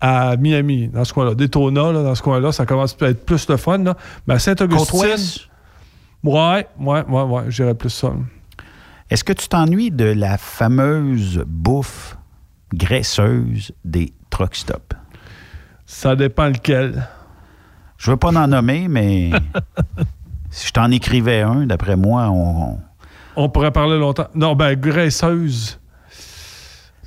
À 0.00 0.36
Miami, 0.36 0.88
dans 0.88 1.04
ce 1.04 1.12
coin-là. 1.12 1.34
Daytona, 1.34 1.92
là, 1.92 2.02
dans 2.02 2.14
ce 2.14 2.22
coin-là, 2.22 2.52
ça 2.52 2.64
commence 2.64 2.96
à 3.02 3.06
être 3.06 3.26
plus 3.26 3.48
le 3.48 3.56
fun. 3.58 3.78
Là. 3.78 3.96
Mais 4.26 4.34
à 4.34 4.38
Sainte-Augustine... 4.38 5.00
Côte-Ouest? 5.00 5.48
Ouais, 6.22 6.66
ouais, 6.78 7.04
ouais, 7.08 7.22
ouais, 7.22 7.42
j'irais 7.48 7.74
plus 7.74 7.90
ça. 7.90 8.12
Est-ce 9.10 9.24
que 9.24 9.32
tu 9.32 9.48
t'ennuies 9.48 9.90
de 9.90 10.04
la 10.04 10.38
fameuse 10.38 11.42
bouffe 11.46 12.16
graisseuse 12.74 13.72
des 13.84 14.12
truck 14.30 14.54
stops? 14.54 14.94
Ça 15.84 16.14
dépend 16.16 16.46
lequel. 16.46 17.06
Je 17.98 18.10
veux 18.12 18.16
pas 18.16 18.28
en 18.28 18.46
nommer, 18.46 18.86
mais 18.88 19.30
si 20.50 20.68
je 20.68 20.72
t'en 20.72 20.90
écrivais 20.90 21.40
un, 21.42 21.66
d'après 21.66 21.96
moi, 21.96 22.30
on, 22.30 22.78
On 23.36 23.48
pourrait 23.48 23.72
parler 23.72 23.98
longtemps. 23.98 24.28
Non, 24.34 24.54
ben, 24.54 24.74
graisseuse. 24.78 25.79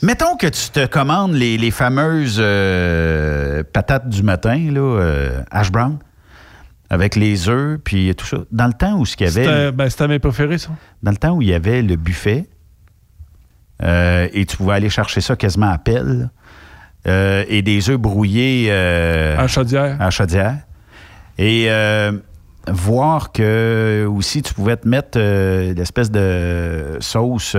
Mettons 0.03 0.35
que 0.35 0.47
tu 0.47 0.69
te 0.69 0.85
commandes 0.85 1.31
les, 1.31 1.57
les 1.57 1.71
fameuses 1.71 2.35
euh, 2.37 3.63
patates 3.63 4.09
du 4.09 4.21
matin, 4.21 4.69
là, 4.69 4.81
euh, 4.81 5.41
hash 5.49 5.71
brown, 5.71 5.97
avec 6.89 7.15
les 7.15 7.47
œufs, 7.47 7.79
puis 7.81 8.13
tout 8.13 8.25
ça. 8.25 8.39
Dans 8.51 8.67
le 8.67 8.73
temps 8.73 8.97
où 8.97 9.05
ce 9.05 9.15
qu'il 9.15 9.27
y 9.27 9.29
avait... 9.29 9.45
C'était 9.87 10.07
ben, 10.07 10.07
mes 10.09 10.19
préférés, 10.19 10.57
ça. 10.57 10.71
Dans 11.03 11.11
le 11.11 11.15
temps 11.15 11.31
où 11.31 11.41
il 11.41 11.47
y 11.47 11.53
avait 11.53 11.81
le 11.81 11.95
buffet, 11.95 12.49
euh, 13.81 14.27
et 14.33 14.45
tu 14.45 14.57
pouvais 14.57 14.73
aller 14.73 14.89
chercher 14.89 15.21
ça 15.21 15.37
quasiment 15.37 15.71
à 15.71 15.77
pelle, 15.77 16.29
et 17.05 17.61
des 17.61 17.89
œufs 17.89 17.97
brouillés... 17.97 18.73
À 18.73 19.47
chaudière. 19.47 20.01
à 20.01 20.09
chaudière. 20.09 20.57
Et 21.37 21.69
voir 22.67 23.31
que 23.31 24.05
aussi 24.09 24.41
tu 24.41 24.53
pouvais 24.53 24.75
te 24.75 24.87
mettre 24.87 25.17
l'espèce 25.17 26.11
de 26.11 26.97
sauce. 26.99 27.55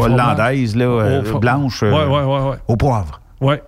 Hollandaise, 0.00 0.76
là, 0.76 0.84
euh, 0.84 1.38
blanche, 1.38 1.82
euh, 1.82 1.90
Ouais, 1.90 2.04
ouais, 2.06 2.24
ouais, 2.24 2.50
ouais. 2.50 2.56
au 2.68 2.76
poivre. 2.76 3.20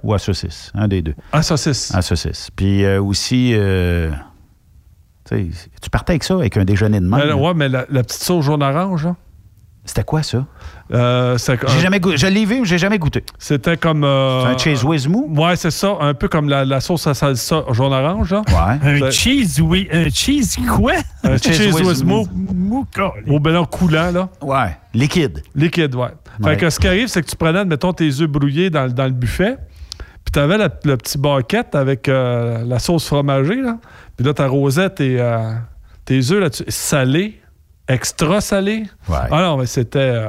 Ou 0.02 0.14
à 0.14 0.18
saucisse, 0.18 0.72
un 0.74 0.88
des 0.88 1.02
deux. 1.02 1.14
À 1.32 1.42
saucisse. 1.42 1.94
À 1.94 2.00
saucisse. 2.02 2.48
Puis 2.56 2.84
euh, 2.84 3.02
aussi, 3.02 3.52
euh, 3.54 4.10
tu 5.30 5.90
partais 5.90 6.12
avec 6.12 6.24
ça, 6.24 6.34
avec 6.34 6.56
un 6.56 6.64
déjeuner 6.64 7.00
de 7.00 7.06
Mais, 7.06 7.26
même. 7.26 7.38
ouais, 7.38 7.52
mais 7.54 7.68
la, 7.68 7.84
la 7.90 8.02
petite 8.02 8.22
sauce 8.22 8.44
jaune 8.46 8.62
orange, 8.62 9.04
là. 9.04 9.16
C'était 9.88 10.04
quoi 10.04 10.22
ça? 10.22 10.44
Euh, 10.92 11.36
J'ai 11.38 11.80
jamais 11.80 11.98
goûté. 11.98 12.16
Je 12.18 12.26
l'ai 12.26 12.44
vu, 12.44 12.60
mais 12.60 12.66
j'ai 12.66 12.78
jamais 12.78 12.98
goûté. 12.98 13.24
C'était 13.38 13.76
comme. 13.76 14.04
euh, 14.04 14.42
C'est 14.42 14.70
un 14.70 14.74
cheese 14.76 14.84
whiz 14.84 15.08
mou? 15.08 15.26
Ouais, 15.34 15.56
c'est 15.56 15.70
ça. 15.70 15.96
Un 16.00 16.12
peu 16.14 16.28
comme 16.28 16.48
la, 16.48 16.64
la 16.64 16.80
sauce 16.80 17.06
à 17.06 17.14
salsa 17.14 17.64
jaune 17.72 17.92
orange, 17.92 18.32
là. 18.32 18.42
Ouais. 18.48 19.06
Un 19.06 19.10
cheese, 19.10 19.60
oui. 19.62 19.88
Un 19.92 20.08
cheese 20.10 20.56
quoi? 20.76 20.92
Un 21.24 21.36
cheese, 21.38 21.72
whiz 21.80 22.04
mou. 22.04 22.26
Mou, 22.34 22.86
Au 23.28 23.40
ballon 23.40 23.64
coulant, 23.64 24.10
là. 24.12 24.28
Ouais. 24.42 24.76
Liquide. 24.94 25.42
Liquide, 25.54 25.94
ouais. 25.94 26.08
Ouais. 26.40 26.50
Fait 26.52 26.56
que 26.58 26.70
ce 26.70 26.78
qui 26.78 26.86
arrive, 26.86 27.08
c'est 27.08 27.22
que 27.22 27.26
tu 27.28 27.36
prenais, 27.36 27.64
mettons, 27.64 27.92
tes 27.92 28.08
œufs 28.20 28.28
brouillés 28.28 28.70
dans, 28.70 28.84
le- 28.84 28.92
dans 28.92 29.04
le 29.06 29.10
buffet, 29.10 29.56
puis 30.24 30.32
tu 30.32 30.38
avais 30.38 30.58
le 30.58 30.96
petit 30.96 31.18
baquette 31.18 31.74
avec 31.74 32.08
euh, 32.08 32.62
la 32.66 32.78
sauce 32.78 33.06
fromagée, 33.06 33.60
là. 33.62 33.78
Puis 34.16 34.26
là, 34.26 34.34
tu 34.34 34.42
arrosais 34.42 34.90
tes, 34.90 35.16
euh, 35.18 35.54
tes 36.04 36.18
œufs 36.30 36.40
là-dessus. 36.40 36.64
Salés, 36.68 37.40
extra. 37.88 38.40
Ouais. 39.08 39.16
Ah 39.30 39.42
non, 39.42 39.56
mais 39.56 39.66
c'était. 39.66 39.98
euh, 39.98 40.28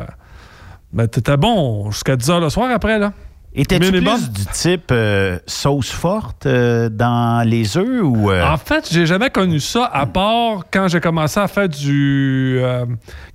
ben, 0.91 1.07
t'étais 1.07 1.37
bon 1.37 1.91
jusqu'à 1.91 2.15
10 2.15 2.29
h 2.29 2.39
le 2.41 2.49
soir 2.49 2.69
après, 2.71 2.97
là. 2.99 3.13
Étais-tu 3.51 3.91
plus 4.19 4.29
du 4.31 4.45
type 4.53 4.91
euh, 4.91 5.39
sauce 5.47 5.89
forte 5.89 6.45
euh, 6.45 6.87
dans 6.87 7.43
les 7.47 7.77
œufs 7.77 8.03
ou... 8.03 8.29
euh, 8.29 8.47
En 8.47 8.57
fait, 8.57 8.87
j'ai 8.91 9.07
jamais 9.07 9.31
connu 9.31 9.59
ça, 9.59 9.85
à 9.91 10.05
part 10.05 10.65
quand 10.71 10.87
j'ai 10.87 10.99
commencé 10.99 11.39
à 11.39 11.47
faire 11.47 11.67
du. 11.67 12.59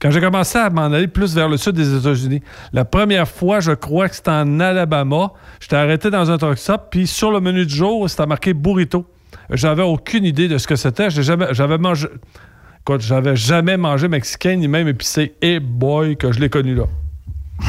quand 0.01 0.10
j'ai 0.12 0.20
commencé 0.20 0.56
à 0.56 0.70
m'en 0.70 0.84
aller 0.84 1.09
plus 1.09 1.34
vers 1.34 1.48
le 1.48 1.56
sud 1.56 1.72
des 1.74 1.96
États-Unis. 1.98 2.42
La 2.72 2.84
première 2.84 3.26
fois, 3.26 3.59
je 3.59 3.72
crois 3.72 4.09
que 4.09 4.14
c'était 4.14 4.30
en 4.30 4.60
Alabama. 4.60 5.32
J'étais 5.60 5.76
arrêté 5.76 6.10
dans 6.10 6.30
un 6.30 6.38
truck 6.38 6.59
stop, 6.59 6.86
puis 6.90 7.09
sur 7.09 7.32
le 7.32 7.40
menu 7.40 7.66
du 7.66 7.74
jour, 7.74 8.09
c'était 8.09 8.26
marqué 8.26 8.55
burrito. 8.55 9.05
J'avais 9.51 9.82
aucune 9.82 10.24
idée 10.24 10.46
de 10.46 10.59
ce 10.59 10.68
que 10.68 10.76
c'était. 10.76 11.10
J'ai 11.10 11.24
jamais, 11.24 11.46
j'avais 11.51 11.76
mangé. 11.76 12.06
Écoute, 12.86 13.01
j'avais 13.01 13.35
jamais 13.35 13.78
mangé 13.78 14.09
mexicain 14.09 14.56
ni 14.56 14.69
même 14.69 14.86
épicé. 14.86 15.32
Et 15.40 15.59
boy, 15.59 16.19
que 16.19 16.32
je 16.32 16.39
l'ai 16.39 16.51
connu 16.51 16.74
là. 16.74 16.85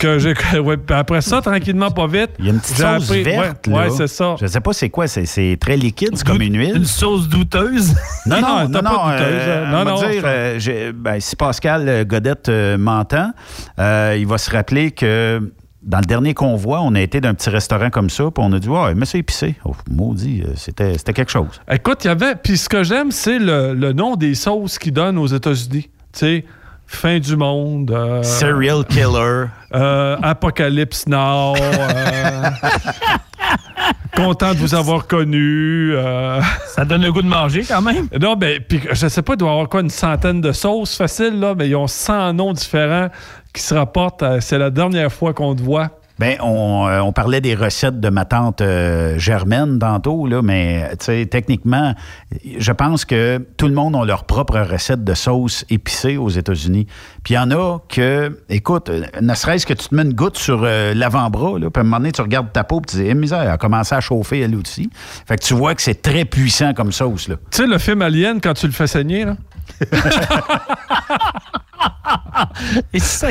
que 0.00 0.20
j'ai. 0.20 0.34
ouais, 0.60 0.76
après 0.90 1.20
ça, 1.20 1.40
tranquillement, 1.40 1.90
pas 1.90 2.06
vite. 2.06 2.30
Il 2.38 2.44
y 2.44 2.48
a 2.48 2.52
une 2.52 2.60
petite 2.60 2.76
sauce 2.76 3.10
appris- 3.10 3.24
verte, 3.24 3.66
ouais, 3.66 3.72
là. 3.72 3.88
Ouais, 3.88 3.90
c'est 3.90 4.06
ça. 4.06 4.36
Je 4.40 4.46
sais 4.46 4.60
pas 4.60 4.72
c'est 4.72 4.88
quoi, 4.88 5.08
c'est, 5.08 5.58
très 5.60 5.76
liquide, 5.76 6.10
c'est 6.14 6.24
comme 6.24 6.42
une 6.42 6.56
huile. 6.56 6.76
Une 6.76 6.84
sauce 6.84 7.28
douteuse? 7.28 7.92
Non, 8.26 8.40
non, 8.40 8.68
Non, 8.68 8.82
non, 8.82 8.82
pas 8.82 9.16
douteuse, 9.16 9.32
euh, 9.32 9.66
hein? 9.66 9.84
Non, 9.84 9.90
non, 9.90 10.08
dire, 10.08 10.22
euh, 10.24 10.92
ben, 10.94 11.18
si 11.18 11.34
Pascal 11.34 11.88
euh, 11.88 12.04
Godette 12.04 12.48
euh, 12.50 12.78
m'entend, 12.78 13.32
il 13.78 14.26
va 14.28 14.38
se 14.38 14.48
rappeler 14.52 14.92
que 14.92 15.40
dans 15.82 15.98
le 15.98 16.04
dernier 16.04 16.34
convoi, 16.34 16.80
on 16.82 16.94
a 16.94 17.00
été 17.00 17.20
d'un 17.20 17.32
petit 17.34 17.48
restaurant 17.50 17.88
comme 17.90 18.10
ça, 18.10 18.24
puis 18.24 18.44
on 18.44 18.52
a 18.52 18.58
dit, 18.58 18.68
ouais, 18.68 18.94
mais 18.94 19.06
c'est 19.06 19.18
épicé. 19.18 19.54
Oh, 19.64 19.74
maudit, 19.90 20.42
euh, 20.44 20.52
c'était, 20.56 20.98
c'était 20.98 21.12
quelque 21.14 21.30
chose. 21.32 21.60
Écoute, 21.70 22.04
il 22.04 22.08
y 22.08 22.10
avait. 22.10 22.34
Puis 22.34 22.58
ce 22.58 22.68
que 22.68 22.82
j'aime, 22.82 23.10
c'est 23.10 23.38
le, 23.38 23.74
le 23.74 23.92
nom 23.92 24.16
des 24.16 24.34
sauces 24.34 24.78
qu'ils 24.78 24.92
donnent 24.92 25.18
aux 25.18 25.26
États-Unis. 25.26 25.88
Tu 26.12 26.18
sais, 26.18 26.44
fin 26.86 27.18
du 27.18 27.36
monde. 27.36 27.90
euh, 27.92 28.22
Serial 28.22 28.84
killer. 28.84 29.46
euh, 29.74 30.16
Apocalypse 30.22 31.06
Now. 31.06 31.54
euh, 31.56 32.50
content 34.16 34.52
de 34.52 34.58
vous 34.58 34.74
avoir 34.74 35.06
connu. 35.06 35.92
euh. 35.94 36.40
Ça 36.66 36.84
donne 36.84 37.02
le 37.02 37.12
goût 37.12 37.22
de 37.22 37.28
manger 37.28 37.62
quand 37.66 37.80
même. 37.80 38.08
Non, 38.20 38.34
ben, 38.36 38.60
puis 38.68 38.80
je 38.92 39.06
sais 39.08 39.22
pas, 39.22 39.34
il 39.34 39.36
doit 39.38 39.48
y 39.48 39.52
avoir 39.52 39.68
quoi, 39.68 39.80
une 39.80 39.90
centaine 39.90 40.40
de 40.40 40.52
sauces 40.52 40.96
faciles, 40.96 41.38
là, 41.38 41.54
mais 41.56 41.68
ils 41.68 41.76
ont 41.76 41.86
100 41.86 42.34
noms 42.34 42.52
différents 42.52 43.08
qui 43.52 43.62
se 43.62 43.74
rapportent. 43.74 44.22
à- 44.22 44.40
C'est 44.40 44.58
la 44.58 44.70
dernière 44.70 45.12
fois 45.12 45.32
qu'on 45.34 45.54
te 45.54 45.62
voit. 45.62 45.90
On, 46.42 46.86
euh, 46.86 47.00
on 47.00 47.12
parlait 47.14 47.40
des 47.40 47.54
recettes 47.54 47.98
de 47.98 48.10
ma 48.10 48.26
tante 48.26 48.60
euh, 48.60 49.18
Germaine 49.18 49.78
tantôt, 49.78 50.26
là, 50.26 50.42
mais 50.42 50.90
tu 50.98 51.06
sais, 51.06 51.24
techniquement, 51.24 51.94
je 52.58 52.72
pense 52.72 53.06
que 53.06 53.38
tout 53.56 53.66
le 53.66 53.72
monde 53.72 53.96
a 53.96 54.04
leur 54.04 54.24
propre 54.24 54.58
recette 54.60 55.02
de 55.02 55.14
sauce 55.14 55.64
épicée 55.70 56.18
aux 56.18 56.28
États-Unis. 56.28 56.86
Puis 57.24 57.32
il 57.32 57.36
y 57.36 57.38
en 57.38 57.50
a 57.52 57.78
que, 57.88 58.38
écoute, 58.50 58.90
euh, 58.90 59.04
ne 59.22 59.32
serait-ce 59.32 59.64
que 59.64 59.72
tu 59.72 59.88
te 59.88 59.94
mets 59.94 60.02
une 60.02 60.12
goutte 60.12 60.36
sur 60.36 60.60
euh, 60.62 60.92
l'avant-bras, 60.92 61.54
puis 61.56 61.64
à 61.74 61.80
un 61.80 61.82
moment 61.84 61.96
donné, 61.96 62.12
tu 62.12 62.20
regardes 62.20 62.52
ta 62.52 62.64
peau, 62.64 62.82
puis 62.82 62.98
tu 62.98 63.02
dis, 63.02 63.08
eh, 63.08 63.14
misère, 63.14 63.40
elle 63.40 63.48
a 63.48 63.56
commencé 63.56 63.94
à 63.94 64.00
chauffer 64.02 64.40
elle 64.40 64.54
aussi. 64.56 64.90
Fait 65.26 65.38
que 65.38 65.42
tu 65.46 65.54
vois 65.54 65.74
que 65.74 65.80
c'est 65.80 66.02
très 66.02 66.26
puissant 66.26 66.74
comme 66.74 66.92
sauce, 66.92 67.28
là. 67.28 67.36
Tu 67.50 67.62
sais, 67.62 67.66
le 67.66 67.78
film 67.78 68.02
Alien, 68.02 68.42
quand 68.42 68.52
tu 68.52 68.66
le 68.66 68.72
fais 68.72 68.86
saigner, 68.86 69.24
là? 69.24 69.36
Ça 72.98 73.28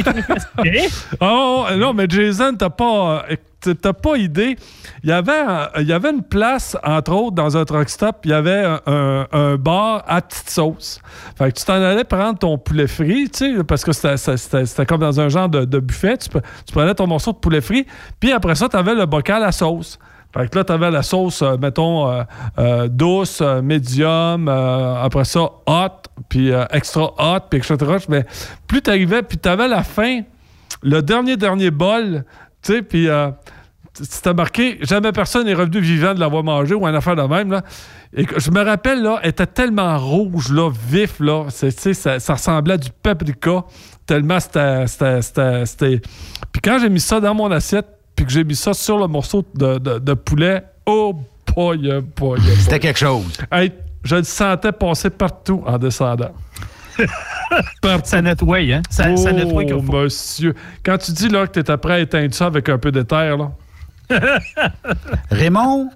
Oh, 1.21 1.65
non, 1.77 1.93
mais 1.93 2.05
Jason, 2.09 2.55
t'as 2.57 2.69
pas, 2.69 3.25
euh, 3.29 3.73
t'as 3.75 3.93
pas 3.93 4.17
idée. 4.17 4.57
Il 5.03 5.09
y, 5.09 5.13
avait, 5.13 6.09
une 6.09 6.23
place, 6.23 6.77
entre 6.83 7.13
autres, 7.13 7.35
dans 7.35 7.55
un 7.55 7.65
truck 7.65 7.89
stop, 7.89 8.17
il 8.25 8.31
y 8.31 8.33
avait 8.33 8.65
un, 8.85 9.55
bar 9.55 10.03
à 10.07 10.21
petite 10.21 10.49
sauce. 10.49 10.99
Fait 11.37 11.51
que 11.51 11.57
tu 11.57 11.65
t'en 11.65 11.81
allais 11.81 12.03
prendre 12.03 12.37
ton 12.37 12.57
poulet 12.57 12.87
frit, 12.87 13.29
tu 13.29 13.57
sais, 13.57 13.63
parce 13.63 13.83
que 13.83 13.91
c'était- 13.93 14.85
comme 14.85 15.01
dans 15.01 15.19
un 15.19 15.29
genre 15.29 15.49
de, 15.49 15.79
buffet. 15.79 16.17
Tu, 16.17 16.29
tu 16.29 16.73
prenais 16.73 16.93
ton 16.95 17.07
morceau 17.07 17.31
de 17.31 17.37
poulet 17.37 17.61
frit, 17.61 17.85
puis 18.19 18.31
après 18.31 18.55
ça, 18.55 18.67
tu 18.67 18.75
avais 18.75 18.95
le 18.95 19.05
bocal 19.05 19.43
à 19.43 19.51
sauce. 19.51 19.99
Fait 20.33 20.47
que 20.49 20.57
là, 20.57 20.63
tu 20.63 20.71
avais 20.71 20.91
la 20.91 21.01
sauce, 21.01 21.41
euh, 21.41 21.57
mettons, 21.57 22.07
euh, 22.11 22.23
euh, 22.59 22.87
douce, 22.87 23.41
médium, 23.41 24.47
après 24.47 25.25
ça, 25.25 25.41
hot, 25.65 26.01
puis 26.29 26.51
extra 26.71 27.13
hot, 27.17 27.39
puis 27.49 27.59
etc. 27.59 27.77
Mais 28.09 28.25
plus 28.67 28.81
tu 28.81 28.89
arrivais, 28.89 29.23
puis 29.23 29.37
tu 29.37 29.49
avais 29.49 29.67
la 29.67 29.83
fin, 29.83 30.21
le 30.83 31.01
dernier, 31.01 31.35
dernier 31.35 31.71
bol, 31.71 32.23
tu 32.61 32.73
sais, 32.73 32.81
puis 32.83 33.07
c'était 33.93 34.33
marqué 34.33 34.77
«Jamais 34.81 35.11
personne 35.11 35.45
n'est 35.45 35.53
revenu 35.53 35.79
vivant 35.79 36.13
de 36.13 36.19
l'avoir 36.19 36.43
mangé» 36.43 36.73
ou 36.75 36.87
une 36.87 36.95
affaire 36.95 37.15
de 37.15 37.23
même, 37.23 37.51
là. 37.51 37.63
Et 38.15 38.25
je 38.37 38.49
me 38.51 38.63
rappelle, 38.63 39.01
là, 39.01 39.19
elle 39.23 39.29
était 39.29 39.45
tellement 39.45 39.97
rouge, 39.97 40.51
là, 40.51 40.69
vif, 40.87 41.19
là. 41.19 41.45
Ça, 41.49 42.19
ça 42.19 42.33
ressemblait 42.33 42.75
à 42.75 42.77
du 42.77 42.89
paprika, 43.03 43.63
tellement 44.05 44.39
c'était- 44.39 45.99
Puis 46.51 46.61
quand 46.63 46.79
j'ai 46.79 46.89
mis 46.89 46.99
ça 46.99 47.19
dans 47.19 47.33
mon 47.33 47.51
assiette, 47.51 47.87
puis 48.19 48.25
que 48.25 48.33
j'ai 48.33 48.43
mis 48.43 48.55
ça 48.57 48.73
sur 48.73 48.97
le 48.97 49.07
morceau 49.07 49.45
de, 49.55 49.77
de- 49.77 49.97
de 49.97 50.13
poulet, 50.13 50.61
oh 50.85 51.15
boy, 51.55 51.89
oh 51.89 52.01
boy. 52.17 52.41
C'était 52.59 52.77
quelque 52.77 52.99
chose. 52.99 53.37
Hey, 53.49 53.71
je 54.03 54.17
le 54.17 54.23
sentais 54.25 54.73
passer 54.73 55.09
partout 55.09 55.63
en 55.65 55.77
descendant. 55.77 56.33
Ça 58.03 58.21
nettoie, 58.21 58.57
hein? 58.57 58.81
Ça, 58.89 59.15
ça 59.15 59.31
nettoie 59.31 59.63
oh, 59.73 59.81
faut. 59.81 59.93
monsieur. 59.93 60.53
Quand 60.83 60.97
tu 60.97 61.13
dis 61.13 61.29
là, 61.29 61.47
que 61.47 61.61
tu 61.61 61.71
es 61.71 61.77
prêt 61.77 61.93
à 61.93 61.99
éteindre 61.99 62.33
ça 62.33 62.47
avec 62.47 62.67
un 62.67 62.77
peu 62.77 62.91
de 62.91 63.03
terre, 63.03 63.37
là. 63.37 63.51
Raymond, 65.31 65.89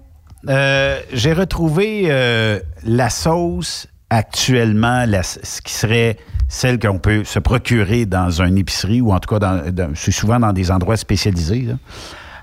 euh, 0.48 0.98
j'ai 1.12 1.34
retrouvé 1.34 2.06
euh, 2.06 2.58
la 2.84 3.10
sauce 3.10 3.86
actuellement, 4.14 5.04
la- 5.06 5.22
ce 5.22 5.60
qui 5.62 5.72
serait 5.72 6.16
celle 6.48 6.78
qu'on 6.78 6.98
peut 6.98 7.24
se 7.24 7.38
procurer 7.38 8.06
dans 8.06 8.30
une 8.42 8.58
épicerie 8.58 9.00
ou 9.00 9.12
en 9.12 9.18
tout 9.18 9.28
cas, 9.34 9.38
dans, 9.38 9.70
dans- 9.72 9.90
c'est 9.94 10.12
souvent 10.12 10.38
dans 10.38 10.52
des 10.52 10.70
endroits 10.70 10.96
spécialisés. 10.96 11.62
là. 11.62 11.74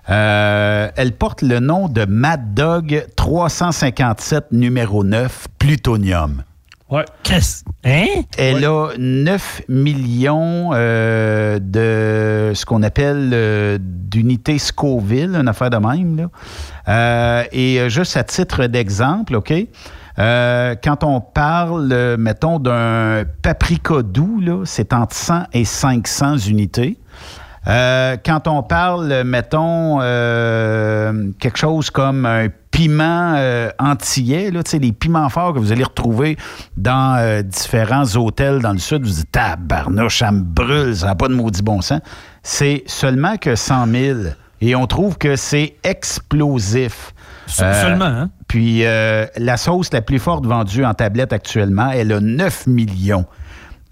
Euh, 0.10 0.90
elle 0.96 1.12
porte 1.14 1.44
le 1.44 1.60
nom 1.60 1.88
de 1.88 2.06
Mad 2.06 2.54
Dog 2.56 3.06
357 3.16 4.52
numéro 4.52 5.04
9 5.04 5.48
Plutonium. 5.60 6.44
Ouais. 6.90 7.06
Qu'est-ce? 7.24 7.64
Hein? 7.86 8.06
Elle 8.38 8.66
a 8.66 8.90
9 8.98 9.62
millions 9.70 10.72
euh, 10.74 11.60
de 11.62 12.52
ce 12.54 12.66
qu'on 12.66 12.84
appelle 12.84 13.30
euh, 13.32 13.78
d'unités 13.80 14.58
Scoville, 14.58 15.36
une 15.36 15.48
affaire 15.48 15.70
de 15.70 15.78
même. 15.78 16.28
Là. 16.88 17.46
Et 17.54 17.88
juste 17.90 18.18
à 18.18 18.24
titre 18.26 18.66
d'exemple, 18.66 19.36
OK? 19.36 19.54
Euh, 20.20 20.76
quand 20.84 21.04
on 21.04 21.22
parle, 21.22 22.18
mettons, 22.18 22.60
d'un 22.60 23.24
paprika 23.42 24.02
doux, 24.02 24.42
c'est 24.66 24.94
entre 24.94 25.16
100 25.16 25.44
et 25.54 25.66
500 25.66 26.38
unités. 26.38 26.98
Euh, 27.68 28.18
quand 28.26 28.48
on 28.48 28.64
parle, 28.64 29.24
mettons, 29.24 30.00
euh, 30.02 31.32
quelque 31.40 31.58
chose 31.58 31.92
comme 31.92 32.26
un 32.26 32.48
piment 32.72 33.36
euh, 33.36 33.70
antillais, 33.78 34.50
là, 34.50 34.62
les 34.74 34.92
piments 34.92 35.30
forts 35.30 35.54
que 35.54 35.60
vous 35.60 35.72
allez 35.72 35.84
retrouver 35.84 36.38
dans 36.76 37.44
différents 37.44 38.16
hôtels 38.16 38.60
dans 38.60 38.72
le 38.72 38.80
sud, 38.80 39.04
vous 39.04 39.12
dites, 39.12 39.32
tabarnouche, 39.32 40.20
ça 40.20 40.32
me 40.32 40.42
brûle, 40.42 40.96
ça 40.96 41.08
n'a 41.08 41.16
pas 41.16 41.28
de 41.28 41.36
maudit 41.36 41.62
bon 41.62 41.82
sens. 41.82 42.02
C'est 42.42 42.84
seulement 42.88 43.38
que 43.38 43.56
100 43.56 43.88
000. 43.88 44.20
Et 44.62 44.76
on 44.76 44.88
trouve 44.88 45.18
que 45.18 45.36
c'est 45.36 45.76
explosif. 45.84 47.14
Se- 47.52 47.82
seulement, 47.82 48.06
hein? 48.06 48.30
Puis 48.48 48.86
euh, 48.86 49.26
la 49.38 49.58
sauce 49.58 49.92
la 49.94 50.02
plus 50.02 50.20
forte 50.20 50.46
vendue 50.46 50.84
en 50.86 50.94
tablette 50.94 51.34
actuellement, 51.34 51.90
elle 51.92 52.12
a 52.12 52.20
9 52.20 52.68
millions 52.68 53.26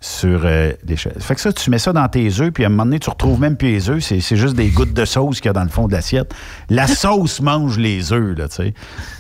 sur 0.02 0.44
euh, 0.46 0.72
les 0.88 0.96
cha- 0.96 1.10
Fait 1.20 1.36
que 1.36 1.42
ça, 1.42 1.52
tu 1.52 1.70
mets 1.70 1.78
ça 1.78 1.92
dans 1.92 2.08
tes 2.08 2.40
œufs, 2.40 2.52
puis 2.52 2.64
à 2.64 2.68
un 2.68 2.70
moment 2.70 2.86
donné, 2.86 3.00
tu 3.00 3.10
retrouves 3.10 3.40
même 3.42 3.58
plus 3.58 3.68
les 3.70 3.90
œufs. 3.90 4.02
C'est, 4.04 4.22
c'est 4.22 4.38
juste 4.38 4.56
des 4.56 4.70
gouttes 4.70 4.94
de 4.94 5.04
sauce 5.04 5.42
qu'il 5.42 5.48
y 5.48 5.50
a 5.50 5.54
dans 5.54 5.64
le 5.64 5.70
fond 5.70 5.88
de 5.88 5.92
l'assiette. 5.94 6.34
La 6.70 6.88
sauce 6.88 7.42
mange 7.42 7.78
les 7.78 8.14
œufs, 8.14 8.38
là, 8.38 8.48
tu 8.48 8.56
sais. 8.56 8.74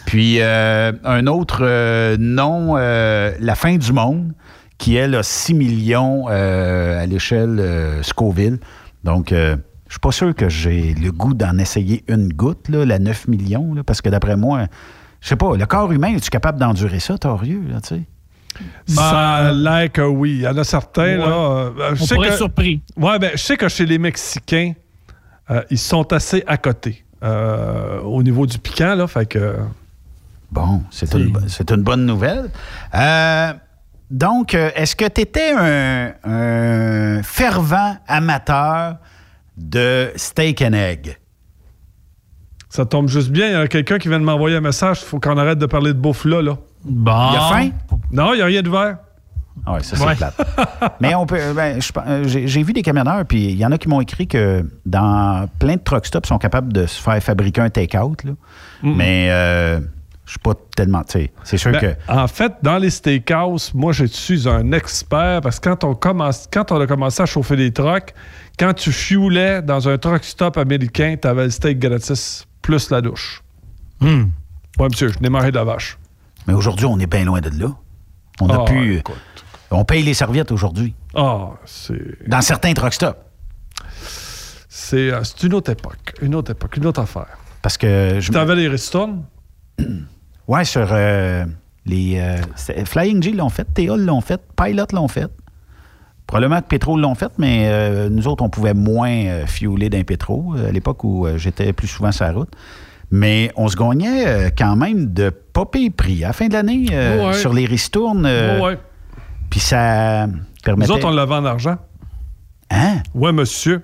Puis 0.06 0.38
euh, 0.40 0.94
un 1.04 1.28
autre 1.28 1.60
euh, 1.64 2.16
nom, 2.18 2.76
La 2.76 3.56
fin 3.56 3.76
du 3.76 3.92
monde, 3.92 4.32
qui, 4.78 4.96
elle, 4.96 5.16
a 5.16 5.24
6 5.24 5.54
millions 5.56 6.28
à 6.28 7.06
l'échelle 7.06 7.62
Scoville. 8.02 8.60
Donc, 9.04 9.34
euh, 9.34 9.58
je 9.90 9.94
suis 9.96 10.00
pas 10.00 10.12
sûr 10.14 10.34
que 10.34 10.48
j'ai 10.48 10.94
le 10.94 11.12
goût 11.12 11.34
d'en 11.34 11.58
essayer 11.58 12.06
une 12.08 12.32
goutte, 12.32 12.70
là, 12.70 12.86
la 12.86 12.98
9 13.00 13.28
millions, 13.28 13.74
là, 13.74 13.84
parce 13.84 14.02
que 14.02 14.08
d'après 14.10 14.38
moi, 14.38 14.68
je 15.20 15.28
sais 15.28 15.36
pas, 15.36 15.58
le 15.58 15.66
corps 15.66 15.92
humain, 15.92 16.16
es-tu 16.16 16.30
capable 16.30 16.58
d'endurer 16.60 17.00
ça, 17.02 17.18
torieux, 17.18 17.64
là, 17.70 17.82
tu 17.82 17.96
sais? 17.96 18.02
Ça 18.88 19.10
a 19.36 19.52
l'air 19.52 19.92
que 19.92 20.02
oui. 20.02 20.32
Il 20.38 20.42
y 20.42 20.48
en 20.48 20.58
a 20.58 20.64
certains, 20.64 21.04
Ouais. 21.04 21.18
là. 21.18 21.26
euh, 21.28 21.96
je 21.96 22.04
On 22.04 22.06
sais 22.06 22.16
pourrait 22.16 22.28
que- 22.30 22.34
être 22.34 22.38
surpris. 22.38 22.82
Ouais, 22.98 23.20
ben, 23.20 23.32
je 23.34 23.38
sais 23.38 23.58
que 23.58 23.68
chez 23.68 23.86
les 23.86 23.98
Mexicains, 23.98 24.74
euh, 25.50 25.62
ils 25.70 25.78
sont 25.78 26.12
assez 26.14 26.44
à 26.48 26.58
côté 26.58 27.04
euh, 27.24 28.00
au 28.02 28.22
niveau 28.24 28.46
du 28.46 28.58
piquant, 28.60 28.96
là. 28.96 29.08
Fait 29.08 29.26
que. 29.26 29.56
Bon, 30.52 30.82
c'est 30.90 31.14
une, 31.14 31.32
une 31.70 31.84
bonne 31.84 32.06
nouvelle. 32.06 32.50
Euh, 32.96 33.54
donc, 34.10 34.56
euh, 34.56 34.72
est-ce 34.76 34.96
que 34.96 35.06
tu 35.08 35.22
étais 35.22 35.52
un, 35.56 36.12
un 36.24 37.22
fervent 37.24 37.96
amateur 38.08 38.96
de 39.60 40.12
steak 40.16 40.62
and 40.62 40.74
egg? 40.74 41.18
Ça 42.70 42.86
tombe 42.86 43.08
juste 43.08 43.30
bien. 43.30 43.48
Il 43.48 43.52
y 43.54 43.56
a 43.56 43.68
quelqu'un 43.68 43.98
qui 43.98 44.08
vient 44.10 44.20
de 44.20 44.24
m'envoyer 44.26 44.56
un 44.58 44.62
message. 44.62 45.00
Il 45.02 45.06
faut 45.06 45.20
qu'on 45.20 45.38
arrête 45.38 45.58
de 45.58 45.66
parler 45.66 45.92
de 45.94 45.98
bouffe 46.00 46.26
là. 46.26 46.42
là. 46.42 46.58
Bon. 46.84 47.30
Il 47.32 47.34
y 47.34 47.38
a 47.38 47.42
faim? 47.50 47.70
Non, 48.12 48.34
il 48.34 48.38
n'y 48.38 48.42
a 48.42 48.46
rien 48.46 48.62
d'ouvert. 48.62 48.98
Ah 49.66 49.74
ouais, 49.74 49.84
ça, 49.84 49.98
c'est 49.98 50.06
Ouais. 50.06 50.16
plate. 50.16 50.36
Mais 51.02 51.14
on 51.16 51.26
peut. 51.26 51.38
ben, 51.54 51.82
je 51.82 51.92
pense- 51.92 52.04
euh, 52.08 52.24
j'ai, 52.26 52.64
vu 52.64 52.72
des 52.72 52.82
camionneurs, 52.82 53.26
puis 53.26 53.46
il 53.48 53.58
y 53.58 53.66
en 53.66 53.72
a 53.74 53.78
qui 53.78 53.90
m'ont 53.90 54.00
écrit 54.00 54.26
que 54.28 54.64
dans 54.86 55.50
plein 55.60 55.76
de 55.76 55.82
truck 55.82 56.06
stops, 56.06 56.28
ils 56.28 56.30
sont 56.30 56.38
capables 56.38 56.72
de 56.72 56.86
se 56.86 57.02
faire 57.02 57.22
fabriquer 57.22 57.60
un 57.62 57.70
take-out. 57.70 58.24
là. 58.24 58.32
Mais 58.84 59.28
euh, 59.32 59.82
je 60.30 60.34
suis 60.34 60.40
pas 60.44 60.54
tellement. 60.76 61.02
tu 61.04 61.14
sais, 61.14 61.32
C'est 61.44 61.58
sûr 61.58 61.72
Ben, 61.72 61.80
que. 61.80 61.96
En 62.08 62.28
fait, 62.28 62.54
dans 62.62 62.78
les 62.78 62.92
steakhouse, 62.92 63.74
moi, 63.74 63.94
je 63.94 64.06
suis 64.06 64.48
un 64.48 64.72
expert 64.74 65.42
parce 65.42 65.60
que 65.60 65.70
quand 65.70 65.84
on, 65.84 65.96
commence, 65.96 66.48
quand 66.54 66.72
on 66.72 66.80
a 66.80 66.86
commencé 66.86 67.24
à 67.24 67.26
chauffer 67.26 67.56
des 67.56 67.72
trucks, 67.74 68.14
quand 68.60 68.72
tu 68.76 68.92
fioulais 68.92 69.64
dans 69.64 69.90
un 69.90 69.98
truck 69.98 70.24
stop 70.24 70.58
américain, 70.58 71.16
tu 71.20 71.28
avais 71.28 71.46
le 71.46 71.50
steak 71.50 71.80
gratis 71.80 72.46
plus 72.62 72.92
la 72.92 73.02
douche. 73.02 73.42
Hmm. 74.02 74.26
Oui, 74.78 74.88
monsieur, 74.92 75.08
je 75.08 75.18
n'ai 75.18 75.30
mangé 75.30 75.50
de 75.50 75.56
la 75.56 75.64
vache. 75.64 75.98
Mais 76.46 76.54
aujourd'hui, 76.54 76.86
on 76.86 77.00
est 77.00 77.08
bien 77.08 77.26
loin 77.26 77.42
de 77.42 77.50
là. 77.60 77.72
On 78.40 78.50
a 78.50 78.62
Ah, 78.62 78.66
pu. 78.66 78.98
écoute. 78.98 79.18
On 79.72 79.84
paye 79.84 80.04
les 80.04 80.14
serviettes 80.14 80.52
aujourd'hui. 80.52 80.94
Ah, 81.16 81.54
c'est. 81.66 82.28
Dans 82.30 82.42
certains 82.42 82.74
truck 82.74 82.94
stops. 82.94 83.18
C'est 84.70 85.10
euh, 85.12 85.24
une 85.42 85.56
autre 85.56 85.72
époque. 85.72 86.14
Une 86.22 86.36
autre 86.36 86.52
époque, 86.52 86.78
une 86.78 86.86
autre 86.86 87.02
affaire. 87.02 87.36
Parce 87.64 87.80
que 87.80 88.20
je. 88.20 88.32
Tu 88.32 88.38
avais 88.38 88.56
les 88.56 88.68
Riston? 88.68 89.24
Ouais, 90.50 90.66
sur 90.66 90.88
euh, 90.92 91.46
les. 91.86 92.20
euh, 92.20 92.84
Flying 92.86 93.22
G 93.22 93.32
l'ont 93.34 93.50
fait, 93.50 93.66
Théol 93.74 94.02
l'ont 94.04 94.20
fait, 94.22 94.42
Pilot 94.58 94.86
l'ont 94.94 95.08
fait. 95.08 95.28
Probablement 96.26 96.60
que 96.62 96.68
Pétrole 96.68 97.02
l'ont 97.02 97.14
fait, 97.16 97.32
mais 97.38 97.68
euh, 97.70 98.10
nous 98.10 98.28
autres, 98.28 98.44
on 98.44 98.50
pouvait 98.50 98.74
moins 98.74 99.46
fueler 99.46 99.90
d'un 99.90 100.04
pétro 100.04 100.56
euh, 100.58 100.70
à 100.70 100.72
l'époque 100.72 101.04
où 101.04 101.28
j'étais 101.38 101.72
plus 101.72 101.88
souvent 101.88 102.12
sur 102.12 102.26
la 102.26 102.32
route. 102.34 102.50
Mais 103.12 103.52
on 103.56 103.68
se 103.68 103.76
gagnait 103.76 104.52
quand 104.58 104.76
même 104.76 105.14
de 105.14 105.30
pas 105.30 105.66
payer 105.66 105.90
prix. 105.92 106.24
À 106.24 106.28
la 106.28 106.34
fin 106.34 106.48
de 106.48 106.54
l'année, 106.54 106.86
Ouais. 106.90 107.34
sur 107.34 107.54
les 107.54 107.66
ristournes, 107.66 108.26
Ouais, 108.26 108.78
puis 109.50 109.60
ça 109.60 110.28
permettait... 110.64 110.92
Nous 110.92 110.96
autres, 110.98 111.08
on 111.08 111.12
l'avait 111.12 111.34
en 111.36 111.46
argent. 111.46 111.78
Hein? 112.72 112.98
Ouais, 113.16 113.32
monsieur. 113.32 113.82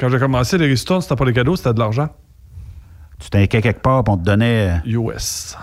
Quand 0.00 0.08
j'ai 0.10 0.18
commencé, 0.18 0.56
les 0.58 0.66
ristournes, 0.66 1.00
c'était 1.02 1.16
pas 1.16 1.24
des 1.26 1.34
cadeaux, 1.34 1.56
c'était 1.56 1.74
de 1.74 1.78
l'argent. 1.78 2.08
Tu 3.18 3.28
t'inquiètes 3.30 3.62
quelque 3.62 3.82
part, 3.82 4.02
puis 4.04 4.12
on 4.14 4.16
te 4.18 4.24
donnait. 4.24 4.80
US. 4.86 5.56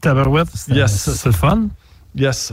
Tabarouette, 0.00 0.48
c'est 0.54 0.72
Yes. 0.74 0.92
c'est- 0.96 1.26
le 1.26 1.32
fun. 1.32 1.68
Yes. 2.14 2.52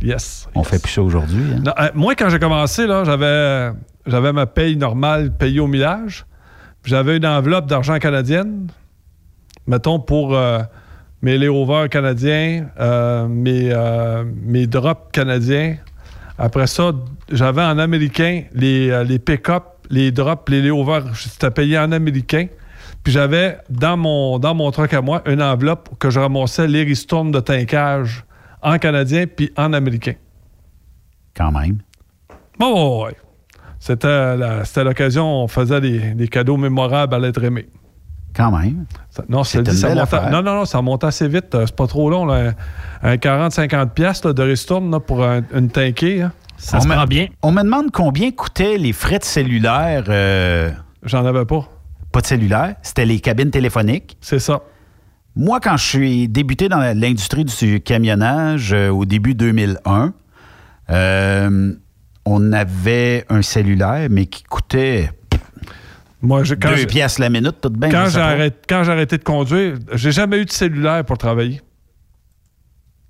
Yes. 0.00 0.48
On 0.54 0.62
fait 0.62 0.80
plus 0.80 0.92
ça 0.92 1.02
aujourd'hui. 1.02 1.42
hein? 1.54 1.72
Euh, 1.78 1.88
moi, 1.94 2.14
quand 2.14 2.28
j'ai 2.28 2.38
commencé, 2.38 2.86
là, 2.86 3.02
j'avais, 3.04 3.72
j'avais 4.06 4.32
ma 4.32 4.46
paye 4.46 4.76
normale 4.76 5.32
payée 5.36 5.60
au 5.60 5.66
millage. 5.66 6.24
J'avais 6.84 7.16
une 7.16 7.26
enveloppe 7.26 7.66
d'argent 7.66 7.98
canadienne, 7.98 8.68
mettons, 9.66 9.98
pour 9.98 10.34
euh, 10.36 10.60
mes 11.20 11.36
layovers 11.36 11.88
canadiens, 11.88 12.68
euh, 12.78 13.26
mes, 13.26 13.70
euh, 13.72 14.24
mes 14.42 14.66
drops 14.68 15.10
canadiens. 15.12 15.76
Après 16.38 16.68
ça, 16.68 16.92
j'avais 17.32 17.62
en 17.62 17.78
américain 17.78 18.44
les, 18.52 18.90
euh, 18.90 19.02
les 19.02 19.18
pick-up, 19.18 19.64
les 19.90 20.12
drops, 20.12 20.48
les 20.48 20.62
layovers, 20.62 21.02
c'était 21.16 21.50
payé 21.50 21.76
en 21.78 21.90
américain. 21.90 22.46
Puis 23.04 23.12
j'avais 23.12 23.58
dans 23.70 23.96
mon, 23.96 24.38
dans 24.38 24.54
mon 24.54 24.70
truck 24.70 24.92
à 24.92 25.00
moi 25.00 25.22
une 25.26 25.42
enveloppe 25.42 25.90
que 25.98 26.10
je 26.10 26.20
ramassais 26.20 26.66
les 26.68 26.82
ristournes 26.82 27.30
de 27.30 27.40
tankage 27.40 28.24
en 28.62 28.78
canadien 28.78 29.24
puis 29.26 29.50
en 29.56 29.72
américain. 29.72 30.14
Quand 31.36 31.52
même. 31.52 31.78
Bon, 32.58 33.04
ouais. 33.04 33.16
C'était, 33.78 34.36
la- 34.36 34.64
c'était 34.64 34.84
l'occasion, 34.84 35.44
on 35.44 35.48
faisait 35.48 35.80
des, 35.80 35.98
des 36.14 36.28
cadeaux 36.28 36.56
mémorables 36.56 37.14
à 37.14 37.18
l'être 37.18 37.42
aimé. 37.44 37.68
Quand 38.34 38.50
même. 38.50 38.84
Ça- 39.10 39.24
non, 39.28 39.42
ça 39.44 39.58
monte, 39.94 40.02
affaire. 40.02 40.30
non, 40.30 40.42
non, 40.42 40.54
non, 40.56 40.64
ça 40.64 40.82
monte 40.82 41.04
assez 41.04 41.28
vite. 41.28 41.54
euh, 41.54 41.64
C'est 41.66 41.74
pas 41.76 41.86
trop 41.86 42.10
long. 42.10 42.26
Là. 42.26 42.52
Un 43.02 43.14
40-50$ 43.16 43.90
piastres, 43.90 44.28
là, 44.28 44.32
de 44.32 44.42
ristourne 44.42 44.90
là, 44.90 45.00
pour 45.00 45.24
un- 45.24 45.42
une 45.54 45.70
tankée. 45.70 46.22
hein. 46.22 46.32
on 46.74 46.88
me, 46.88 46.94
On 47.42 47.52
me 47.52 47.62
demande 47.62 47.90
combien 47.92 48.30
coûtaient 48.32 48.76
les 48.76 48.92
frais 48.92 49.20
de 49.20 49.24
cellulaire. 49.24 50.04
euh, 50.08 50.70
J'en 51.04 51.24
avais 51.24 51.44
pas. 51.44 51.68
Pas 52.12 52.20
de 52.20 52.26
cellulaire. 52.26 52.76
C'était 52.82 53.04
les 53.06 53.20
cabines 53.20 53.50
téléphoniques. 53.50 54.16
C'est 54.20 54.38
ça. 54.38 54.60
Moi, 55.36 55.60
quand 55.60 55.76
je 55.76 55.84
suis 55.86 56.28
débuté 56.28 56.68
dans 56.68 56.78
l'industrie 56.98 57.44
du 57.44 57.80
camionnage 57.80 58.72
euh, 58.72 58.88
au 58.90 59.04
début 59.04 59.34
2001, 59.34 60.12
euh, 60.90 61.74
on 62.24 62.52
avait 62.52 63.24
un 63.28 63.42
cellulaire, 63.42 64.08
mais 64.10 64.26
qui 64.26 64.42
coûtait 64.42 65.10
Moi, 66.22 66.42
je- 66.44 66.54
quand 66.54 66.74
deux 66.74 66.86
piastres 66.86 67.20
la 67.20 67.30
minute, 67.30 67.60
tout 67.60 67.70
bien. 67.70 67.90
quand, 67.90 68.08
j'ai 68.08 68.18
arrêté, 68.20 68.56
quand 68.68 68.82
j'ai 68.84 68.90
arrêté 68.92 69.18
de 69.18 69.22
conduire, 69.24 69.78
j'ai 69.92 70.10
jamais 70.12 70.38
eu 70.40 70.44
de 70.44 70.50
cellulaire 70.50 71.04
pour 71.04 71.18
travailler. 71.18 71.60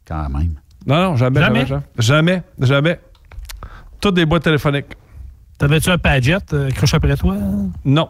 Quand 0.06 0.28
même. 0.28 0.54
Non, 0.86 1.02
non, 1.10 1.16
jamais. 1.16 1.40
Jamais? 1.40 1.66
Jamais, 1.98 2.42
jamais. 2.60 3.00
Toutes 4.00 4.14
des 4.14 4.26
boîtes 4.26 4.44
téléphoniques. 4.44 4.86
T'avais-tu 5.58 5.90
un 5.90 5.98
Padgett 5.98 6.52
euh, 6.52 6.70
après 6.92 7.16
toi? 7.16 7.36
Non. 7.84 8.08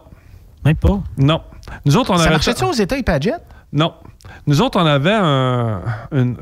Même 0.65 0.77
pas? 0.77 1.01
Non. 1.17 1.41
Nous 1.85 1.97
autres, 1.97 2.11
on 2.13 2.17
Ça 2.17 2.23
avait- 2.25 2.33
marchait-tu 2.33 2.65
aux 2.65 2.73
États, 2.73 2.97
les 2.97 3.03
Padgett? 3.03 3.41
Non. 3.73 3.95
Nous 4.47 4.61
autres, 4.63 4.81
on 4.81 4.87
avait 4.87 5.13
un. 5.15 5.83
une- 6.13 6.37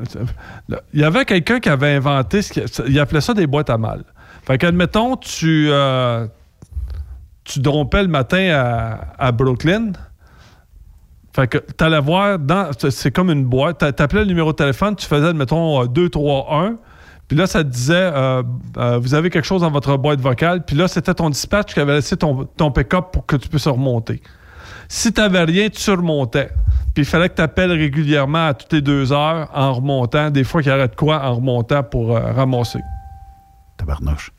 il 0.93 0.99
y 0.99 1.03
avait 1.03 1.25
quelqu'un 1.25 1.59
qui 1.59 1.69
avait 1.69 1.95
inventé. 1.95 2.41
Ce 2.41 2.53
qui- 2.53 2.61
il 2.87 2.99
appelait 2.99 3.21
ça 3.21 3.33
des 3.33 3.47
boîtes 3.47 3.69
à 3.69 3.77
mal. 3.77 4.03
Fait 4.45 4.57
qu'admettons, 4.57 5.15
tu. 5.17 5.67
euh, 5.69 6.25
tu 7.43 7.59
drompais 7.59 8.01
le 8.03 8.09
matin 8.09 8.49
à, 8.53 9.27
à 9.27 9.31
Brooklyn. 9.31 9.91
Fait 11.33 11.47
que 11.47 11.57
tu 11.59 11.83
allais 11.83 11.99
voir 11.99 12.39
dans. 12.39 12.71
C'est 12.89 13.11
comme 13.11 13.29
une 13.29 13.45
boîte. 13.45 13.79
Tu 13.95 14.03
appelais 14.03 14.21
le 14.21 14.27
numéro 14.27 14.51
de 14.51 14.55
téléphone, 14.57 14.95
tu 14.95 15.05
faisais, 15.05 15.27
admettons, 15.27 15.83
euh, 15.83 15.87
2, 15.87 16.09
3, 16.09 16.47
1. 16.65 16.77
Puis 17.27 17.35
là, 17.35 17.45
ça 17.45 17.63
te 17.63 17.69
disait, 17.69 17.93
euh, 17.95 18.41
euh, 18.77 18.99
vous 18.99 19.13
avez 19.13 19.29
quelque 19.29 19.45
chose 19.45 19.61
dans 19.61 19.71
votre 19.71 19.97
boîte 19.97 20.21
vocale. 20.21 20.63
Puis 20.63 20.75
là, 20.75 20.87
c'était 20.87 21.13
ton 21.13 21.29
dispatch 21.29 21.73
qui 21.73 21.79
avait 21.79 21.95
laissé 21.95 22.15
ton, 22.15 22.71
pick-up 22.71 23.07
pour 23.11 23.25
que 23.25 23.35
tu 23.35 23.49
puisses 23.49 23.67
remonter. 23.67 24.21
Si 24.87 25.11
tu 25.11 25.19
n'avais 25.19 25.43
rien, 25.43 25.67
tu 25.69 25.91
remontais. 25.91 26.49
Puis 26.93 27.03
il 27.03 27.05
fallait 27.05 27.27
que 27.27 27.35
tu 27.35 27.41
appelles 27.41 27.71
régulièrement 27.71 28.47
à 28.47 28.53
toutes 28.53 28.71
les 28.71 28.81
deux 28.81 29.11
heures 29.11 29.49
en 29.53 29.73
remontant. 29.73 30.29
Des 30.29 30.45
fois, 30.45 30.61
qu'il 30.61 30.71
y 30.71 30.75
aurait 30.75 30.87
de 30.87 30.95
quoi 30.95 31.21
en 31.21 31.35
remontant 31.35 31.83
pour 31.83 32.15
euh, 32.15 32.31
ramasser. 32.31 32.79
Tabarnouche. 33.75 34.31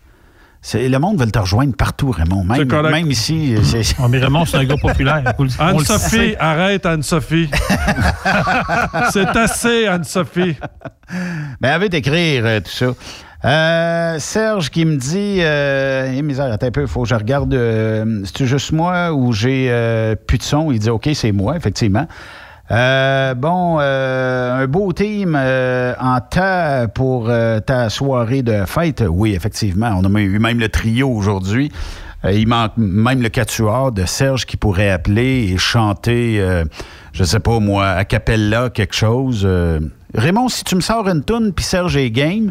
C'est- 0.70 0.86
Le 0.86 0.98
monde 0.98 1.18
veut 1.18 1.30
te 1.30 1.38
rejoindre 1.38 1.74
partout, 1.74 2.10
Raymond. 2.10 2.44
Même, 2.90 3.06
C'est 3.06 3.12
ici. 3.12 3.54
c'est- 3.62 3.96
Ah, 3.98 4.06
mais 4.06 4.18
Raymond, 4.18 4.44
c'est 4.44 4.58
un 4.58 4.64
gars 4.64 4.74
populaire. 4.76 5.22
Anne-Sophie, 5.58 6.34
arrête, 6.38 6.84
Anne-Sophie. 6.84 7.48
C'est 9.10 9.28
assez, 9.36 9.86
Anne-Sophie. 9.86 10.56
Ben, 11.60 11.70
elle 11.74 11.80
veut 11.80 11.88
t'écrire 11.88 12.42
euh, 12.44 12.60
tout 12.60 12.70
ça. 12.70 12.86
Euh, 13.46 14.18
Serge 14.18 14.68
qui 14.70 14.84
me 14.84 14.96
dit 14.96 15.38
euh, 15.40 16.12
Eh, 16.14 16.20
misère, 16.22 16.52
attends 16.52 16.66
un 16.66 16.70
peu, 16.70 16.82
il 16.82 16.86
faut 16.88 17.02
que 17.04 17.08
je 17.08 17.14
regarde. 17.14 17.54
euh, 17.54 18.20
C'est-tu 18.24 18.46
juste 18.46 18.72
moi 18.72 19.12
ou 19.14 19.32
j'ai 19.32 19.68
euh, 19.70 20.16
plus 20.16 20.38
de 20.38 20.42
son? 20.42 20.70
Il 20.72 20.80
dit 20.80 20.90
OK, 20.90 21.08
c'est 21.14 21.32
moi, 21.32 21.56
effectivement. 21.56 22.06
Euh, 22.70 23.34
bon, 23.34 23.78
euh, 23.80 24.62
un 24.62 24.66
beau 24.66 24.92
team 24.92 25.34
euh, 25.38 25.94
en 25.98 26.20
tas 26.20 26.86
pour 26.88 27.28
euh, 27.28 27.60
ta 27.60 27.88
soirée 27.88 28.42
de 28.42 28.64
fête. 28.66 29.02
Oui, 29.08 29.34
effectivement. 29.34 29.98
On 30.02 30.14
a 30.14 30.20
eu 30.20 30.38
même 30.38 30.60
le 30.60 30.68
trio 30.68 31.08
aujourd'hui. 31.08 31.72
Euh, 32.24 32.32
il 32.32 32.46
manque 32.46 32.72
même 32.76 33.22
le 33.22 33.30
quatuor 33.30 33.92
de 33.92 34.04
Serge 34.04 34.44
qui 34.44 34.58
pourrait 34.58 34.90
appeler 34.90 35.52
et 35.52 35.56
chanter, 35.56 36.44
je 37.12 37.24
sais 37.24 37.40
pas 37.40 37.58
moi, 37.60 37.88
a 37.88 38.04
cappella, 38.04 38.70
quelque 38.70 38.94
chose. 38.94 39.48
Raymond, 40.14 40.48
si 40.48 40.64
tu 40.64 40.74
me 40.74 40.80
sors 40.80 41.08
une 41.08 41.22
toune, 41.22 41.52
puis 41.52 41.64
Serge 41.64 41.96
est 41.96 42.10
game, 42.10 42.50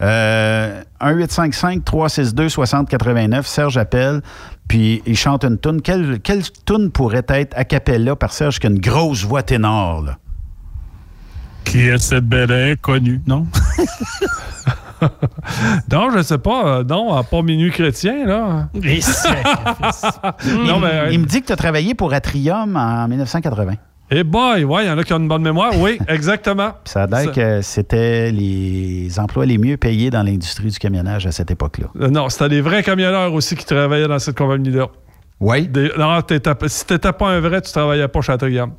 euh, 0.00 0.80
1-855-362-6089, 1.00 3.44
Serge 3.44 3.76
appelle, 3.78 4.22
puis 4.68 5.02
il 5.06 5.16
chante 5.16 5.44
une 5.44 5.58
toune. 5.58 5.82
Quelle, 5.82 6.20
quelle 6.20 6.42
toune 6.64 6.90
pourrait 6.90 7.24
être 7.28 7.56
a 7.56 7.64
cappella 7.64 8.16
par 8.16 8.32
Serge 8.32 8.58
qui 8.58 8.66
a 8.66 8.70
une 8.70 8.80
grosse 8.80 9.24
voix 9.24 9.42
ténor, 9.42 10.02
là? 10.02 10.18
Qui 11.64 11.88
est 11.88 11.98
cette 11.98 12.26
belle 12.26 12.52
inconnue, 12.52 13.20
non? 13.26 13.46
non, 15.90 16.10
je 16.10 16.22
sais 16.22 16.38
pas. 16.38 16.66
euh, 16.66 16.84
non, 16.84 17.14
à 17.14 17.22
pas 17.22 17.42
minuit 17.42 17.70
chrétien, 17.70 18.26
là. 18.26 18.68
Non, 20.66 20.80
mais. 20.80 21.12
Il 21.12 21.20
me 21.20 21.26
dit 21.26 21.40
que 21.40 21.46
tu 21.46 21.52
as 21.52 21.56
travaillé 21.56 21.94
pour 21.94 22.12
Atrium 22.12 22.76
en 22.76 23.08
1980. 23.08 23.74
Eh 24.14 24.24
boy, 24.24 24.64
ouais, 24.64 24.84
il 24.84 24.88
y 24.88 24.90
en 24.90 24.98
a 24.98 25.04
qui 25.04 25.12
ont 25.14 25.18
une 25.18 25.28
bonne 25.28 25.42
mémoire. 25.42 25.72
Oui, 25.78 25.98
exactement. 26.08 26.72
Puis 26.84 26.92
ça 26.92 27.04
a 27.04 27.06
l'air 27.06 27.32
que 27.32 27.62
c'était 27.62 28.30
les 28.30 29.18
emplois 29.18 29.46
les 29.46 29.56
mieux 29.56 29.76
payés 29.78 30.10
dans 30.10 30.22
l'industrie 30.22 30.68
du 30.70 30.78
camionnage 30.78 31.26
à 31.26 31.32
cette 31.32 31.50
époque-là. 31.50 31.86
Euh, 32.00 32.08
Non, 32.10 32.28
c'était 32.28 32.50
des 32.50 32.60
vrais 32.60 32.82
camionneurs 32.82 33.32
aussi 33.32 33.56
qui 33.56 33.64
travaillaient 33.64 34.08
dans 34.08 34.18
cette 34.18 34.36
compagnie-là. 34.36 34.88
Oui? 35.40 35.68
non, 35.98 36.20
t'étais 36.22 36.54
pas- 36.54 36.68
si 36.68 36.84
t'étais 36.84 37.12
pas 37.12 37.28
un 37.30 37.40
vrai, 37.40 37.62
tu 37.62 37.72
travaillais 37.72 38.06
pas 38.06 38.20
chez 38.20 38.32
Atrium. 38.32 38.72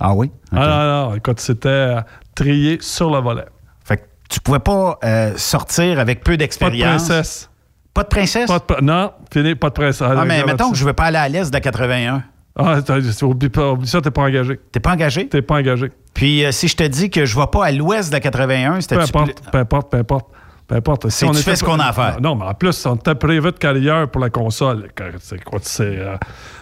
Ah 0.00 0.14
oui? 0.14 0.30
Ah 0.52 0.56
non, 0.56 1.10
non, 1.10 1.14
écoute, 1.16 1.40
c'était 1.40 1.68
euh, 1.68 2.00
trié 2.34 2.78
sur 2.80 3.10
le 3.14 3.20
volet. 3.20 3.44
Fait 3.84 3.96
que 3.98 4.02
tu 4.28 4.40
pouvais 4.40 4.58
pas 4.60 4.98
euh, 5.04 5.32
sortir 5.36 5.98
avec 5.98 6.20
peu 6.24 6.32
Pas 6.32 6.36
de 6.36 6.38
d'expérience? 6.38 7.06
princesse. 7.08 7.50
Pas 7.92 8.04
de 8.04 8.08
princesse? 8.08 8.46
Pas 8.48 8.58
de 8.58 8.84
non, 8.84 9.12
fini, 9.32 9.54
pas 9.54 9.68
de 9.68 9.74
princesse. 9.74 10.02
Ah, 10.08 10.24
mais 10.24 10.42
mettons 10.44 10.70
que 10.70 10.76
je 10.78 10.84
veux 10.84 10.94
pas 10.94 11.04
aller 11.04 11.18
à 11.18 11.28
l'Est 11.28 11.50
de 11.50 11.54
la 11.54 11.60
81. 11.60 12.22
Ah, 12.54 12.78
oublie, 13.22 13.48
pas, 13.48 13.72
oublie 13.72 13.88
ça, 13.88 14.00
t'es 14.00 14.10
pas 14.10 14.22
engagé. 14.22 14.60
T'es 14.70 14.80
pas 14.80 14.92
engagé? 14.92 15.28
T'es 15.28 15.42
pas 15.42 15.56
engagé. 15.56 15.90
Puis 16.12 16.44
euh, 16.44 16.52
si 16.52 16.68
je 16.68 16.76
te 16.76 16.82
dis 16.84 17.08
que 17.10 17.24
je 17.24 17.38
vais 17.38 17.46
pas 17.50 17.66
à 17.66 17.72
l'Ouest 17.72 18.10
de 18.10 18.14
la 18.14 18.20
81, 18.20 18.74
Peu 18.74 18.80
c'était 18.82 18.96
importe, 18.98 19.42
peu 19.50 19.58
importe, 19.58 19.90
peu 19.90 19.96
importe. 19.98 20.26
Peu 20.68 20.76
importe. 20.76 21.08
C'est 21.08 21.26
tu 21.30 21.34
fais 21.38 21.56
ce 21.56 21.64
qu'on 21.64 21.80
a 21.80 21.86
à 21.86 21.92
faire? 21.92 22.20
Non, 22.20 22.36
mais 22.36 22.44
en 22.44 22.54
plus, 22.54 22.86
on 22.86 22.94
était 22.94 23.14
prévu 23.16 23.50
de 23.50 23.58
carrière 23.58 24.08
pour 24.08 24.20
la 24.20 24.30
console. 24.30 24.88
C'est 25.20 25.42
quoi, 25.42 25.58
c'est. 25.62 25.98
euh, 25.98 26.16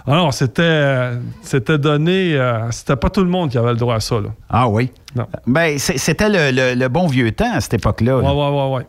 Ah 0.06 0.14
non, 0.14 0.30
c'était. 0.30 0.62
euh, 0.62 1.16
C'était 1.42 1.76
donné. 1.78 2.34
euh, 2.34 2.70
C'était 2.70 2.96
pas 2.96 3.10
tout 3.10 3.22
le 3.22 3.28
monde 3.28 3.50
qui 3.50 3.58
avait 3.58 3.70
le 3.70 3.76
droit 3.76 3.96
à 3.96 4.00
ça, 4.00 4.16
là. 4.20 4.30
Ah 4.48 4.68
oui? 4.68 4.90
Non. 5.14 5.26
Ben, 5.46 5.78
c'était 5.78 6.28
le, 6.28 6.50
le- 6.50 6.74
le 6.80 6.88
bon 6.88 7.08
vieux 7.08 7.30
temps 7.32 7.52
à 7.52 7.60
cette 7.60 7.74
époque-là. 7.74 8.12
là. 8.12 8.18
Ouais, 8.18 8.32
ouais, 8.32 8.58
ouais, 8.58 8.76
ouais. 8.78 8.86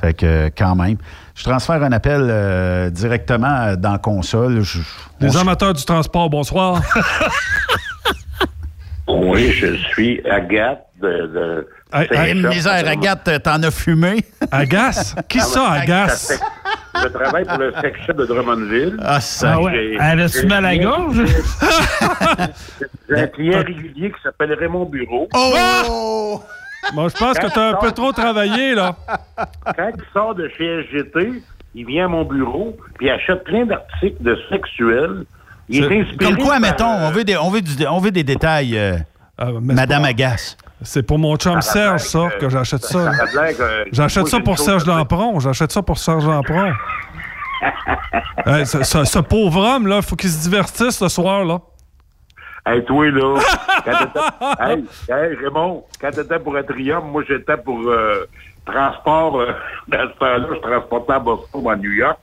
Fait 0.00 0.14
que, 0.14 0.26
euh, 0.26 0.48
quand 0.56 0.74
même. 0.76 0.96
Je 1.34 1.44
transfère 1.44 1.82
un 1.82 1.92
appel 1.92 2.26
euh, 2.28 2.90
directement 2.90 3.74
dans 3.76 3.92
la 3.92 3.98
console. 3.98 4.60
Je- 4.62 4.78
Les 5.20 5.36
on- 5.36 5.40
amateurs 5.40 5.74
du 5.74 5.84
transport, 5.84 6.28
bonsoir. 6.30 6.80
Oui, 9.10 9.52
je 9.52 9.74
suis 9.92 10.20
Agathe 10.30 10.84
de. 11.00 11.08
de 11.08 11.68
Hey, 11.90 12.02
Hey, 12.02 12.08
Saint-Charles. 12.34 12.54
misère, 12.54 12.86
Agathe, 12.88 13.42
t'en 13.42 13.62
as 13.62 13.70
fumé? 13.70 14.22
Agace? 14.50 15.14
Qui 15.26 15.40
ça, 15.40 15.70
Agace? 15.70 16.18
Ça 16.26 16.34
fait- 16.36 17.02
Je 17.04 17.08
travaille 17.08 17.44
pour 17.46 17.56
le 17.56 17.72
shop 18.06 18.12
de 18.12 18.26
Drummondville. 18.26 18.96
Ah, 19.02 19.18
ça. 19.20 19.54
Ah 19.54 19.60
ouais. 19.62 19.96
Elle 19.98 20.28
j'ai- 20.28 20.46
mal 20.46 20.66
à 20.66 20.74
la 20.74 20.78
gorge? 20.78 21.22
J'ai 23.08 23.16
un 23.16 23.26
client 23.28 23.58
régulier 23.64 24.10
qui 24.10 24.22
s'appelle 24.22 24.52
Raymond 24.52 24.84
Bureau. 24.84 25.26
Oh! 25.34 26.42
Bon, 26.94 27.08
je 27.08 27.16
pense 27.16 27.38
que 27.38 27.46
t'as 27.52 27.70
un 27.70 27.74
peu 27.74 27.92
trop 27.92 28.12
travaillé, 28.12 28.74
là. 28.74 28.94
Quand 29.76 29.90
il 29.96 30.04
sort 30.12 30.34
de 30.34 30.48
chez 30.56 30.84
SGT, 30.84 31.42
il 31.74 31.86
vient 31.86 32.06
à 32.06 32.08
mon 32.08 32.24
bureau, 32.24 32.76
puis 32.96 33.06
il 33.06 33.10
achète 33.10 33.44
plein 33.44 33.66
d'articles 33.66 34.22
de 34.22 34.38
sexuels. 34.50 35.24
Il 35.68 35.84
est, 35.84 36.00
inspiré. 36.00 36.32
Comme 36.32 36.36
quoi, 36.42 36.52
par, 36.52 36.60
mettons, 36.60 36.88
on 36.90 37.10
veut 37.10 37.24
des, 37.24 37.36
on 37.36 37.50
veut 37.50 37.60
du- 37.60 37.86
on 37.86 37.98
veut 37.98 38.10
des 38.10 38.24
détails, 38.24 38.78
euh, 38.78 38.96
Ah, 39.36 39.50
Madame 39.60 40.02
pas- 40.02 40.08
Agace. 40.08 40.56
C'est 40.82 41.02
pour 41.02 41.18
mon 41.18 41.36
chum 41.36 41.60
Serge, 41.60 42.00
ça, 42.00 42.28
que- 42.30 42.40
que 42.40 42.48
j'achète 42.48 42.84
ça. 42.84 43.10
J'achète 43.92 44.26
ça 44.28 44.40
pour 44.40 44.58
Serge. 44.58 44.86
Lampron. 44.86 45.38
J'achète 45.40 45.70
ça 45.72 45.82
pour 45.82 45.98
Serge 45.98 46.26
Lampron. 46.26 46.72
Hey, 48.46 48.64
ce, 48.66 48.82
ce- 48.84 49.04
ce 49.04 49.18
pauvre 49.18 49.60
homme, 49.62 49.86
là, 49.88 50.00
faut 50.00 50.14
qu'il 50.16 50.30
se 50.30 50.40
divertisse 50.42 50.96
ce 50.98 51.08
soir, 51.08 51.44
là. 51.44 51.58
Hey, 52.70 52.84
toi, 52.84 53.10
là, 53.10 53.34
quand 53.84 54.66
hey, 54.66 54.84
hey, 55.08 55.34
Raymond, 55.36 55.84
quand 56.00 56.10
t'étais 56.10 56.38
pour 56.38 56.54
Atrium, 56.56 57.10
moi, 57.10 57.22
j'étais 57.26 57.56
pour 57.56 57.80
euh, 57.88 58.26
transport. 58.66 59.40
euh, 59.40 59.52
dans 59.88 60.08
ce 60.12 60.18
temps-là, 60.18 60.46
je 60.54 60.60
transportais 60.60 61.12
à 61.14 61.18
Boston, 61.18 61.66
à 61.68 61.76
New 61.76 61.92
York. 61.92 62.18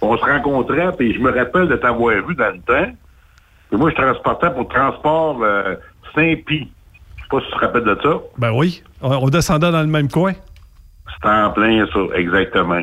On 0.00 0.16
se 0.16 0.24
rencontrait, 0.24 0.92
puis 0.96 1.14
je 1.14 1.18
me 1.20 1.30
rappelle 1.30 1.68
de 1.68 1.76
t'avoir 1.76 2.14
vu 2.26 2.34
dans 2.34 2.52
le 2.54 2.60
temps. 2.60 2.92
Puis 3.70 3.78
moi, 3.78 3.90
je 3.90 3.96
transportais 3.96 4.50
pour 4.50 4.68
transport 4.68 5.38
euh, 5.42 5.74
Saint-Pie. 6.14 6.70
Je 7.16 7.22
sais 7.22 7.28
pas 7.30 7.40
si 7.40 7.46
tu 7.46 7.52
te 7.52 7.58
rappelles 7.58 7.84
de 7.84 7.98
ça. 8.02 8.18
Ben 8.38 8.52
oui. 8.52 8.82
On, 9.02 9.10
on 9.10 9.28
descendait 9.28 9.70
dans 9.72 9.80
le 9.80 9.86
même 9.88 10.08
coin. 10.08 10.32
C'était 11.14 11.28
en 11.28 11.50
plein, 11.50 11.86
ça, 11.92 12.00
exactement. 12.14 12.82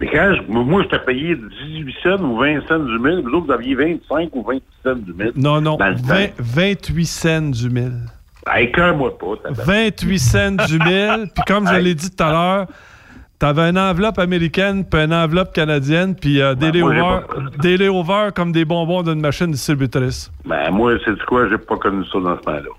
Mais 0.00 0.08
quand 0.10 0.34
je- 0.34 0.50
moi, 0.52 0.82
je 0.82 0.88
t'ai 0.88 0.98
payé 1.04 1.36
18 1.36 1.94
cents 2.02 2.22
ou 2.24 2.38
20 2.38 2.66
cents 2.66 2.78
du 2.80 2.98
mille, 2.98 3.22
vous 3.24 3.30
autres, 3.30 3.46
vous 3.46 3.52
aviez 3.52 3.74
25 3.74 4.28
ou 4.34 4.42
28 4.42 4.62
cents 4.82 4.94
du 4.96 5.12
mille. 5.12 5.32
Non, 5.36 5.60
non. 5.60 5.76
Dans 5.76 5.88
le 5.88 5.94
20 5.96 6.26
temps. 6.28 6.32
28 6.38 7.06
cents 7.06 7.50
du 7.50 7.70
mille. 7.70 8.00
Hey, 8.46 8.70
moi 8.96 9.16
pas. 9.16 9.36
tabarnak. 9.42 9.66
28 9.66 10.18
cents 10.18 10.50
du 10.66 10.78
mille. 10.78 11.26
Puis 11.34 11.44
comme 11.46 11.66
je 11.66 11.74
l'ai 11.76 11.94
dit 11.94 12.10
tout 12.10 12.22
à 12.22 12.30
l'heure, 12.30 12.66
t'avais 13.38 13.70
une 13.70 13.78
enveloppe 13.78 14.18
américaine 14.18 14.84
puis 14.84 15.00
une 15.00 15.14
enveloppe 15.14 15.52
canadienne 15.52 16.14
puis 16.14 16.40
euh, 16.40 16.54
des 16.54 16.70
Ben, 16.70 17.22
des 17.60 17.76
layovers 17.76 18.32
comme 18.34 18.52
des 18.52 18.64
bonbons 18.64 19.02
d'une 19.02 19.20
machine 19.20 19.50
distributrice. 19.50 20.30
Ben, 20.44 20.70
moi, 20.70 20.92
c'est 21.04 21.18
quoi? 21.24 21.48
J'ai 21.48 21.58
pas 21.58 21.76
connu 21.76 22.04
ça 22.06 22.18
dans 22.20 22.36
ce 22.36 22.42
temps-là. 22.42 22.70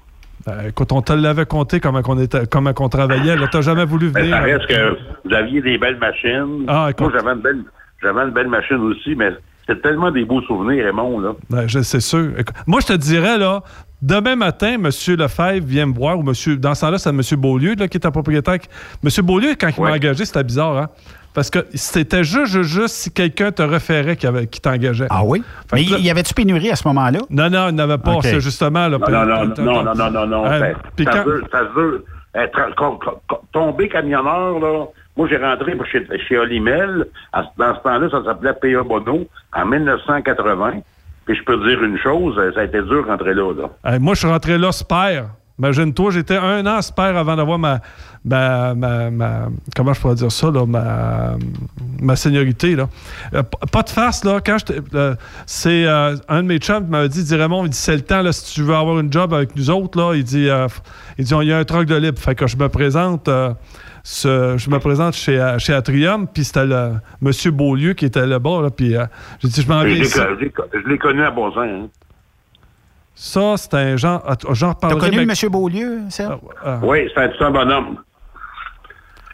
Ben, 0.46 0.68
écoute, 0.70 0.92
on 0.92 1.02
te 1.02 1.12
l'avait 1.14 1.46
compté 1.48 1.80
comment 1.80 2.02
on, 2.08 2.20
était, 2.20 2.46
comment 2.46 2.72
on 2.80 2.90
travaillait. 2.90 3.36
Là, 3.36 3.48
t'as 3.52 3.62
jamais 3.62 3.86
voulu 3.86 4.10
Ben, 4.12 4.22
venir. 4.22 4.36
ça 4.36 4.42
reste 4.44 4.68
que 4.68 4.98
vous 5.28 5.34
aviez 5.34 5.62
des 5.62 5.78
belles 5.78 5.98
machines. 5.98 6.66
Ah, 6.68 6.90
moi, 7.00 7.12
j'avais 7.18 7.32
une 7.34 7.42
belle, 7.42 7.64
j'avais 8.02 8.22
une 8.22 8.30
belle 8.32 8.48
machine 8.48 8.78
aussi, 8.78 9.16
mais 9.16 9.32
c'est 9.68 9.82
tellement 9.82 10.12
des 10.12 10.26
beaux 10.26 10.42
souvenirs, 10.44 10.86
Raymond, 10.86 11.20
là. 11.20 11.32
Ben, 11.50 11.68
je- 11.68 11.82
c'est 11.82 12.00
sûr. 12.00 12.32
Moi, 12.68 12.80
je 12.82 12.88
te 12.88 12.94
dirais, 12.94 13.38
là, 13.38 13.62
demain 14.02 14.36
matin, 14.36 14.74
M. 14.76 14.84
Lefebvre 14.86 15.66
vient 15.66 15.86
me 15.88 15.94
voir, 15.94 16.18
ou 16.20 16.24
monsieur, 16.24 16.58
dans 16.58 16.76
ce 16.76 16.82
temps-là, 16.82 16.98
c'est 16.98 17.10
M. 17.10 17.22
Beaulieu 17.38 17.76
là, 17.78 17.88
qui 17.88 17.98
était 17.98 18.12
propriétaire. 18.12 18.60
M. 19.04 19.10
Beaulieu, 19.26 19.56
quand 19.60 19.70
il 19.76 19.82
m'a 19.84 19.92
engagé, 19.94 20.26
c'était 20.26 20.44
bizarre, 20.44 20.78
hein? 20.78 20.90
Parce 21.34 21.50
que 21.50 21.60
c'était 21.74 22.24
juste, 22.24 22.46
juste, 22.54 22.70
juste 22.70 22.96
si 22.96 23.12
quelqu'un 23.12 23.52
te 23.52 23.62
référait 23.62 24.16
qui, 24.16 24.26
avait- 24.26 24.48
qui 24.48 24.62
t'engageait. 24.62 25.08
Ah 25.10 25.24
oui? 25.26 25.44
Mais 25.74 25.84
y, 25.84 26.04
y 26.04 26.10
avait-tu 26.10 26.34
pénurie 26.34 26.72
à 26.72 26.78
ce 26.78 26.88
moment-là? 26.88 27.20
Non, 27.30 27.50
non, 27.50 27.68
il 27.70 27.76
n'avait 27.76 27.98
pas. 27.98 28.20
C'est 28.22 28.40
justement. 28.40 28.88
Là, 28.88 28.98
Non, 28.98 29.26
non, 29.26 29.26
non, 29.26 29.46
non, 29.58 29.84
non, 29.84 29.96
non, 29.96 30.12
non, 30.12 30.28
non. 30.28 30.46
Euh, 30.46 30.60
ça- 30.62 30.80
puis 30.96 31.04
ça, 31.06 31.24
veut- 31.24 31.44
ça 31.52 31.60
se 31.68 31.74
veut. 31.78 32.06
Euh, 32.38 32.48
tra- 32.54 32.74
com- 32.76 32.98
com- 33.04 33.16
com- 33.28 33.38
tomber 33.52 33.90
camionneur, 33.90 34.60
là. 34.60 34.86
Moi, 35.18 35.28
j'ai 35.30 35.38
rentré 35.38 35.78
chez, 35.92 36.06
chez 36.28 36.38
Olimel. 36.38 37.08
À 37.32 37.44
Dans 37.58 37.76
ce 37.76 37.82
temps-là, 37.82 38.10
ça 38.10 38.24
s'appelait 38.24 38.54
P.A. 38.54 38.84
Bono, 38.84 39.26
en 39.54 39.66
1980. 39.66 40.82
Puis 41.26 41.36
je 41.36 41.44
peux 41.44 41.58
te 41.58 41.68
dire 41.68 41.84
une 41.84 41.98
chose, 41.98 42.38
euh, 42.38 42.52
ça 42.54 42.62
a 42.62 42.64
été 42.66 42.82
dur 42.84 43.08
rentrer 43.08 43.34
là, 43.34 43.52
là. 43.54 43.70
Hey, 43.84 44.00
moi, 44.00 44.14
je 44.14 44.20
suis 44.20 44.28
rentré 44.28 44.58
là, 44.58 44.72
spare. 44.72 45.30
Imagine-toi, 45.58 46.12
j'étais 46.12 46.36
un 46.36 46.66
an 46.68 46.82
spare 46.82 47.16
avant 47.16 47.38
d'avoir 47.38 47.58
ma, 47.58 47.80
ma, 48.26 48.74
ma, 48.76 49.48
Comment 49.74 49.94
je 49.94 50.02
pourrais 50.02 50.16
dire 50.16 50.32
ça, 50.32 50.52
là? 50.52 50.66
Ma, 50.66 51.38
ma 52.02 52.16
seniorité, 52.18 52.76
là. 52.76 52.90
Euh, 53.34 53.42
pas 53.72 53.82
de 53.84 53.90
face, 53.90 54.26
là. 54.26 54.42
Quand 54.46 54.58
euh, 54.94 55.16
c'est 55.46 55.86
euh, 55.86 56.18
un 56.28 56.44
de 56.44 56.48
mes 56.48 56.58
chums 56.58 56.84
qui 56.84 56.92
m'avait 56.92 57.08
dit, 57.08 57.24
dit 57.24 57.36
Raymond, 57.36 57.64
il 57.64 57.70
dit, 57.70 57.78
c'est 57.78 57.96
le 57.96 58.02
temps, 58.02 58.22
là, 58.22 58.34
si 58.34 58.54
tu 58.54 58.64
veux 58.64 58.76
avoir 58.76 59.00
une 59.00 59.12
job 59.12 59.34
avec 59.34 59.56
nous 59.56 59.70
autres, 59.70 59.98
là. 59.98 60.14
Il 60.14 60.26
dit, 60.26 60.50
euh, 60.50 60.68
il 61.18 61.24
dit, 61.24 61.34
il 61.42 61.48
y 61.48 61.54
a 61.54 61.58
un 61.58 61.64
truc 61.64 61.88
de 61.88 61.96
libre. 61.96 62.20
Fait 62.20 62.36
que 62.36 62.48
je 62.48 62.58
me 62.58 62.68
présente. 62.68 63.30
Ce- 64.08 64.56
je 64.58 64.70
me 64.70 64.78
présente 64.78 65.16
chez, 65.16 65.40
euh, 65.42 65.58
chez 65.58 65.74
Atrium, 65.74 66.28
puis 66.28 66.44
c'était 66.44 66.66
le 66.68 66.92
monsieur 67.22 67.50
Beaulieu 67.50 67.94
qui 67.94 68.06
était 68.06 68.26
là-bas, 68.28 68.62
là, 68.62 68.70
puis 68.70 68.96
euh, 68.96 69.06
j'ai 69.40 69.48
dit, 69.48 69.62
je 69.64 69.68
m'en 69.68 69.84
ici. 69.84 70.14
co- 70.52 70.64
je 70.72 70.88
l'ai 70.88 70.98
connu 71.00 71.24
à 71.24 71.32
Bonsan, 71.32 71.62
hein. 71.64 71.88
Ça, 73.16 73.58
c'était 73.58 73.78
un 73.78 73.98
genre. 73.98 74.22
J'en 74.52 74.74
T'as 74.74 74.88
reparlerai. 74.90 75.10
connu 75.10 75.26
mais- 75.26 75.34
M. 75.44 75.50
Beaulieu, 75.52 76.02
Serge? 76.10 76.38
Ah. 76.64 76.80
Oui, 76.84 77.10
c'est 77.16 77.22
un, 77.24 77.32
c'est 77.36 77.44
un 77.46 77.52
bonhomme. 77.52 77.98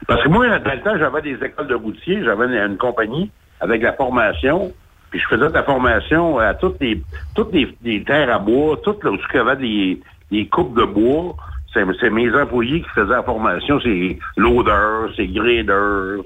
Parce 0.07 0.23
que 0.23 0.29
moi, 0.29 0.47
dans 0.59 0.71
le 0.73 0.81
temps, 0.81 0.97
j'avais 0.97 1.21
des 1.21 1.43
écoles 1.45 1.67
de 1.67 1.75
routier, 1.75 2.23
j'avais 2.23 2.45
une, 2.45 2.53
une 2.71 2.77
compagnie 2.77 3.29
avec 3.59 3.81
la 3.81 3.93
formation, 3.93 4.71
puis 5.09 5.19
je 5.19 5.27
faisais 5.27 5.47
de 5.49 5.53
la 5.53 5.63
formation 5.63 6.37
à 6.39 6.53
toutes 6.53 6.79
les 6.79 7.01
toutes 7.35 7.51
les, 7.53 7.75
les 7.83 8.03
terres 8.03 8.33
à 8.33 8.39
bois, 8.39 8.77
toutes 8.83 9.03
là 9.03 9.11
où 9.11 9.15
il 9.15 9.35
y 9.35 9.39
avait 9.39 9.55
des, 9.57 10.01
des 10.31 10.47
coupes 10.47 10.77
de 10.79 10.85
bois. 10.85 11.35
C'est 11.73 12.09
mes 12.09 12.33
employés 12.35 12.81
qui 12.81 12.89
faisaient 12.89 13.13
la 13.13 13.23
formation, 13.23 13.79
c'est 13.81 14.19
loader, 14.37 15.13
c'est 15.15 15.27
grader. 15.27 16.21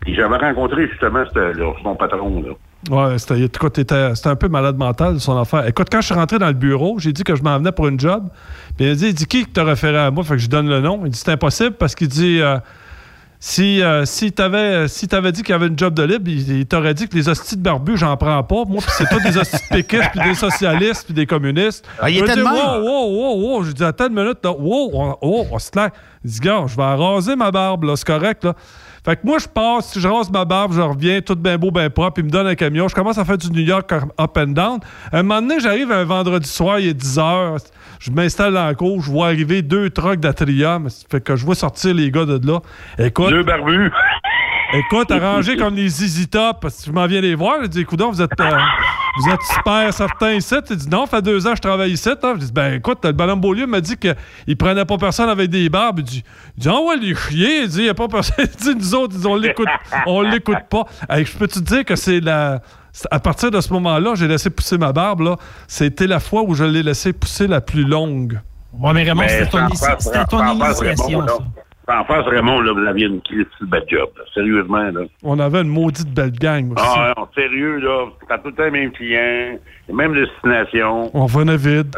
Puis 0.00 0.14
j'avais 0.14 0.36
rencontré 0.36 0.88
justement 0.88 1.24
là, 1.34 1.52
son 1.82 1.94
patron, 1.94 2.42
là. 2.42 2.52
Ouais, 2.88 3.18
c'était 3.18 4.28
un 4.28 4.36
peu 4.36 4.48
malade 4.48 4.78
mental, 4.78 5.20
son 5.20 5.36
affaire. 5.36 5.66
Écoute, 5.66 5.88
quand 5.92 6.00
je 6.00 6.06
suis 6.06 6.14
rentré 6.14 6.38
dans 6.38 6.46
le 6.46 6.54
bureau, 6.54 6.98
j'ai 6.98 7.12
dit 7.12 7.24
que 7.24 7.36
je 7.36 7.42
m'en 7.42 7.58
venais 7.58 7.72
pour 7.72 7.88
une 7.88 8.00
job. 8.00 8.28
Puis 8.76 8.86
il 8.86 8.90
a 8.90 8.94
dit, 8.94 9.08
il 9.08 9.14
dit 9.14 9.26
qui 9.26 9.44
t'a 9.44 9.64
référé 9.64 9.98
à 9.98 10.10
moi? 10.10 10.24
Fait 10.24 10.36
que 10.36 10.40
je 10.40 10.48
donne 10.48 10.68
le 10.68 10.80
nom. 10.80 11.02
Il 11.04 11.10
dit, 11.10 11.18
c'est 11.18 11.32
impossible 11.32 11.76
parce 11.76 11.94
qu'il 11.94 12.08
dit, 12.08 12.40
euh, 12.40 12.56
si, 13.42 13.82
euh, 13.82 14.04
si 14.04 14.32
t'avais 14.32 14.86
si 14.86 15.08
t'avais 15.08 15.32
dit 15.32 15.42
qu'il 15.42 15.52
y 15.52 15.54
avait 15.54 15.68
une 15.68 15.78
job 15.78 15.94
de 15.94 16.02
libre, 16.02 16.28
il, 16.28 16.58
il 16.58 16.66
t'aurait 16.66 16.92
dit 16.92 17.08
que 17.08 17.16
les 17.16 17.26
hosties 17.26 17.56
de 17.56 17.62
barbus, 17.62 17.96
j'en 17.96 18.14
prends 18.18 18.42
pas. 18.44 18.64
Moi, 18.66 18.82
puis 18.82 18.90
c'est 18.98 19.08
pas 19.08 19.18
des 19.18 19.38
hosties 19.38 19.56
de 19.56 19.76
péquistes, 19.76 20.10
puis 20.12 20.28
des 20.28 20.34
socialistes, 20.34 21.04
puis 21.06 21.14
des 21.14 21.24
communistes. 21.24 21.88
Ah, 21.98 22.10
il 22.10 22.18
était 22.18 22.34
dis, 22.34 22.40
de 22.40 22.44
wow, 22.44 22.82
wow, 22.82 23.06
wow, 23.08 23.56
wow. 23.56 23.64
J'ai 23.64 23.72
dit, 23.72 23.82
attends 23.82 24.08
une 24.08 24.14
minute, 24.14 24.38
là. 24.44 24.52
Wow, 24.52 25.16
oh, 25.22 25.46
on 25.50 25.58
se 25.58 25.70
claire. 25.70 25.88
Il 26.22 26.30
dit, 26.30 26.38
gars, 26.38 26.64
je 26.66 26.76
vais 26.76 26.82
raser 26.82 27.34
ma 27.34 27.50
barbe, 27.50 27.84
là. 27.84 27.96
C'est 27.96 28.06
correct, 28.06 28.44
là. 28.44 28.54
Fait 29.04 29.16
que 29.16 29.26
moi, 29.26 29.38
je 29.38 29.48
passe, 29.48 29.98
je 29.98 30.06
rase 30.06 30.30
ma 30.30 30.44
barbe, 30.44 30.74
je 30.74 30.80
reviens, 30.80 31.20
tout 31.22 31.34
bien 31.34 31.56
beau, 31.56 31.70
bien 31.70 31.88
propre, 31.88 32.20
il 32.20 32.26
me 32.26 32.30
donne 32.30 32.46
un 32.46 32.54
camion. 32.54 32.86
Je 32.86 32.94
commence 32.94 33.16
à 33.18 33.24
faire 33.24 33.38
du 33.38 33.50
New 33.50 33.62
York 33.62 33.90
up 33.92 34.36
and 34.36 34.48
down. 34.48 34.80
un 35.12 35.22
moment 35.22 35.40
donné, 35.40 35.60
j'arrive 35.60 35.90
un 35.90 36.04
vendredi 36.04 36.48
soir, 36.48 36.78
il 36.78 36.88
est 36.88 36.94
10 36.94 37.18
heures. 37.18 37.56
Je 37.98 38.10
m'installe 38.10 38.54
dans 38.54 38.66
la 38.66 38.74
cour, 38.74 39.00
je 39.02 39.10
vois 39.10 39.26
arriver 39.26 39.62
deux 39.62 39.90
trucks 39.90 40.20
d'Atrium. 40.20 40.88
Fait 41.10 41.22
que 41.22 41.36
je 41.36 41.44
vois 41.44 41.54
sortir 41.54 41.94
les 41.94 42.10
gars 42.10 42.24
de 42.24 42.40
là. 42.46 42.60
Écoute. 42.98 43.30
Deux 43.30 43.42
barbus. 43.42 43.90
Écoute, 44.72 45.10
arrangé 45.10 45.56
comme 45.56 45.74
les 45.74 45.88
Zizi 45.88 46.28
Top, 46.28 46.58
parce 46.62 46.76
que 46.80 46.86
je 46.86 46.92
m'en 46.92 47.06
viens 47.06 47.20
les 47.20 47.34
voir. 47.34 47.56
Je 47.62 47.66
dis, 47.66 47.80
écoute, 47.80 48.00
vous 48.00 48.22
êtes, 48.22 48.40
euh, 48.40 48.50
vous 49.18 49.28
êtes 49.28 49.42
super 49.42 49.92
certains 49.92 50.32
ici. 50.34 50.54
Il 50.70 50.76
dit, 50.76 50.88
non, 50.88 51.06
ça 51.06 51.16
fait 51.16 51.22
deux 51.22 51.44
ans 51.46 51.50
que 51.50 51.56
je 51.56 51.62
travaille 51.62 51.90
ici. 51.92 52.08
hein. 52.08 52.32
Je 52.36 52.44
dis, 52.46 52.52
ben 52.52 52.74
écoute, 52.74 52.98
le 53.04 53.10
bonhomme 53.12 53.40
Beaulieu 53.40 53.66
m'a 53.66 53.80
dit 53.80 53.96
qu'il 53.96 54.56
prenait 54.56 54.84
pas 54.84 54.96
personne 54.96 55.28
avec 55.28 55.50
des 55.50 55.68
barbes. 55.68 55.98
Il 56.00 56.04
dit, 56.04 56.24
il 56.56 56.62
dit 56.62 56.68
ah 56.68 56.80
ouais, 56.82 56.96
les 56.96 57.14
chiens. 57.16 57.62
Il 57.64 57.68
dit, 57.68 57.78
il 57.78 57.82
n'y 57.84 57.88
a 57.88 57.94
pas 57.94 58.06
personne. 58.06 58.36
Il 58.38 58.46
dit, 58.56 58.74
nous 58.76 58.94
autres, 58.94 59.16
on 59.26 59.34
l'écoute, 59.34 59.66
on 60.06 60.22
l'écoute 60.22 60.58
pas. 60.70 60.84
Hey, 61.08 61.24
je 61.24 61.36
peux 61.36 61.48
te 61.48 61.58
dire 61.58 61.84
que 61.84 61.96
c'est 61.96 62.20
la. 62.20 62.62
À 63.10 63.18
partir 63.20 63.50
de 63.50 63.60
ce 63.60 63.72
moment-là, 63.72 64.14
j'ai 64.14 64.28
laissé 64.28 64.50
pousser 64.50 64.78
ma 64.78 64.92
barbe. 64.92 65.20
là. 65.22 65.36
C'était 65.66 66.06
la 66.06 66.20
fois 66.20 66.42
où 66.42 66.54
je 66.54 66.64
l'ai 66.64 66.82
laissé 66.82 67.12
pousser 67.12 67.46
la 67.48 67.60
plus 67.60 67.84
longue. 67.84 68.40
Ouais, 68.72 68.92
mais 68.92 69.02
Raymond, 69.02 69.24
c'était 69.28 69.46
ton, 69.46 69.68
ton 70.28 70.46
initiation, 70.54 71.26
Sans 71.90 72.04
face, 72.04 72.24
Raymond, 72.26 72.60
là, 72.60 72.72
vous 72.72 72.86
aviez 72.86 73.06
une 73.06 73.20
crise 73.20 73.46
de 73.60 73.66
bad 73.66 73.82
job, 73.88 74.10
là. 74.16 74.22
Sérieusement, 74.32 74.90
là. 74.92 75.00
On 75.24 75.40
avait 75.40 75.62
une 75.62 75.68
maudite 75.68 76.14
belle 76.14 76.30
gang 76.30 76.70
aussi. 76.72 76.84
Ah, 76.86 77.12
non, 77.16 77.26
sérieux, 77.34 77.78
là. 77.78 78.06
T'as 78.28 78.38
tout 78.38 78.50
le 78.50 78.54
temps 78.54 78.64
les 78.64 78.70
mêmes 78.70 78.92
clients, 78.92 79.58
les 79.88 79.94
mêmes 79.94 80.14
destinations. 80.14 81.10
On 81.12 81.26
venait 81.26 81.56
vide. 81.56 81.96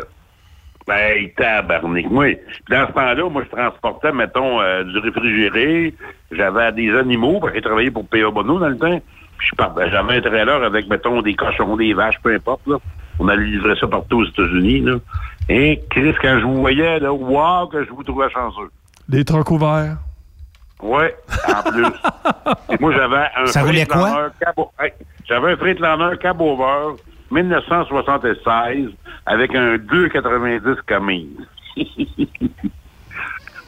Ben, 0.87 1.29
tabarnak. 1.37 2.11
Moi, 2.11 2.39
dans 2.71 2.87
ce 2.87 2.93
temps-là, 2.93 3.29
moi, 3.29 3.43
je 3.45 3.55
transportais, 3.55 4.13
mettons, 4.13 4.63
euh, 4.63 4.83
du 4.85 4.99
réfrigéré. 4.99 5.95
J'avais 6.31 6.73
des 6.73 6.91
animaux, 6.97 7.39
parce 7.39 7.53
que 7.53 7.59
j'ai 7.59 7.63
travaillé 7.63 7.91
pour 7.91 8.09
P.A. 8.09 8.31
Bono 8.31 8.59
dans 8.59 8.69
le 8.71 8.79
temps. 8.79 9.01
Puis 9.37 9.51
j'avais 9.91 10.17
un 10.17 10.21
trailer 10.23 10.63
avec, 10.65 10.89
mettons, 10.89 11.21
des 11.21 11.35
cochons, 11.35 11.77
des 11.77 11.93
vaches, 11.93 12.19
peu 12.23 12.35
importe, 12.35 12.67
là. 12.67 12.79
On 13.19 13.29
allait 13.29 13.45
livrer 13.45 13.77
ça 13.79 13.87
partout 13.87 14.21
aux 14.21 14.25
États-Unis, 14.25 14.81
là. 14.81 14.95
Et 15.51 15.81
Chris, 15.91 16.15
quand 16.23 16.39
je 16.41 16.45
vous 16.47 16.61
voyais, 16.61 16.99
là, 16.99 17.13
wow, 17.13 17.67
que 17.67 17.85
je 17.85 17.91
vous 17.91 18.03
trouvais 18.03 18.31
chanceux. 18.31 18.71
Les 19.09 19.25
trucks 19.25 19.51
ouverts? 19.51 19.97
Ouais, 20.83 21.15
en 21.49 21.63
plus. 21.71 21.85
Et 22.71 22.77
moi, 22.81 22.93
j'avais 22.93 23.25
un 23.37 23.47
Ça 23.47 23.61
J'avais 25.25 25.53
un 25.53 25.57
Freightliner 25.57 26.19
Cab 26.21 26.41
Over 26.41 26.97
1976 27.31 28.89
avec 29.27 29.55
un 29.55 29.77
2,90 29.77 30.77
Cummins. 30.87 31.47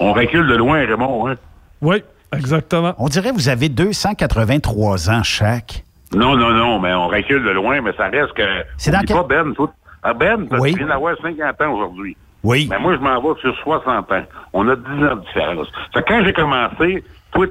On 0.00 0.12
recule 0.12 0.46
de 0.48 0.56
loin, 0.56 0.78
Raymond, 0.84 1.28
hein? 1.28 1.34
Oui, 1.80 2.02
exactement. 2.36 2.94
On 2.98 3.06
dirait 3.08 3.30
que 3.30 3.34
vous 3.36 3.48
avez 3.48 3.68
283 3.68 5.10
ans 5.10 5.22
chaque. 5.22 5.84
Non, 6.14 6.36
non, 6.36 6.50
non, 6.50 6.80
mais 6.80 6.92
on 6.92 7.08
recule 7.08 7.42
de 7.44 7.50
loin, 7.50 7.80
mais 7.80 7.92
ça 7.96 8.08
reste 8.08 8.32
que. 8.34 8.42
C'est 8.76 8.90
dans 8.90 9.00
quel- 9.00 9.16
pas, 9.16 9.22
Ben, 9.22 9.54
toi. 9.54 9.72
Ah, 10.02 10.12
Ben, 10.14 10.46
Oui. 10.58 10.72
tu 10.72 10.78
viens 10.78 10.88
d'avoir 10.88 11.16
50 11.20 11.60
ans 11.60 11.72
aujourd'hui. 11.72 12.16
Oui. 12.44 12.68
Mais 12.70 12.78
moi, 12.78 12.94
je 12.94 13.00
m'en 13.00 13.20
vais 13.20 13.40
sur 13.40 13.56
60 13.56 14.12
ans. 14.12 14.22
On 14.52 14.68
a 14.68 14.76
10 14.76 14.82
ans 14.86 15.16
de 15.16 15.20
différence. 15.26 15.66
Fait 15.92 16.02
que 16.02 16.08
quand 16.08 16.24
j'ai 16.24 16.32
commencé, 16.32 17.02
toi, 17.32 17.46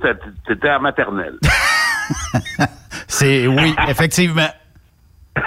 t'étais 0.48 0.70
à 0.70 0.80
maternelle. 0.80 1.38
C'est 3.07 3.48
oui, 3.48 3.76
effectivement. 3.90 4.49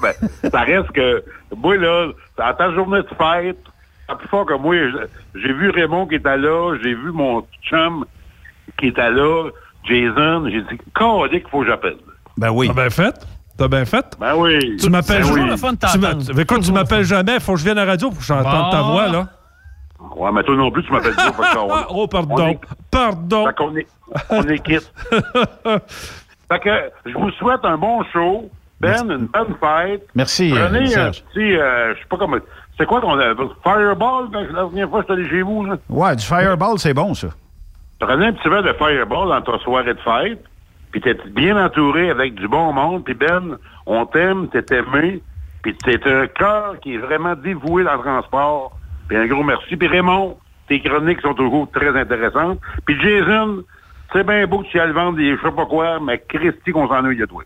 Ben, 0.00 0.12
ça 0.50 0.60
reste 0.60 0.92
que, 0.92 1.22
moi, 1.56 1.76
là, 1.76 2.12
dans 2.38 2.54
ta 2.54 2.72
journée 2.72 3.02
de 3.02 3.08
fête, 3.08 3.58
parle 4.06 4.18
plus 4.18 4.28
fort 4.28 4.46
que 4.46 4.54
moi. 4.54 4.74
J'ai 5.34 5.52
vu 5.52 5.70
Raymond 5.70 6.06
qui 6.06 6.16
était 6.16 6.36
là, 6.36 6.76
j'ai 6.82 6.94
vu 6.94 7.12
mon 7.12 7.44
chum 7.62 8.04
qui 8.78 8.88
était 8.88 9.10
là, 9.10 9.50
Jason. 9.84 10.48
J'ai 10.50 10.62
dit, 10.62 10.80
quand 10.94 11.28
qu'il 11.28 11.42
faut 11.50 11.60
que 11.60 11.66
j'appelle? 11.66 11.96
Ben 12.36 12.50
oui. 12.50 12.68
T'as 12.68 12.74
bien 12.74 12.90
fait? 12.90 13.26
T'as 13.60 13.68
bien 13.68 13.84
fait? 13.84 14.16
Ben 14.18 14.34
oui. 14.36 14.78
Tu 14.80 14.88
m'appelles 14.88 15.22
Ben 15.22 15.32
oui. 15.34 16.40
Écoute, 16.40 16.62
tu 16.62 16.72
m'appelles 16.72 17.04
jamais. 17.04 17.38
Faut 17.40 17.52
que 17.52 17.58
je 17.58 17.64
vienne 17.64 17.76
à 17.76 17.84
la 17.84 17.90
radio 17.90 18.08
pour 18.08 18.18
que 18.18 18.24
j'entende 18.24 18.70
ta 18.72 18.80
voix, 18.80 19.08
là. 19.08 19.26
Ouais, 20.16 20.30
mais 20.32 20.42
toi 20.44 20.56
non 20.56 20.70
plus, 20.70 20.82
tu 20.82 20.90
m'appelles 20.90 21.14
pas. 21.14 21.30
fait 21.30 21.42
que 21.42 21.58
on- 21.58 21.86
Oh, 21.90 22.06
pardon. 22.06 22.34
on 22.38 22.48
est- 22.48 22.60
Pardon. 22.90 23.46
Fait 23.48 23.54
qu'on 23.54 23.76
est, 23.76 23.86
on 24.30 24.42
est 24.44 24.58
quitte. 24.60 24.90
fait 26.48 26.58
que 26.58 26.70
je 27.04 27.12
vous 27.12 27.30
souhaite 27.32 27.60
un 27.64 27.76
bon 27.76 28.02
show. 28.14 28.50
Ben, 28.80 28.94
une 29.10 29.26
bonne 29.26 29.54
fête. 29.60 30.06
Merci, 30.14 30.54
euh, 30.56 30.66
Prenez 30.66 30.96
un 30.96 31.10
petit, 31.10 31.54
euh, 31.58 31.94
je 31.94 31.98
sais 32.00 32.06
pas 32.08 32.16
comment. 32.16 32.38
C'est 32.78 32.86
quoi 32.86 33.02
qu'on 33.02 33.18
a? 33.18 33.34
Fireball, 33.62 34.28
la 34.32 34.44
dernière 34.46 34.88
fois 34.88 35.02
que 35.02 35.08
j'étais 35.08 35.20
allé 35.20 35.28
chez 35.28 35.42
vous, 35.42 35.66
là? 35.66 35.76
Ouais, 35.90 36.16
du 36.16 36.24
Fireball, 36.24 36.78
c'est 36.78 36.94
bon, 36.94 37.12
ça. 37.12 37.28
Prenez 37.98 38.28
un 38.28 38.32
petit 38.32 38.48
verre 38.48 38.62
de 38.62 38.72
Fireball 38.72 39.28
dans 39.28 39.42
ta 39.42 39.58
soirée 39.58 39.92
de 39.92 39.98
fête, 40.00 40.42
puis 40.90 41.00
t'es 41.00 41.16
bien 41.30 41.62
entouré 41.62 42.10
avec 42.10 42.34
du 42.34 42.48
bon 42.48 42.72
monde, 42.72 43.04
puis 43.04 43.14
Ben, 43.14 43.56
on 43.86 44.06
t'aime, 44.06 44.48
t'es 44.48 44.64
aimé, 44.76 45.22
puis 45.62 45.76
t'es 45.84 46.00
un 46.08 46.26
cœur 46.26 46.76
qui 46.80 46.94
est 46.94 46.98
vraiment 46.98 47.34
dévoué 47.34 47.84
dans 47.84 47.94
le 47.94 48.00
transport, 48.00 48.78
puis 49.08 49.16
un 49.16 49.26
gros 49.26 49.44
merci. 49.44 49.76
Puis 49.76 49.88
Raymond, 49.88 50.36
tes 50.68 50.80
chroniques 50.80 51.20
sont 51.20 51.34
toujours 51.34 51.70
très 51.70 51.98
intéressantes. 51.98 52.58
Puis 52.86 53.00
Jason, 53.00 53.62
c'est 54.12 54.24
bien 54.24 54.46
beau 54.46 54.60
que 54.60 54.68
tu 54.68 54.80
ailles 54.80 54.88
le 54.88 54.94
vendre 54.94 55.16
des 55.16 55.36
je 55.36 55.42
sais 55.42 55.54
pas 55.54 55.66
quoi, 55.66 55.98
mais 56.00 56.22
Christy 56.28 56.72
qu'on 56.72 56.88
s'ennuie 56.88 57.16
de 57.16 57.26
toi. 57.26 57.42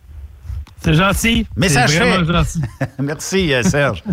C'est 0.78 0.94
gentil. 0.94 1.46
Vraiment 1.56 1.88
fait. 1.88 2.32
gentil. 2.32 2.62
Merci, 2.98 3.54
euh, 3.54 3.62
Serge. 3.62 4.02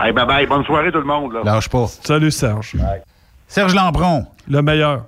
Hey, 0.00 0.12
bye 0.12 0.26
bye, 0.26 0.46
bonne 0.46 0.64
soirée 0.64 0.92
tout 0.92 0.98
le 0.98 1.04
monde. 1.04 1.32
Là. 1.32 1.40
Lâche 1.44 1.68
pas. 1.68 1.86
Salut, 1.86 2.30
Serge. 2.30 2.76
Serge 3.48 3.74
Lambron. 3.74 4.26
Le 4.48 4.60
meilleur. 4.62 5.06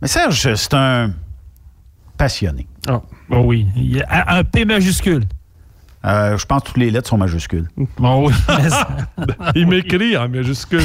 Mais 0.00 0.08
Serge, 0.08 0.54
c'est 0.54 0.74
un 0.74 1.10
passionné. 2.18 2.66
Ah. 2.88 3.00
Oh 3.30 3.42
oui. 3.46 3.66
Il 3.76 3.96
y 3.96 4.02
a 4.02 4.36
un 4.36 4.44
P 4.44 4.64
majuscule. 4.64 5.24
Euh, 6.04 6.38
je 6.38 6.46
pense 6.46 6.62
que 6.62 6.68
toutes 6.68 6.76
les 6.76 6.90
lettres 6.90 7.08
sont 7.08 7.18
majuscules. 7.18 7.68
Bon, 7.98 8.28
oui. 8.28 8.34
Il 9.56 9.66
m'écrit 9.66 10.16
en 10.16 10.28
majuscule. 10.28 10.84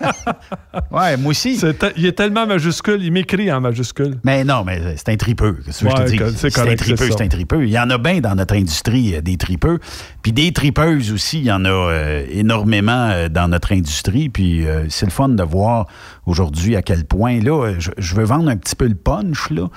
ouais, 0.90 1.16
moi 1.16 1.30
aussi. 1.30 1.60
il 1.96 2.06
est 2.06 2.12
tellement 2.12 2.44
majuscule, 2.44 3.00
il 3.00 3.12
m'écrit 3.12 3.50
en 3.52 3.60
majuscule. 3.60 4.18
Mais 4.24 4.42
non, 4.42 4.64
mais 4.64 4.96
c'est 4.96 5.10
un 5.10 5.16
tripeux. 5.16 5.58
Ouais, 5.66 5.72
c'est 5.72 6.50
C'est 6.50 6.58
un 6.58 6.74
tripeux, 6.74 7.10
c'est 7.10 7.22
un 7.22 7.28
tripeux. 7.28 7.64
Il 7.64 7.70
y 7.70 7.78
en 7.78 7.88
a 7.90 7.98
bien 7.98 8.20
dans 8.20 8.34
notre 8.34 8.54
industrie, 8.54 9.14
euh, 9.14 9.20
des 9.20 9.36
tripeux. 9.36 9.78
Puis 10.22 10.32
des 10.32 10.52
tripeuses 10.52 11.12
aussi, 11.12 11.38
il 11.38 11.44
y 11.44 11.52
en 11.52 11.64
a 11.64 11.68
euh, 11.68 12.26
énormément 12.28 13.10
euh, 13.10 13.28
dans 13.28 13.46
notre 13.46 13.72
industrie. 13.72 14.30
Puis 14.30 14.66
euh, 14.66 14.86
c'est 14.88 15.06
le 15.06 15.12
fun 15.12 15.28
de 15.28 15.42
voir 15.44 15.86
aujourd'hui 16.26 16.74
à 16.74 16.82
quel 16.82 17.04
point, 17.04 17.40
là, 17.40 17.74
je, 17.78 17.90
je 17.96 18.14
veux 18.16 18.24
vendre 18.24 18.50
un 18.50 18.56
petit 18.56 18.74
peu 18.74 18.88
le 18.88 18.96
punch, 18.96 19.50
là. 19.50 19.68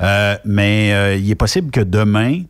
Euh, 0.00 0.36
mais 0.44 0.92
euh, 0.92 1.16
il 1.16 1.30
est 1.30 1.36
possible 1.36 1.70
que 1.70 1.80
demain, 1.80 2.42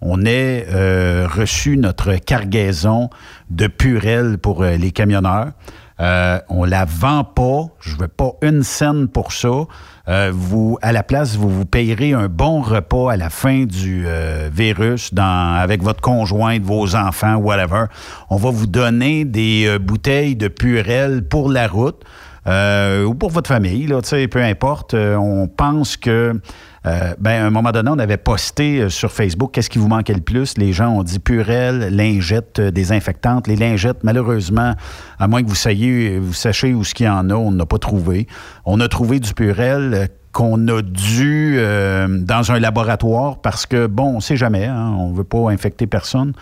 on 0.00 0.24
ait 0.24 0.66
euh, 0.70 1.26
reçu 1.30 1.76
notre 1.76 2.14
cargaison 2.16 3.10
de 3.50 3.66
purelle 3.66 4.38
pour 4.38 4.64
les 4.64 4.90
camionneurs. 4.90 5.52
Euh, 5.98 6.38
on 6.50 6.64
la 6.64 6.84
vend 6.84 7.24
pas. 7.24 7.74
Je 7.80 7.96
veux 7.96 8.08
pas 8.08 8.32
une 8.42 8.62
scène 8.62 9.08
pour 9.08 9.32
ça. 9.32 9.64
À 10.06 10.92
la 10.92 11.02
place, 11.02 11.36
vous 11.36 11.48
vous 11.48 11.64
payerez 11.64 12.12
un 12.12 12.28
bon 12.28 12.60
repas 12.60 13.10
à 13.10 13.16
la 13.16 13.28
fin 13.28 13.64
du 13.64 14.06
virus 14.52 15.10
avec 15.16 15.82
votre 15.82 16.00
conjointe, 16.00 16.62
vos 16.62 16.94
enfants, 16.94 17.36
whatever. 17.36 17.86
On 18.30 18.36
va 18.36 18.50
vous 18.50 18.68
donner 18.68 19.24
des 19.24 19.78
bouteilles 19.80 20.36
de 20.36 20.46
purelle 20.46 21.26
pour 21.26 21.50
la 21.50 21.66
route. 21.66 22.04
ou 22.46 23.14
pour 23.14 23.30
votre 23.30 23.48
famille, 23.48 23.88
peu 24.30 24.42
importe. 24.44 24.94
On 24.94 25.48
pense 25.48 25.96
que, 25.96 26.40
euh, 26.86 27.14
ben, 27.18 27.42
à 27.42 27.46
un 27.46 27.50
moment 27.50 27.72
donné, 27.72 27.90
on 27.92 27.98
avait 27.98 28.16
posté 28.16 28.80
euh, 28.80 28.88
sur 28.88 29.10
Facebook 29.12 29.50
qu'est-ce 29.52 29.70
qui 29.70 29.78
vous 29.78 29.88
manquait 29.88 30.14
le 30.14 30.20
plus? 30.20 30.56
Les 30.56 30.72
gens 30.72 30.90
ont 30.90 31.02
dit 31.02 31.18
purelle, 31.18 31.94
lingettes 31.94 32.58
euh, 32.58 32.70
désinfectantes. 32.70 33.48
Les 33.48 33.56
lingettes, 33.56 34.04
malheureusement, 34.04 34.74
à 35.18 35.28
moins 35.28 35.42
que 35.42 35.48
vous 35.48 35.54
sachiez, 35.54 36.18
vous 36.18 36.32
sachiez 36.34 36.74
où 36.74 36.84
ce 36.84 36.94
qu'il 36.94 37.06
y 37.06 37.08
en 37.08 37.30
a, 37.30 37.34
on 37.34 37.50
n'a 37.50 37.66
pas 37.66 37.78
trouvé. 37.78 38.26
On 38.64 38.80
a 38.80 38.88
trouvé 38.88 39.20
du 39.20 39.34
purelle 39.34 39.94
euh, 39.94 40.06
qu'on 40.36 40.68
a 40.68 40.82
dû 40.82 41.54
euh, 41.56 42.06
dans 42.08 42.52
un 42.52 42.58
laboratoire 42.58 43.38
parce 43.38 43.64
que, 43.64 43.86
bon, 43.86 44.16
on 44.16 44.20
sait 44.20 44.36
jamais, 44.36 44.66
hein, 44.66 44.94
on 44.98 45.10
veut 45.10 45.24
pas 45.24 45.50
infecter 45.50 45.86
personne. 45.86 46.34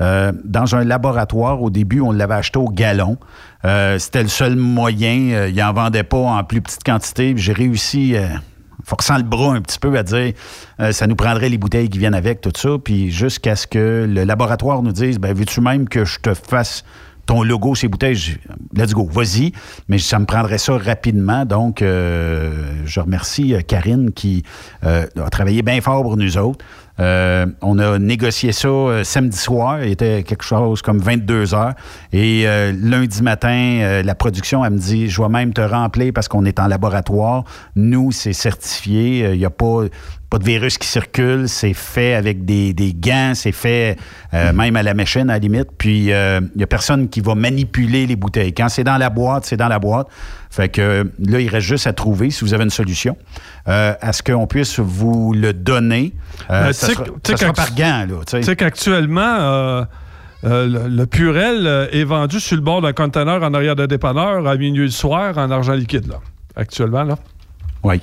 Euh, 0.00 0.32
dans 0.42 0.74
un 0.74 0.84
laboratoire, 0.84 1.60
au 1.60 1.68
début, 1.68 2.00
on 2.00 2.12
l'avait 2.12 2.32
acheté 2.32 2.58
au 2.58 2.70
galon. 2.70 3.18
Euh, 3.66 3.98
C'était 3.98 4.22
le 4.22 4.30
seul 4.30 4.56
moyen. 4.56 5.46
Il 5.48 5.54
n'en 5.54 5.74
vendait 5.74 6.02
pas 6.02 6.16
en 6.16 6.42
plus 6.44 6.62
petite 6.62 6.82
quantité. 6.82 7.34
J'ai 7.36 7.52
réussi, 7.52 8.16
forçant 8.84 9.16
le 9.16 9.22
bras 9.22 9.54
un 9.54 9.60
petit 9.60 9.78
peu, 9.78 9.96
à 9.96 10.02
dire 10.02 10.32
euh, 10.80 10.92
ça 10.92 11.06
nous 11.06 11.16
prendrait 11.16 11.48
les 11.48 11.58
bouteilles 11.58 11.88
qui 11.88 11.98
viennent 11.98 12.14
avec, 12.14 12.40
tout 12.40 12.52
ça. 12.56 12.70
Puis 12.82 13.10
jusqu'à 13.10 13.56
ce 13.56 13.66
que 13.66 14.06
le 14.08 14.24
laboratoire 14.24 14.82
nous 14.82 14.92
dise 14.92 15.18
ben, 15.18 15.34
veux-tu 15.34 15.60
même 15.60 15.88
que 15.88 16.04
je 16.04 16.18
te 16.20 16.34
fasse 16.34 16.84
ton 17.24 17.44
logo, 17.44 17.76
ces 17.76 17.86
bouteilles, 17.86 18.38
let's 18.74 18.92
go, 18.92 19.08
vas-y. 19.10 19.52
Mais 19.88 19.98
ça 19.98 20.18
me 20.18 20.26
prendrait 20.26 20.58
ça 20.58 20.76
rapidement. 20.76 21.44
Donc, 21.44 21.80
euh, 21.80 22.82
je 22.84 22.98
remercie 22.98 23.54
euh, 23.54 23.60
Karine 23.60 24.10
qui 24.12 24.42
a 24.82 25.06
travaillé 25.30 25.62
bien 25.62 25.80
fort 25.80 26.02
pour 26.02 26.16
nous 26.16 26.36
autres. 26.36 26.64
Euh, 27.02 27.46
on 27.62 27.78
a 27.78 27.98
négocié 27.98 28.52
ça 28.52 28.68
euh, 28.68 29.04
samedi 29.04 29.36
soir. 29.36 29.82
Il 29.82 29.90
était 29.90 30.22
quelque 30.22 30.44
chose 30.44 30.82
comme 30.82 30.98
22 30.98 31.54
heures. 31.54 31.74
Et 32.12 32.44
euh, 32.46 32.72
lundi 32.80 33.22
matin, 33.22 34.02
la 34.04 34.14
production, 34.14 34.64
elle 34.64 34.74
me 34.74 34.78
dit, 34.78 35.08
je 35.08 35.20
vais 35.20 35.28
même 35.28 35.52
te 35.52 35.60
remplir 35.60 36.12
parce 36.14 36.28
qu'on 36.28 36.44
est 36.44 36.60
en 36.60 36.68
laboratoire. 36.68 37.44
Nous, 37.74 38.12
c'est 38.12 38.32
certifié. 38.32 39.32
Il 39.32 39.38
n'y 39.38 39.44
a 39.44 39.50
pas, 39.50 39.84
de 40.38 40.44
virus 40.44 40.78
qui 40.78 40.86
circule. 40.86 41.48
C'est 41.48 41.74
fait 41.74 42.14
avec 42.14 42.44
des, 42.44 42.72
des 42.72 42.94
gants. 42.94 43.32
C'est 43.34 43.52
fait 43.52 43.98
même 44.32 44.76
à 44.76 44.82
la 44.82 44.94
machine, 44.94 45.28
à 45.28 45.34
la 45.34 45.38
limite. 45.38 45.68
Puis, 45.76 46.06
il 46.06 46.50
n'y 46.56 46.62
a 46.62 46.66
personne 46.68 47.08
qui 47.08 47.20
va 47.20 47.34
manipuler 47.34 48.06
les 48.06 48.16
bouteilles. 48.16 48.54
Quand 48.54 48.68
c'est 48.68 48.84
dans 48.84 48.96
la 48.96 49.10
boîte, 49.10 49.44
c'est 49.44 49.56
dans 49.56 49.68
la 49.68 49.78
boîte. 49.78 50.06
Fait 50.52 50.68
que 50.68 50.82
euh, 50.82 51.04
là, 51.18 51.40
il 51.40 51.48
reste 51.48 51.66
juste 51.66 51.86
à 51.86 51.94
trouver, 51.94 52.30
si 52.30 52.44
vous 52.44 52.52
avez 52.52 52.64
une 52.64 52.68
solution, 52.70 53.16
euh, 53.68 53.94
à 53.98 54.12
ce 54.12 54.22
qu'on 54.22 54.46
puisse 54.46 54.78
vous 54.80 55.32
le 55.32 55.54
donner. 55.54 56.12
Euh, 56.50 56.66
Ben, 56.66 56.72
ça 56.74 56.88
sera, 56.88 57.04
ça 57.24 57.52
par 57.54 57.74
gant, 57.74 58.06
là. 58.06 58.16
tu 58.26 58.32
sais. 58.32 58.40
Tu 58.40 58.44
sais 58.44 58.56
qu'actuellement, 58.56 59.22
euh, 59.22 59.84
euh, 60.44 60.66
le, 60.66 60.88
le 60.94 61.06
Purel 61.06 61.66
euh, 61.66 61.86
est 61.92 62.04
vendu 62.04 62.38
sur 62.38 62.56
le 62.56 62.60
bord 62.62 62.82
d'un 62.82 62.92
conteneur 62.92 63.42
en 63.42 63.54
arrière 63.54 63.76
de 63.76 63.86
dépanneur 63.86 64.46
à 64.46 64.56
minuit 64.56 64.84
le 64.84 64.90
soir 64.90 65.38
en 65.38 65.50
argent 65.50 65.72
liquide, 65.72 66.06
là. 66.06 66.16
Actuellement, 66.54 67.04
là. 67.04 67.16
Oui. 67.82 68.02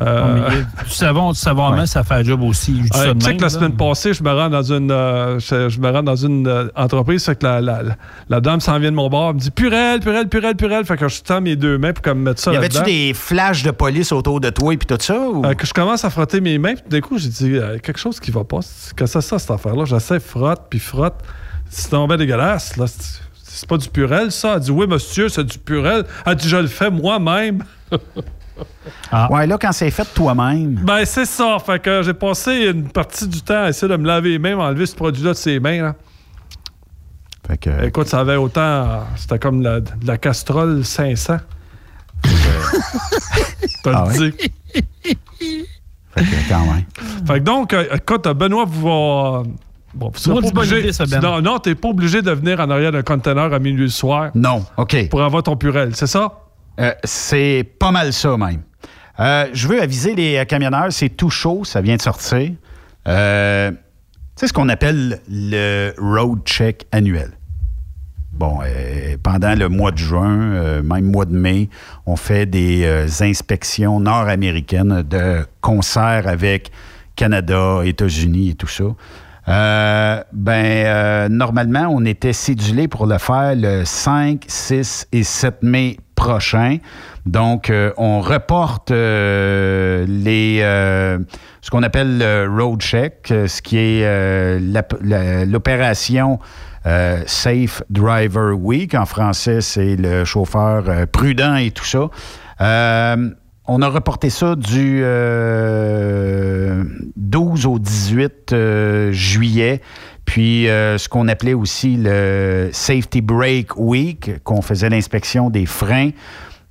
Euh, 0.00 0.50
Du 0.84 0.90
savon, 0.90 1.32
du 1.32 1.38
savon 1.38 1.66
à 1.68 1.76
main, 1.76 1.86
ça 1.86 2.04
fait 2.04 2.14
un 2.14 2.22
job 2.22 2.42
aussi. 2.42 2.82
Je 2.84 2.88
ça 2.92 3.04
Euh, 3.06 3.14
tu 3.14 3.24
sais 3.24 3.32
que 3.36 3.40
la 3.40 3.46
là. 3.46 3.48
semaine 3.50 3.76
passée, 3.76 4.12
je 4.12 4.22
me 4.22 4.30
rends 4.30 4.50
dans 4.50 4.62
une, 4.62 4.90
euh, 4.90 5.38
je, 5.38 5.68
je 5.70 5.80
me 5.80 5.90
rends 5.90 6.02
dans 6.02 6.16
une 6.16 6.46
euh, 6.46 6.68
entreprise, 6.76 7.24
fait 7.24 7.36
que 7.36 7.44
la, 7.46 7.60
la, 7.62 7.82
la- 7.82 7.96
la 8.28 8.40
dame 8.40 8.60
s'en 8.60 8.78
vient 8.78 8.90
de 8.90 8.96
mon 8.96 9.08
bord, 9.08 9.30
elle 9.30 9.36
me 9.36 9.40
dit 9.40 9.50
Purel, 9.50 10.00
Purel, 10.00 10.28
Purel, 10.28 10.54
Purel. 10.54 10.84
Fait 10.84 10.96
que 10.98 11.08
je 11.08 11.22
tends 11.22 11.40
mes 11.40 11.56
deux 11.56 11.78
mains 11.78 11.92
pour 11.94 12.02
qu'elle 12.02 12.14
me 12.16 12.24
mette 12.24 12.38
ça 12.38 12.52
Y 12.52 12.56
avait-tu 12.56 12.82
des 12.82 13.12
flashs 13.14 13.62
de 13.62 13.70
police 13.70 14.12
autour 14.12 14.40
de 14.40 14.50
toi 14.50 14.74
et 14.74 14.76
puis 14.76 14.86
tout 14.86 14.98
ça? 15.02 15.18
Ou? 15.18 15.44
Euh, 15.46 15.54
que 15.54 15.66
je 15.66 15.72
commence 15.72 16.04
à 16.04 16.10
frotter 16.10 16.40
mes 16.42 16.58
mains, 16.58 16.74
puis 16.74 16.84
d'un 16.90 17.00
coup, 17.00 17.18
j'ai 17.18 17.28
dit 17.30 17.56
euh, 17.56 17.78
quelque 17.78 17.98
chose 17.98 18.20
qui 18.20 18.30
va 18.30 18.44
pas. 18.44 18.60
Que 18.96 19.06
c'est 19.06 19.20
ça, 19.22 19.38
cette 19.38 19.50
affaire-là? 19.50 19.84
J'essaie, 19.86 20.20
frotte, 20.20 20.62
puis 20.68 20.78
frotte. 20.78 21.14
C'est 21.70 21.88
tombé 21.90 22.16
dégueulasse, 22.16 22.76
là. 22.76 22.86
C'est- 22.86 23.22
C'est 23.58 23.66
pas 23.66 23.78
du 23.78 23.88
purel, 23.88 24.30
ça. 24.32 24.54
Elle 24.56 24.60
dit 24.60 24.70
Oui, 24.70 24.86
monsieur, 24.86 25.30
c'est 25.30 25.42
du 25.44 25.56
purel. 25.56 26.04
Elle 26.26 26.34
dit 26.36 26.46
Je 26.46 26.58
le 26.58 26.66
fais 26.66 26.90
moi-même. 26.90 27.64
Ouais, 29.30 29.46
là, 29.46 29.58
quand 29.60 29.72
c'est 29.72 29.90
fait 29.90 30.06
toi-même. 30.14 30.74
Ben, 30.84 31.04
c'est 31.04 31.24
ça. 31.26 31.58
Fait 31.64 31.78
que 31.80 32.02
j'ai 32.02 32.14
passé 32.14 32.70
une 32.70 32.88
partie 32.88 33.26
du 33.28 33.42
temps 33.42 33.64
à 33.64 33.68
essayer 33.68 33.90
de 33.90 33.96
me 33.96 34.06
laver 34.06 34.30
les 34.30 34.38
mains, 34.38 34.56
m'enlever 34.56 34.86
ce 34.86 34.94
produit-là 34.94 35.30
de 35.30 35.36
ses 35.36 35.60
mains. 35.60 35.82
là. 35.82 35.94
Fait 37.46 37.58
que, 37.58 37.84
Écoute, 37.86 38.08
ça 38.08 38.20
avait 38.20 38.36
autant. 38.36 38.60
euh, 38.60 39.00
C'était 39.16 39.38
comme 39.38 39.62
la, 39.62 39.80
de 39.80 39.90
la 40.06 40.18
castrole 40.18 40.84
500. 40.84 41.36
T'as 43.82 43.92
Ah 43.94 44.04
le 44.12 44.20
ouais? 44.20 44.30
dit. 44.30 44.52
Fait 46.14 46.22
que 46.22 46.48
quand 46.48 46.64
même. 46.66 46.84
Fait 47.26 47.34
que 47.34 47.44
donc, 47.44 47.72
euh, 47.72 47.84
écoute, 47.94 48.26
Benoît, 48.28 48.64
vous 48.66 48.82
va. 48.86 49.42
Bon, 49.94 50.10
vous 50.12 50.18
serez 50.18 50.40
Moi, 50.40 50.42
pas 50.52 50.60
obligé. 50.60 50.80
idée, 50.80 50.92
ça, 50.92 51.06
Ben. 51.06 51.20
Non, 51.20 51.40
non, 51.40 51.58
t'es 51.58 51.74
pas 51.74 51.88
obligé 51.88 52.20
de 52.22 52.30
venir 52.30 52.60
en 52.60 52.68
arrière 52.70 52.92
d'un 52.92 53.02
conteneur 53.02 53.52
à 53.52 53.58
minuit 53.58 53.84
le 53.84 53.88
soir. 53.90 54.30
Non, 54.34 54.64
OK. 54.76 55.08
Pour 55.08 55.22
avoir 55.22 55.42
ton 55.42 55.56
purel, 55.56 55.94
c'est 55.94 56.06
ça? 56.06 56.32
Euh, 56.78 56.92
c'est 57.04 57.66
pas 57.78 57.90
mal 57.90 58.12
ça, 58.12 58.36
même. 58.36 58.62
Euh, 59.18 59.48
je 59.52 59.66
veux 59.66 59.80
aviser 59.80 60.14
les 60.14 60.36
euh, 60.36 60.44
camionneurs, 60.44 60.92
c'est 60.92 61.08
tout 61.08 61.30
chaud, 61.30 61.64
ça 61.64 61.80
vient 61.80 61.96
de 61.96 62.02
sortir. 62.02 62.52
Sais 63.06 64.48
ce 64.48 64.52
qu'on 64.52 64.68
appelle 64.68 65.20
le 65.28 65.92
road 65.98 66.40
check 66.44 66.86
annuel? 66.92 67.30
Bon, 68.32 68.58
pendant 69.22 69.54
le 69.54 69.70
mois 69.70 69.92
de 69.92 69.96
juin, 69.96 70.82
même 70.82 71.10
mois 71.10 71.24
de 71.24 71.34
mai, 71.34 71.70
on 72.04 72.16
fait 72.16 72.44
des 72.44 73.06
inspections 73.22 73.98
nord-américaines 73.98 75.00
de 75.00 75.46
concert 75.62 76.24
avec 76.28 76.70
Canada, 77.14 77.80
États-Unis 77.82 78.50
et 78.50 78.54
tout 78.54 78.68
ça. 78.68 78.84
Ben, 80.34 81.28
normalement, 81.30 81.86
on 81.88 82.04
était 82.04 82.34
cédulé 82.34 82.88
pour 82.88 83.06
le 83.06 83.16
faire 83.16 83.54
le 83.56 83.86
5, 83.86 84.44
6 84.46 85.08
et 85.12 85.22
7 85.22 85.62
mai 85.62 85.96
Donc, 87.24 87.70
euh, 87.70 87.92
on 87.96 88.20
reporte 88.20 88.90
euh, 88.90 90.04
les, 90.08 90.60
euh, 90.62 91.18
ce 91.60 91.70
qu'on 91.70 91.82
appelle 91.82 92.18
le 92.18 92.48
road 92.48 92.80
check, 92.80 93.26
ce 93.28 93.62
qui 93.62 93.78
est 93.78 94.58
l'opération 95.46 96.38
Safe 97.26 97.82
Driver 97.90 98.56
Week. 98.56 98.94
En 98.94 99.06
français, 99.06 99.60
c'est 99.60 99.96
le 99.96 100.24
chauffeur 100.24 100.84
prudent 101.08 101.56
et 101.56 101.72
tout 101.72 101.84
ça. 101.84 102.08
On 103.68 103.82
a 103.82 103.88
reporté 103.88 104.30
ça 104.30 104.54
du 104.54 105.00
euh, 105.02 106.84
12 107.16 107.66
au 107.66 107.80
18 107.80 108.52
euh, 108.52 109.10
juillet. 109.10 109.80
Puis 110.26 110.68
euh, 110.68 110.98
ce 110.98 111.08
qu'on 111.08 111.28
appelait 111.28 111.54
aussi 111.54 111.96
le 111.96 112.68
Safety 112.72 113.22
Break 113.22 113.78
Week, 113.78 114.42
qu'on 114.44 114.60
faisait 114.60 114.90
l'inspection 114.90 115.48
des 115.48 115.64
freins. 115.64 116.10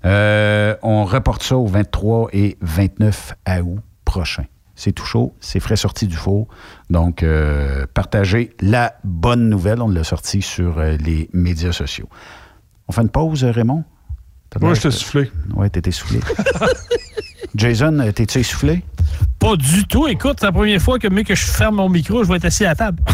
Euh, 0.04 0.76
on 0.84 1.06
reporte 1.06 1.42
ça 1.42 1.58
au 1.58 1.66
23 1.66 2.30
et 2.34 2.58
29 2.62 3.34
août 3.64 3.80
prochain. 4.04 4.44
C'est 4.76 4.92
tout 4.92 5.06
chaud, 5.06 5.34
c'est 5.40 5.62
frais 5.62 5.78
sorti 5.78 6.06
du 6.06 6.18
four. 6.18 6.48
Donc, 6.90 7.24
euh, 7.24 7.88
partagez 7.94 8.54
la 8.60 8.96
bonne 9.06 9.50
nouvelle. 9.50 9.82
On 9.82 9.90
l'a 9.90 10.04
sorti 10.04 10.42
sur 10.42 10.80
les 10.82 11.30
médias 11.34 11.72
sociaux. 11.72 12.10
On 12.88 12.92
fait 12.92 13.02
une 13.02 13.10
pause, 13.10 13.46
Raymond? 13.46 13.86
Moi, 14.60 14.74
je 14.74 14.82
t'ai 14.82 14.92
soufflé. 14.92 15.32
Ouais, 15.56 15.70
t'étais 15.70 15.92
soufflé. 15.92 16.20
Jason, 17.56 18.00
euh, 18.00 18.12
t'es-tu 18.12 18.40
essoufflé? 18.40 18.84
Pas 19.40 19.56
du 19.56 19.86
tout. 19.88 20.08
Écoute, 20.08 20.38
c'est 20.40 20.46
la 20.46 20.52
première 20.52 20.82
fois 20.82 21.00
que, 21.00 21.08
mieux 21.08 21.24
que 21.24 21.36
je 21.36 21.46
ferme 21.46 21.76
mon 21.76 21.90
micro, 21.90 22.24
je 22.24 22.30
vais 22.30 22.38
être 22.38 22.46
assis 22.46 22.66
à 22.66 22.70
la 22.70 22.76
table. 22.76 23.02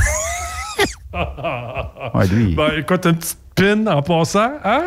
Ouais, 2.14 2.28
lui. 2.28 2.56
Ben, 2.56 2.70
écoute, 2.80 3.06
une 3.06 3.16
petite 3.18 3.38
pin 3.56 3.86
en 3.88 4.02
passant, 4.02 4.52
hein? 4.64 4.84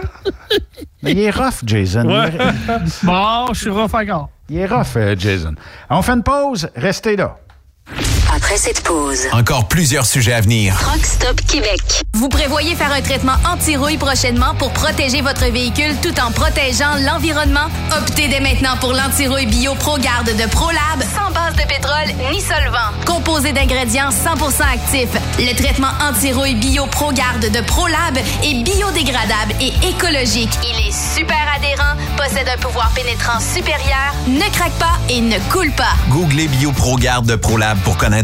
Mais 1.02 1.12
il 1.12 1.18
est 1.20 1.30
rough, 1.30 1.62
Jason. 1.64 2.06
Ouais. 2.08 2.30
Il 2.34 2.40
est- 2.40 3.04
bon, 3.04 3.46
je 3.52 3.60
suis 3.60 3.70
rough 3.70 3.92
encore. 3.94 4.30
Il 4.48 4.56
est 4.58 4.66
rough, 4.66 4.96
euh, 4.96 5.14
Jason. 5.18 5.54
On 5.90 6.02
fait 6.02 6.12
une 6.12 6.22
pause. 6.22 6.68
Restez 6.74 7.16
là. 7.16 7.36
Après 8.34 8.56
cette 8.56 8.82
pause, 8.82 9.28
Encore 9.32 9.68
plusieurs 9.68 10.06
sujets 10.06 10.32
à 10.32 10.40
venir. 10.40 10.76
Truck 10.80 11.06
Stop 11.06 11.40
Québec. 11.46 12.02
Vous 12.14 12.28
prévoyez 12.28 12.74
faire 12.74 12.92
un 12.92 13.00
traitement 13.00 13.36
anti-rouille 13.48 13.96
prochainement 13.96 14.54
pour 14.58 14.72
protéger 14.72 15.20
votre 15.20 15.44
véhicule 15.44 15.94
tout 16.02 16.14
en 16.20 16.32
protégeant 16.32 16.96
l'environnement? 17.06 17.68
Optez 17.96 18.26
dès 18.26 18.40
maintenant 18.40 18.76
pour 18.80 18.92
l'anti-rouille 18.92 19.46
bio 19.46 19.74
ProGarde 19.74 20.30
de 20.36 20.48
ProLab 20.50 21.02
sans 21.14 21.30
base 21.32 21.54
de 21.54 21.62
pétrole 21.68 22.32
ni 22.32 22.40
solvant. 22.40 22.90
Composé 23.06 23.52
d'ingrédients 23.52 24.10
100% 24.10 24.62
actifs, 24.62 25.20
le 25.38 25.54
traitement 25.54 25.92
anti-rouille 26.00 26.56
bio 26.56 26.86
ProGarde 26.86 27.50
de 27.52 27.60
ProLab 27.60 28.16
est 28.16 28.62
biodégradable 28.64 29.54
et 29.60 29.72
écologique. 29.88 30.58
Il 30.64 30.88
est 30.88 31.14
super 31.14 31.36
adhérent, 31.56 31.94
possède 32.16 32.48
un 32.48 32.58
pouvoir 32.58 32.90
pénétrant 32.96 33.38
supérieur, 33.38 34.12
ne 34.26 34.50
craque 34.52 34.78
pas 34.80 34.98
et 35.08 35.20
ne 35.20 35.38
coule 35.52 35.70
pas. 35.76 35.94
Googlez 36.08 36.48
BioProGarde 36.48 37.26
de 37.26 37.36
ProLab 37.36 37.78
pour 37.80 37.96
connaître 37.96 38.23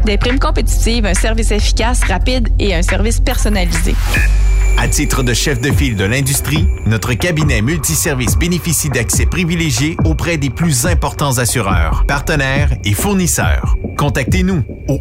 des 0.06 0.18
primes 0.18 0.40
compétitives, 0.40 1.06
un 1.06 1.14
service 1.14 1.52
efficace, 1.52 2.03
rapide 2.03 2.49
et 2.60 2.73
un 2.73 2.81
service 2.81 3.19
personnalisé. 3.19 3.95
À 4.77 4.87
titre 4.87 5.23
de 5.23 5.33
chef 5.33 5.61
de 5.61 5.71
file 5.71 5.95
de 5.95 6.03
l'industrie, 6.03 6.67
notre 6.85 7.13
cabinet 7.13 7.61
multiservice 7.61 8.37
bénéficie 8.37 8.89
d'accès 8.89 9.25
privilégié 9.25 9.95
auprès 10.03 10.37
des 10.37 10.49
plus 10.49 10.85
importants 10.85 11.37
assureurs, 11.37 12.03
partenaires 12.07 12.73
et 12.83 12.93
fournisseurs. 12.93 13.75
Contactez-nous 13.97 14.63
au 14.89 14.99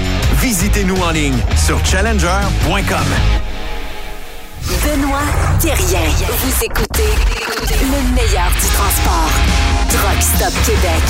Visitez-nous 0.41 0.97
en 0.97 1.11
ligne 1.11 1.37
sur 1.55 1.85
challenger.com. 1.85 2.81
Benoît 4.83 5.19
Thérien. 5.59 5.99
Vous 6.39 6.65
écoutez 6.65 7.13
le 7.79 8.15
meilleur 8.15 8.49
du 8.49 8.67
transport. 8.73 9.29
Truck 9.89 10.19
Stop 10.19 10.53
Québec. 10.65 11.01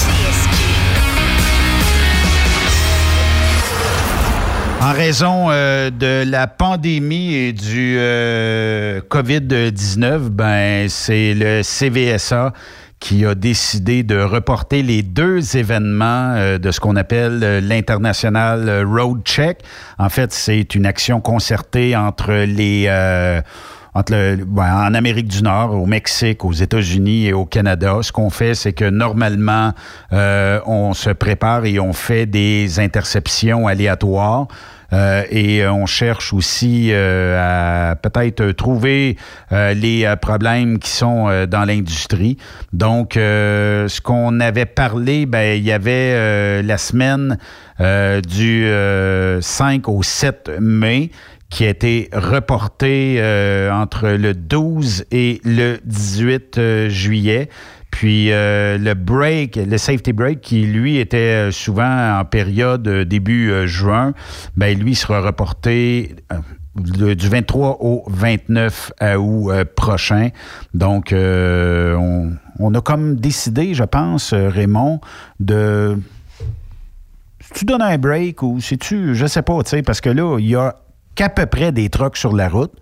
En 4.82 4.92
raison 4.92 5.48
euh, 5.50 5.90
de 5.92 6.30
la 6.30 6.48
pandémie 6.48 7.34
et 7.36 7.54
du 7.54 7.96
euh, 8.00 9.00
COVID-19, 9.10 10.28
ben, 10.30 10.90
c'est 10.90 11.34
le 11.34 11.62
CVSA 11.64 12.52
qui 13.02 13.26
a 13.26 13.36
décidé 13.36 14.04
de 14.04 14.22
reporter 14.22 14.84
les 14.84 15.02
deux 15.02 15.58
événements 15.58 16.36
euh, 16.36 16.58
de 16.58 16.72
ce 16.72 16.80
qu'on 16.80 16.96
appelle 16.96 17.42
euh, 17.44 17.60
l'international 17.60 18.86
Road 18.86 19.24
Check. 19.26 19.60
En 19.98 20.08
fait, 20.08 20.32
c'est 20.32 20.76
une 20.76 20.86
action 20.86 21.20
concertée 21.20 21.98
entre 21.98 22.32
les 22.32 22.86
euh, 22.88 23.42
entre 23.94 24.14
le, 24.14 24.46
ben, 24.46 24.88
en 24.88 24.94
Amérique 24.94 25.28
du 25.28 25.44
Nord, 25.44 25.74
au 25.74 25.86
Mexique, 25.86 26.46
aux 26.46 26.54
États-Unis 26.54 27.28
et 27.28 27.34
au 27.34 27.46
Canada. 27.46 28.00
Ce 28.02 28.12
qu'on 28.12 28.30
fait, 28.30 28.56
c'est 28.56 28.74
que 28.74 28.86
normalement, 28.86 29.74
euh, 30.14 30.60
on 30.66 30.94
se 30.94 31.10
prépare 31.10 31.66
et 31.66 31.80
on 31.80 31.94
fait 31.94 32.26
des 32.26 32.80
interceptions 32.80 33.68
aléatoires. 33.68 34.48
Euh, 34.94 35.24
et 35.30 35.66
on 35.68 35.86
cherche 35.86 36.34
aussi 36.34 36.90
euh, 36.92 37.92
à 37.92 37.96
peut-être 37.96 38.52
trouver 38.52 39.18
euh, 39.52 39.74
les 39.74 40.06
euh, 40.06 40.16
problèmes 40.16 40.80
qui 40.80 40.90
sont 40.90 41.30
euh, 41.30 41.46
dans 41.46 41.64
l'industrie. 41.64 42.38
Donc, 42.74 43.16
euh, 43.16 43.88
ce 43.88 44.02
qu'on 44.02 44.40
avait 44.40 44.66
parlé, 44.66 45.26
ben, 45.26 45.58
il 45.58 45.64
y 45.64 45.72
avait 45.72 46.14
euh, 46.14 46.62
la 46.62 46.78
semaine 46.78 47.38
euh, 47.80 48.22
du 48.22 48.66
euh, 48.66 49.40
5 49.42 49.88
au 49.88 50.04
7 50.04 50.52
mai 50.60 51.12
qui 51.50 51.66
a 51.66 51.70
été 51.70 52.10
reporté 52.14 53.18
euh, 53.20 53.72
entre 53.72 54.08
le 54.08 54.34
12 54.34 55.06
et 55.12 55.42
le 55.44 55.80
18 55.84 56.58
euh, 56.58 56.90
juillet. 56.90 57.50
Puis 57.92 58.32
euh, 58.32 58.78
le 58.78 58.94
break, 58.94 59.58
le 59.58 59.78
safety 59.78 60.14
break, 60.14 60.42
qui 60.42 60.66
lui 60.66 60.98
était 60.98 61.50
euh, 61.50 61.52
souvent 61.52 62.20
en 62.20 62.26
période 62.26 62.88
euh, 62.88 63.06
début 63.06 63.68
juin, 63.68 64.14
ben 64.56 64.78
lui 64.80 64.96
sera 64.96 65.22
reporté 65.22 66.16
du 66.76 67.28
23 67.28 67.78
au 67.82 68.04
29 68.08 68.94
août 69.20 69.64
prochain. 69.76 70.30
Donc, 70.74 71.14
on, 71.14 72.74
a 72.74 72.82
comme 72.82 73.18
décidé, 73.18 73.74
je 73.74 73.84
pense, 73.84 74.34
Raymond, 74.34 75.02
de 75.42 76.00
si 77.42 77.54
tu 77.54 77.66
donnes 77.66 77.82
un 77.82 77.98
break 77.98 78.42
ou 78.42 78.62
si 78.62 78.78
tu, 78.78 79.14
je 79.16 79.26
sais 79.26 79.42
pas, 79.42 79.62
tu 79.64 79.72
sais, 79.72 79.82
parce 79.82 80.00
que 80.00 80.10
là, 80.10 80.38
il 80.40 80.48
y 80.48 80.56
a 80.56 80.76
qu'à 81.16 81.28
peu 81.28 81.46
près 81.46 81.74
des 81.74 81.90
trucks 81.90 82.18
sur 82.18 82.34
la 82.34 82.48
route. 82.48 82.74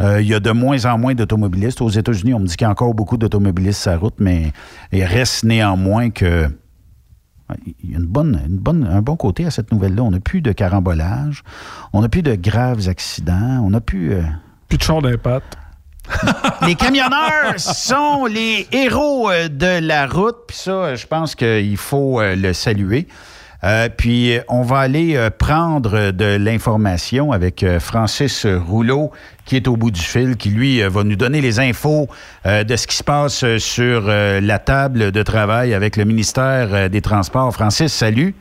Euh, 0.00 0.20
il 0.20 0.26
y 0.26 0.34
a 0.34 0.40
de 0.40 0.50
moins 0.50 0.84
en 0.86 0.98
moins 0.98 1.14
d'automobilistes. 1.14 1.80
Aux 1.80 1.88
États-Unis, 1.88 2.34
on 2.34 2.40
me 2.40 2.46
dit 2.46 2.56
qu'il 2.56 2.64
y 2.64 2.68
a 2.68 2.70
encore 2.70 2.94
beaucoup 2.94 3.16
d'automobilistes 3.16 3.82
sur 3.82 3.92
la 3.92 3.98
route, 3.98 4.14
mais 4.18 4.52
il 4.92 5.04
reste 5.04 5.44
néanmoins 5.44 6.10
que 6.10 6.48
il 7.82 7.90
y 7.90 7.94
a 7.94 7.98
une 7.98 8.06
bonne, 8.06 8.40
une 8.48 8.56
bonne, 8.56 8.84
un 8.90 9.02
bon 9.02 9.16
côté 9.16 9.44
à 9.44 9.50
cette 9.50 9.70
nouvelle-là. 9.70 10.02
On 10.02 10.10
n'a 10.10 10.18
plus 10.20 10.40
de 10.40 10.50
carambolage, 10.50 11.42
on 11.92 12.00
n'a 12.00 12.08
plus 12.08 12.22
de 12.22 12.34
graves 12.34 12.88
accidents, 12.88 13.60
on 13.62 13.70
n'a 13.70 13.80
plus... 13.80 14.14
euh, 14.14 14.22
Plus 14.68 14.78
de 14.78 14.82
char 14.82 15.02
d'impact. 15.02 15.56
les 16.66 16.74
camionneurs 16.74 17.58
sont 17.58 18.24
les 18.26 18.66
héros 18.72 19.30
euh, 19.30 19.48
de 19.48 19.86
la 19.86 20.06
route. 20.06 20.36
Puis 20.48 20.56
ça, 20.56 20.94
je 20.96 21.06
pense 21.06 21.34
qu'il 21.34 21.76
faut 21.76 22.20
le 22.22 22.52
saluer. 22.52 23.06
Euh, 23.64 23.88
puis 23.88 24.38
on 24.48 24.62
va 24.62 24.78
aller 24.78 25.16
euh, 25.16 25.30
prendre 25.30 26.10
de 26.10 26.36
l'information 26.36 27.32
avec 27.32 27.62
euh, 27.62 27.80
Francis 27.80 28.46
Rouleau, 28.46 29.10
qui 29.46 29.56
est 29.56 29.68
au 29.68 29.76
bout 29.76 29.90
du 29.90 30.00
fil, 30.02 30.36
qui 30.36 30.50
lui 30.50 30.82
va 30.82 31.02
nous 31.02 31.16
donner 31.16 31.40
les 31.40 31.60
infos 31.60 32.08
de 32.46 32.76
ce 32.76 32.86
qui 32.86 32.96
se 32.96 33.04
passe 33.04 33.44
sur 33.58 34.02
la 34.06 34.58
table 34.58 35.12
de 35.12 35.22
travail 35.22 35.74
avec 35.74 35.96
le 35.96 36.04
ministère 36.04 36.88
des 36.88 37.02
Transports. 37.02 37.52
Francis, 37.52 37.92
salut. 37.92 38.34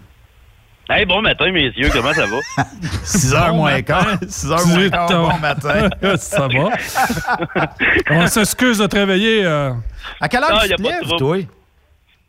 Hey, 0.89 1.05
bon 1.05 1.21
matin, 1.21 1.49
messieurs, 1.51 1.89
comment 1.93 2.13
ça 2.13 2.25
va? 2.25 2.63
6 3.03 3.33
heures 3.33 3.53
moins 3.53 3.81
quart. 3.81 4.17
6 4.27 4.51
heures 4.51 4.67
moins 4.67 4.89
quart, 4.89 5.07
bon 5.07 5.39
matin. 5.39 5.89
Ça 6.17 6.47
va? 6.47 7.67
On 8.11 8.27
s'excuse 8.27 8.79
de 8.79 8.87
euh. 8.93 9.73
À 10.19 10.27
quelle 10.27 10.43
Ah, 10.43 10.53
heure 10.55 10.65
y 10.65 10.67
tu 10.67 10.73
a 10.73 10.77
te 10.77 10.81
lèves, 10.81 11.17
toi? 11.17 11.37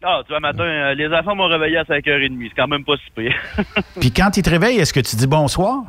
Ah, 0.06 0.20
tu 0.26 0.32
vois, 0.32 0.40
matin, 0.40 0.64
euh, 0.64 0.94
les 0.94 1.08
enfants 1.08 1.34
m'ont 1.34 1.46
réveillé 1.48 1.78
à 1.78 1.84
5h30. 1.84 2.48
C'est 2.50 2.54
quand 2.54 2.68
même 2.68 2.84
pas 2.84 2.96
si 2.96 3.10
pire. 3.14 3.34
Puis 4.00 4.12
quand 4.12 4.36
ils 4.36 4.42
te 4.42 4.50
réveillent, 4.50 4.78
est-ce 4.78 4.92
que 4.92 5.00
tu 5.00 5.16
dis 5.16 5.26
bonsoir? 5.26 5.82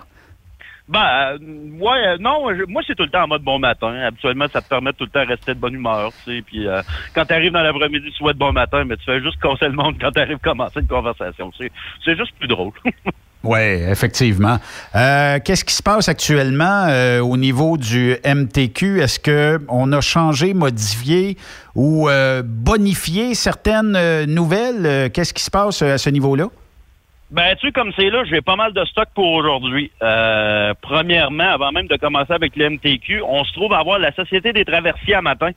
ben, 0.87 0.99
euh, 1.01 1.37
ouais, 1.79 2.07
euh, 2.09 2.17
non, 2.19 2.47
je- 2.55 2.63
moi, 2.67 2.83
c'est 2.85 2.93
tout 2.95 3.03
le 3.03 3.09
temps 3.09 3.23
en 3.23 3.27
mode 3.27 3.41
bon 3.41 3.57
matin. 3.57 3.91
Habituellement, 4.05 4.45
ça 4.53 4.61
te 4.61 4.69
permet 4.69 4.93
tout 4.93 5.05
le 5.05 5.09
temps 5.09 5.23
de 5.23 5.29
rester 5.29 5.53
de 5.55 5.59
bonne 5.59 5.73
humeur, 5.73 6.11
tu 6.23 6.31
sais. 6.37 6.41
Puis 6.43 6.67
euh, 6.67 6.81
quand 7.15 7.25
t'arrives 7.25 7.51
dans 7.51 7.63
l'après-midi, 7.63 8.05
tu 8.11 8.17
souhaites 8.17 8.37
bon 8.37 8.53
matin, 8.53 8.83
mais 8.85 8.95
tu 8.97 9.03
fais 9.05 9.19
juste 9.21 9.39
casser 9.41 9.65
le 9.65 9.71
monde 9.73 9.95
quand 9.99 10.11
t'arrives 10.11 10.35
à 10.35 10.39
commencer 10.49 10.79
une 10.79 10.87
conversation. 10.87 11.51
C'est, 11.57 11.71
c'est 12.05 12.15
juste 12.15 12.33
plus 12.39 12.47
drôle. 12.47 12.71
Oui, 13.45 13.59
effectivement. 13.59 14.57
Euh, 14.95 15.37
Qu'est-ce 15.43 15.63
qui 15.63 15.73
se 15.73 15.83
passe 15.83 16.09
actuellement 16.09 16.87
euh, 16.89 17.19
au 17.19 17.37
niveau 17.37 17.77
du 17.77 18.15
MTQ? 18.25 19.01
Est-ce 19.01 19.19
qu'on 19.19 19.91
a 19.91 20.01
changé, 20.01 20.55
modifié 20.55 21.37
ou 21.75 22.09
euh, 22.09 22.41
bonifié 22.43 23.35
certaines 23.35 24.25
nouvelles? 24.25 25.11
Qu'est-ce 25.11 25.33
qui 25.33 25.43
se 25.43 25.51
passe 25.51 25.83
à 25.83 25.99
ce 25.99 26.09
niveau-là? 26.09 26.47
Ben, 27.31 27.55
tu 27.59 27.67
sais, 27.67 27.71
comme 27.71 27.91
c'est 27.95 28.09
là, 28.09 28.23
j'ai 28.25 28.41
pas 28.41 28.55
mal 28.55 28.73
de 28.73 28.83
stock 28.85 29.09
pour 29.13 29.31
aujourd'hui. 29.31 29.91
Premièrement, 30.81 31.49
avant 31.49 31.71
même 31.71 31.87
de 31.87 31.97
commencer 31.97 32.33
avec 32.33 32.55
le 32.55 32.71
MTQ, 32.71 33.21
on 33.21 33.43
se 33.43 33.53
trouve 33.53 33.73
à 33.73 33.79
avoir 33.79 33.99
la 33.99 34.11
Société 34.13 34.53
des 34.53 34.65
traversiers 34.65 35.15
à 35.15 35.21
matin. 35.21 35.51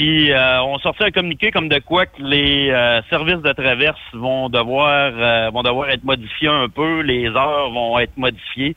Puis, 0.00 0.32
euh, 0.32 0.62
on 0.62 0.78
sortait 0.78 1.04
un 1.04 1.10
communiqué 1.10 1.50
comme 1.50 1.68
de 1.68 1.78
quoi 1.78 2.06
que 2.06 2.22
les 2.22 2.70
euh, 2.70 3.02
services 3.10 3.42
de 3.42 3.52
traverse 3.52 4.00
vont 4.14 4.48
devoir 4.48 5.12
euh, 5.14 5.50
vont 5.50 5.62
devoir 5.62 5.90
être 5.90 6.04
modifiés 6.04 6.48
un 6.48 6.70
peu, 6.70 7.02
les 7.02 7.26
heures 7.26 7.68
vont 7.68 7.98
être 7.98 8.16
modifiées. 8.16 8.76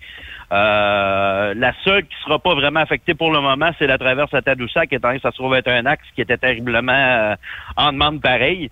La 0.52 1.72
seule 1.86 2.04
qui 2.04 2.16
sera 2.26 2.40
pas 2.40 2.56
vraiment 2.56 2.82
affectée 2.82 3.14
pour 3.14 3.32
le 3.32 3.40
moment, 3.40 3.72
c'est 3.80 3.88
la 3.88 3.98
traverse 3.98 4.34
à 4.34 4.42
Tadoussac, 4.42 4.92
étant 4.92 5.08
donné 5.08 5.20
que 5.20 5.22
ça 5.22 5.32
se 5.32 5.38
trouve 5.38 5.56
être 5.56 5.70
un 5.70 5.86
axe 5.86 6.04
qui 6.14 6.20
était 6.20 6.38
terriblement 6.38 7.38
en 7.78 7.94
demande 7.94 8.22
pareil. 8.22 8.70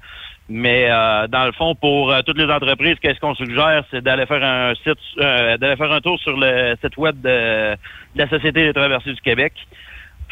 Mais 0.49 0.89
dans 0.89 1.45
le 1.45 1.53
fond, 1.53 1.73
pour 1.73 2.13
toutes 2.25 2.37
les 2.37 2.51
entreprises, 2.51 2.97
qu'est-ce 3.01 3.21
qu'on 3.21 3.33
suggère, 3.33 3.85
c'est 3.89 4.01
d'aller 4.03 4.25
faire 4.25 4.43
un 4.43 4.75
site, 4.75 4.99
d'aller 5.17 5.77
faire 5.77 5.91
un 5.93 6.01
tour 6.01 6.19
sur 6.19 6.37
le 6.37 6.75
site 6.83 6.97
web 6.97 7.15
de, 7.21 7.77
de 8.15 8.21
la 8.21 8.27
Société 8.27 8.65
des 8.65 8.73
traversiers 8.73 9.13
du 9.13 9.21
Québec. 9.21 9.53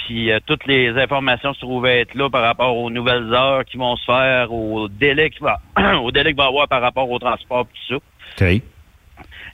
Puis 0.09 0.31
euh, 0.31 0.39
toutes 0.43 0.65
les 0.65 0.89
informations 0.97 1.53
se 1.53 1.59
trouvent 1.59 1.85
être 1.85 2.15
là 2.15 2.31
par 2.31 2.41
rapport 2.41 2.75
aux 2.75 2.89
nouvelles 2.89 3.31
heures 3.31 3.63
qui 3.63 3.77
vont 3.77 3.95
se 3.95 4.05
faire, 4.05 4.51
au 4.51 4.87
délai 4.87 5.29
qu'il 5.29 5.43
va, 5.43 5.59
au 6.01 6.09
délai 6.09 6.33
va 6.33 6.45
y 6.45 6.47
avoir 6.47 6.67
par 6.67 6.81
rapport 6.81 7.07
au 7.11 7.19
transport, 7.19 7.67
tout 7.67 7.93
ça. 7.93 7.99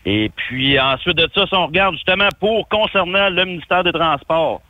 Et 0.06 0.32
puis 0.34 0.80
ensuite 0.80 1.18
de 1.18 1.30
ça, 1.36 1.46
si 1.46 1.54
on 1.54 1.68
regarde 1.68 1.96
justement 1.96 2.30
pour 2.40 2.70
concernant 2.70 3.30
le 3.30 3.44
ministère 3.44 3.84
des 3.84 3.92
Transports, 3.92 4.62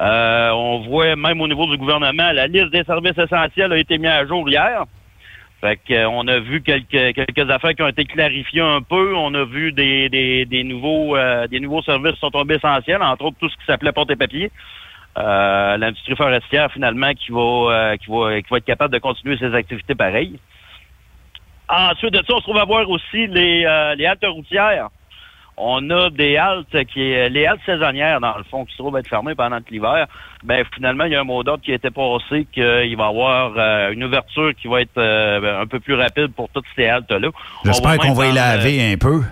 euh, 0.00 0.50
on 0.50 0.82
voit 0.88 1.16
même 1.16 1.40
au 1.40 1.48
niveau 1.48 1.66
du 1.66 1.76
gouvernement, 1.76 2.30
la 2.30 2.46
liste 2.46 2.70
des 2.70 2.84
services 2.84 3.18
essentiels 3.18 3.72
a 3.72 3.78
été 3.78 3.98
mise 3.98 4.06
à 4.06 4.24
jour 4.26 4.48
hier. 4.48 4.84
Fait 5.60 5.76
que, 5.88 5.92
euh, 5.92 6.08
on 6.08 6.28
a 6.28 6.38
vu 6.38 6.62
quelques 6.62 7.16
quelques 7.16 7.50
affaires 7.50 7.74
qui 7.74 7.82
ont 7.82 7.88
été 7.88 8.04
clarifiées 8.04 8.60
un 8.60 8.80
peu. 8.80 9.16
On 9.16 9.34
a 9.34 9.44
vu 9.44 9.72
des, 9.72 10.08
des, 10.08 10.44
des 10.44 10.62
nouveaux 10.62 11.16
euh, 11.16 11.48
des 11.48 11.58
nouveaux 11.58 11.82
services 11.82 12.12
qui 12.12 12.20
sont 12.20 12.30
tombés 12.30 12.54
essentiels, 12.54 13.02
entre 13.02 13.24
autres 13.24 13.38
tout 13.40 13.48
ce 13.48 13.56
qui 13.56 13.64
s'appelait 13.66 13.90
porte 13.90 14.12
et 14.12 14.16
papier. 14.16 14.52
Euh, 15.18 15.76
L'industrie 15.78 16.16
forestière 16.16 16.70
finalement 16.72 17.12
qui 17.14 17.32
va, 17.32 17.40
euh, 17.40 17.96
qui 17.96 18.10
va 18.10 18.40
qui 18.40 18.50
va 18.50 18.58
être 18.58 18.64
capable 18.64 18.92
de 18.92 18.98
continuer 18.98 19.38
ses 19.38 19.54
activités 19.54 19.94
pareilles. 19.94 20.38
Ensuite 21.68 22.12
de 22.12 22.18
ça, 22.18 22.34
on 22.34 22.38
se 22.38 22.42
trouve 22.42 22.58
à 22.58 22.64
voir 22.64 22.88
aussi 22.88 23.26
les, 23.26 23.64
euh, 23.64 23.94
les 23.94 24.06
haltes 24.06 24.24
routières. 24.24 24.88
On 25.56 25.88
a 25.88 26.10
des 26.10 26.36
haltes 26.36 26.84
qui 26.92 27.00
les 27.00 27.46
haltes 27.46 27.62
saisonnières, 27.64 28.20
dans 28.20 28.36
le 28.36 28.44
fond, 28.44 28.66
qui 28.66 28.72
se 28.72 28.78
trouvent 28.78 28.96
être 28.98 29.08
fermées 29.08 29.34
pendant 29.34 29.58
l'hiver. 29.70 30.06
Ben 30.44 30.64
finalement, 30.74 31.04
il 31.04 31.12
y 31.12 31.16
a 31.16 31.20
un 31.20 31.24
mot 31.24 31.42
d'ordre 31.42 31.64
qui 31.64 31.72
a 31.72 31.76
été 31.76 31.90
passé 31.90 32.46
qu'il 32.52 32.62
va 32.96 33.04
y 33.04 33.08
avoir 33.08 33.54
euh, 33.56 33.92
une 33.92 34.04
ouverture 34.04 34.52
qui 34.54 34.68
va 34.68 34.82
être 34.82 34.98
euh, 34.98 35.62
un 35.62 35.66
peu 35.66 35.80
plus 35.80 35.94
rapide 35.94 36.34
pour 36.34 36.50
toutes 36.50 36.66
ces 36.76 36.86
haltes-là. 36.86 37.30
J'espère 37.64 37.96
qu'on 37.96 38.12
va 38.12 38.26
y 38.26 38.34
prendre, 38.34 38.38
euh, 38.38 38.56
laver 38.56 38.92
un 38.92 38.98
peu. 38.98 39.22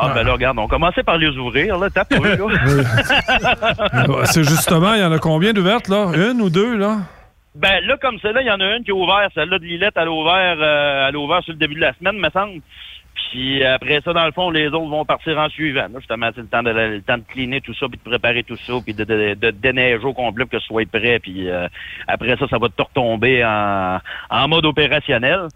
Ah 0.00 0.12
ben 0.14 0.24
là, 0.24 0.32
regarde, 0.32 0.58
on 0.58 0.68
commençait 0.68 1.02
par 1.02 1.18
les 1.18 1.36
ouvrir, 1.36 1.78
là, 1.78 1.90
tape 1.90 2.12
là. 2.12 2.18
C'est 4.24 4.44
justement, 4.44 4.94
il 4.94 5.00
y 5.00 5.04
en 5.04 5.12
a 5.12 5.18
combien 5.18 5.52
d'ouvertes, 5.52 5.88
là? 5.88 6.12
Une 6.14 6.40
ou 6.40 6.50
deux, 6.50 6.76
là? 6.76 6.98
Ben 7.54 7.84
là, 7.84 7.96
comme 8.00 8.18
celle-là, 8.20 8.42
il 8.42 8.46
y 8.46 8.50
en 8.50 8.60
a 8.60 8.76
une 8.76 8.84
qui 8.84 8.90
est 8.90 8.94
ouverte. 8.94 9.32
Celle-là 9.34 9.58
de 9.58 9.64
Lillette, 9.64 9.94
elle 9.96 10.08
a 10.08 10.12
ouvert, 10.12 10.56
euh, 10.60 11.08
elle 11.08 11.42
sur 11.42 11.52
le 11.52 11.58
début 11.58 11.74
de 11.74 11.80
la 11.80 11.92
semaine, 11.94 12.16
me 12.16 12.30
semble. 12.30 12.60
Puis 13.30 13.64
après 13.64 14.00
ça, 14.04 14.12
dans 14.12 14.24
le 14.24 14.32
fond, 14.32 14.50
les 14.50 14.68
autres 14.68 14.88
vont 14.88 15.04
partir 15.04 15.36
en 15.38 15.48
suivant. 15.48 15.88
Là, 15.92 15.98
justement, 15.98 16.30
c'est 16.34 16.40
le 16.40 16.46
temps 16.46 16.62
de 16.62 16.70
le 16.70 17.02
temps 17.02 17.18
de 17.18 17.24
cleaner 17.28 17.60
tout 17.60 17.74
ça, 17.74 17.86
puis 17.88 17.98
de 17.98 18.08
préparer 18.08 18.44
tout 18.44 18.56
ça, 18.56 18.74
puis 18.84 18.94
de, 18.94 19.04
de, 19.04 19.34
de 19.34 19.50
déneiger 19.50 20.04
au 20.04 20.14
complet 20.14 20.44
pour 20.44 20.52
que 20.52 20.60
ce 20.60 20.66
soit 20.66 20.88
prêt. 20.88 21.18
Puis 21.18 21.50
euh, 21.50 21.66
après 22.06 22.36
ça, 22.36 22.46
ça 22.48 22.58
va 22.58 22.68
tout 22.68 22.84
retomber 22.84 23.44
en, 23.44 23.98
en 24.30 24.48
mode 24.48 24.66
opérationnel. 24.66 25.48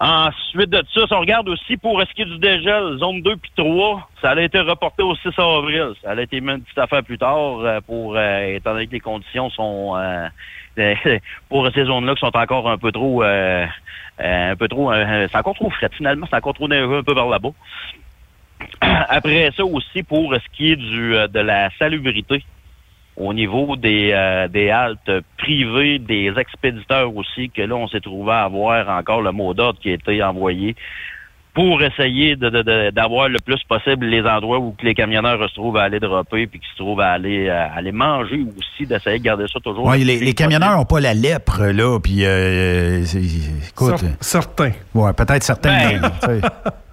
Ensuite 0.00 0.70
de 0.70 0.80
ça, 0.94 1.06
si 1.08 1.12
on 1.12 1.20
regarde 1.20 1.48
aussi 1.48 1.76
pour 1.76 2.00
ce 2.00 2.14
qui 2.14 2.22
est 2.22 2.26
du 2.26 2.38
dégel, 2.38 2.98
zone 2.98 3.20
2 3.20 3.36
puis 3.36 3.50
3, 3.56 4.08
ça 4.22 4.30
a 4.30 4.40
été 4.40 4.60
reporté 4.60 5.02
au 5.02 5.16
6 5.16 5.30
avril. 5.38 5.92
Ça 6.02 6.12
a 6.12 6.20
été 6.20 6.40
mis 6.40 6.52
une 6.52 6.62
petite 6.62 6.78
affaire 6.78 7.02
plus 7.02 7.18
tard 7.18 7.58
euh, 7.60 7.80
pour 7.80 8.14
euh, 8.16 8.54
étant 8.54 8.74
donné 8.74 8.86
que 8.86 8.92
les 8.92 9.00
conditions 9.00 9.50
sont 9.50 9.96
euh, 9.96 10.28
pour 11.48 11.68
ces 11.74 11.84
zones-là 11.84 12.14
qui 12.14 12.20
sont 12.20 12.36
encore 12.36 12.70
un 12.70 12.78
peu 12.78 12.92
trop 12.92 13.24
euh, 13.24 13.66
un 14.20 14.54
peu 14.54 14.68
trop 14.68 14.92
c'est 14.92 15.36
encore 15.36 15.54
trop 15.54 15.70
frais 15.70 15.90
finalement, 15.92 16.26
c'est 16.30 16.36
encore 16.36 16.54
trop 16.54 16.68
neigeux 16.68 16.98
un 16.98 17.02
peu 17.02 17.14
vers 17.14 17.26
là-bas. 17.26 17.50
Après 19.08 19.50
ça 19.56 19.64
aussi 19.64 20.04
pour 20.04 20.32
ce 20.32 20.56
qui 20.56 20.72
est 20.72 20.76
du 20.76 21.10
de 21.10 21.40
la 21.40 21.70
salubrité 21.76 22.44
au 23.18 23.34
niveau 23.34 23.76
des, 23.76 24.10
euh, 24.12 24.48
des 24.48 24.70
haltes 24.70 25.10
privées, 25.36 25.98
des 25.98 26.32
expéditeurs 26.38 27.14
aussi, 27.16 27.50
que 27.50 27.62
là, 27.62 27.74
on 27.74 27.88
s'est 27.88 28.00
trouvé 28.00 28.32
à 28.32 28.44
avoir 28.44 28.88
encore 28.88 29.22
le 29.22 29.32
mot 29.32 29.52
d'ordre 29.54 29.78
qui 29.80 29.90
a 29.90 29.94
été 29.94 30.22
envoyé 30.22 30.76
pour 31.54 31.82
essayer 31.82 32.36
de- 32.36 32.50
de- 32.50 32.62
de- 32.62 32.90
d'avoir 32.90 33.28
le 33.28 33.38
plus 33.44 33.60
possible 33.64 34.06
les 34.06 34.22
endroits 34.22 34.58
où 34.60 34.72
que 34.78 34.84
les 34.86 34.94
camionneurs 34.94 35.42
se 35.48 35.54
trouvent 35.54 35.76
à 35.76 35.82
aller 35.82 35.98
dropper 35.98 36.46
puis 36.46 36.60
qui 36.60 36.66
se 36.70 36.76
trouvent 36.76 37.00
à 37.00 37.10
aller, 37.10 37.48
euh, 37.48 37.66
aller 37.74 37.90
manger 37.90 38.44
aussi, 38.56 38.86
d'essayer 38.86 39.18
de 39.18 39.24
garder 39.24 39.46
ça 39.52 39.58
toujours. 39.58 39.86
Ouais, 39.86 39.98
le 39.98 40.04
les, 40.04 40.34
camionneurs 40.34 40.76
n'ont 40.76 40.84
pas 40.84 41.00
la 41.00 41.14
lèpre, 41.14 41.64
là, 41.64 41.98
puis 41.98 42.24
euh, 42.24 43.02
écoute. 43.68 43.94
Cer- 43.96 44.16
certains. 44.20 44.72
Ouais, 44.94 45.12
peut-être 45.14 45.42
certains. 45.42 45.98
Ben. 45.98 46.40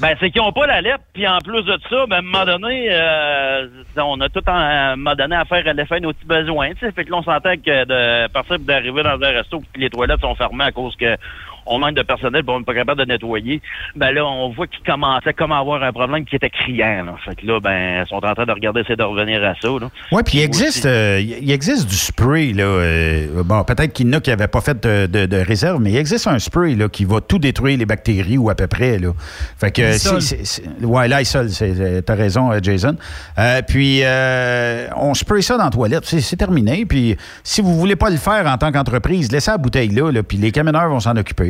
Ben, 0.00 0.16
c'est 0.18 0.30
qu'ils 0.30 0.40
n'ont 0.40 0.52
pas 0.52 0.66
la 0.66 0.80
lettre, 0.80 1.04
puis 1.12 1.28
en 1.28 1.36
plus 1.38 1.62
de 1.62 1.78
ça, 1.90 2.06
ben, 2.08 2.16
à 2.16 2.18
un 2.20 2.22
moment 2.22 2.44
donné, 2.46 2.88
euh, 2.90 3.66
on 3.98 4.18
a 4.22 4.28
tout 4.30 4.42
en- 4.48 4.52
à 4.54 4.92
un 4.92 4.96
moment 4.96 5.14
donné 5.14 5.36
à 5.36 5.44
faire 5.44 5.62
à 5.66 5.84
fin 5.84 6.00
nos 6.00 6.12
petits 6.14 6.26
besoins. 6.26 6.70
tu 6.72 6.80
sais. 6.80 6.92
Fait 6.92 7.04
que 7.04 7.10
là, 7.10 7.18
on 7.18 7.22
s'entend 7.22 7.54
que 7.56 7.84
de 7.84 8.28
partir 8.28 8.58
d'arriver 8.60 9.02
dans 9.02 9.20
un 9.22 9.30
resto, 9.30 9.60
puis 9.72 9.82
les 9.82 9.90
toilettes 9.90 10.20
sont 10.22 10.34
fermées 10.34 10.64
à 10.64 10.72
cause 10.72 10.96
que 10.96 11.16
on 11.66 11.78
manque 11.78 11.94
de 11.94 12.02
personnel, 12.02 12.42
puis 12.42 12.54
on 12.54 12.58
n'est 12.60 12.64
pas 12.64 12.74
capable 12.74 13.00
de 13.00 13.06
nettoyer. 13.06 13.60
Ben 13.96 14.10
là, 14.12 14.24
on 14.26 14.50
voit 14.50 14.66
qu'ils 14.66 14.82
commençaient 14.84 15.34
comme 15.34 15.52
à 15.52 15.58
avoir 15.58 15.82
un 15.82 15.92
problème 15.92 16.24
qui 16.24 16.36
était 16.36 16.50
criant. 16.50 17.04
Là. 17.04 17.14
Fait 17.24 17.34
que 17.36 17.46
là, 17.46 17.60
ben, 17.60 18.02
ils 18.04 18.08
sont 18.08 18.16
en 18.24 18.34
train 18.34 18.46
de 18.46 18.52
regarder, 18.52 18.80
essayer 18.80 18.96
de 18.96 19.02
revenir 19.02 19.42
à 19.44 19.54
ça. 19.60 19.68
Oui, 19.70 20.22
puis 20.24 20.38
il 20.38 20.42
existe, 20.42 20.86
euh, 20.86 21.20
il 21.20 21.50
existe 21.50 21.88
du 21.88 21.94
spray. 21.96 22.52
Là, 22.52 22.64
euh, 22.64 23.42
bon, 23.44 23.62
peut-être 23.64 23.92
qu'il 23.92 24.06
y 24.06 24.10
en 24.10 24.14
a 24.14 24.20
qui 24.20 24.30
n'avaient 24.30 24.48
pas 24.48 24.60
fait 24.60 24.80
de, 24.82 25.06
de- 25.06 25.26
de 25.26 25.36
réserve, 25.36 25.80
mais 25.80 25.90
il 25.90 25.96
existe 25.96 26.26
un 26.26 26.38
spray 26.38 26.74
là, 26.74 26.88
qui 26.88 27.04
va 27.04 27.20
tout 27.20 27.38
détruire 27.38 27.78
les 27.78 27.86
bactéries 27.86 28.38
ou 28.38 28.50
à 28.50 28.54
peu 28.54 28.66
près. 28.66 28.98
Là. 28.98 29.12
Fait 29.58 29.70
que, 29.70 29.92
c'est- 29.92 30.20
c'est- 30.20 30.44
c'est- 30.44 30.84
ouais, 30.84 31.24
c'est- 31.24 31.48
c'est- 31.48 32.02
t'as 32.02 32.14
raison, 32.14 32.52
euh, 32.52 32.58
Jason. 32.62 32.96
Euh, 33.38 33.62
puis, 33.66 34.00
euh, 34.02 34.86
on 34.96 35.14
spray 35.14 35.42
ça 35.42 35.56
dans 35.56 35.64
la 35.64 35.70
toilette, 35.70 36.04
c'est 36.04 36.20
c'est 36.20 36.36
terminé. 36.36 36.84
Puis, 36.86 37.16
si 37.42 37.60
vous 37.60 37.74
voulez 37.78 37.96
pas 37.96 38.10
le 38.10 38.16
faire 38.16 38.46
en 38.46 38.56
tant 38.56 38.70
qu'entreprise, 38.72 39.32
laissez 39.32 39.50
la 39.50 39.58
bouteille 39.58 39.88
là, 39.88 40.10
là, 40.12 40.22
puis 40.22 40.36
les 40.38 40.52
camionneurs 40.52 40.88
vont 40.88 41.00
s'en 41.00 41.16
occuper. 41.16 41.49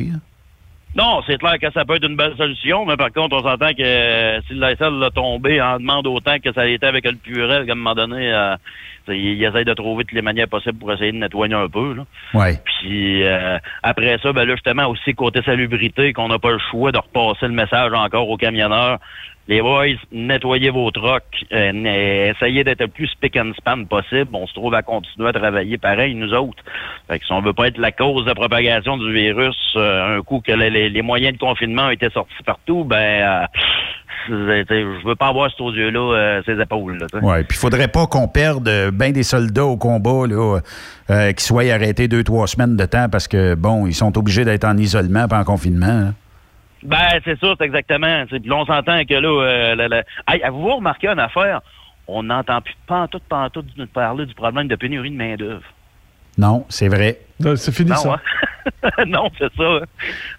Non, 0.96 1.20
c'est 1.24 1.38
clair 1.38 1.56
que 1.60 1.70
ça 1.72 1.84
peut 1.84 1.96
être 1.96 2.08
une 2.08 2.16
belle 2.16 2.36
solution, 2.36 2.84
mais 2.84 2.96
par 2.96 3.12
contre, 3.12 3.36
on 3.36 3.42
s'entend 3.42 3.72
que 3.74 3.82
euh, 3.82 4.40
si 4.48 4.54
le 4.54 4.68
Lysol 4.68 4.98
l'a 4.98 5.10
tombé, 5.10 5.62
en 5.62 5.78
demande 5.78 6.08
autant 6.08 6.38
que 6.40 6.52
ça 6.52 6.62
a 6.62 6.66
été 6.66 6.84
avec 6.84 7.04
le 7.04 7.14
purel, 7.14 7.64
qu'à 7.64 7.72
un 7.72 7.76
moment 7.76 7.94
donné, 7.94 8.32
euh, 8.32 8.56
il, 9.06 9.14
il 9.14 9.44
essaie 9.44 9.64
de 9.64 9.72
trouver 9.72 10.02
toutes 10.04 10.14
les 10.14 10.22
manières 10.22 10.48
possibles 10.48 10.78
pour 10.78 10.92
essayer 10.92 11.12
de 11.12 11.18
nettoyer 11.18 11.54
un 11.54 11.68
peu. 11.68 11.94
Là. 11.94 12.06
Ouais. 12.34 12.58
Puis 12.64 13.22
euh, 13.22 13.58
après 13.84 14.18
ça, 14.20 14.32
ben 14.32 14.44
là, 14.44 14.54
justement, 14.54 14.88
aussi 14.88 15.14
côté 15.14 15.42
salubrité, 15.42 16.12
qu'on 16.12 16.26
n'a 16.26 16.40
pas 16.40 16.50
le 16.50 16.60
choix 16.70 16.90
de 16.90 16.98
repasser 16.98 17.46
le 17.46 17.54
message 17.54 17.92
encore 17.92 18.28
aux 18.28 18.36
camionneurs. 18.36 18.98
Les 19.48 19.62
boys, 19.62 19.96
nettoyez 20.12 20.70
vos 20.70 20.90
trocs, 20.92 21.44
euh, 21.52 22.30
essayez 22.30 22.62
d'être 22.62 22.82
le 22.82 22.88
plus 22.88 23.08
spick 23.08 23.36
and 23.36 23.52
span 23.56 23.84
possible. 23.84 24.28
On 24.32 24.46
se 24.46 24.54
trouve 24.54 24.74
à 24.74 24.82
continuer 24.82 25.28
à 25.28 25.32
travailler 25.32 25.76
pareil, 25.76 26.14
nous 26.14 26.32
autres. 26.32 26.62
Fait 27.08 27.18
que 27.18 27.24
si 27.26 27.32
on 27.32 27.40
veut 27.40 27.52
pas 27.52 27.66
être 27.68 27.78
la 27.78 27.90
cause 27.90 28.24
de 28.26 28.32
propagation 28.32 28.96
du 28.96 29.12
virus, 29.12 29.56
euh, 29.74 30.18
un 30.18 30.22
coup 30.22 30.40
que 30.40 30.52
les, 30.52 31.02
moyens 31.02 31.34
de 31.34 31.38
confinement 31.38 31.86
ont 31.86 31.90
été 31.90 32.10
sortis 32.10 32.42
partout, 32.44 32.84
ben 32.84 33.48
euh, 34.28 34.64
je 34.68 35.06
veux 35.06 35.16
pas 35.16 35.28
avoir 35.28 35.50
aux 35.58 35.72
yeux-là 35.72 36.14
euh, 36.14 36.42
ses 36.46 36.60
épaules. 36.60 37.04
Ouais, 37.20 37.42
puis 37.42 37.56
il 37.56 37.60
faudrait 37.60 37.88
pas 37.88 38.06
qu'on 38.06 38.28
perde 38.28 38.70
bien 38.92 39.10
des 39.10 39.24
soldats 39.24 39.64
au 39.64 39.76
combat, 39.76 40.28
là, 40.28 41.32
qui 41.32 41.44
soient 41.44 41.62
arrêtés 41.72 42.06
deux, 42.06 42.22
trois 42.22 42.46
semaines 42.46 42.76
de 42.76 42.84
temps 42.84 43.08
parce 43.10 43.26
que, 43.26 43.56
bon, 43.56 43.86
ils 43.88 43.94
sont 43.94 44.16
obligés 44.16 44.44
d'être 44.44 44.64
en 44.64 44.76
isolement 44.76 45.26
pas 45.26 45.40
en 45.40 45.44
confinement. 45.44 45.86
hein. 45.86 46.14
Ben, 46.82 47.20
c'est 47.24 47.38
ça, 47.38 47.54
c'est 47.58 47.64
exactement. 47.64 48.24
Puis 48.26 48.38
là, 48.44 48.56
on 48.56 48.64
s'entend 48.66 49.04
que 49.04 49.14
là, 49.14 49.28
euh, 49.42 49.74
la- 49.74 49.88
la- 49.88 50.04
Hey, 50.28 50.42
avez-vous 50.42 50.76
remarqué 50.76 51.08
une 51.08 51.18
affaire? 51.18 51.60
On 52.08 52.22
n'entend 52.24 52.60
plus 52.60 52.74
pantoute, 52.86 53.22
pantoute 53.28 53.66
nous 53.76 53.86
parler 53.86 54.26
du 54.26 54.34
problème 54.34 54.66
de 54.68 54.74
pénurie 54.76 55.10
de 55.10 55.16
main-d'œuvre. 55.16 55.62
Non, 56.38 56.64
c'est 56.68 56.88
vrai. 56.88 57.18
C'est 57.56 57.72
fini, 57.74 57.90
Non, 57.90 57.96
ça. 57.96 58.12
hein? 58.14 58.20
non, 59.06 59.30
c'est 59.38 59.52
ça. 59.56 59.64
hein. 59.64 59.80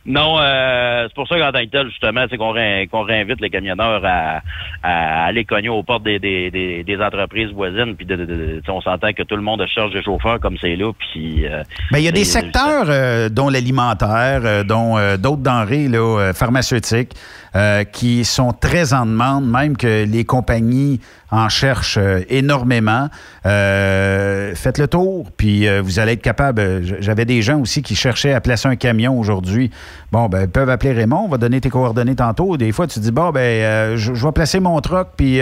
Non, 0.06 0.38
euh, 0.40 1.06
c'est 1.08 1.16
pour 1.16 1.28
ça 1.28 1.38
qu'en 1.40 1.52
tant 1.52 1.62
que 1.62 1.70
tel, 1.72 1.88
justement, 1.90 2.26
c'est 2.30 2.38
qu'on 2.38 2.52
ré- 2.52 2.88
qu'on 2.92 3.04
réinvite 3.04 3.42
les 3.42 3.50
camionneurs 3.50 4.02
à, 4.06 4.42
à 4.84 5.26
aller 5.26 5.46
cogner 5.46 5.70
aux 5.70 5.84
portes 5.84 6.04
des, 6.04 6.20
des, 6.20 6.52
des, 6.52 6.84
des 6.84 7.02
entreprises 7.02 7.50
voisines. 7.52 7.96
Puis 7.96 8.06
de, 8.06 8.16
de- 8.16 8.26
de- 8.26 8.60
t'sais, 8.62 8.72
on 8.72 8.82
s'entend 8.82 9.14
que 9.14 9.24
tout 9.24 9.36
le 9.36 9.42
monde 9.42 9.66
cherche 9.68 9.92
des 9.94 10.04
chauffeurs 10.04 10.40
comme 10.40 10.58
c'est 10.60 10.76
là. 10.76 10.92
Puis 10.98 11.46
euh, 11.46 11.64
Ben, 11.92 12.00
il 12.00 12.06
y 12.06 12.08
a 12.08 12.12
des 12.12 12.22
et- 12.22 12.26
secteurs, 12.26 12.86
euh, 12.90 13.30
dont 13.30 13.50
l'alimentaire, 13.50 14.42
euh, 14.44 14.64
dont 14.64 14.98
euh, 14.98 15.18
d'autres 15.18 15.42
denrées 15.44 15.88
là, 15.88 16.20
euh, 16.20 16.34
pharmaceutiques, 16.34 17.12
euh, 17.56 17.84
qui 17.84 18.24
sont 18.26 18.54
très 18.54 18.94
en 18.94 19.06
demande, 19.06 19.50
même 19.50 19.76
que 19.76 20.06
les 20.06 20.24
compagnies 20.24 21.00
en 21.32 21.50
cherchent 21.50 21.98
euh, 21.98 22.22
énormément. 22.30 23.10
Euh, 23.46 24.54
faites 24.56 24.78
le 24.78 24.88
tour, 24.88 25.30
puis 25.36 25.68
euh, 25.68 25.82
vous 25.82 26.00
allez 26.00 26.14
être 26.14 26.22
capable. 26.22 26.84
J'avais 27.02 27.26
des 27.26 27.42
gens 27.42 27.60
aussi 27.60 27.82
qui 27.82 27.96
cherchaient 27.96 28.34
à 28.34 28.42
placer 28.42 28.68
un 28.68 28.76
camion 28.76 29.18
aujourd'hui. 29.18 29.72
Bon, 30.12 30.28
ben, 30.28 30.44
ils 30.44 30.50
peuvent 30.50 30.70
appeler 30.70 30.92
Raymond, 30.92 31.24
on 31.26 31.30
va 31.30 31.38
donner 31.38 31.62
tes 31.62 31.70
coordonnées 31.70 32.16
tantôt. 32.16 32.58
Des 32.58 32.72
fois, 32.72 32.86
tu 32.88 33.00
dis, 33.00 33.12
bon, 33.12 33.32
ben, 33.32 33.96
je, 33.96 34.14
je 34.14 34.26
vais 34.26 34.32
placer 34.32 34.60
mon 34.60 34.80
truck, 34.82 35.10
puis 35.16 35.40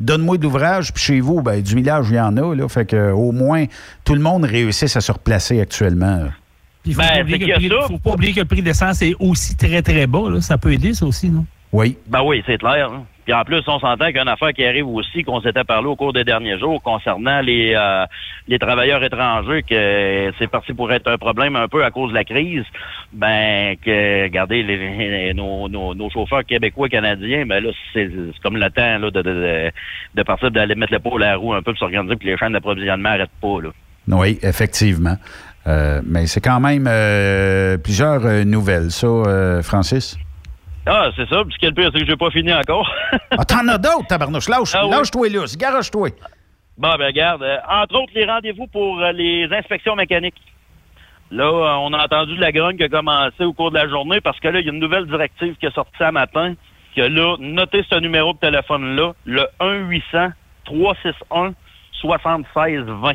donne-moi 0.00 0.38
de 0.38 0.42
l'ouvrage, 0.42 0.92
puis 0.92 1.02
chez 1.02 1.20
vous, 1.20 1.42
ben, 1.42 1.60
du 1.60 1.74
millage, 1.74 2.06
il 2.10 2.16
y 2.16 2.20
en 2.20 2.36
a, 2.36 2.54
là. 2.54 2.68
Fait 2.68 2.86
que, 2.86 3.12
au 3.12 3.32
moins, 3.32 3.66
tout 4.04 4.14
le 4.14 4.20
monde 4.20 4.44
réussisse 4.44 4.96
à 4.96 5.00
se 5.00 5.12
replacer 5.12 5.60
actuellement. 5.60 6.28
Il 6.86 6.94
faut, 6.94 7.00
Ben, 7.02 7.22
oublier 7.22 7.38
le 7.46 7.52
a 7.52 7.56
prix- 7.56 7.68
faut 7.88 7.98
pas 7.98 8.10
oublier 8.12 8.32
que 8.32 8.40
le 8.40 8.46
prix 8.46 8.60
de 8.62 8.66
l'essence 8.66 9.02
est 9.02 9.14
aussi 9.18 9.56
très, 9.56 9.82
très 9.82 10.06
bas. 10.06 10.30
là. 10.30 10.40
Ça 10.40 10.56
peut 10.56 10.72
aider, 10.72 10.94
ça 10.94 11.04
aussi, 11.06 11.28
non? 11.28 11.44
Oui. 11.72 11.98
Ben 12.06 12.22
oui, 12.24 12.42
c'est 12.46 12.58
clair. 12.58 12.90
hein. 12.92 13.04
Puis 13.24 13.34
en 13.34 13.42
plus, 13.42 13.60
on 13.66 13.80
s'entend 13.80 14.12
qu'une 14.12 14.28
affaire 14.28 14.52
qui 14.52 14.64
arrive 14.64 14.86
aussi, 14.86 15.24
qu'on 15.24 15.40
s'était 15.40 15.64
parlé 15.64 15.88
au 15.88 15.96
cours 15.96 16.12
des 16.12 16.22
derniers 16.22 16.60
jours 16.60 16.80
concernant 16.80 17.40
les 17.40 17.74
euh, 17.76 18.04
les 18.46 18.56
travailleurs 18.60 19.02
étrangers, 19.02 19.64
que 19.68 20.32
c'est 20.38 20.46
parti 20.46 20.72
pour 20.72 20.92
être 20.92 21.10
un 21.10 21.18
problème 21.18 21.56
un 21.56 21.66
peu 21.66 21.84
à 21.84 21.90
cause 21.90 22.10
de 22.10 22.14
la 22.14 22.22
crise. 22.22 22.62
Ben 23.12 23.74
que 23.84 24.22
regardez 24.22 24.62
les, 24.62 24.76
les- 24.76 25.34
nos, 25.34 25.68
nos, 25.68 25.92
nos 25.94 26.08
chauffeurs 26.08 26.44
québécois 26.44 26.86
et 26.86 26.90
canadiens, 26.90 27.44
ben 27.46 27.64
là 27.64 27.70
c'est 27.92 28.08
comme 28.44 28.56
le 28.58 28.70
temps 28.70 28.98
là, 28.98 29.10
de, 29.10 29.22
de, 29.22 29.22
de, 29.22 29.70
de 30.14 30.22
partir 30.22 30.52
d'aller 30.52 30.76
mettre 30.76 30.92
l'épaule 30.92 31.24
à 31.24 31.30
la 31.32 31.36
roue 31.36 31.52
un 31.52 31.62
peu 31.62 31.72
pour 31.72 31.78
s'organiser, 31.80 32.14
puis 32.14 32.28
les 32.28 32.36
chaînes 32.38 32.52
d'approvisionnement 32.52 33.08
n'arrêtent 33.10 33.30
pas 33.42 33.60
là. 33.60 33.70
Oui, 34.08 34.38
effectivement. 34.42 35.16
Euh, 35.66 36.00
mais 36.04 36.26
c'est 36.26 36.40
quand 36.40 36.60
même 36.60 36.86
euh, 36.88 37.76
plusieurs 37.78 38.24
euh, 38.24 38.44
nouvelles, 38.44 38.90
ça, 38.90 39.62
Francis? 39.62 40.16
Ah, 40.86 41.08
c'est 41.16 41.28
ça. 41.28 41.42
Puis 41.44 41.54
ce 41.54 41.58
qui 41.58 41.66
est 41.66 41.70
le 41.70 41.74
pire, 41.74 41.90
c'est 41.92 42.00
que 42.00 42.06
j'ai 42.06 42.16
pas 42.16 42.30
fini 42.30 42.52
encore. 42.54 42.88
Ah, 43.32 43.44
t'en 43.44 43.66
as 43.66 43.78
d'autres, 43.78 44.06
tabarnouche. 44.08 44.48
Lâche, 44.48 44.72
Ah 44.74 44.86
oui. 44.86 44.90
lâche-toi 44.92 45.28
là, 45.30 45.44
garage-toi. 45.58 46.10
Bon, 46.78 46.94
ben 46.96 47.06
regarde, 47.06 47.44
entre 47.68 47.96
autres, 48.00 48.12
les 48.14 48.24
rendez-vous 48.26 48.66
pour 48.68 49.00
les 49.14 49.48
inspections 49.50 49.96
mécaniques. 49.96 50.40
Là, 51.32 51.50
on 51.80 51.92
a 51.92 52.04
entendu 52.04 52.36
de 52.36 52.40
la 52.40 52.52
grogne 52.52 52.76
qui 52.76 52.84
a 52.84 52.88
commencé 52.88 53.42
au 53.42 53.52
cours 53.52 53.70
de 53.72 53.78
la 53.78 53.88
journée 53.88 54.20
parce 54.20 54.38
que 54.38 54.46
là, 54.46 54.60
il 54.60 54.66
y 54.66 54.68
a 54.68 54.72
une 54.72 54.78
nouvelle 54.78 55.06
directive 55.06 55.56
qui 55.58 55.66
est 55.66 55.74
sortie 55.74 55.90
ce 55.98 56.10
matin 56.12 56.54
que 56.94 57.00
là, 57.02 57.36
notez 57.40 57.84
ce 57.90 57.96
numéro 57.98 58.32
de 58.34 58.38
téléphone-là, 58.38 59.12
le 59.24 59.44
1-800-361-7620. 62.02 63.14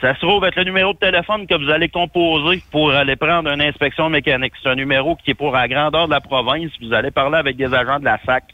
Ça 0.00 0.14
se 0.14 0.20
trouve 0.20 0.44
être 0.44 0.56
le 0.56 0.64
numéro 0.64 0.92
de 0.92 0.98
téléphone 0.98 1.46
que 1.46 1.54
vous 1.54 1.70
allez 1.70 1.88
composer 1.88 2.62
pour 2.70 2.90
aller 2.90 3.16
prendre 3.16 3.50
une 3.50 3.62
inspection 3.62 4.10
mécanique. 4.10 4.52
C'est 4.62 4.68
un 4.68 4.74
numéro 4.74 5.16
qui 5.16 5.30
est 5.30 5.34
pour 5.34 5.52
la 5.52 5.68
grandeur 5.68 6.06
de 6.06 6.12
la 6.12 6.20
province. 6.20 6.70
Vous 6.82 6.92
allez 6.92 7.10
parler 7.10 7.38
avec 7.38 7.56
des 7.56 7.72
agents 7.72 8.00
de 8.00 8.04
la 8.04 8.18
SAC 8.26 8.44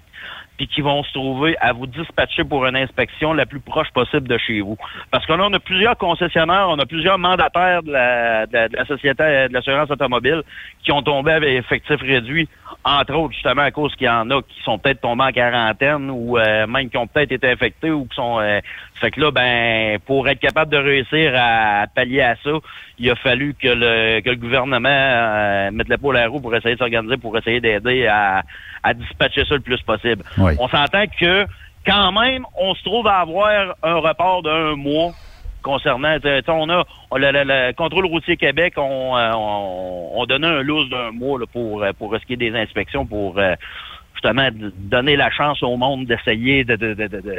puis 0.61 0.69
qui 0.69 0.83
vont 0.83 1.03
se 1.03 1.13
trouver 1.15 1.57
à 1.59 1.73
vous 1.73 1.87
dispatcher 1.87 2.45
pour 2.45 2.67
une 2.67 2.77
inspection 2.77 3.33
la 3.33 3.47
plus 3.47 3.61
proche 3.61 3.91
possible 3.93 4.29
de 4.29 4.37
chez 4.37 4.61
vous. 4.61 4.77
Parce 5.11 5.25
que 5.25 5.33
là, 5.33 5.45
on 5.49 5.53
a 5.55 5.59
plusieurs 5.59 5.97
concessionnaires, 5.97 6.67
on 6.69 6.79
a 6.79 6.85
plusieurs 6.85 7.17
mandataires 7.17 7.83
de 7.83 7.91
la, 7.91 8.45
de 8.47 8.53
la- 8.53 8.69
de 8.69 8.77
la 8.77 8.85
société 8.85 9.23
de 9.49 9.55
l'assurance 9.55 9.91
automobile 9.91 10.43
qui 10.85 10.93
ont 10.93 11.01
tombé 11.01 11.33
avec 11.33 11.49
effectifs 11.49 12.03
réduits, 12.03 12.47
entre 12.85 13.15
autres 13.15 13.33
justement 13.33 13.63
à 13.63 13.71
cause 13.71 13.95
qu'il 13.97 14.07
y 14.07 14.11
en 14.11 14.29
a 14.31 14.43
qui 14.43 14.61
sont 14.63 14.79
peut-être 14.79 15.01
tombés 15.01 15.25
en 15.25 15.33
quarantaine 15.33 16.11
ou 16.11 16.37
euh, 16.37 16.67
même 16.67 16.91
qui 16.91 16.99
ont 16.99 17.07
peut-être 17.07 17.33
été 17.33 17.51
infectés 17.51 17.91
ou 17.91 18.05
qui 18.05 18.17
sont... 18.17 18.39
euh, 18.41 18.61
fait 18.97 19.11
que 19.13 19.21
là, 19.23 19.31
ben, 19.31 19.99
pour 20.01 20.29
être 20.29 20.41
capable 20.41 20.71
de 20.71 20.77
réussir 20.77 21.33
à, 21.35 21.87
pallier 21.95 22.21
à 22.21 22.37
ça, 22.45 22.51
il 22.99 23.09
a 23.11 23.15
fallu 23.17 23.55
que 23.55 23.69
le, 23.69 24.21
que 24.21 24.29
le 24.29 24.37
gouvernement 24.37 24.91
euh, 24.91 25.71
mette 25.71 25.89
l'épaule 25.89 26.19
à 26.19 26.21
la 26.25 26.29
roue 26.29 26.43
pour 26.43 26.55
essayer 26.55 26.75
de 26.75 26.79
s'organiser, 26.79 27.17
pour 27.17 27.35
essayer 27.39 27.61
d'aider 27.63 28.07
à, 28.07 28.43
à 28.83 28.95
dispatcher 28.95 29.45
ça 29.45 29.55
le 29.55 29.61
plus 29.61 29.81
possible. 29.83 30.25
Oui. 30.39 30.53
On 30.59 30.69
s'entend 30.69 31.05
que 31.19 31.47
quand 31.87 32.13
même, 32.13 32.45
on 32.59 32.75
se 32.75 32.83
trouve 32.83 33.07
à 33.07 33.19
avoir 33.21 33.75
un 33.83 33.95
report 33.97 34.43
d'un 34.43 34.77
mois 34.77 35.13
concernant, 35.63 36.17
on 36.49 36.69
a 36.71 36.85
on- 37.11 37.17
le, 37.17 37.33
le- 37.33 37.45
le 37.45 37.73
contrôle 37.73 38.07
routier 38.07 38.37
Québec, 38.37 38.75
on, 38.77 39.17
euh, 39.17 39.33
on, 39.35 40.11
on 40.15 40.27
donnait 40.27 40.47
un 40.47 40.63
loose 40.63 40.89
d'un 40.89 41.11
mois 41.11 41.39
là, 41.39 41.47
pour 41.47 41.83
euh, 41.83 41.93
pour 41.99 42.15
ce 42.15 42.25
qui 42.25 42.35
est 42.35 42.37
des 42.37 42.55
inspections, 42.55 43.07
pour 43.07 43.39
euh, 43.39 43.55
justement 44.23 44.49
donner 44.77 45.17
la 45.17 45.31
chance 45.31 45.63
au 45.63 45.77
monde 45.77 46.07
d'essayer 46.07 46.65
de, 46.65 46.77
de, 46.77 46.95
de- 46.95 47.07
de- 47.07 47.21
de- 47.21 47.37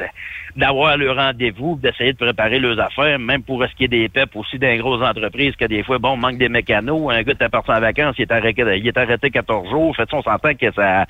d'avoir 0.56 0.98
le 0.98 1.12
rendez-vous, 1.12 1.80
d'essayer 1.82 2.14
de 2.14 2.18
préparer 2.18 2.60
leurs 2.60 2.80
affaires, 2.80 3.20
même 3.20 3.44
pour 3.44 3.64
ce 3.64 3.74
qui 3.76 3.86
est 3.86 3.88
des 3.88 4.10
PEP 4.10 4.36
aussi 4.36 4.58
des 4.58 4.78
grosses 4.78 5.04
entreprises, 5.04 5.56
que 5.56 5.66
des 5.66 5.84
fois, 5.84 6.00
bon, 6.00 6.18
manque 6.18 6.38
des 6.38 6.50
mécanos, 6.50 7.12
un 7.12 7.22
gars 7.24 7.34
est 7.40 7.50
parti 7.50 7.72
en 7.72 7.80
vacances, 7.80 8.16
il 8.18 8.24
est 8.24 8.32
arrêté, 8.32 8.64
il 8.78 8.88
est 8.88 8.98
arrêté 8.98 9.30
14 9.30 9.70
jours, 9.70 9.96
fait 9.96 10.12
on 10.14 10.22
s'entend 10.24 10.54
que 10.56 10.72
ça, 10.74 11.06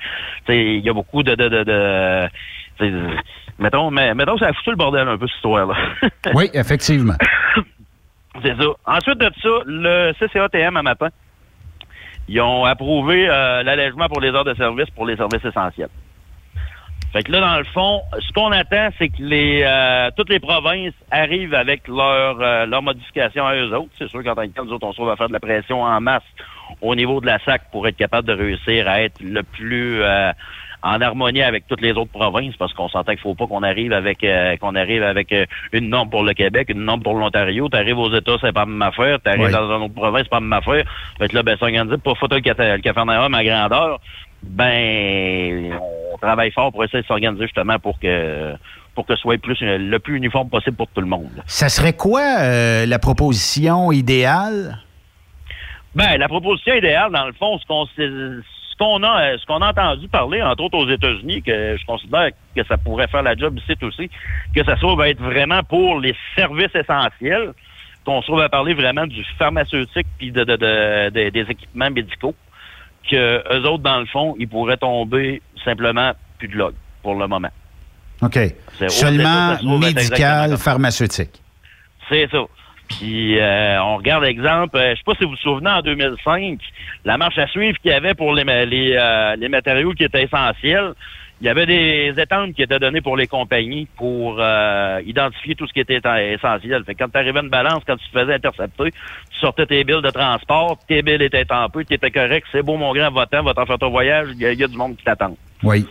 il 0.48 0.80
y 0.80 0.88
a 0.88 0.92
beaucoup 0.92 1.22
de, 1.22 1.34
de, 1.34 2.28
mettons, 3.58 3.90
mais, 3.90 4.14
mettons, 4.14 4.36
ça 4.38 4.48
a 4.48 4.52
foutu 4.52 4.70
le 4.70 4.76
bordel 4.76 5.08
un 5.08 5.16
peu, 5.18 5.26
cette 5.26 5.36
histoire-là. 5.36 5.74
Oui, 6.34 6.50
effectivement. 6.54 7.14
C'est 8.42 8.56
ça. 8.56 8.64
Ensuite 8.86 9.18
de 9.18 9.30
ça, 9.42 9.48
le 9.66 10.12
CCATM 10.18 10.76
à 10.78 10.82
matin, 10.82 11.08
ils 12.28 12.40
ont 12.40 12.64
approuvé 12.64 13.28
euh, 13.28 13.62
l'allègement 13.62 14.08
pour 14.08 14.20
les 14.20 14.30
heures 14.30 14.44
de 14.44 14.54
service 14.54 14.88
pour 14.90 15.06
les 15.06 15.16
services 15.16 15.44
essentiels. 15.44 15.90
Fait 17.12 17.22
que 17.22 17.30
là, 17.30 17.40
dans 17.40 17.58
le 17.58 17.64
fond, 17.64 18.00
ce 18.18 18.32
qu'on 18.32 18.52
attend, 18.52 18.88
c'est 18.98 19.10
que 19.10 19.22
les 19.22 19.62
euh, 19.66 20.10
toutes 20.16 20.30
les 20.30 20.40
provinces 20.40 20.94
arrivent 21.10 21.52
avec 21.52 21.86
leur, 21.86 22.40
euh, 22.40 22.64
leur 22.64 22.82
à 23.46 23.54
eux 23.54 23.74
autres. 23.74 23.90
C'est 23.98 24.08
sûr 24.08 24.24
qu'en 24.24 24.34
tant 24.34 24.48
que 24.48 24.62
nous 24.62 24.72
autres, 24.72 24.86
on 24.86 24.92
se 24.94 25.02
à 25.02 25.16
faire 25.16 25.28
de 25.28 25.34
la 25.34 25.40
pression 25.40 25.82
en 25.82 26.00
masse 26.00 26.22
au 26.80 26.94
niveau 26.94 27.20
de 27.20 27.26
la 27.26 27.38
SAC 27.40 27.70
pour 27.70 27.86
être 27.86 27.98
capable 27.98 28.26
de 28.26 28.32
réussir 28.32 28.88
à 28.88 29.02
être 29.02 29.20
le 29.20 29.42
plus 29.42 30.02
euh, 30.02 30.32
en 30.82 31.00
harmonie 31.00 31.42
avec 31.42 31.66
toutes 31.68 31.80
les 31.80 31.92
autres 31.92 32.10
provinces, 32.10 32.56
parce 32.56 32.72
qu'on 32.74 32.88
s'entend 32.88 33.12
qu'il 33.12 33.20
faut 33.20 33.34
pas 33.34 33.46
qu'on 33.46 33.62
arrive 33.62 33.92
avec 33.92 34.24
euh, 34.24 34.56
qu'on 34.56 34.74
arrive 34.74 35.02
avec 35.02 35.32
euh, 35.32 35.46
une 35.72 35.88
norme 35.88 36.10
pour 36.10 36.22
le 36.24 36.34
Québec, 36.34 36.68
une 36.70 36.84
norme 36.84 37.02
pour 37.02 37.14
l'Ontario. 37.14 37.68
Tu 37.68 37.76
arrives 37.76 37.98
aux 37.98 38.12
États, 38.14 38.36
c'est 38.40 38.52
pas 38.52 38.66
même 38.66 38.82
affaire. 38.82 39.18
Tu 39.22 39.28
arrives 39.30 39.44
Oui. 39.46 39.52
dans 39.52 39.76
une 39.76 39.82
autre 39.84 39.94
province, 39.94 40.22
c'est 40.24 40.28
pas 40.30 40.40
même 40.40 40.52
affaire. 40.52 40.84
Fait 41.18 41.28
que 41.28 41.36
là, 41.36 41.42
ben, 41.42 41.56
s'organiser 41.56 41.96
pour 41.98 42.18
photo 42.18 42.34
le, 42.34 42.40
cata- 42.42 42.76
le 42.76 42.82
à 43.36 43.44
grandeur, 43.44 44.00
ben 44.42 45.72
on 46.12 46.18
travaille 46.18 46.50
fort 46.50 46.72
pour 46.72 46.82
essayer 46.84 47.02
de 47.02 47.06
s'organiser 47.06 47.44
justement 47.44 47.78
pour 47.78 47.98
que 48.00 48.54
pour 48.94 49.06
que 49.06 49.14
ce 49.14 49.22
soit 49.22 49.40
plus 49.40 49.56
le 49.60 49.98
plus 49.98 50.16
uniforme 50.16 50.50
possible 50.50 50.76
pour 50.76 50.88
tout 50.88 51.00
le 51.00 51.06
monde. 51.06 51.42
Ça 51.46 51.68
serait 51.68 51.94
quoi 51.94 52.22
euh, 52.40 52.84
la 52.86 52.98
proposition 52.98 53.90
idéale? 53.92 54.78
Ben, 55.94 56.16
la 56.18 56.28
proposition 56.28 56.74
idéale, 56.74 57.12
dans 57.12 57.26
le 57.26 57.32
fond, 57.34 57.58
ce 57.58 57.66
qu'on 57.66 57.86
qu'on 58.82 59.02
a 59.04 59.22
euh, 59.32 59.38
ce 59.38 59.46
qu'on 59.46 59.60
a 59.62 59.70
entendu 59.70 60.08
parler, 60.08 60.42
entre 60.42 60.64
autres 60.64 60.78
aux 60.78 60.88
États-Unis, 60.88 61.42
que 61.42 61.76
je 61.78 61.86
considère 61.86 62.30
que 62.56 62.64
ça 62.64 62.76
pourrait 62.76 63.06
faire 63.08 63.22
la 63.22 63.36
job 63.36 63.58
ici 63.58 63.76
aussi, 63.82 64.10
que 64.54 64.64
ça 64.64 64.76
soit 64.76 64.94
va 64.96 65.08
être 65.08 65.20
vraiment 65.22 65.62
pour 65.62 66.00
les 66.00 66.14
services 66.36 66.74
essentiels, 66.74 67.52
qu'on 68.04 68.20
se 68.20 68.26
trouve 68.26 68.40
à 68.40 68.48
parler 68.48 68.74
vraiment 68.74 69.06
du 69.06 69.24
pharmaceutique 69.38 70.06
puis 70.18 70.32
de, 70.32 70.42
de- 70.44 70.56
de- 70.56 71.10
de- 71.10 71.30
des 71.30 71.46
équipements 71.50 71.90
médicaux, 71.90 72.34
que 73.08 73.42
eux 73.56 73.68
autres, 73.68 73.82
dans 73.84 74.00
le 74.00 74.06
fond, 74.06 74.34
ils 74.38 74.48
pourraient 74.48 74.76
tomber 74.76 75.40
simplement 75.64 76.12
plus 76.38 76.48
de 76.48 76.56
log 76.56 76.74
pour 77.02 77.14
le 77.14 77.26
moment. 77.28 77.50
OK. 78.22 78.38
Seulement 78.88 79.56
médical, 79.78 80.56
pharmaceutique. 80.56 81.40
C'est 82.08 82.28
ça. 82.30 82.38
Puis 82.98 83.38
euh, 83.38 83.82
on 83.82 83.96
regarde 83.96 84.24
l'exemple, 84.24 84.76
euh, 84.76 84.92
je 84.92 84.96
sais 84.96 85.04
pas 85.04 85.14
si 85.14 85.24
vous 85.24 85.30
vous 85.30 85.36
souvenez, 85.36 85.70
en 85.70 85.82
2005, 85.82 86.58
la 87.04 87.18
marche 87.18 87.38
à 87.38 87.46
suivre 87.48 87.78
qu'il 87.78 87.90
y 87.90 87.94
avait 87.94 88.14
pour 88.14 88.34
les, 88.34 88.44
euh, 88.46 89.36
les 89.36 89.48
matériaux 89.48 89.92
qui 89.92 90.04
étaient 90.04 90.24
essentiels, 90.24 90.94
il 91.40 91.46
y 91.46 91.48
avait 91.48 91.66
des 91.66 92.14
étentes 92.20 92.54
qui 92.54 92.62
étaient 92.62 92.78
données 92.78 93.00
pour 93.00 93.16
les 93.16 93.26
compagnies 93.26 93.88
pour 93.96 94.36
euh, 94.38 95.00
identifier 95.04 95.56
tout 95.56 95.66
ce 95.66 95.72
qui 95.72 95.80
était 95.80 96.00
essentiel. 96.32 96.84
Fait 96.84 96.94
que 96.94 97.02
quand 97.02 97.10
tu 97.10 97.18
arrivais 97.18 97.40
une 97.40 97.48
balance, 97.48 97.82
quand 97.84 97.96
tu 97.96 98.08
te 98.08 98.18
faisais 98.20 98.34
intercepter, 98.34 98.92
tu 98.92 99.38
sortais 99.40 99.66
tes 99.66 99.82
billes 99.82 100.02
de 100.02 100.10
transport, 100.10 100.78
tes 100.86 101.02
billes 101.02 101.22
étaient 101.22 101.52
en 101.52 101.68
peu, 101.68 101.84
tu 101.84 101.94
étais 101.94 102.12
correct, 102.12 102.46
c'est 102.52 102.62
beau 102.62 102.76
mon 102.76 102.94
grand 102.94 103.10
votant, 103.10 103.42
t'en 103.52 103.66
faire 103.66 103.78
ton 103.78 103.90
voyage, 103.90 104.28
il 104.34 104.40
y, 104.40 104.54
y 104.54 104.64
a 104.64 104.68
du 104.68 104.76
monde 104.76 104.96
qui 104.96 105.04
t'attend. 105.04 105.36
Oui. 105.64 105.84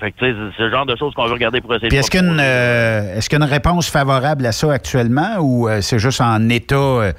Fait 0.00 0.10
que 0.10 0.16
c'est- 0.20 0.34
c'est 0.56 0.62
le 0.64 0.70
genre 0.70 0.86
de 0.86 0.96
choses 0.96 1.14
qu'on 1.14 1.26
veut 1.26 1.32
regarder 1.34 1.60
pour 1.60 1.74
essayer 1.74 1.88
Puis 1.88 1.96
de 1.96 2.00
est-ce 2.00 2.10
qu'il 2.10 2.20
y 2.20 2.24
a 2.24 2.26
une, 2.32 2.40
euh, 2.40 3.16
est-ce 3.16 3.28
qu'il 3.28 3.38
y 3.38 3.42
a 3.42 3.44
une 3.44 3.50
réponse 3.52 3.88
favorable 3.90 4.44
à 4.46 4.52
ça 4.52 4.72
actuellement 4.72 5.36
ou 5.40 5.68
euh, 5.68 5.80
c'est 5.80 5.98
juste 5.98 6.20
en 6.20 6.48
état 6.48 6.74
euh, 6.76 7.12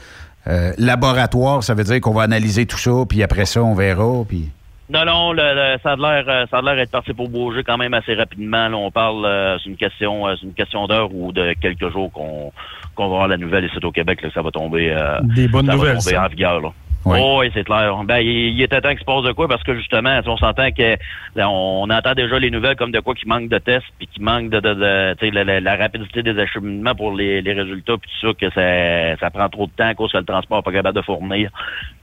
euh, 0.48 0.72
laboratoire? 0.78 1.64
Ça 1.64 1.74
veut 1.74 1.84
dire 1.84 2.02
qu'on 2.02 2.14
va 2.14 2.24
analyser 2.24 2.66
tout 2.66 2.78
ça, 2.78 2.91
puis 3.08 3.24
après 3.24 3.45
ça, 3.45 3.62
on 3.64 3.74
verra. 3.74 4.24
Puis... 4.28 4.50
Non, 4.90 5.06
non, 5.06 5.32
le- 5.34 5.41
le- 5.41 5.78
ça 5.82 5.94
a 5.94 5.95
l'air, 5.95 6.48
ça 6.52 6.58
a 6.58 6.62
l'air 6.62 6.78
être 6.80 6.91
parti 6.91 7.14
pour 7.14 7.30
bouger 7.30 7.64
quand 7.64 7.78
même 7.78 7.94
assez 7.94 8.14
rapidement. 8.16 8.68
Là, 8.68 8.76
on 8.78 8.91
parle, 8.91 9.26
euh, 9.26 9.58
c'est 9.64 9.70
une 9.70 9.78
question, 9.78 10.28
euh, 10.28 10.34
c'est 10.40 10.45
une 10.45 10.54
question 10.54 10.86
d'heure 10.88 11.10
ou 11.14 11.32
de 11.32 11.54
quelques 11.62 11.90
jours 11.91 12.12
qu'on 12.12 12.52
qu'on 12.95 13.08
va 13.08 13.14
avoir 13.16 13.28
la 13.28 13.38
nouvelle 13.38 13.66
ici 13.66 13.78
au 13.82 13.91
Québec, 13.91 14.22
là, 14.22 14.28
que 14.30 14.34
ça 14.36 14.44
va 14.44 14.52
tomber. 14.52 14.94
euh, 14.95 15.18
Des 15.24 15.48
bonnes 15.48 15.66
ça 15.66 15.74
nouvelles, 15.74 15.94
Va 15.95 16.00
tomber 16.00 16.12
ça. 16.16 16.26
en 16.26 16.28
vigueur, 16.28 16.62
là. 16.62 16.70
Oui, 17.05 17.51
c'est 17.53 17.63
clair. 17.65 17.95
Ben, 18.05 18.17
il, 18.19 18.53
il 18.55 18.61
était 18.61 18.80
temps 18.80 18.89
qu'il 18.91 18.99
se 18.99 19.03
passe 19.03 19.23
de 19.23 19.31
quoi 19.34 19.47
parce 19.47 19.61
que 19.63 19.75
justement, 19.75 20.19
on 20.25 20.38
s'entend 20.38 20.71
que 20.71 20.95
là, 21.35 21.49
on, 21.49 21.89
entend 21.89 22.13
déjà 22.13 22.39
les 22.39 22.49
nouvelles 22.49 22.75
comme 22.77 22.91
de 22.91 22.99
quoi 23.01 23.13
qui 23.13 23.27
manque 23.27 23.49
de 23.49 23.57
tests 23.57 23.85
puis 23.97 24.07
qui 24.07 24.21
manque 24.21 24.49
de, 24.49 24.59
de, 24.59 24.73
de 24.73 25.35
la, 25.35 25.43
la- 25.43 25.59
la 25.59 25.75
rapidité 25.75 26.23
des 26.23 26.38
acheminements 26.39 26.95
pour 26.95 27.13
les, 27.13 27.41
les 27.41 27.53
résultats 27.53 27.95
puis 27.97 28.09
tout 28.21 28.27
ça 28.27 28.34
que 28.34 28.49
ça, 28.53 29.17
ça 29.19 29.30
prend 29.30 29.49
trop 29.49 29.65
de 29.67 29.71
temps 29.71 29.88
à 29.89 29.93
cause 29.95 30.11
que 30.11 30.17
le 30.17 30.23
transport 30.23 30.59
n'est 30.59 30.63
pas 30.63 30.71
capable 30.71 30.95
de 30.97 31.01
fournir. 31.03 31.49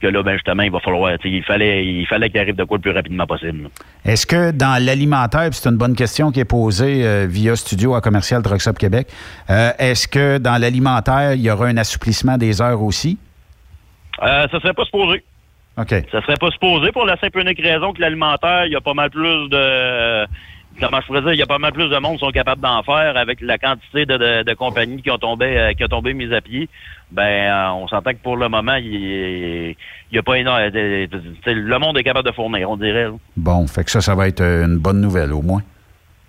Que 0.01 0.07
là, 0.09 0.23
ben 0.23 0.35
justement, 0.35 0.63
il 0.63 0.71
va 0.71 0.81
falloir, 0.81 1.13
il 1.25 1.45
fallait, 1.45 1.85
il 1.87 2.07
fallait 2.07 2.29
qu'il 2.31 2.41
arrive 2.41 2.57
de 2.57 2.65
quoi 2.65 2.77
le 2.77 2.83
plus 2.83 2.91
rapidement 2.93 3.27
possible. 3.27 3.69
Est-ce 4.05 4.27
que 4.27 4.51
dans 4.51 4.83
l'alimentaire, 4.85 5.49
puis 5.51 5.59
c'est 5.63 5.69
une 5.69 5.77
bonne 5.77 5.97
question 5.97 6.31
qui 6.31 6.41
est 6.41 6.45
posée 6.45 7.07
euh, 7.07 7.27
via 7.29 7.57
Studio 7.57 7.95
à 7.95 8.01
Commercial 8.01 8.43
Up 8.67 8.79
Québec, 8.79 9.09
euh, 9.49 9.71
est-ce 9.79 10.07
que 10.09 10.39
dans 10.39 10.61
l'alimentaire, 10.61 11.35
il 11.35 11.41
y 11.43 11.51
aura 11.51 11.67
un 11.67 11.77
assouplissement 11.77 12.37
des 12.37 12.61
heures 12.61 12.83
aussi? 12.83 13.19
Euh, 14.23 14.47
ça 14.51 14.61
serait 14.61 14.75
pas 14.75 14.85
supposé. 14.85 15.23
OK. 15.79 15.95
Ça 16.13 16.21
serait 16.23 16.37
pas 16.37 16.51
supposé 16.51 16.93
pour 16.93 17.07
la 17.07 17.17
simple 17.19 17.39
et 17.39 17.43
unique 17.43 17.61
raison 17.63 17.93
que 17.93 18.01
l'alimentaire, 18.01 18.67
il 18.67 18.73
y 18.73 18.77
a 18.77 18.81
pas 18.81 18.93
mal 18.95 19.11
plus 19.11 19.49
de 19.49 20.27
comment 20.81 21.01
je 21.01 21.07
pourrais 21.07 21.21
dire, 21.23 21.33
il 21.33 21.39
y 21.39 21.43
a 21.43 21.47
pas 21.47 21.59
mal 21.59 21.73
plus 21.73 21.89
de 21.89 21.99
monde 21.99 22.15
qui 22.15 22.25
sont 22.25 22.31
capables 22.31 22.61
d'en 22.61 22.83
faire 22.83 23.17
avec 23.17 23.41
la 23.41 23.59
quantité 23.59 24.07
de, 24.07 24.17
de- 24.17 24.43
de 24.45 24.55
compagnies 24.55 25.03
qui 25.03 25.11
ont 25.11 25.19
tombé 25.19 25.57
euh, 25.59 25.73
qui 25.73 25.85
ont 25.85 25.89
tombé 25.89 26.13
mises 26.15 26.33
à 26.33 26.41
pied. 26.41 26.69
Ben 27.11 27.23
euh, 27.51 27.71
on 27.73 27.89
s'entend 27.89 28.11
que 28.13 28.23
pour 28.23 28.37
le 28.37 28.49
moment, 28.49 28.77
il 28.77 28.95
il 29.73 29.77
y 30.13 30.19
a 30.19 30.23
pas 30.23 30.39
énorme. 30.39 30.61
euh, 30.75 31.07
Le 31.47 31.79
monde 31.79 31.99
est 31.99 32.05
capable 32.05 32.29
de 32.29 32.35
fournir, 32.35 32.71
on 32.71 32.77
dirait. 32.77 33.05
là. 33.05 33.13
Bon, 33.37 33.67
fait 33.67 33.85
que 33.85 33.91
ça, 33.91 34.01
ça 34.01 34.15
va 34.15 34.29
être 34.29 34.43
une 34.43 34.79
bonne 34.79 35.01
nouvelle 35.01 35.33
au 35.33 35.43
moins. 35.43 35.63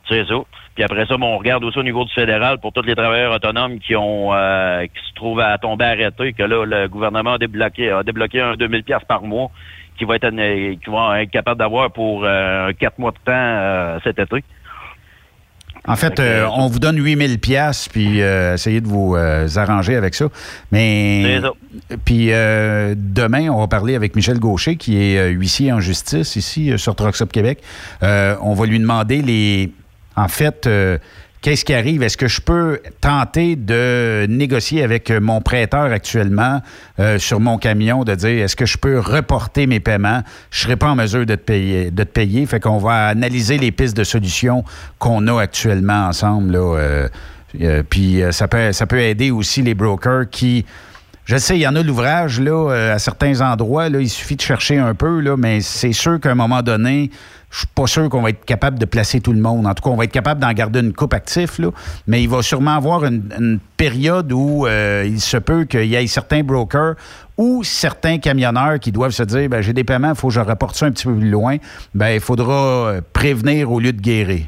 C'est 0.08 0.26
ça. 0.26 0.36
Puis 0.76 0.84
après 0.84 1.06
ça, 1.06 1.18
bon, 1.18 1.36
on 1.36 1.38
regarde 1.38 1.64
aussi 1.64 1.78
au 1.78 1.84
niveau 1.84 2.06
du 2.06 2.14
fédéral 2.14 2.60
pour 2.60 2.72
tous 2.72 2.84
les 2.84 2.96
travailleurs 2.96 3.34
autonomes 3.34 3.80
qui 3.80 3.96
ont 3.96 4.34
euh, 4.34 4.86
qui 4.86 5.10
se 5.10 5.14
trouvent 5.16 5.42
à 5.42 5.58
tomber 5.58 5.86
arrêtés, 5.86 6.34
que 6.34 6.44
là, 6.44 6.66
le 6.66 6.88
gouvernement 6.88 7.34
a 7.34 7.38
débloqué, 7.38 7.92
a 7.92 8.04
débloqué 8.04 8.42
un 8.42 8.56
2000 8.56 8.84
pièces 8.84 9.04
par 9.08 9.24
mois 9.24 9.52
qui 9.98 10.06
va 10.06 10.16
être 10.16 10.30
qui 10.30 10.90
vont 10.90 11.14
être 11.14 11.30
capable 11.30 11.60
d'avoir 11.60 11.92
pour 11.92 12.24
euh, 12.24 12.72
quatre 12.80 13.00
mois 13.00 13.12
de 13.12 13.18
temps 13.18 13.32
euh, 13.34 14.00
cet 14.04 14.20
été. 14.20 14.44
En 15.88 15.96
fait, 15.96 16.20
euh, 16.20 16.48
on 16.54 16.68
vous 16.68 16.80
donne 16.80 17.04
8000 17.04 17.40
pièces 17.40 17.88
puis 17.88 18.22
euh, 18.22 18.54
essayez 18.54 18.82
de 18.82 18.88
vous 18.88 19.16
euh, 19.16 19.48
arranger 19.56 19.96
avec 19.96 20.14
ça. 20.14 20.28
Mais 20.72 21.42
ça. 21.42 21.52
puis 22.06 22.28
demain, 22.28 23.50
on 23.50 23.60
va 23.60 23.68
parler 23.68 23.96
avec 23.96 24.16
Michel 24.16 24.40
Gaucher 24.40 24.76
qui 24.76 25.02
est 25.02 25.30
huissier 25.30 25.72
en 25.72 25.80
justice 25.80 26.36
ici 26.36 26.72
sur 26.78 26.96
Up 27.00 27.32
Québec. 27.32 27.62
On 28.02 28.54
va 28.54 28.66
lui 28.66 28.80
demander 28.80 29.22
les 29.22 29.72
en 30.16 30.28
fait 30.28 30.68
euh, 30.68 30.98
Qu'est-ce 31.42 31.66
qui 31.66 31.74
arrive? 31.74 32.04
Est-ce 32.04 32.18
que 32.18 32.28
je 32.28 32.40
peux 32.40 32.80
tenter 33.00 33.56
de 33.56 34.28
négocier 34.30 34.84
avec 34.84 35.10
euh, 35.10 35.20
mon 35.20 35.42
prêteur 35.42 35.92
actuellement 35.92 36.62
euh, 37.00 37.18
sur 37.18 37.40
mon 37.40 37.58
camion, 37.58 38.04
de 38.04 38.14
dire 38.14 38.44
est-ce 38.44 38.56
que 38.56 38.68
je 38.68 38.78
peux 38.78 39.00
reporter 39.00 39.66
mes 39.66 39.80
paiements? 39.80 40.22
Je 40.52 40.60
ne 40.60 40.62
serai 40.66 40.76
pas 40.76 40.90
en 40.90 40.96
mesure 40.96 41.26
de 41.26 41.34
te 41.34 41.42
payer. 41.42 41.90
De 41.90 42.04
te 42.04 42.10
payer. 42.10 42.46
Fait 42.46 42.60
qu'on 42.60 42.78
va 42.78 43.08
analyser 43.08 43.58
les 43.58 43.72
pistes 43.72 43.98
de 43.98 44.04
solutions 44.04 44.64
qu'on 45.00 45.26
a 45.26 45.42
actuellement 45.42 46.06
ensemble. 46.06 46.54
Là, 46.54 47.08
puis 47.90 48.22
ça 48.30 48.48
peut, 48.48 49.00
aider 49.00 49.32
aussi 49.32 49.64
les 49.64 49.74
brokers 49.74 50.30
qui. 50.30 50.64
Je 51.26 51.38
sais, 51.38 51.58
il 51.58 51.62
y 51.62 51.68
en 51.68 51.76
a 51.76 51.82
l'ouvrage 51.82 52.40
là, 52.40 52.92
à 52.94 53.00
certains 53.00 53.42
endroits. 53.42 53.90
Là, 53.90 54.00
il 54.00 54.10
suffit 54.10 54.36
de 54.36 54.42
chercher 54.42 54.78
un 54.78 54.94
peu, 54.94 55.22
là, 55.22 55.36
mais 55.38 55.62
c'est 55.62 55.94
sûr 55.94 56.20
qu'à 56.20 56.32
un 56.32 56.36
moment 56.36 56.62
donné, 56.62 57.10
je 57.52 57.60
suis 57.60 57.68
pas 57.68 57.86
sûr 57.86 58.10
qu'on 58.10 58.22
va 58.22 58.30
être 58.30 58.46
capable 58.46 58.80
de 58.80 58.86
placer 58.86 59.20
tout 59.20 59.34
le 59.34 59.42
monde. 59.42 59.68
En 59.68 59.74
tout 59.74 59.84
cas, 59.84 59.90
on 59.90 59.98
va 59.98 60.06
être 60.06 60.12
capable 60.12 60.40
d'en 60.40 60.52
garder 60.54 60.80
une 60.80 60.94
coupe 60.94 61.14
actif, 61.14 61.60
là, 61.60 61.70
mais 62.08 62.24
il 62.24 62.30
va 62.30 62.42
sûrement 62.42 62.76
avoir 62.76 63.06
une, 63.06 63.60
période 63.78 64.32
où 64.32 64.68
euh, 64.68 65.04
il 65.08 65.20
se 65.20 65.38
peut 65.38 65.66
qu'il 65.66 65.86
y 65.86 65.96
ait 65.96 66.06
certains 66.06 66.44
brokers 66.44 66.94
ou 67.36 67.64
certains 67.64 68.20
camionneurs 68.20 68.80
qui 68.80 68.92
doivent 68.92 69.12
se 69.12 69.24
dire 69.24 69.50
ben, 69.50 69.62
j'ai 69.62 69.74
des 69.74 69.84
paiements, 69.84 70.10
il 70.10 70.16
faut 70.16 70.28
que 70.28 70.36
je 70.36 70.40
reporte 70.40 70.76
ça 70.76 70.86
un 70.86 70.92
petit 70.92 71.08
peu 71.08 71.16
plus 71.16 71.32
loin. 71.32 71.58
Ben, 71.96 72.10
il 72.10 72.20
faudra 72.20 72.54
euh, 72.54 73.02
prévenir 73.12 73.72
au 73.72 73.80
lieu 73.80 73.92
de 73.92 74.00
guérir. 74.00 74.46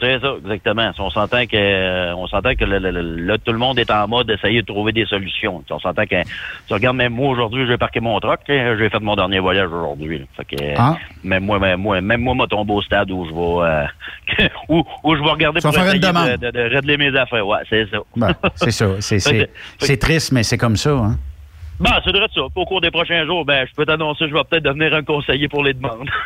C'est 0.00 0.18
ça, 0.20 0.32
exactement. 0.42 0.90
On 0.98 1.10
s'entend 1.10 1.44
que 1.46 2.14
on 2.14 2.26
s'entend 2.26 2.54
que 2.54 2.64
le- 2.64 2.78
le- 2.78 2.90
le- 2.90 3.16
là, 3.26 3.36
tout 3.38 3.52
le 3.52 3.58
monde 3.58 3.78
est 3.78 3.90
en 3.90 4.08
mode 4.08 4.26
d'essayer 4.28 4.62
de 4.62 4.66
trouver 4.66 4.92
des 4.92 5.04
solutions. 5.06 5.62
On 5.70 5.78
s'entend 5.78 6.04
que 6.06 6.22
tu 6.66 6.72
regardes 6.72 6.96
même 6.96 7.12
moi 7.12 7.28
aujourd'hui, 7.30 7.66
j'ai 7.66 7.76
parqué 7.76 8.00
mon 8.00 8.18
truck, 8.20 8.40
hein, 8.48 8.76
j'ai 8.78 8.88
fait 8.88 9.00
mon 9.00 9.14
dernier 9.16 9.38
voyage 9.40 9.68
aujourd'hui. 9.68 10.18
là. 10.20 10.24
Fait 10.36 10.56
que 10.56 10.64
Ah. 10.78 10.96
même 11.22 11.44
moi, 11.44 11.58
même 11.58 11.80
moi, 11.80 12.00
même 12.00 12.20
moi, 12.22 12.34
m'a 12.34 12.46
tombé 12.46 12.72
au 12.72 12.82
stade 12.82 13.10
où 13.10 13.24
je 13.26 13.30
vais 13.30 13.70
euh, 13.70 14.48
où, 14.68 14.82
où 15.04 15.14
je 15.16 15.22
vais 15.22 15.30
regarder 15.30 15.60
pour 15.68 15.74
essayer 15.88 15.98
de, 16.38 16.46
de, 16.46 16.50
de 16.50 16.74
régler 16.74 16.96
mes 16.96 17.16
affaires. 17.18 17.46
Ouais, 17.46 17.58
c'est 17.68 17.86
ça. 17.90 17.98
Ben, 18.16 18.34
c'est 18.56 18.70
ça. 18.70 18.86
C'est 19.78 19.96
triste, 20.00 20.32
mais 20.32 20.42
c'est 20.42 20.58
comme 20.58 20.76
ça. 20.76 20.90
Hein? 20.90 21.16
Bon, 21.80 21.90
c'est 22.04 22.10
vrai 22.10 22.28
de 22.28 22.32
ça. 22.34 22.42
Au 22.54 22.64
cours 22.66 22.82
des 22.82 22.90
prochains 22.90 23.24
jours, 23.24 23.44
ben, 23.46 23.66
je 23.66 23.74
peux 23.74 23.86
t'annoncer, 23.86 24.28
je 24.28 24.34
vais 24.34 24.44
peut-être 24.48 24.64
devenir 24.64 24.92
un 24.94 25.02
conseiller 25.02 25.48
pour 25.48 25.64
les 25.64 25.72
demandes. 25.74 26.08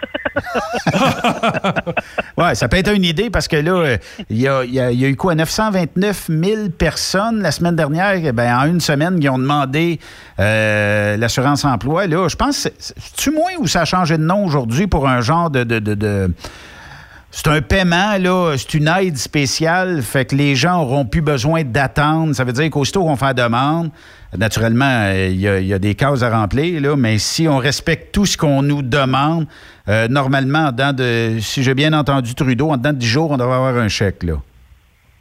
Oui, 2.37 2.57
ça 2.57 2.69
peut 2.69 2.77
être 2.77 2.93
une 2.93 3.05
idée 3.05 3.31
parce 3.31 3.47
que 3.47 3.57
là, 3.57 3.97
il 4.29 4.41
y, 4.41 4.49
a, 4.49 4.93
eu 4.93 5.15
quoi, 5.17 5.37
929 5.37 6.27
000 6.29 6.69
personnes 6.77 7.41
la 7.41 7.53
semaine 7.53 7.77
dernière, 7.77 8.17
eh 8.17 8.33
ben, 8.33 8.57
en 8.59 8.67
une 8.67 8.81
semaine, 8.81 9.21
qui 9.21 9.29
ont 9.29 9.39
demandé 9.39 10.01
euh, 10.41 11.17
l'assurance 11.17 11.65
emploi. 11.65 12.09
Là, 12.09 12.27
je 12.29 12.35
pense, 12.35 12.69
c'est-tu 12.79 13.31
moins 13.31 13.53
ou 13.61 13.69
ça 13.69 13.83
a 13.83 13.85
changé 13.85 14.19
de 14.19 14.25
nom 14.25 14.45
aujourd'hui 14.45 14.89
pour 14.89 15.09
un 15.09 15.21
genre 15.21 15.51
de- 15.51 16.33
c'est 17.31 17.49
un 17.49 17.63
paiement, 17.63 18.17
là, 18.19 18.55
c'est 18.57 18.75
une 18.75 18.87
aide 18.87 19.17
spéciale, 19.17 20.03
fait 20.03 20.25
que 20.25 20.37
les 20.37 20.55
gens 20.55 20.83
auront 20.83 21.05
plus 21.05 21.21
besoin 21.21 21.65
d'attendre. 21.65 22.33
Ça 22.33 22.45
veut 22.45 22.53
dire 22.53 22.71
qu'aussitôt 22.71 23.03
qu'on 23.03 23.17
fait 23.17 23.27
la 23.27 23.35
demande, 23.35 23.91
naturellement, 24.39 25.11
il 25.13 25.37
y, 25.41 25.49
a- 25.49 25.79
des 25.79 25.95
cases 25.95 26.23
à 26.23 26.31
remplir, 26.31 26.81
là, 26.81 26.97
mais 26.97 27.19
si 27.19 27.47
on 27.49 27.59
respecte 27.59 28.13
tout 28.13 28.27
ce 28.27 28.37
qu'on 28.37 28.63
nous 28.63 28.83
demande, 28.83 29.47
euh, 29.89 30.09
normalement, 30.09 30.67
en 30.67 30.73
dedans 30.73 30.93
de, 30.93 31.39
si 31.41 31.63
j'ai 31.63 31.75
bien 31.75 31.93
entendu 31.93 32.35
Trudeau, 32.35 32.71
en 32.71 32.77
dedans 32.77 32.93
de 32.93 32.99
10 32.99 33.07
jours, 33.07 33.31
on 33.31 33.37
devrait 33.37 33.57
avoir 33.57 33.77
un 33.77 33.89
chèque, 33.89 34.23
là. 34.23 34.35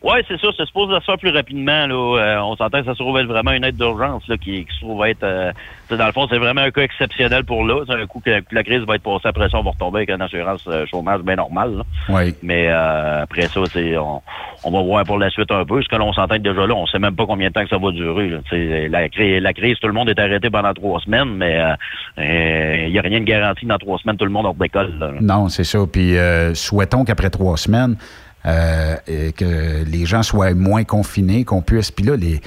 Oui, 0.03 0.15
c'est 0.27 0.39
ça. 0.39 0.49
C'est 0.57 0.65
supposé 0.65 0.93
se 0.95 1.05
faire 1.05 1.17
plus 1.17 1.29
rapidement. 1.31 1.87
Là. 1.87 1.93
Euh, 2.19 2.39
on 2.41 2.55
s'entend 2.57 2.79
que 2.81 2.85
ça 2.85 2.93
se 2.93 2.99
trouve 2.99 3.17
être 3.19 3.25
vraiment 3.27 3.51
une 3.51 3.63
aide 3.63 3.77
d'urgence 3.77 4.27
là, 4.27 4.37
qui, 4.37 4.65
qui 4.65 4.75
se 4.75 4.81
trouve 4.81 5.05
être... 5.05 5.23
euh, 5.23 5.51
dans 5.89 6.05
le 6.07 6.11
fond, 6.11 6.27
c'est 6.29 6.39
vraiment 6.39 6.61
un 6.61 6.71
cas 6.71 6.81
exceptionnel 6.81 7.45
pour 7.45 7.63
là. 7.65 7.83
C'est 7.87 7.93
un 7.93 8.05
coup 8.07 8.19
que, 8.19 8.41
la 8.51 8.63
crise 8.63 8.81
va 8.81 8.95
être 8.95 9.03
passée. 9.03 9.27
Après 9.27 9.47
ça, 9.49 9.59
on 9.59 9.63
va 9.63 9.71
retomber 9.71 9.99
avec 9.99 10.09
une 10.09 10.21
assurance 10.21 10.63
euh, 10.67 10.85
chômage 10.87 11.21
bien 11.21 11.35
normale. 11.35 11.83
Oui. 12.09 12.35
Mais 12.43 12.67
euh, 12.69 13.23
après 13.23 13.43
ça, 13.43 13.61
on, 13.61 14.21
on 14.65 14.71
va 14.71 14.81
voir 14.81 15.03
pour 15.05 15.19
la 15.19 15.29
suite 15.29 15.51
un 15.51 15.63
peu. 15.65 15.81
Ce 15.81 15.87
que 15.87 15.95
l'on 15.95 16.11
s'entend 16.11 16.37
déjà 16.37 16.67
là, 16.67 16.73
on 16.73 16.85
sait 16.87 16.99
même 16.99 17.15
pas 17.15 17.25
combien 17.25 17.47
de 17.47 17.53
temps 17.53 17.63
que 17.63 17.69
ça 17.69 17.77
va 17.77 17.91
durer. 17.91 18.29
Là. 18.29 18.39
La, 18.89 19.01
la 19.39 19.53
crise, 19.53 19.77
tout 19.79 19.87
le 19.87 19.93
monde 19.93 20.09
est 20.09 20.19
arrêté 20.19 20.49
pendant 20.49 20.73
trois 20.73 20.99
semaines, 20.99 21.35
mais 21.35 21.61
euh, 22.17 22.85
il 22.87 22.91
n'y 22.91 22.99
a 22.99 23.01
rien 23.01 23.19
de 23.19 23.25
garanti 23.25 23.65
dans 23.65 23.77
trois 23.77 23.99
semaines, 23.99 24.17
tout 24.17 24.25
le 24.25 24.31
monde 24.31 24.47
redécolle. 24.47 24.97
là. 24.99 25.11
Non, 25.21 25.47
c'est 25.47 25.63
ça. 25.63 25.79
Puis 25.91 26.17
euh, 26.17 26.53
souhaitons 26.55 27.05
qu'après 27.05 27.29
trois 27.29 27.57
semaines, 27.57 27.95
euh, 28.45 28.95
et 29.07 29.31
que 29.31 29.83
les 29.85 30.05
gens 30.05 30.23
soient 30.23 30.53
moins 30.53 30.83
confinés, 30.83 31.43
qu'on 31.45 31.61
puisse. 31.61 31.91
Puis 31.91 32.05
là, 32.05 32.15
les. 32.15 32.41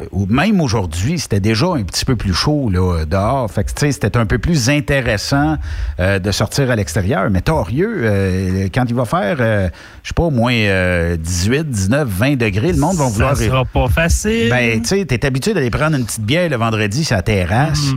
euh, 0.00 0.26
Même 0.28 0.60
aujourd'hui, 0.62 1.18
c'était 1.18 1.40
déjà 1.40 1.66
un 1.66 1.82
petit 1.82 2.04
peu 2.06 2.16
plus 2.16 2.32
chaud 2.32 2.70
là, 2.70 3.04
dehors. 3.04 3.50
Fait 3.50 3.64
que, 3.64 3.68
tu 3.68 3.80
sais, 3.80 3.92
c'était 3.92 4.16
un 4.16 4.24
peu 4.24 4.38
plus 4.38 4.70
intéressant 4.70 5.56
euh, 6.00 6.18
de 6.18 6.30
sortir 6.30 6.70
à 6.70 6.76
l'extérieur. 6.76 7.28
Mais 7.30 7.42
torieux, 7.42 7.94
euh, 7.98 8.68
quand 8.74 8.84
il 8.88 8.94
va 8.94 9.04
faire, 9.04 9.36
euh, 9.40 9.68
je 10.02 10.08
sais 10.08 10.14
pas, 10.14 10.22
au 10.22 10.30
moins 10.30 10.54
euh, 10.54 11.16
18, 11.18 11.68
19, 11.68 12.08
20 12.08 12.36
degrés, 12.36 12.72
le 12.72 12.78
monde 12.78 12.96
va 12.96 13.08
vouloir... 13.08 13.36
Ça 13.36 13.44
sera 13.44 13.64
pas 13.66 13.88
facile. 13.88 14.48
Ben, 14.48 14.80
tu 14.80 14.88
sais, 14.88 15.04
t'es 15.04 15.26
habitué 15.26 15.52
d'aller 15.52 15.70
prendre 15.70 15.96
une 15.96 16.06
petite 16.06 16.24
bière 16.24 16.48
le 16.48 16.56
vendredi 16.56 17.04
sur 17.04 17.16
la 17.16 17.22
terrasse. 17.22 17.90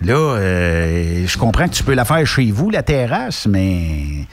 Là, 0.00 0.14
euh, 0.14 1.26
je 1.26 1.36
comprends 1.38 1.66
que 1.68 1.74
tu 1.74 1.82
peux 1.82 1.94
la 1.94 2.04
faire 2.06 2.24
chez 2.26 2.50
vous, 2.52 2.70
la 2.70 2.82
terrasse, 2.82 3.46
mais... 3.46 4.24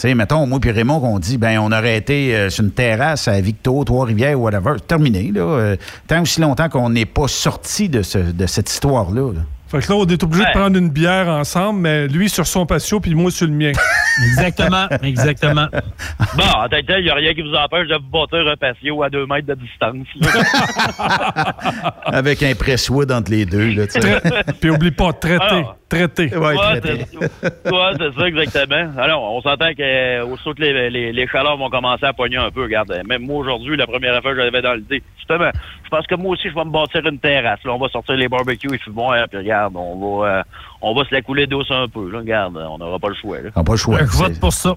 Tu 0.00 0.08
sais, 0.08 0.14
mettons, 0.14 0.46
moi 0.46 0.58
et 0.64 0.70
Raymond, 0.70 0.98
qu'on 1.00 1.18
dit, 1.18 1.36
ben, 1.36 1.58
on 1.58 1.70
aurait 1.72 1.98
été 1.98 2.34
euh, 2.34 2.48
sur 2.48 2.64
une 2.64 2.70
terrasse 2.72 3.28
à 3.28 3.38
Victo, 3.38 3.84
Trois-Rivières, 3.84 4.40
whatever. 4.40 4.76
Terminé, 4.88 5.30
là. 5.30 5.42
Euh, 5.42 5.76
tant 6.08 6.22
aussi 6.22 6.40
longtemps 6.40 6.70
qu'on 6.70 6.88
n'est 6.88 7.04
pas 7.04 7.28
sorti 7.28 7.90
de, 7.90 8.00
ce- 8.00 8.16
de 8.32 8.46
cette 8.46 8.70
histoire-là. 8.70 9.34
là. 9.34 9.40
Fait 9.68 9.78
que 9.80 9.92
là, 9.92 9.98
on 9.98 10.06
est 10.06 10.22
obligé 10.24 10.42
de 10.44 10.50
prendre 10.52 10.76
une 10.78 10.88
bière 10.88 11.28
ensemble, 11.28 11.80
mais 11.80 12.08
lui 12.08 12.30
sur 12.30 12.46
son 12.46 12.64
patio, 12.64 12.98
puis 12.98 13.14
moi 13.14 13.30
sur 13.30 13.46
le 13.46 13.52
mien. 13.52 13.72
Exactement, 14.32 14.86
exactement. 15.02 15.66
Bon, 16.36 16.42
en 16.44 16.68
tant 16.68 16.76
que 16.80 16.86
tel, 16.86 17.00
il 17.00 17.04
n'y 17.04 17.10
a 17.10 17.14
rien 17.14 17.32
qui 17.34 17.42
vous 17.42 17.54
empêche 17.54 17.86
de 17.88 17.94
vous 17.94 18.10
bâtir 18.10 18.46
un 18.50 18.56
patio 18.56 19.02
à 19.02 19.08
deux 19.10 19.24
mètres 19.26 19.46
de 19.46 19.54
distance. 19.54 20.06
Avec 22.06 22.42
un 22.42 22.54
press-wood 22.54 23.10
entre 23.12 23.30
les 23.30 23.46
deux, 23.46 23.70
là, 23.72 23.86
tu 23.86 24.00
sais. 24.00 24.20
Trai- 24.20 24.42
Puis 24.60 24.70
oublie 24.70 24.90
pas, 24.90 25.12
traiter. 25.12 25.42
Alors, 25.44 25.76
traiter. 25.90 26.34
Ouais, 26.36 26.56
Ouais, 26.56 26.80
c'est 26.82 27.70
ouais, 27.70 27.92
c'est 27.98 28.18
ça, 28.18 28.26
exactement. 28.28 28.90
Alors, 28.98 29.22
on 29.34 29.42
s'entend 29.42 29.72
que 29.74 29.82
euh, 29.82 30.24
aussitôt 30.24 30.54
que 30.54 30.62
les, 30.62 30.88
les, 30.88 31.12
les 31.12 31.26
chaleurs 31.28 31.56
vont 31.58 31.68
commencer 31.68 32.06
à 32.06 32.12
pogner 32.14 32.38
un 32.38 32.50
peu, 32.50 32.62
regarde, 32.62 32.90
euh, 32.92 33.02
même 33.06 33.22
moi 33.22 33.36
aujourd'hui, 33.40 33.76
la 33.76 33.86
première 33.86 34.14
affaire 34.14 34.32
que 34.32 34.40
j'avais 34.42 34.62
dans 34.62 34.74
l'idée, 34.74 35.02
justement, 35.18 35.50
je 35.84 35.88
pense 35.90 36.06
que 36.06 36.14
moi 36.14 36.32
aussi, 36.32 36.48
je 36.48 36.54
vais 36.54 36.64
me 36.64 36.70
bâtir 36.70 37.04
une 37.06 37.18
terrasse. 37.18 37.60
Là, 37.64 37.72
on 37.74 37.78
va 37.78 37.88
sortir 37.88 38.14
les 38.16 38.28
barbecues, 38.28 38.68
il 38.72 38.78
fait 38.78 38.90
bon, 38.90 39.10
hein, 39.12 39.24
puis 39.28 39.38
regarde, 39.38 39.74
on 39.76 40.20
va, 40.22 40.28
euh, 40.38 40.42
on 40.80 40.94
va 40.94 41.04
se 41.04 41.14
la 41.14 41.20
couler 41.20 41.46
douce 41.46 41.70
un 41.70 41.88
peu. 41.88 42.10
Là, 42.10 42.18
regarde, 42.20 42.56
on 42.56 42.78
n'aura 42.78 42.98
pas 42.98 43.08
le 43.08 43.14
choix. 43.14 43.38
Là. 43.40 43.50
On 43.56 43.60
n'a 43.60 43.64
pas 43.64 43.72
le 43.72 43.78
choix. 43.78 43.98
Je 43.98 44.04
vote 44.16 44.40
pour 44.40 44.52
ça. 44.52 44.74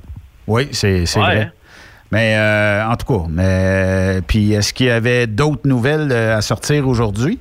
Oui, 0.47 0.67
c'est 0.71 1.01
Ouais, 1.15 1.21
vrai. 1.21 1.41
hein? 1.43 1.51
Mais 2.11 2.35
euh, 2.37 2.85
en 2.87 2.95
tout 2.95 3.05
cas, 3.07 3.25
mais 3.29 4.19
puis 4.27 4.53
est-ce 4.53 4.71
qu'il 4.73 4.85
y 4.85 4.91
avait 4.91 5.25
d'autres 5.25 5.65
nouvelles 5.67 6.09
euh, 6.11 6.37
à 6.37 6.41
sortir 6.41 6.87
aujourd'hui? 6.87 7.39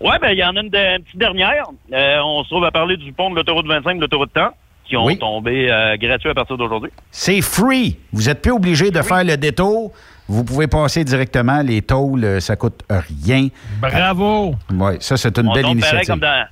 Ouais, 0.00 0.18
ben 0.20 0.30
il 0.32 0.38
y 0.38 0.44
en 0.44 0.56
a 0.56 0.60
une, 0.60 0.68
de- 0.70 0.96
une 0.96 1.02
petite 1.04 1.18
dernière. 1.18 1.64
Euh, 1.92 2.18
on 2.24 2.42
se 2.44 2.48
trouve 2.50 2.64
à 2.64 2.70
parler 2.70 2.96
du 2.96 3.12
pont 3.12 3.30
de 3.30 3.36
l'autoroute 3.36 3.66
25 3.66 3.96
de 3.96 4.00
l'autoroute 4.02 4.32
temps 4.32 4.50
qui 4.84 4.96
ont 4.96 5.04
Oui. 5.06 5.18
tombé 5.18 5.70
euh, 5.70 5.96
gratuits 5.96 6.28
à 6.30 6.34
partir 6.34 6.56
d'aujourd'hui. 6.58 6.90
C'est 7.10 7.40
free. 7.40 7.96
Vous 8.12 8.22
n'êtes 8.24 8.42
plus 8.42 8.52
obligé 8.52 8.90
de 8.90 9.00
faire 9.02 9.24
le 9.24 9.36
détour. 9.36 9.92
Vous 10.28 10.44
pouvez 10.44 10.66
passer 10.66 11.04
directement. 11.04 11.62
Les 11.62 11.80
tôles, 11.82 12.24
euh, 12.24 12.40
ça 12.40 12.56
coûte 12.56 12.82
rien. 12.90 13.48
Bravo! 13.80 14.54
Oui, 14.72 14.92
ça, 15.00 15.16
c'est 15.16 15.38
une 15.38 15.48
on 15.48 15.52
belle 15.52 15.66
initiative. 15.68 16.06
comme 16.08 16.20
dans 16.20 16.46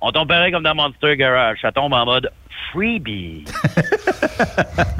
on 0.00 0.12
tombe 0.12 0.28
pareil 0.28 0.52
comme 0.52 0.62
dans 0.62 0.74
Monster 0.74 1.16
Garage. 1.16 1.58
Ça 1.62 1.72
tombe 1.72 1.92
en 1.92 2.04
mode 2.04 2.30
freebie. 2.72 3.44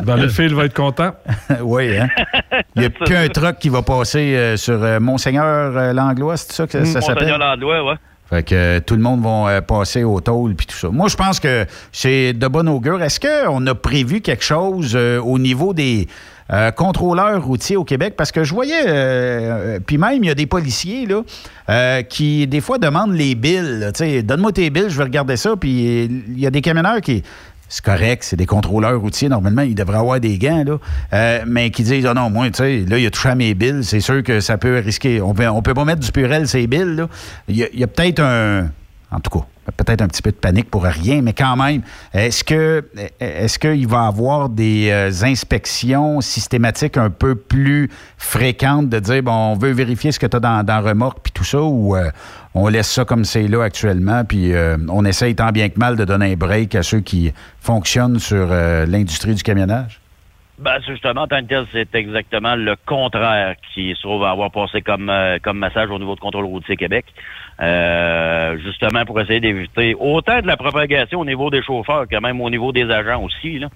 Dans 0.04 0.16
le 0.20 0.28
fil, 0.28 0.54
va 0.54 0.64
être 0.64 0.74
content. 0.74 1.12
oui, 1.62 1.98
hein? 1.98 2.08
Il 2.76 2.82
n'y 2.82 2.86
a 2.86 2.90
qu'un 2.90 3.28
truck 3.28 3.58
qui 3.58 3.68
va 3.68 3.82
passer 3.82 4.34
euh, 4.34 4.56
sur 4.56 4.82
euh, 4.82 5.00
Monseigneur 5.00 5.76
euh, 5.76 5.92
Langlois, 5.92 6.36
c'est 6.36 6.52
ça 6.52 6.66
que 6.66 6.84
ça 6.84 7.00
s'appelle? 7.00 7.24
Monseigneur 7.24 7.38
Landlois, 7.38 7.84
ouais. 7.84 7.96
Fait 8.30 8.44
que 8.44 8.54
euh, 8.54 8.80
tout 8.80 8.94
le 8.94 9.02
monde 9.02 9.22
va 9.22 9.48
euh, 9.50 9.60
passer 9.60 10.04
au 10.04 10.20
tôle 10.20 10.54
puis 10.54 10.66
tout 10.66 10.76
ça. 10.76 10.88
Moi, 10.88 11.08
je 11.08 11.16
pense 11.16 11.40
que 11.40 11.66
c'est 11.90 12.32
de 12.32 12.46
bon 12.46 12.68
augure. 12.68 13.02
Est-ce 13.02 13.18
qu'on 13.18 13.66
a 13.66 13.74
prévu 13.74 14.20
quelque 14.20 14.44
chose 14.44 14.92
euh, 14.94 15.20
au 15.20 15.40
niveau 15.40 15.74
des 15.74 16.06
euh, 16.52 16.70
contrôleurs 16.70 17.44
routiers 17.44 17.76
au 17.76 17.84
Québec? 17.84 18.14
Parce 18.16 18.32
que 18.32 18.44
je 18.44 18.54
voyais, 18.54 18.86
euh, 18.86 18.88
euh, 18.88 19.80
puis 19.84 19.98
même, 19.98 20.22
il 20.22 20.26
y 20.26 20.30
a 20.30 20.34
des 20.34 20.46
policiers 20.46 21.06
là, 21.06 22.02
qui, 22.02 22.46
des 22.46 22.60
fois, 22.60 22.78
demandent 22.78 23.14
les 23.14 23.34
billes. 23.34 23.90
Donne-moi 24.24 24.52
tes 24.52 24.70
billes, 24.70 24.88
je 24.88 24.96
vais 24.96 25.04
regarder 25.04 25.36
ça. 25.36 25.56
Puis 25.56 26.04
il 26.04 26.38
y 26.38 26.46
a 26.46 26.50
des 26.50 26.60
camionneurs 26.60 27.00
qui... 27.00 27.22
C'est 27.72 27.84
correct, 27.84 28.24
c'est 28.24 28.34
des 28.34 28.46
contrôleurs 28.46 29.00
routiers. 29.00 29.28
Normalement, 29.28 29.62
ils 29.62 29.76
devraient 29.76 29.98
avoir 29.98 30.18
des 30.18 30.38
gants, 30.38 30.64
là. 30.64 31.44
Mais 31.46 31.70
qui 31.70 31.84
disent, 31.84 32.04
ah 32.04 32.14
non, 32.14 32.28
moi, 32.28 32.50
tu 32.50 32.54
sais, 32.54 32.84
là, 32.88 32.98
il 32.98 33.06
a 33.06 33.10
touché 33.10 33.28
à 33.28 33.36
mes 33.36 33.54
billes. 33.54 33.84
C'est 33.84 34.00
sûr 34.00 34.24
que 34.24 34.40
ça 34.40 34.58
peut 34.58 34.82
risquer. 34.84 35.20
On 35.20 35.34
peut, 35.34 35.46
on 35.46 35.62
peut 35.62 35.74
pas 35.74 35.84
mettre 35.84 36.00
du 36.00 36.10
purel 36.10 36.48
ces 36.48 36.66
billes, 36.66 37.04
il 37.46 37.56
y 37.56 37.84
a 37.84 37.86
peut-être 37.86 38.20
un. 38.20 38.70
En 39.12 39.18
tout 39.20 39.38
cas, 39.38 39.46
peut-être 39.76 40.02
un 40.02 40.08
petit 40.08 40.22
peu 40.22 40.30
de 40.30 40.36
panique 40.36 40.70
pour 40.70 40.84
rien, 40.84 41.22
mais 41.22 41.32
quand 41.32 41.56
même, 41.56 41.82
est-ce 42.12 42.44
que 42.44 42.84
est-ce 43.20 43.58
qu'il 43.58 43.86
va 43.86 44.04
y 44.04 44.08
avoir 44.08 44.48
des 44.48 44.90
euh, 44.90 45.10
inspections 45.22 46.20
systématiques 46.20 46.96
un 46.96 47.10
peu 47.10 47.34
plus 47.34 47.90
fréquentes 48.18 48.88
de 48.88 48.98
dire 48.98 49.22
bon, 49.22 49.32
on 49.32 49.54
veut 49.56 49.72
vérifier 49.72 50.12
ce 50.12 50.18
que 50.18 50.26
tu 50.26 50.36
as 50.36 50.40
dans, 50.40 50.64
dans 50.64 50.82
remorque 50.82 51.18
puis 51.22 51.32
tout 51.32 51.44
ça 51.44 51.60
ou 51.60 51.96
euh, 51.96 52.10
on 52.54 52.68
laisse 52.68 52.90
ça 52.90 53.04
comme 53.04 53.24
c'est 53.24 53.48
là 53.48 53.62
actuellement 53.62 54.24
puis 54.24 54.52
euh, 54.52 54.76
on 54.88 55.04
essaye 55.04 55.34
tant 55.34 55.50
bien 55.50 55.68
que 55.68 55.78
mal 55.78 55.96
de 55.96 56.04
donner 56.04 56.32
un 56.32 56.36
break 56.36 56.74
à 56.74 56.82
ceux 56.82 57.00
qui 57.00 57.32
fonctionnent 57.60 58.18
sur 58.18 58.48
l'industrie 58.48 59.34
du 59.34 59.42
camionnage? 59.42 60.00
Ben, 60.60 60.78
justement, 60.86 61.22
en 61.22 61.26
tant 61.26 61.40
que 61.40 61.46
tel, 61.46 61.64
c'est 61.72 61.94
exactement 61.94 62.54
le 62.54 62.76
contraire 62.84 63.54
qui 63.72 63.94
se 63.94 64.02
trouve 64.02 64.24
à 64.24 64.30
avoir 64.30 64.50
passé 64.50 64.82
comme, 64.82 65.08
euh, 65.08 65.38
comme 65.42 65.58
message 65.58 65.88
au 65.88 65.98
niveau 65.98 66.14
de 66.14 66.20
contrôle 66.20 66.44
routier 66.44 66.76
Québec. 66.76 67.06
Euh, 67.60 68.56
justement, 68.64 69.04
pour 69.04 69.20
essayer 69.20 69.40
d'éviter 69.40 69.94
autant 69.98 70.40
de 70.40 70.46
la 70.46 70.56
propagation 70.56 71.20
au 71.20 71.24
niveau 71.26 71.50
des 71.50 71.62
chauffeurs 71.62 72.08
que 72.08 72.16
même 72.16 72.40
au 72.40 72.48
niveau 72.48 72.72
des 72.72 72.90
agents 72.90 73.22
aussi. 73.22 73.58
Là. 73.58 73.68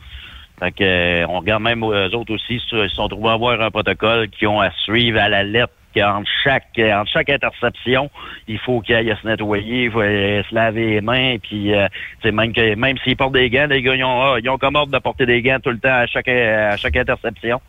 Fait 0.58 0.72
que, 0.72 0.84
euh, 0.84 1.26
on 1.28 1.40
regarde 1.40 1.62
même 1.62 1.84
eux 1.84 2.14
autres 2.14 2.34
aussi, 2.34 2.60
ils 2.72 2.90
sont 2.90 3.08
trouvés 3.08 3.28
à 3.28 3.32
avoir 3.32 3.60
un 3.60 3.70
protocole 3.70 4.28
qui 4.28 4.46
ont 4.46 4.60
à 4.60 4.70
suivre 4.70 5.20
à 5.20 5.28
la 5.28 5.42
lettre 5.42 5.72
qu'entre 5.94 6.28
chaque, 6.42 6.78
entre 6.78 7.10
chaque 7.10 7.28
interception, 7.28 8.10
il 8.48 8.58
faut 8.58 8.80
qu'il 8.80 8.94
aille 8.94 9.10
à 9.10 9.16
se 9.16 9.26
nettoyer, 9.26 9.84
il 9.84 9.90
faut 9.90 10.00
se 10.00 10.54
laver 10.54 10.94
les 10.94 11.00
mains, 11.00 11.36
puis 11.42 11.74
euh, 11.74 11.86
même 12.24 12.52
que 12.52 12.74
même 12.74 12.96
s'ils 13.04 13.16
portent 13.16 13.34
des 13.34 13.50
gants, 13.50 13.66
les 13.68 13.82
gars, 13.82 13.94
ils 13.94 14.04
ont, 14.04 14.22
ah, 14.22 14.36
ils 14.42 14.48
ont 14.48 14.58
comme 14.58 14.76
ordre 14.76 14.92
de 14.92 14.98
porter 14.98 15.26
des 15.26 15.42
gants 15.42 15.58
tout 15.62 15.70
le 15.70 15.78
temps 15.78 15.92
à 15.94 16.06
chaque, 16.06 16.28
à 16.28 16.76
chaque 16.78 16.96
interception. 16.96 17.60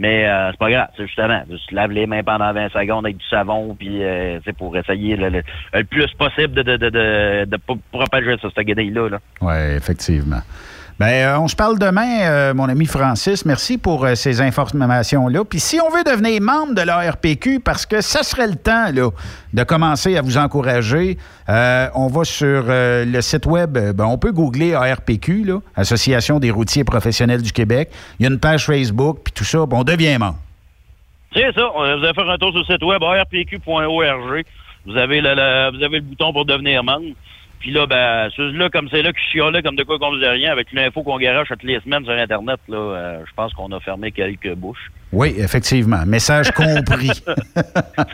Mais 0.00 0.28
euh, 0.28 0.52
c'est 0.52 0.58
pas 0.58 0.70
grave, 0.70 0.88
c'est 0.96 1.06
justement, 1.06 1.42
tu 1.50 1.56
te 1.66 1.74
laves 1.74 1.90
les 1.90 2.06
mains 2.06 2.22
pendant 2.22 2.52
20 2.52 2.68
secondes 2.70 3.04
avec 3.04 3.16
du 3.16 3.26
savon, 3.28 3.74
puis 3.76 4.02
euh, 4.04 4.38
pour 4.56 4.76
essayer 4.76 5.16
le, 5.16 5.28
le- 5.28 5.42
le 5.74 5.84
plus 5.84 6.06
possible 6.14 6.54
de, 6.54 6.62
de, 6.62 6.76
de, 6.76 6.88
de, 6.90 7.44
de 7.46 7.56
propager 7.90 8.36
ça, 8.40 8.48
cette 8.54 8.64
guenille-là. 8.64 9.08
Là. 9.08 9.18
Oui, 9.40 9.56
effectivement. 9.76 10.40
Ben, 10.98 11.06
euh, 11.06 11.38
on 11.38 11.46
se 11.46 11.54
parle 11.54 11.78
demain, 11.78 12.22
euh, 12.22 12.54
mon 12.54 12.68
ami 12.68 12.84
Francis. 12.84 13.44
Merci 13.44 13.78
pour 13.78 14.04
euh, 14.04 14.16
ces 14.16 14.40
informations-là. 14.40 15.44
Puis 15.44 15.60
si 15.60 15.78
on 15.80 15.88
veut 15.90 16.02
devenir 16.02 16.42
membre 16.42 16.74
de 16.74 16.80
l'ARPQ, 16.82 17.60
parce 17.60 17.86
que 17.86 18.00
ça 18.00 18.24
serait 18.24 18.48
le 18.48 18.56
temps 18.56 18.90
là, 18.92 19.10
de 19.54 19.62
commencer 19.62 20.16
à 20.16 20.22
vous 20.22 20.38
encourager, 20.38 21.16
on 21.46 22.08
va 22.08 22.24
sur 22.24 22.64
le 22.66 23.20
site 23.20 23.46
web, 23.46 23.78
ben, 23.94 24.04
on 24.06 24.18
peut 24.18 24.32
googler 24.32 24.74
ARPQ, 24.74 25.44
là, 25.44 25.60
Association 25.76 26.40
des 26.40 26.50
routiers 26.50 26.82
professionnels 26.82 27.42
du 27.42 27.52
Québec. 27.52 27.90
Il 28.18 28.24
y 28.24 28.26
a 28.26 28.30
une 28.32 28.40
page 28.40 28.66
Facebook, 28.66 29.20
puis 29.22 29.32
tout 29.32 29.44
ça, 29.44 29.64
puis 29.68 29.78
on 29.78 29.84
devient 29.84 30.18
membre. 30.18 30.38
C'est 31.32 31.52
ça, 31.54 31.70
vous 31.74 31.80
allez 31.80 32.12
faire 32.12 32.28
un 32.28 32.38
tour 32.38 32.50
sur 32.50 32.58
le 32.58 32.64
site 32.64 32.82
web 32.82 33.00
rpq.org. 33.02 34.44
Vous 34.84 34.96
avez 34.96 35.20
vous 35.20 35.82
avez 35.84 35.98
le 35.98 36.02
bouton 36.02 36.32
pour 36.32 36.44
devenir 36.44 36.82
membre. 36.82 37.14
Puis 37.60 37.72
là, 37.72 37.86
ben, 37.86 38.28
ceux-là, 38.36 38.68
comme 38.70 38.88
c'est 38.90 39.02
là 39.02 39.12
qui 39.12 39.20
chialait 39.32 39.62
comme 39.62 39.74
de 39.74 39.82
quoi 39.82 39.98
qu'on 39.98 40.12
faisait 40.14 40.28
rien, 40.28 40.52
avec 40.52 40.72
l'info 40.72 41.02
qu'on 41.02 41.18
garoche 41.18 41.48
toutes 41.48 41.64
les 41.64 41.80
semaines 41.80 42.04
sur 42.04 42.12
Internet, 42.12 42.60
là, 42.68 42.76
euh, 42.76 43.18
je 43.28 43.32
pense 43.34 43.52
qu'on 43.52 43.70
a 43.72 43.80
fermé 43.80 44.12
quelques 44.12 44.54
bouches. 44.54 44.90
Oui, 45.12 45.34
effectivement. 45.38 46.04
Message 46.06 46.50
compris. 46.52 47.10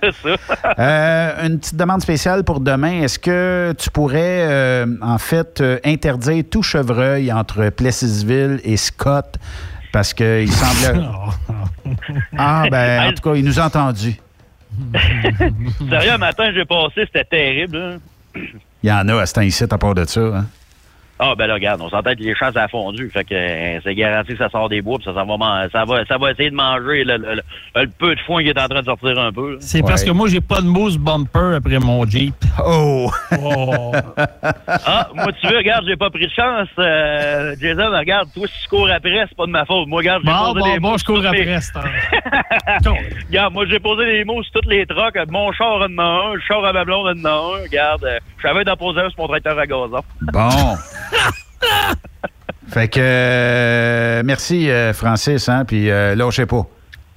c'est 0.02 0.12
ça. 0.12 0.36
Euh, 0.78 1.46
une 1.46 1.60
petite 1.60 1.76
demande 1.76 2.00
spéciale 2.00 2.42
pour 2.42 2.58
demain. 2.58 3.02
Est-ce 3.02 3.18
que 3.18 3.74
tu 3.78 3.90
pourrais, 3.90 4.48
euh, 4.48 4.86
en 5.02 5.18
fait, 5.18 5.60
euh, 5.60 5.78
interdire 5.84 6.42
tout 6.50 6.62
chevreuil 6.62 7.32
entre 7.32 7.68
Plessisville 7.70 8.60
et 8.64 8.76
Scott? 8.76 9.36
Parce 9.92 10.14
qu'il 10.14 10.50
semble. 10.50 11.04
Ah, 12.36 12.64
ben, 12.70 13.08
en 13.08 13.12
tout 13.12 13.22
cas, 13.30 13.36
il 13.36 13.44
nous 13.44 13.60
a 13.60 13.66
entendus. 13.66 14.16
Sérieux, 15.88 16.12
un 16.12 16.18
matin, 16.18 16.50
j'ai 16.54 16.64
passé, 16.64 17.02
c'était 17.06 17.24
terrible. 17.24 17.76
hein. 17.76 18.40
Il 18.84 18.88
y 18.88 18.92
en 18.92 19.08
a 19.08 19.22
à 19.22 19.24
ce 19.24 19.32
temps-ci, 19.32 19.64
à 19.64 19.78
part 19.78 19.94
de 19.94 20.04
ça. 20.04 20.20
hein. 20.20 20.46
Ah, 21.20 21.34
ben 21.38 21.46
là, 21.46 21.54
regarde, 21.54 21.80
on 21.80 21.88
s'entend 21.88 22.10
que 22.14 22.20
les 22.22 22.34
champs, 22.34 22.50
ça 22.52 22.64
a 22.64 22.68
fondu. 22.68 23.08
Fait 23.10 23.22
que 23.24 23.34
euh, 23.34 23.80
c'est 23.84 23.94
garanti 23.94 24.32
que 24.32 24.38
ça 24.38 24.48
sort 24.50 24.68
des 24.68 24.82
bois, 24.82 24.98
puis 24.98 25.04
ça, 25.04 25.14
ça, 25.14 25.22
va, 25.24 25.68
ça, 25.70 25.84
va, 25.84 26.04
ça 26.06 26.18
va 26.18 26.30
essayer 26.32 26.50
de 26.50 26.56
manger 26.56 27.04
le, 27.04 27.16
le- 27.18 27.34
le- 27.36 27.42
le 27.82 27.86
peu 27.88 28.14
de 28.16 28.20
foin 28.22 28.42
qui 28.42 28.48
est 28.48 28.60
en 28.60 28.66
train 28.66 28.80
de 28.80 28.84
sortir 28.86 29.16
un 29.18 29.32
peu. 29.32 29.56
C'est 29.60 29.82
parce 29.82 30.02
que 30.02 30.10
moi, 30.10 30.28
j'ai 30.28 30.40
pas 30.40 30.60
de 30.60 30.66
mousse 30.66 30.96
bumper 30.98 31.54
après 31.56 31.78
mon 31.78 32.04
Jeep. 32.04 32.34
Oh! 32.64 33.10
Ah, 34.86 35.08
moi, 35.14 35.26
tu 35.40 35.46
veux, 35.46 35.56
regarde, 35.58 35.84
j'ai 35.86 35.96
pas 35.96 36.10
pris 36.10 36.26
de 36.26 36.32
chance. 36.32 36.68
Euh, 36.78 37.54
Jason, 37.60 37.90
regarde, 37.96 38.28
toi, 38.34 38.46
si 38.46 38.62
tu 38.64 38.68
cours 38.68 38.90
après, 38.90 39.24
c'est 39.28 39.36
pas 39.36 39.46
de 39.46 39.50
ma 39.50 39.64
faute. 39.64 39.86
Moi, 39.88 39.98
regarde, 39.98 40.22
j'ai 40.24 40.30
Bon, 40.32 40.52
posé 40.52 40.60
bon, 40.60 40.72
des 40.74 40.80
bon, 40.80 40.88
mots 40.90 40.94
je 40.98 41.04
sur 41.04 41.06
cours 41.14 41.22
toutes 41.22 41.32
les- 41.32 41.52
après, 41.54 41.60
c'est 41.60 41.76
un- 42.88 42.94
Regarde, 43.28 43.52
moi, 43.54 43.64
j'ai 43.68 43.78
posé 43.80 44.04
des 44.04 44.24
mots 44.24 44.42
sur 44.42 44.52
toutes 44.52 44.66
les 44.66 44.86
trocs. 44.86 45.16
Mon 45.30 45.52
char 45.52 45.76
en 45.76 45.98
a 45.98 46.02
un, 46.02 46.34
le 46.34 46.40
char 46.40 46.64
à 46.64 46.72
ma 46.72 46.84
blonde 46.84 47.06
en 47.18 47.24
a 47.24 47.30
un. 47.32 47.62
Regarde, 47.62 48.04
euh, 48.04 48.18
je 48.38 48.48
savais 48.48 48.64
d'en 48.64 48.76
poser 48.76 49.00
un 49.00 49.10
sur 49.10 49.20
mon 49.20 49.28
tracteur 49.28 49.58
à 49.58 49.66
gazon. 49.66 50.00
Bon. 50.32 50.48
fait 52.68 52.88
que, 52.88 53.00
euh, 53.00 54.22
merci, 54.24 54.70
euh, 54.70 54.92
Francis, 54.92 55.48
hein, 55.48 55.64
puis 55.64 55.90
euh, 55.90 56.14
lâchez 56.14 56.46
pas. 56.46 56.66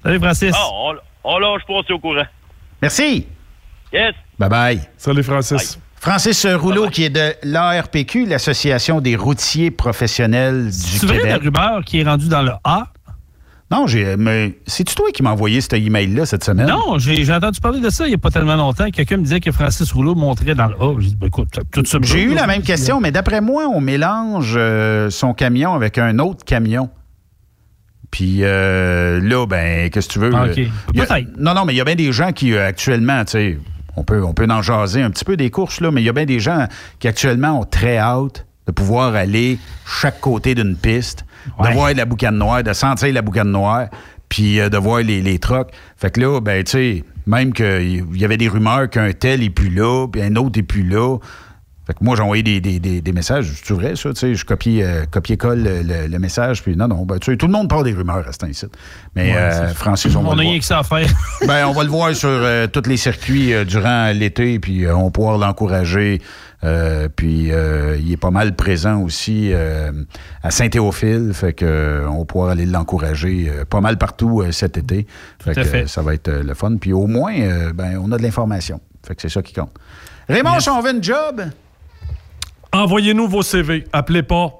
Salut, 0.03 0.19
Francis. 0.19 0.53
Ah, 0.55 0.67
on, 0.71 0.95
on 1.23 1.39
lâche 1.39 1.61
pas, 1.67 1.79
c'est 1.85 1.93
au 1.93 1.99
courant. 1.99 2.25
Merci. 2.81 3.27
Yes. 3.91 4.13
Bye-bye. 4.39 4.79
Salut, 4.97 5.23
Francis. 5.23 5.79
Francis 5.99 6.45
Rouleau, 6.45 6.89
qui 6.89 7.05
est 7.05 7.09
de 7.09 7.33
l'ARPQ, 7.43 8.27
l'Association 8.27 9.01
des 9.01 9.15
routiers 9.15 9.71
professionnels 9.71 10.65
du 10.65 10.71
C'est 10.71 11.05
vrai 11.07 11.17
la 11.17 11.39
Québec. 11.39 11.41
rumeur 11.43 11.83
qui 11.83 12.01
est 12.01 12.03
rendue 12.03 12.29
dans 12.29 12.43
le 12.43 12.51
A? 12.63 12.83
Non, 13.69 13.85
j'ai, 13.85 14.15
mais 14.15 14.57
c'est-tu 14.65 14.95
toi 14.95 15.07
qui 15.13 15.23
m'as 15.23 15.31
envoyé 15.31 15.59
cet 15.59 15.73
email-là 15.73 16.25
cette 16.25 16.43
semaine? 16.45 16.67
Non, 16.67 16.97
j'ai 16.99 17.29
entendu 17.33 17.59
parler 17.59 17.81
de 17.81 17.89
ça 17.89 18.05
il 18.05 18.09
n'y 18.09 18.15
a 18.15 18.17
pas 18.17 18.31
tellement 18.31 18.55
longtemps. 18.55 18.89
Quelqu'un 18.91 19.17
me 19.17 19.23
disait 19.23 19.41
que 19.41 19.51
Francis 19.51 19.91
Rouleau 19.91 20.15
montrait 20.15 20.55
dans 20.55 20.67
le 20.67 20.75
A. 20.75 20.95
J'ai 20.99 21.09
dit, 21.09 21.15
ben, 21.15 21.27
écoute, 21.27 21.49
tout 21.73 21.83
ça. 21.85 21.97
J'ai 22.01 22.21
eu 22.23 22.33
la 22.33 22.47
même 22.47 22.61
question, 22.61 23.01
mais 23.01 23.11
d'après 23.11 23.41
moi, 23.41 23.67
on 23.67 23.81
mélange 23.81 24.53
euh, 24.55 25.09
son 25.09 25.33
camion 25.33 25.73
avec 25.73 25.97
un 25.97 26.17
autre 26.19 26.45
camion. 26.45 26.89
Puis 28.09 28.37
euh, 28.43 29.19
là, 29.21 29.45
ben, 29.45 29.89
qu'est-ce 29.89 30.07
que 30.07 30.13
tu 30.13 30.19
veux? 30.19 30.31
Ah, 30.33 30.43
euh, 30.45 30.51
OK. 30.51 30.57
il 30.93 30.99
y 30.99 31.01
a- 31.01 31.19
non, 31.37 31.53
non, 31.53 31.65
mais 31.65 31.73
il 31.73 31.77
y 31.77 31.81
a 31.81 31.83
bien 31.85 31.95
des 31.95 32.13
gens 32.13 32.31
qui, 32.31 32.53
euh, 32.53 32.65
actuellement, 32.65 33.25
tu 33.25 33.31
sais, 33.31 33.57
on 33.97 34.05
peut, 34.05 34.23
on 34.23 34.33
peut 34.33 34.47
en 34.49 34.61
jaser 34.61 35.01
un 35.01 35.09
petit 35.11 35.25
peu 35.25 35.35
des 35.35 35.49
courses, 35.49 35.81
là, 35.81 35.91
mais 35.91 36.01
il 36.01 36.05
y 36.05 36.09
a 36.09 36.13
bien 36.13 36.25
des 36.25 36.39
gens 36.39 36.67
qui, 36.99 37.09
actuellement, 37.09 37.59
ont 37.59 37.65
très 37.65 37.97
hâte 37.97 38.45
de 38.67 38.71
pouvoir 38.71 39.15
aller 39.15 39.57
chaque 39.85 40.19
côté 40.19 40.53
d'une 40.55 40.75
piste, 40.75 41.25
de 41.63 41.69
voir 41.73 41.93
la 41.93 42.05
boucane 42.05 42.37
noire, 42.37 42.63
de 42.63 42.73
sentir 42.73 43.13
la 43.13 43.21
boucane 43.21 43.51
noire, 43.51 43.87
puis 44.29 44.59
euh, 44.59 44.69
de 44.69 44.77
voir 44.77 44.99
les, 45.01 45.21
les 45.21 45.39
trocs. 45.39 45.69
Fait 45.95 46.11
que 46.11 46.19
là, 46.19 46.41
ben, 46.41 46.63
tu 46.63 46.71
sais, 46.71 47.03
même 47.25 47.53
qu'il 47.53 48.05
y 48.15 48.25
avait 48.25 48.37
des 48.37 48.49
rumeurs 48.49 48.89
qu'un 48.89 49.11
tel 49.13 49.41
est 49.43 49.49
plus 49.49 49.69
là, 49.69 50.07
puis 50.11 50.21
un 50.21 50.35
autre 50.35 50.59
est 50.59 50.63
plus 50.63 50.83
là. 50.83 51.17
Fait 51.85 51.93
que 51.93 51.99
moi, 52.03 52.17
j'ai 52.17 52.21
envoyé 52.21 52.43
des, 52.43 52.59
des- 52.59 52.81
des- 52.81 52.99
des 52.99 53.11
messages. 53.13 53.49
C'est 53.63 53.73
vrai, 53.73 53.95
ça? 53.95 54.09
Tu 54.09 54.19
sais, 54.19 54.35
je 54.35 54.43
copie, 54.43 54.81
euh, 54.81 55.05
copier-colle 55.09 55.63
le, 55.63 55.81
le- 55.83 56.07
le 56.07 56.19
message. 56.19 56.61
Puis 56.61 56.75
non, 56.75 56.89
non, 56.89 57.05
ben, 57.05 57.17
tu 57.17 57.31
sais, 57.31 57.37
tout 57.37 57.45
le 57.45 57.53
monde 57.53 57.69
parle 57.69 57.85
des 57.85 57.93
rumeurs 57.93 58.27
à 58.27 58.33
ce 58.33 58.39
temps-ci. 58.39 58.65
Mais 59.15 59.31
Ouais, 59.31 59.37
euh, 59.37 59.67
Francis, 59.73 60.13
on, 60.13 60.19
On 60.19 60.23
va 60.31 60.35
le 60.35 60.41
rien 60.41 60.49
voir. 60.49 60.59
que 60.59 60.65
ça 60.65 60.79
à 60.79 60.83
faire. 60.83 61.07
Ben, 61.47 61.65
on 61.65 61.71
va 61.71 61.83
le 61.83 61.89
voir 61.89 62.13
sur 62.13 62.27
euh, 62.27 62.67
tous 62.67 62.89
les 62.89 62.97
circuits 62.97 63.53
euh, 63.53 63.63
durant 63.63 64.11
l'été, 64.13 64.59
puis 64.59 64.85
on 64.89 65.05
va 65.05 65.09
pouvoir 65.11 65.37
l'encourager. 65.37 66.21
Euh, 66.63 67.07
puis 67.15 67.51
euh, 67.51 67.97
il 67.99 68.11
est 68.11 68.17
pas 68.17 68.31
mal 68.31 68.55
présent 68.55 69.01
aussi 69.01 69.51
euh, 69.53 69.91
à 70.41 70.49
Saint-Théophile, 70.49 71.31
fait 71.33 71.53
que 71.53 72.03
on 72.09 72.25
pouvoir 72.25 72.49
aller 72.49 72.65
l'encourager 72.65 73.51
pas 73.69 73.79
mal 73.79 73.97
partout 73.97 74.43
cet 74.51 74.77
été. 74.77 75.05
Fait 75.39 75.51
à 75.51 75.53
que 75.55 75.63
fait. 75.63 75.87
ça 75.87 76.01
va 76.01 76.13
être 76.13 76.29
le 76.29 76.53
fun. 76.53 76.77
Puis 76.77 76.93
au 76.93 77.07
moins, 77.07 77.33
ben, 77.73 77.99
on 78.03 78.11
a 78.11 78.17
de 78.17 78.23
l'information. 78.23 78.81
Fait 79.05 79.15
que 79.15 79.21
c'est 79.21 79.29
ça 79.29 79.41
qui 79.41 79.53
compte. 79.53 79.71
Raymond, 80.27 80.59
si 80.59 80.69
on 80.69 80.81
veut 80.81 80.91
une 80.91 81.03
job, 81.03 81.41
Envoyez-nous 82.71 83.27
vos 83.27 83.41
CV. 83.41 83.85
Appelez 83.93 84.23
pas. 84.23 84.53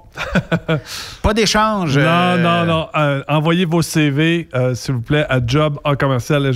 pas 1.22 1.34
d'échange. 1.34 1.96
Non, 1.98 2.04
euh, 2.04 2.36
non, 2.38 2.66
non. 2.66 2.88
Euh, 2.96 3.22
envoyez 3.28 3.64
vos 3.64 3.82
CV, 3.82 4.48
euh, 4.54 4.74
s'il 4.74 4.94
vous 4.94 5.02
plaît, 5.02 5.26
à 5.28 5.40
job 5.44 5.78
en 5.84 5.94
commercial. 5.94 6.50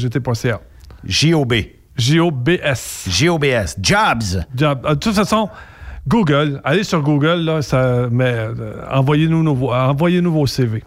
J-O-B. 1.05 1.55
J-O-B-S. 1.97 3.06
J-O-B-S. 3.09 3.77
Jobs. 3.81 4.44
Job. 4.55 4.81
Euh, 4.85 4.90
De 4.90 4.94
toute 4.98 5.14
façon, 5.14 5.48
Google. 6.09 6.60
Allez 6.64 6.85
sur 6.85 7.02
Google, 7.02 7.40
là, 7.44 7.62
ça, 7.62 8.09
mais 8.10 8.32
euh, 8.35 8.82
envoyez-nous 8.90 9.43
nos, 9.43 9.55
vo- 9.55 9.73
envoyez-nous 9.73 10.32
vos 10.32 10.47
CV. 10.47 10.82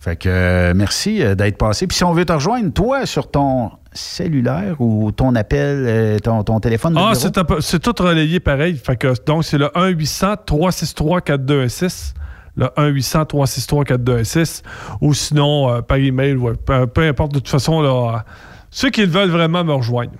Fait 0.00 0.16
que 0.16 0.28
euh, 0.28 0.72
merci 0.74 1.18
d'être 1.34 1.58
passé. 1.58 1.86
Puis 1.86 1.96
si 1.96 2.04
on 2.04 2.12
veut 2.12 2.24
te 2.24 2.32
rejoindre, 2.32 2.72
toi, 2.72 3.06
sur 3.06 3.30
ton 3.30 3.70
cellulaire 3.92 4.80
ou 4.80 5.10
ton 5.10 5.34
appel, 5.34 6.20
ton, 6.22 6.42
ton 6.44 6.60
téléphone 6.60 6.94
de 6.94 6.98
Ah, 7.00 7.12
c'est 7.60 7.78
tout 7.80 7.94
relayé 8.02 8.38
pareil. 8.40 8.76
Fait 8.76 8.96
que, 8.96 9.12
donc, 9.24 9.44
c'est 9.44 9.58
le 9.58 9.66
1-800-363-4216. 9.74 12.14
Le 12.56 12.66
1-800-363-4216. 12.76 14.62
Ou 15.00 15.12
sinon, 15.14 15.72
euh, 15.74 15.80
par 15.82 15.98
email, 15.98 16.36
ouais, 16.36 16.52
peu, 16.64 16.86
peu 16.86 17.02
importe. 17.02 17.32
De 17.32 17.38
toute 17.38 17.48
façon, 17.48 17.80
là, 17.82 18.24
ceux 18.76 18.90
qui 18.90 19.06
veulent 19.06 19.30
vraiment 19.30 19.64
me 19.64 19.72
rejoindre. 19.72 20.12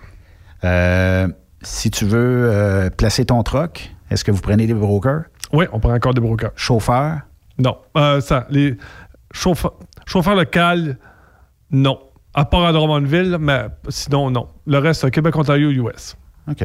Euh, 0.64 1.28
si 1.60 1.90
tu 1.90 2.06
veux 2.06 2.50
euh, 2.50 2.88
placer 2.88 3.26
ton 3.26 3.42
troc, 3.42 3.92
est-ce 4.10 4.24
que 4.24 4.30
vous 4.30 4.40
prenez 4.40 4.66
des 4.66 4.72
brokers? 4.72 5.24
Oui, 5.52 5.66
on 5.72 5.78
prend 5.78 5.92
encore 5.92 6.14
des 6.14 6.22
brokers. 6.22 6.52
Chauffeur? 6.56 7.18
Non. 7.58 7.76
Euh, 7.98 8.22
ça, 8.22 8.46
les 8.48 8.78
chauffeurs, 9.30 9.74
chauffeurs 10.06 10.36
local, 10.36 10.96
non. 11.70 12.00
À 12.32 12.46
part 12.46 12.64
à 12.64 12.72
Drummondville, 12.72 13.36
mais 13.38 13.66
sinon, 13.90 14.30
non. 14.30 14.48
Le 14.66 14.78
reste, 14.78 15.10
Québec, 15.10 15.36
Ontario, 15.36 15.70
US. 15.70 16.16
OK. 16.50 16.64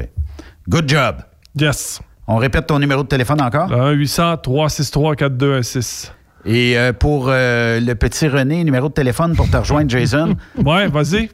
Good 0.69 0.88
job. 0.88 1.18
Yes. 1.59 1.99
On 2.26 2.38
répète 2.38 2.68
ton 2.68 2.80
numéro 2.80 3.03
de 3.03 3.09
téléphone 3.09 3.41
encore? 3.41 3.68
Le 3.68 3.97
1-800-363-4216. 4.05 6.13
Et 6.45 6.77
euh, 6.77 6.91
pour 6.93 7.27
euh, 7.27 7.80
le 7.80 7.93
petit 7.95 8.27
René, 8.27 8.63
numéro 8.63 8.89
de 8.89 8.93
téléphone 8.93 9.35
pour 9.35 9.49
te 9.49 9.57
rejoindre, 9.57 9.89
Jason? 9.89 10.35
ouais, 10.65 10.88
vas-y. 10.88 11.30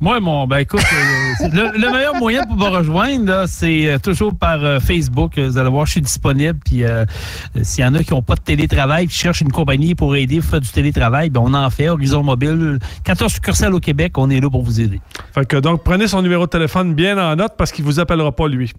Moi, 0.00 0.20
mon, 0.20 0.46
ben 0.46 0.58
écoute, 0.58 0.80
euh, 0.80 1.48
le, 1.48 1.78
le 1.78 1.92
meilleur 1.92 2.14
moyen 2.14 2.44
pour 2.44 2.56
me 2.56 2.68
rejoindre, 2.68 3.44
c'est 3.46 3.98
toujours 4.02 4.34
par 4.34 4.64
euh, 4.64 4.80
Facebook. 4.80 5.38
Vous 5.38 5.58
allez 5.58 5.68
voir, 5.68 5.86
je 5.86 5.92
suis 5.92 6.00
disponible. 6.00 6.58
Puis 6.64 6.82
s'il 7.62 7.84
y 7.84 7.86
en 7.86 7.94
a 7.94 8.02
qui 8.02 8.12
n'ont 8.12 8.22
pas 8.22 8.36
de 8.36 8.40
télétravail, 8.40 9.08
qui 9.08 9.16
cherchent 9.16 9.40
une 9.40 9.52
compagnie 9.52 9.94
pour 9.94 10.16
aider, 10.16 10.40
faire 10.40 10.60
du 10.60 10.68
télétravail, 10.68 11.30
ben 11.30 11.40
on 11.44 11.54
en 11.54 11.70
fait. 11.70 11.88
Horizon 11.88 12.22
Mobile, 12.22 12.78
14 13.04 13.32
succursales 13.32 13.74
au 13.74 13.80
Québec, 13.80 14.16
on 14.16 14.30
est 14.30 14.40
là 14.40 14.48
pour 14.50 14.62
vous 14.62 14.80
aider. 14.80 15.00
Fait 15.34 15.46
que 15.46 15.56
donc, 15.56 15.82
prenez 15.82 16.06
son 16.06 16.22
numéro 16.22 16.46
de 16.46 16.50
téléphone 16.50 16.94
bien 16.94 17.18
en 17.18 17.36
note 17.36 17.54
parce 17.56 17.72
qu'il 17.72 17.84
vous 17.84 18.00
appellera 18.00 18.32
pas, 18.32 18.48
lui. 18.48 18.72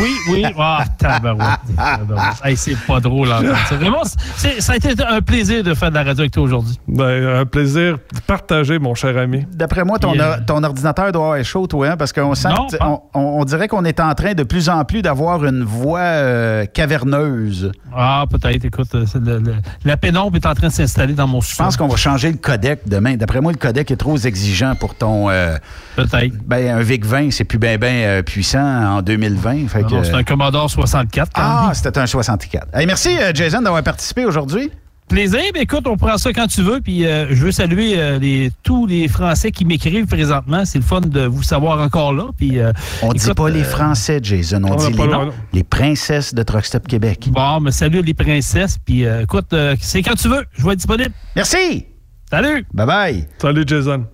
Oui, 0.00 0.10
oui. 0.30 0.44
Ah, 0.58 0.84
tabarouette. 0.98 1.46
tabarouette. 1.76 2.34
Hey, 2.44 2.56
c'est 2.56 2.76
pas 2.86 3.00
drôle. 3.00 3.30
hein. 3.32 3.40
C'est 3.68 3.76
vraiment, 3.76 4.02
c'est- 4.36 4.60
ça 4.60 4.72
a 4.74 4.76
été 4.76 4.94
un 5.06 5.20
plaisir 5.20 5.62
de 5.62 5.74
faire 5.74 5.90
de 5.90 5.94
la 5.94 6.02
radio 6.04 6.20
avec 6.20 6.32
toi 6.32 6.42
aujourd'hui. 6.42 6.78
Ben, 6.88 7.26
un 7.40 7.44
plaisir 7.46 7.94
de 8.14 8.20
partager, 8.26 8.78
mon 8.78 8.94
cher 8.94 9.16
ami. 9.18 9.44
D'après 9.52 9.84
moi, 9.84 9.98
ton, 9.98 10.14
euh, 10.18 10.36
ordinateur 10.64 11.12
doit 11.12 11.38
être 11.40 11.46
chaud, 11.46 11.66
toi, 11.66 11.88
hein, 11.90 11.96
parce 11.96 12.12
qu'on 12.12 12.34
sent 12.34 12.48
Non, 12.48 12.66
que 12.66 12.72
t- 12.72 12.78
pas- 12.78 12.88
on, 12.88 13.00
on- 13.14 13.40
on 13.40 13.44
dirait 13.44 13.68
qu'on 13.68 13.84
est 13.84 14.00
en 14.00 14.14
train 14.14 14.34
de 14.34 14.42
plus 14.42 14.68
en 14.68 14.84
plus 14.84 15.02
d'avoir 15.02 15.44
une 15.44 15.62
voix 15.64 16.00
euh, 16.00 16.66
caverneuse. 16.66 17.72
Ah, 17.94 18.24
peut-être. 18.30 18.64
Écoute, 18.64 18.94
euh, 18.94 19.04
c'est 19.06 19.22
le- 19.22 19.38
le- 19.38 19.54
la 19.84 19.96
pénombre 19.96 20.36
est 20.36 20.46
en 20.46 20.54
train 20.54 20.68
de 20.68 20.72
s'installer 20.72 21.14
dans 21.14 21.26
mon 21.26 21.40
Je 21.40 21.54
pense 21.56 21.76
qu'on 21.76 21.88
va 21.88 21.96
changer 21.96 22.30
le 22.30 22.38
codec 22.38 22.80
demain. 22.86 23.16
D'après 23.16 23.40
moi, 23.40 23.52
le 23.52 23.58
codec 23.58 23.90
est 23.90 23.96
trop 23.96 24.16
exigeant 24.18 24.74
pour 24.76 24.94
ton. 24.94 25.30
euh, 25.30 25.56
Peut-être. 25.96 26.34
Ben, 26.46 26.76
un 26.78 26.80
VIC-20, 26.82 27.30
c'est 27.30 27.44
plus 27.44 27.58
bien 27.58 27.76
ben, 27.78 28.22
puissant 28.22 28.96
en 28.96 29.02
2020. 29.02 29.53
Fait 29.68 29.82
Non, 29.82 29.88
que, 29.88 29.94
non, 29.94 30.04
c'est 30.04 30.14
un 30.14 30.24
Commodore 30.24 30.70
64. 30.70 31.32
quand 31.32 31.42
ah, 31.42 31.72
c'était 31.74 31.98
un 31.98 32.06
64. 32.06 32.68
Hey, 32.74 32.86
merci, 32.86 33.16
euh, 33.18 33.32
Jason, 33.34 33.62
d'avoir 33.62 33.82
participé 33.82 34.24
aujourd'hui. 34.24 34.70
Plaisir. 35.08 35.40
Ben, 35.52 35.62
écoute, 35.62 35.86
on 35.86 35.98
prend 35.98 36.16
ça 36.16 36.32
quand 36.32 36.46
tu 36.46 36.62
veux. 36.62 36.80
Puis 36.80 37.06
euh, 37.06 37.26
je 37.28 37.44
veux 37.44 37.52
saluer 37.52 38.00
euh, 38.00 38.18
les, 38.18 38.50
tous 38.62 38.86
les 38.86 39.06
Français 39.06 39.50
qui 39.50 39.66
m'écrivent 39.66 40.06
présentement. 40.06 40.64
C'est 40.64 40.78
le 40.78 40.84
fun 40.84 41.02
de 41.02 41.26
vous 41.26 41.42
savoir 41.42 41.78
encore 41.80 42.14
là. 42.14 42.28
Puis, 42.36 42.58
euh, 42.58 42.72
On 43.02 43.12
dit 43.12 43.22
écoute, 43.22 43.36
pas 43.36 43.50
les 43.50 43.64
Français, 43.64 44.20
Jason. 44.22 44.62
On 44.64 44.72
on 44.72 44.76
dit 44.76 44.92
les, 44.92 45.06
non. 45.06 45.30
les 45.52 45.62
princesses 45.62 46.32
de 46.32 46.42
Truck 46.42 46.64
Stop 46.64 46.88
Québec. 46.88 47.28
Bon, 47.30 47.60
mais 47.60 47.70
salut 47.70 48.00
les 48.00 48.14
princesses. 48.14 48.78
Puis 48.78 49.04
euh, 49.04 49.22
écoute, 49.24 49.52
euh, 49.52 49.76
c'est 49.78 50.02
quand 50.02 50.14
tu 50.14 50.28
veux. 50.28 50.46
Je 50.52 50.64
vais 50.64 50.72
être 50.72 50.78
disponible. 50.78 51.12
Merci. 51.36 51.84
Salut. 52.30 52.64
Bye 52.72 52.86
bye. 52.86 53.28
Salut, 53.38 53.64
Jason. 53.66 54.06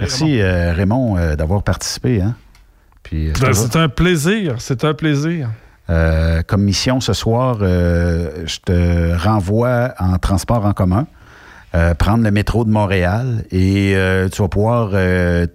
Merci, 0.00 0.40
euh, 0.40 0.72
Raymond, 0.72 1.16
euh, 1.18 1.34
d'avoir 1.36 1.62
participé. 1.62 2.22
Hein? 2.22 2.36
Puis, 3.08 3.28
euh, 3.28 3.32
Ben, 3.40 3.52
c'est 3.54 3.76
un 3.76 3.88
plaisir. 3.88 4.56
C'est 4.58 4.84
un 4.84 4.94
plaisir. 4.94 5.48
Euh, 5.90 6.42
comme 6.46 6.62
mission 6.62 7.00
ce 7.00 7.14
soir, 7.14 7.58
euh, 7.62 8.44
je 8.46 8.58
te 8.58 9.16
renvoie 9.16 9.94
en 9.98 10.18
transport 10.18 10.64
en 10.66 10.72
commun. 10.74 11.06
euh, 11.74 11.92
prendre 11.94 12.24
le 12.24 12.30
métro 12.30 12.64
de 12.64 12.70
Montréal 12.70 13.44
et 13.50 13.94
tu 14.32 14.40
vas 14.42 14.48
pouvoir 14.48 14.90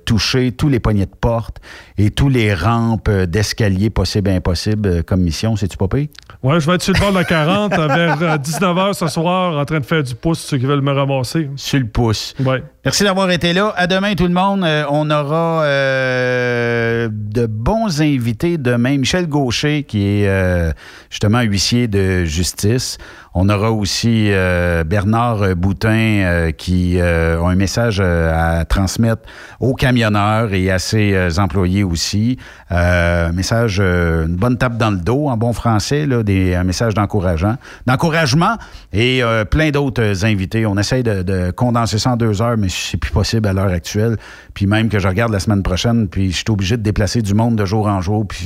toucher 0.05 0.51
tous 0.51 0.69
les 0.69 0.79
poignées 0.79 1.07
de 1.07 1.15
porte 1.19 1.57
et 1.97 2.11
tous 2.11 2.29
les 2.29 2.53
rampes 2.53 3.09
d'escalier 3.09 3.89
possibles 3.89 4.29
et 4.29 4.35
impossibles 4.35 5.03
comme 5.03 5.21
mission. 5.21 5.55
C'est-tu 5.55 5.75
pas 5.75 5.87
pire? 5.87 6.07
Ouais, 6.43 6.59
je 6.59 6.67
vais 6.67 6.75
être 6.75 6.83
sur 6.83 6.93
le 6.93 6.99
bord 6.99 7.09
de 7.11 7.15
la 7.17 7.23
40 7.23 7.73
euh, 7.79 7.87
vers 8.15 8.37
19h 8.37 8.93
ce 8.93 9.07
soir 9.07 9.57
en 9.57 9.65
train 9.65 9.79
de 9.79 9.85
faire 9.85 10.03
du 10.03 10.13
pouce, 10.13 10.39
ceux 10.39 10.57
qui 10.59 10.65
veulent 10.67 10.81
me 10.81 10.91
ramasser. 10.91 11.49
Sur 11.55 11.79
le 11.79 11.87
pouce. 11.87 12.35
Ouais. 12.45 12.63
Merci 12.85 13.05
d'avoir 13.05 13.31
été 13.31 13.53
là. 13.53 13.73
À 13.77 13.87
demain, 13.87 14.13
tout 14.13 14.27
le 14.27 14.33
monde. 14.33 14.65
Euh, 14.65 14.83
on 14.89 15.09
aura 15.09 15.63
euh, 15.63 17.07
de 17.09 17.45
bons 17.45 18.01
invités 18.01 18.57
demain. 18.57 18.97
Michel 18.97 19.27
Gaucher, 19.27 19.83
qui 19.83 20.05
est 20.05 20.27
euh, 20.27 20.73
justement 21.09 21.39
huissier 21.43 21.87
de 21.87 22.25
justice. 22.25 22.97
On 23.35 23.47
aura 23.47 23.71
aussi 23.71 24.27
euh, 24.31 24.83
Bernard 24.83 25.55
Boutin, 25.55 25.89
euh, 25.89 26.51
qui 26.51 26.99
a 26.99 27.39
un 27.39 27.55
message 27.55 28.01
à 28.01 28.65
transmettre 28.65 29.21
aux 29.61 29.75
camionneurs 29.75 30.53
et 30.53 30.69
à 30.69 30.77
ses 30.77 31.39
employés 31.39 31.85
aussi. 31.85 32.37
Un 32.69 33.31
message, 33.31 33.79
une 33.79 34.35
bonne 34.35 34.57
tape 34.57 34.77
dans 34.77 34.91
le 34.91 34.97
dos, 34.97 35.29
en 35.29 35.37
bon 35.37 35.53
français, 35.53 36.05
là, 36.05 36.21
des, 36.21 36.53
un 36.53 36.65
message 36.65 36.93
d'encourageant, 36.93 37.55
d'encouragement 37.87 38.57
et 38.93 39.23
euh, 39.23 39.43
plein 39.43 39.71
d'autres 39.71 40.23
invités. 40.23 40.65
On 40.65 40.77
essaye 40.77 41.03
de, 41.03 41.23
de 41.23 41.51
condenser 41.51 41.97
ça 41.97 42.11
en 42.11 42.15
deux 42.15 42.41
heures, 42.41 42.57
mais 42.57 42.69
c'est 42.69 42.97
plus 42.97 43.11
possible 43.11 43.47
à 43.47 43.53
l'heure 43.53 43.71
actuelle. 43.71 44.17
Puis 44.53 44.67
même 44.67 44.87
que 44.87 44.99
je 44.99 45.07
regarde 45.07 45.31
la 45.31 45.39
semaine 45.39 45.63
prochaine, 45.63 46.07
puis 46.07 46.31
je 46.31 46.37
suis 46.37 46.45
obligé 46.49 46.77
de 46.77 46.83
déplacer 46.83 47.21
du 47.21 47.33
monde 47.33 47.55
de 47.55 47.65
jour 47.65 47.87
en 47.87 47.99
jour, 48.01 48.25
puis 48.27 48.45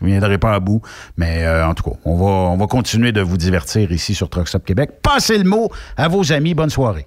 je 0.00 0.06
ne 0.06 0.10
viendrai 0.10 0.38
pas 0.38 0.54
à 0.54 0.60
bout. 0.60 0.80
Mais 1.18 1.44
euh, 1.44 1.66
en 1.66 1.74
tout 1.74 1.84
cas, 1.84 1.96
on 2.04 2.16
va, 2.16 2.24
on 2.24 2.56
va 2.56 2.66
continuer 2.66 3.12
de 3.12 3.20
vous 3.20 3.36
divertir 3.36 3.92
ici 3.92 4.14
sur 4.14 4.30
Truck 4.30 4.48
Stop 4.48 4.64
Québec. 4.64 5.02
Passez 5.02 5.36
le 5.36 5.44
mot 5.44 5.70
à 5.96 6.08
vos 6.08 6.32
amis. 6.32 6.54
Bonne 6.54 6.70
soirée. 6.70 7.06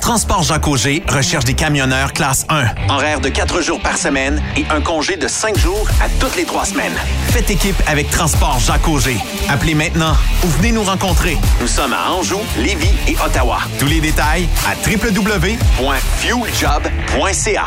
Transport 0.00 0.42
Jacques 0.42 0.66
Auger 0.66 1.02
recherche 1.08 1.44
des 1.44 1.54
camionneurs 1.54 2.12
classe 2.12 2.44
1. 2.48 2.64
Horaire 2.88 3.20
de 3.20 3.28
4 3.28 3.60
jours 3.60 3.78
par 3.80 3.96
semaine 3.96 4.42
et 4.56 4.64
un 4.68 4.80
congé 4.80 5.16
de 5.16 5.28
5 5.28 5.56
jours 5.56 5.86
à 6.02 6.08
toutes 6.18 6.34
les 6.36 6.44
3 6.44 6.64
semaines. 6.66 6.96
Faites 7.28 7.50
équipe 7.50 7.80
avec 7.86 8.10
Transport 8.10 8.58
Jacques 8.58 8.88
Auger. 8.88 9.16
Appelez 9.48 9.74
maintenant 9.74 10.16
ou 10.44 10.48
venez 10.48 10.72
nous 10.72 10.82
rencontrer. 10.82 11.38
Nous 11.60 11.68
sommes 11.68 11.92
à 11.92 12.10
Anjou, 12.10 12.40
Lévis 12.58 12.90
et 13.06 13.16
Ottawa. 13.24 13.58
Tous 13.78 13.86
les 13.86 14.00
détails 14.00 14.48
à 14.66 14.74
www.fueljob.ca. 14.88 17.66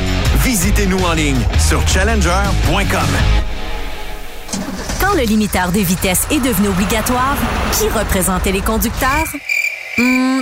Visitez-nous 0.37 0.99
en 0.99 1.13
ligne 1.13 1.39
sur 1.59 1.87
challenger.com. 1.87 2.99
Quand 4.99 5.13
le 5.15 5.23
limiteur 5.23 5.71
de 5.71 5.79
vitesse 5.79 6.27
est 6.31 6.39
devenu 6.39 6.69
obligatoire, 6.69 7.35
qui 7.73 7.87
représentait 7.89 8.51
les 8.51 8.61
conducteurs? 8.61 9.27
Hmm, 9.97 10.41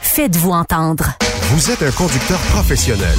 Faites-vous 0.00 0.50
entendre. 0.50 1.12
Vous 1.54 1.70
êtes 1.70 1.82
un 1.82 1.90
conducteur 1.90 2.38
professionnel. 2.50 3.18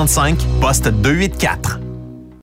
1-800-361-4965, 0.05 0.59
poste 0.59 0.91
284. 0.91 1.90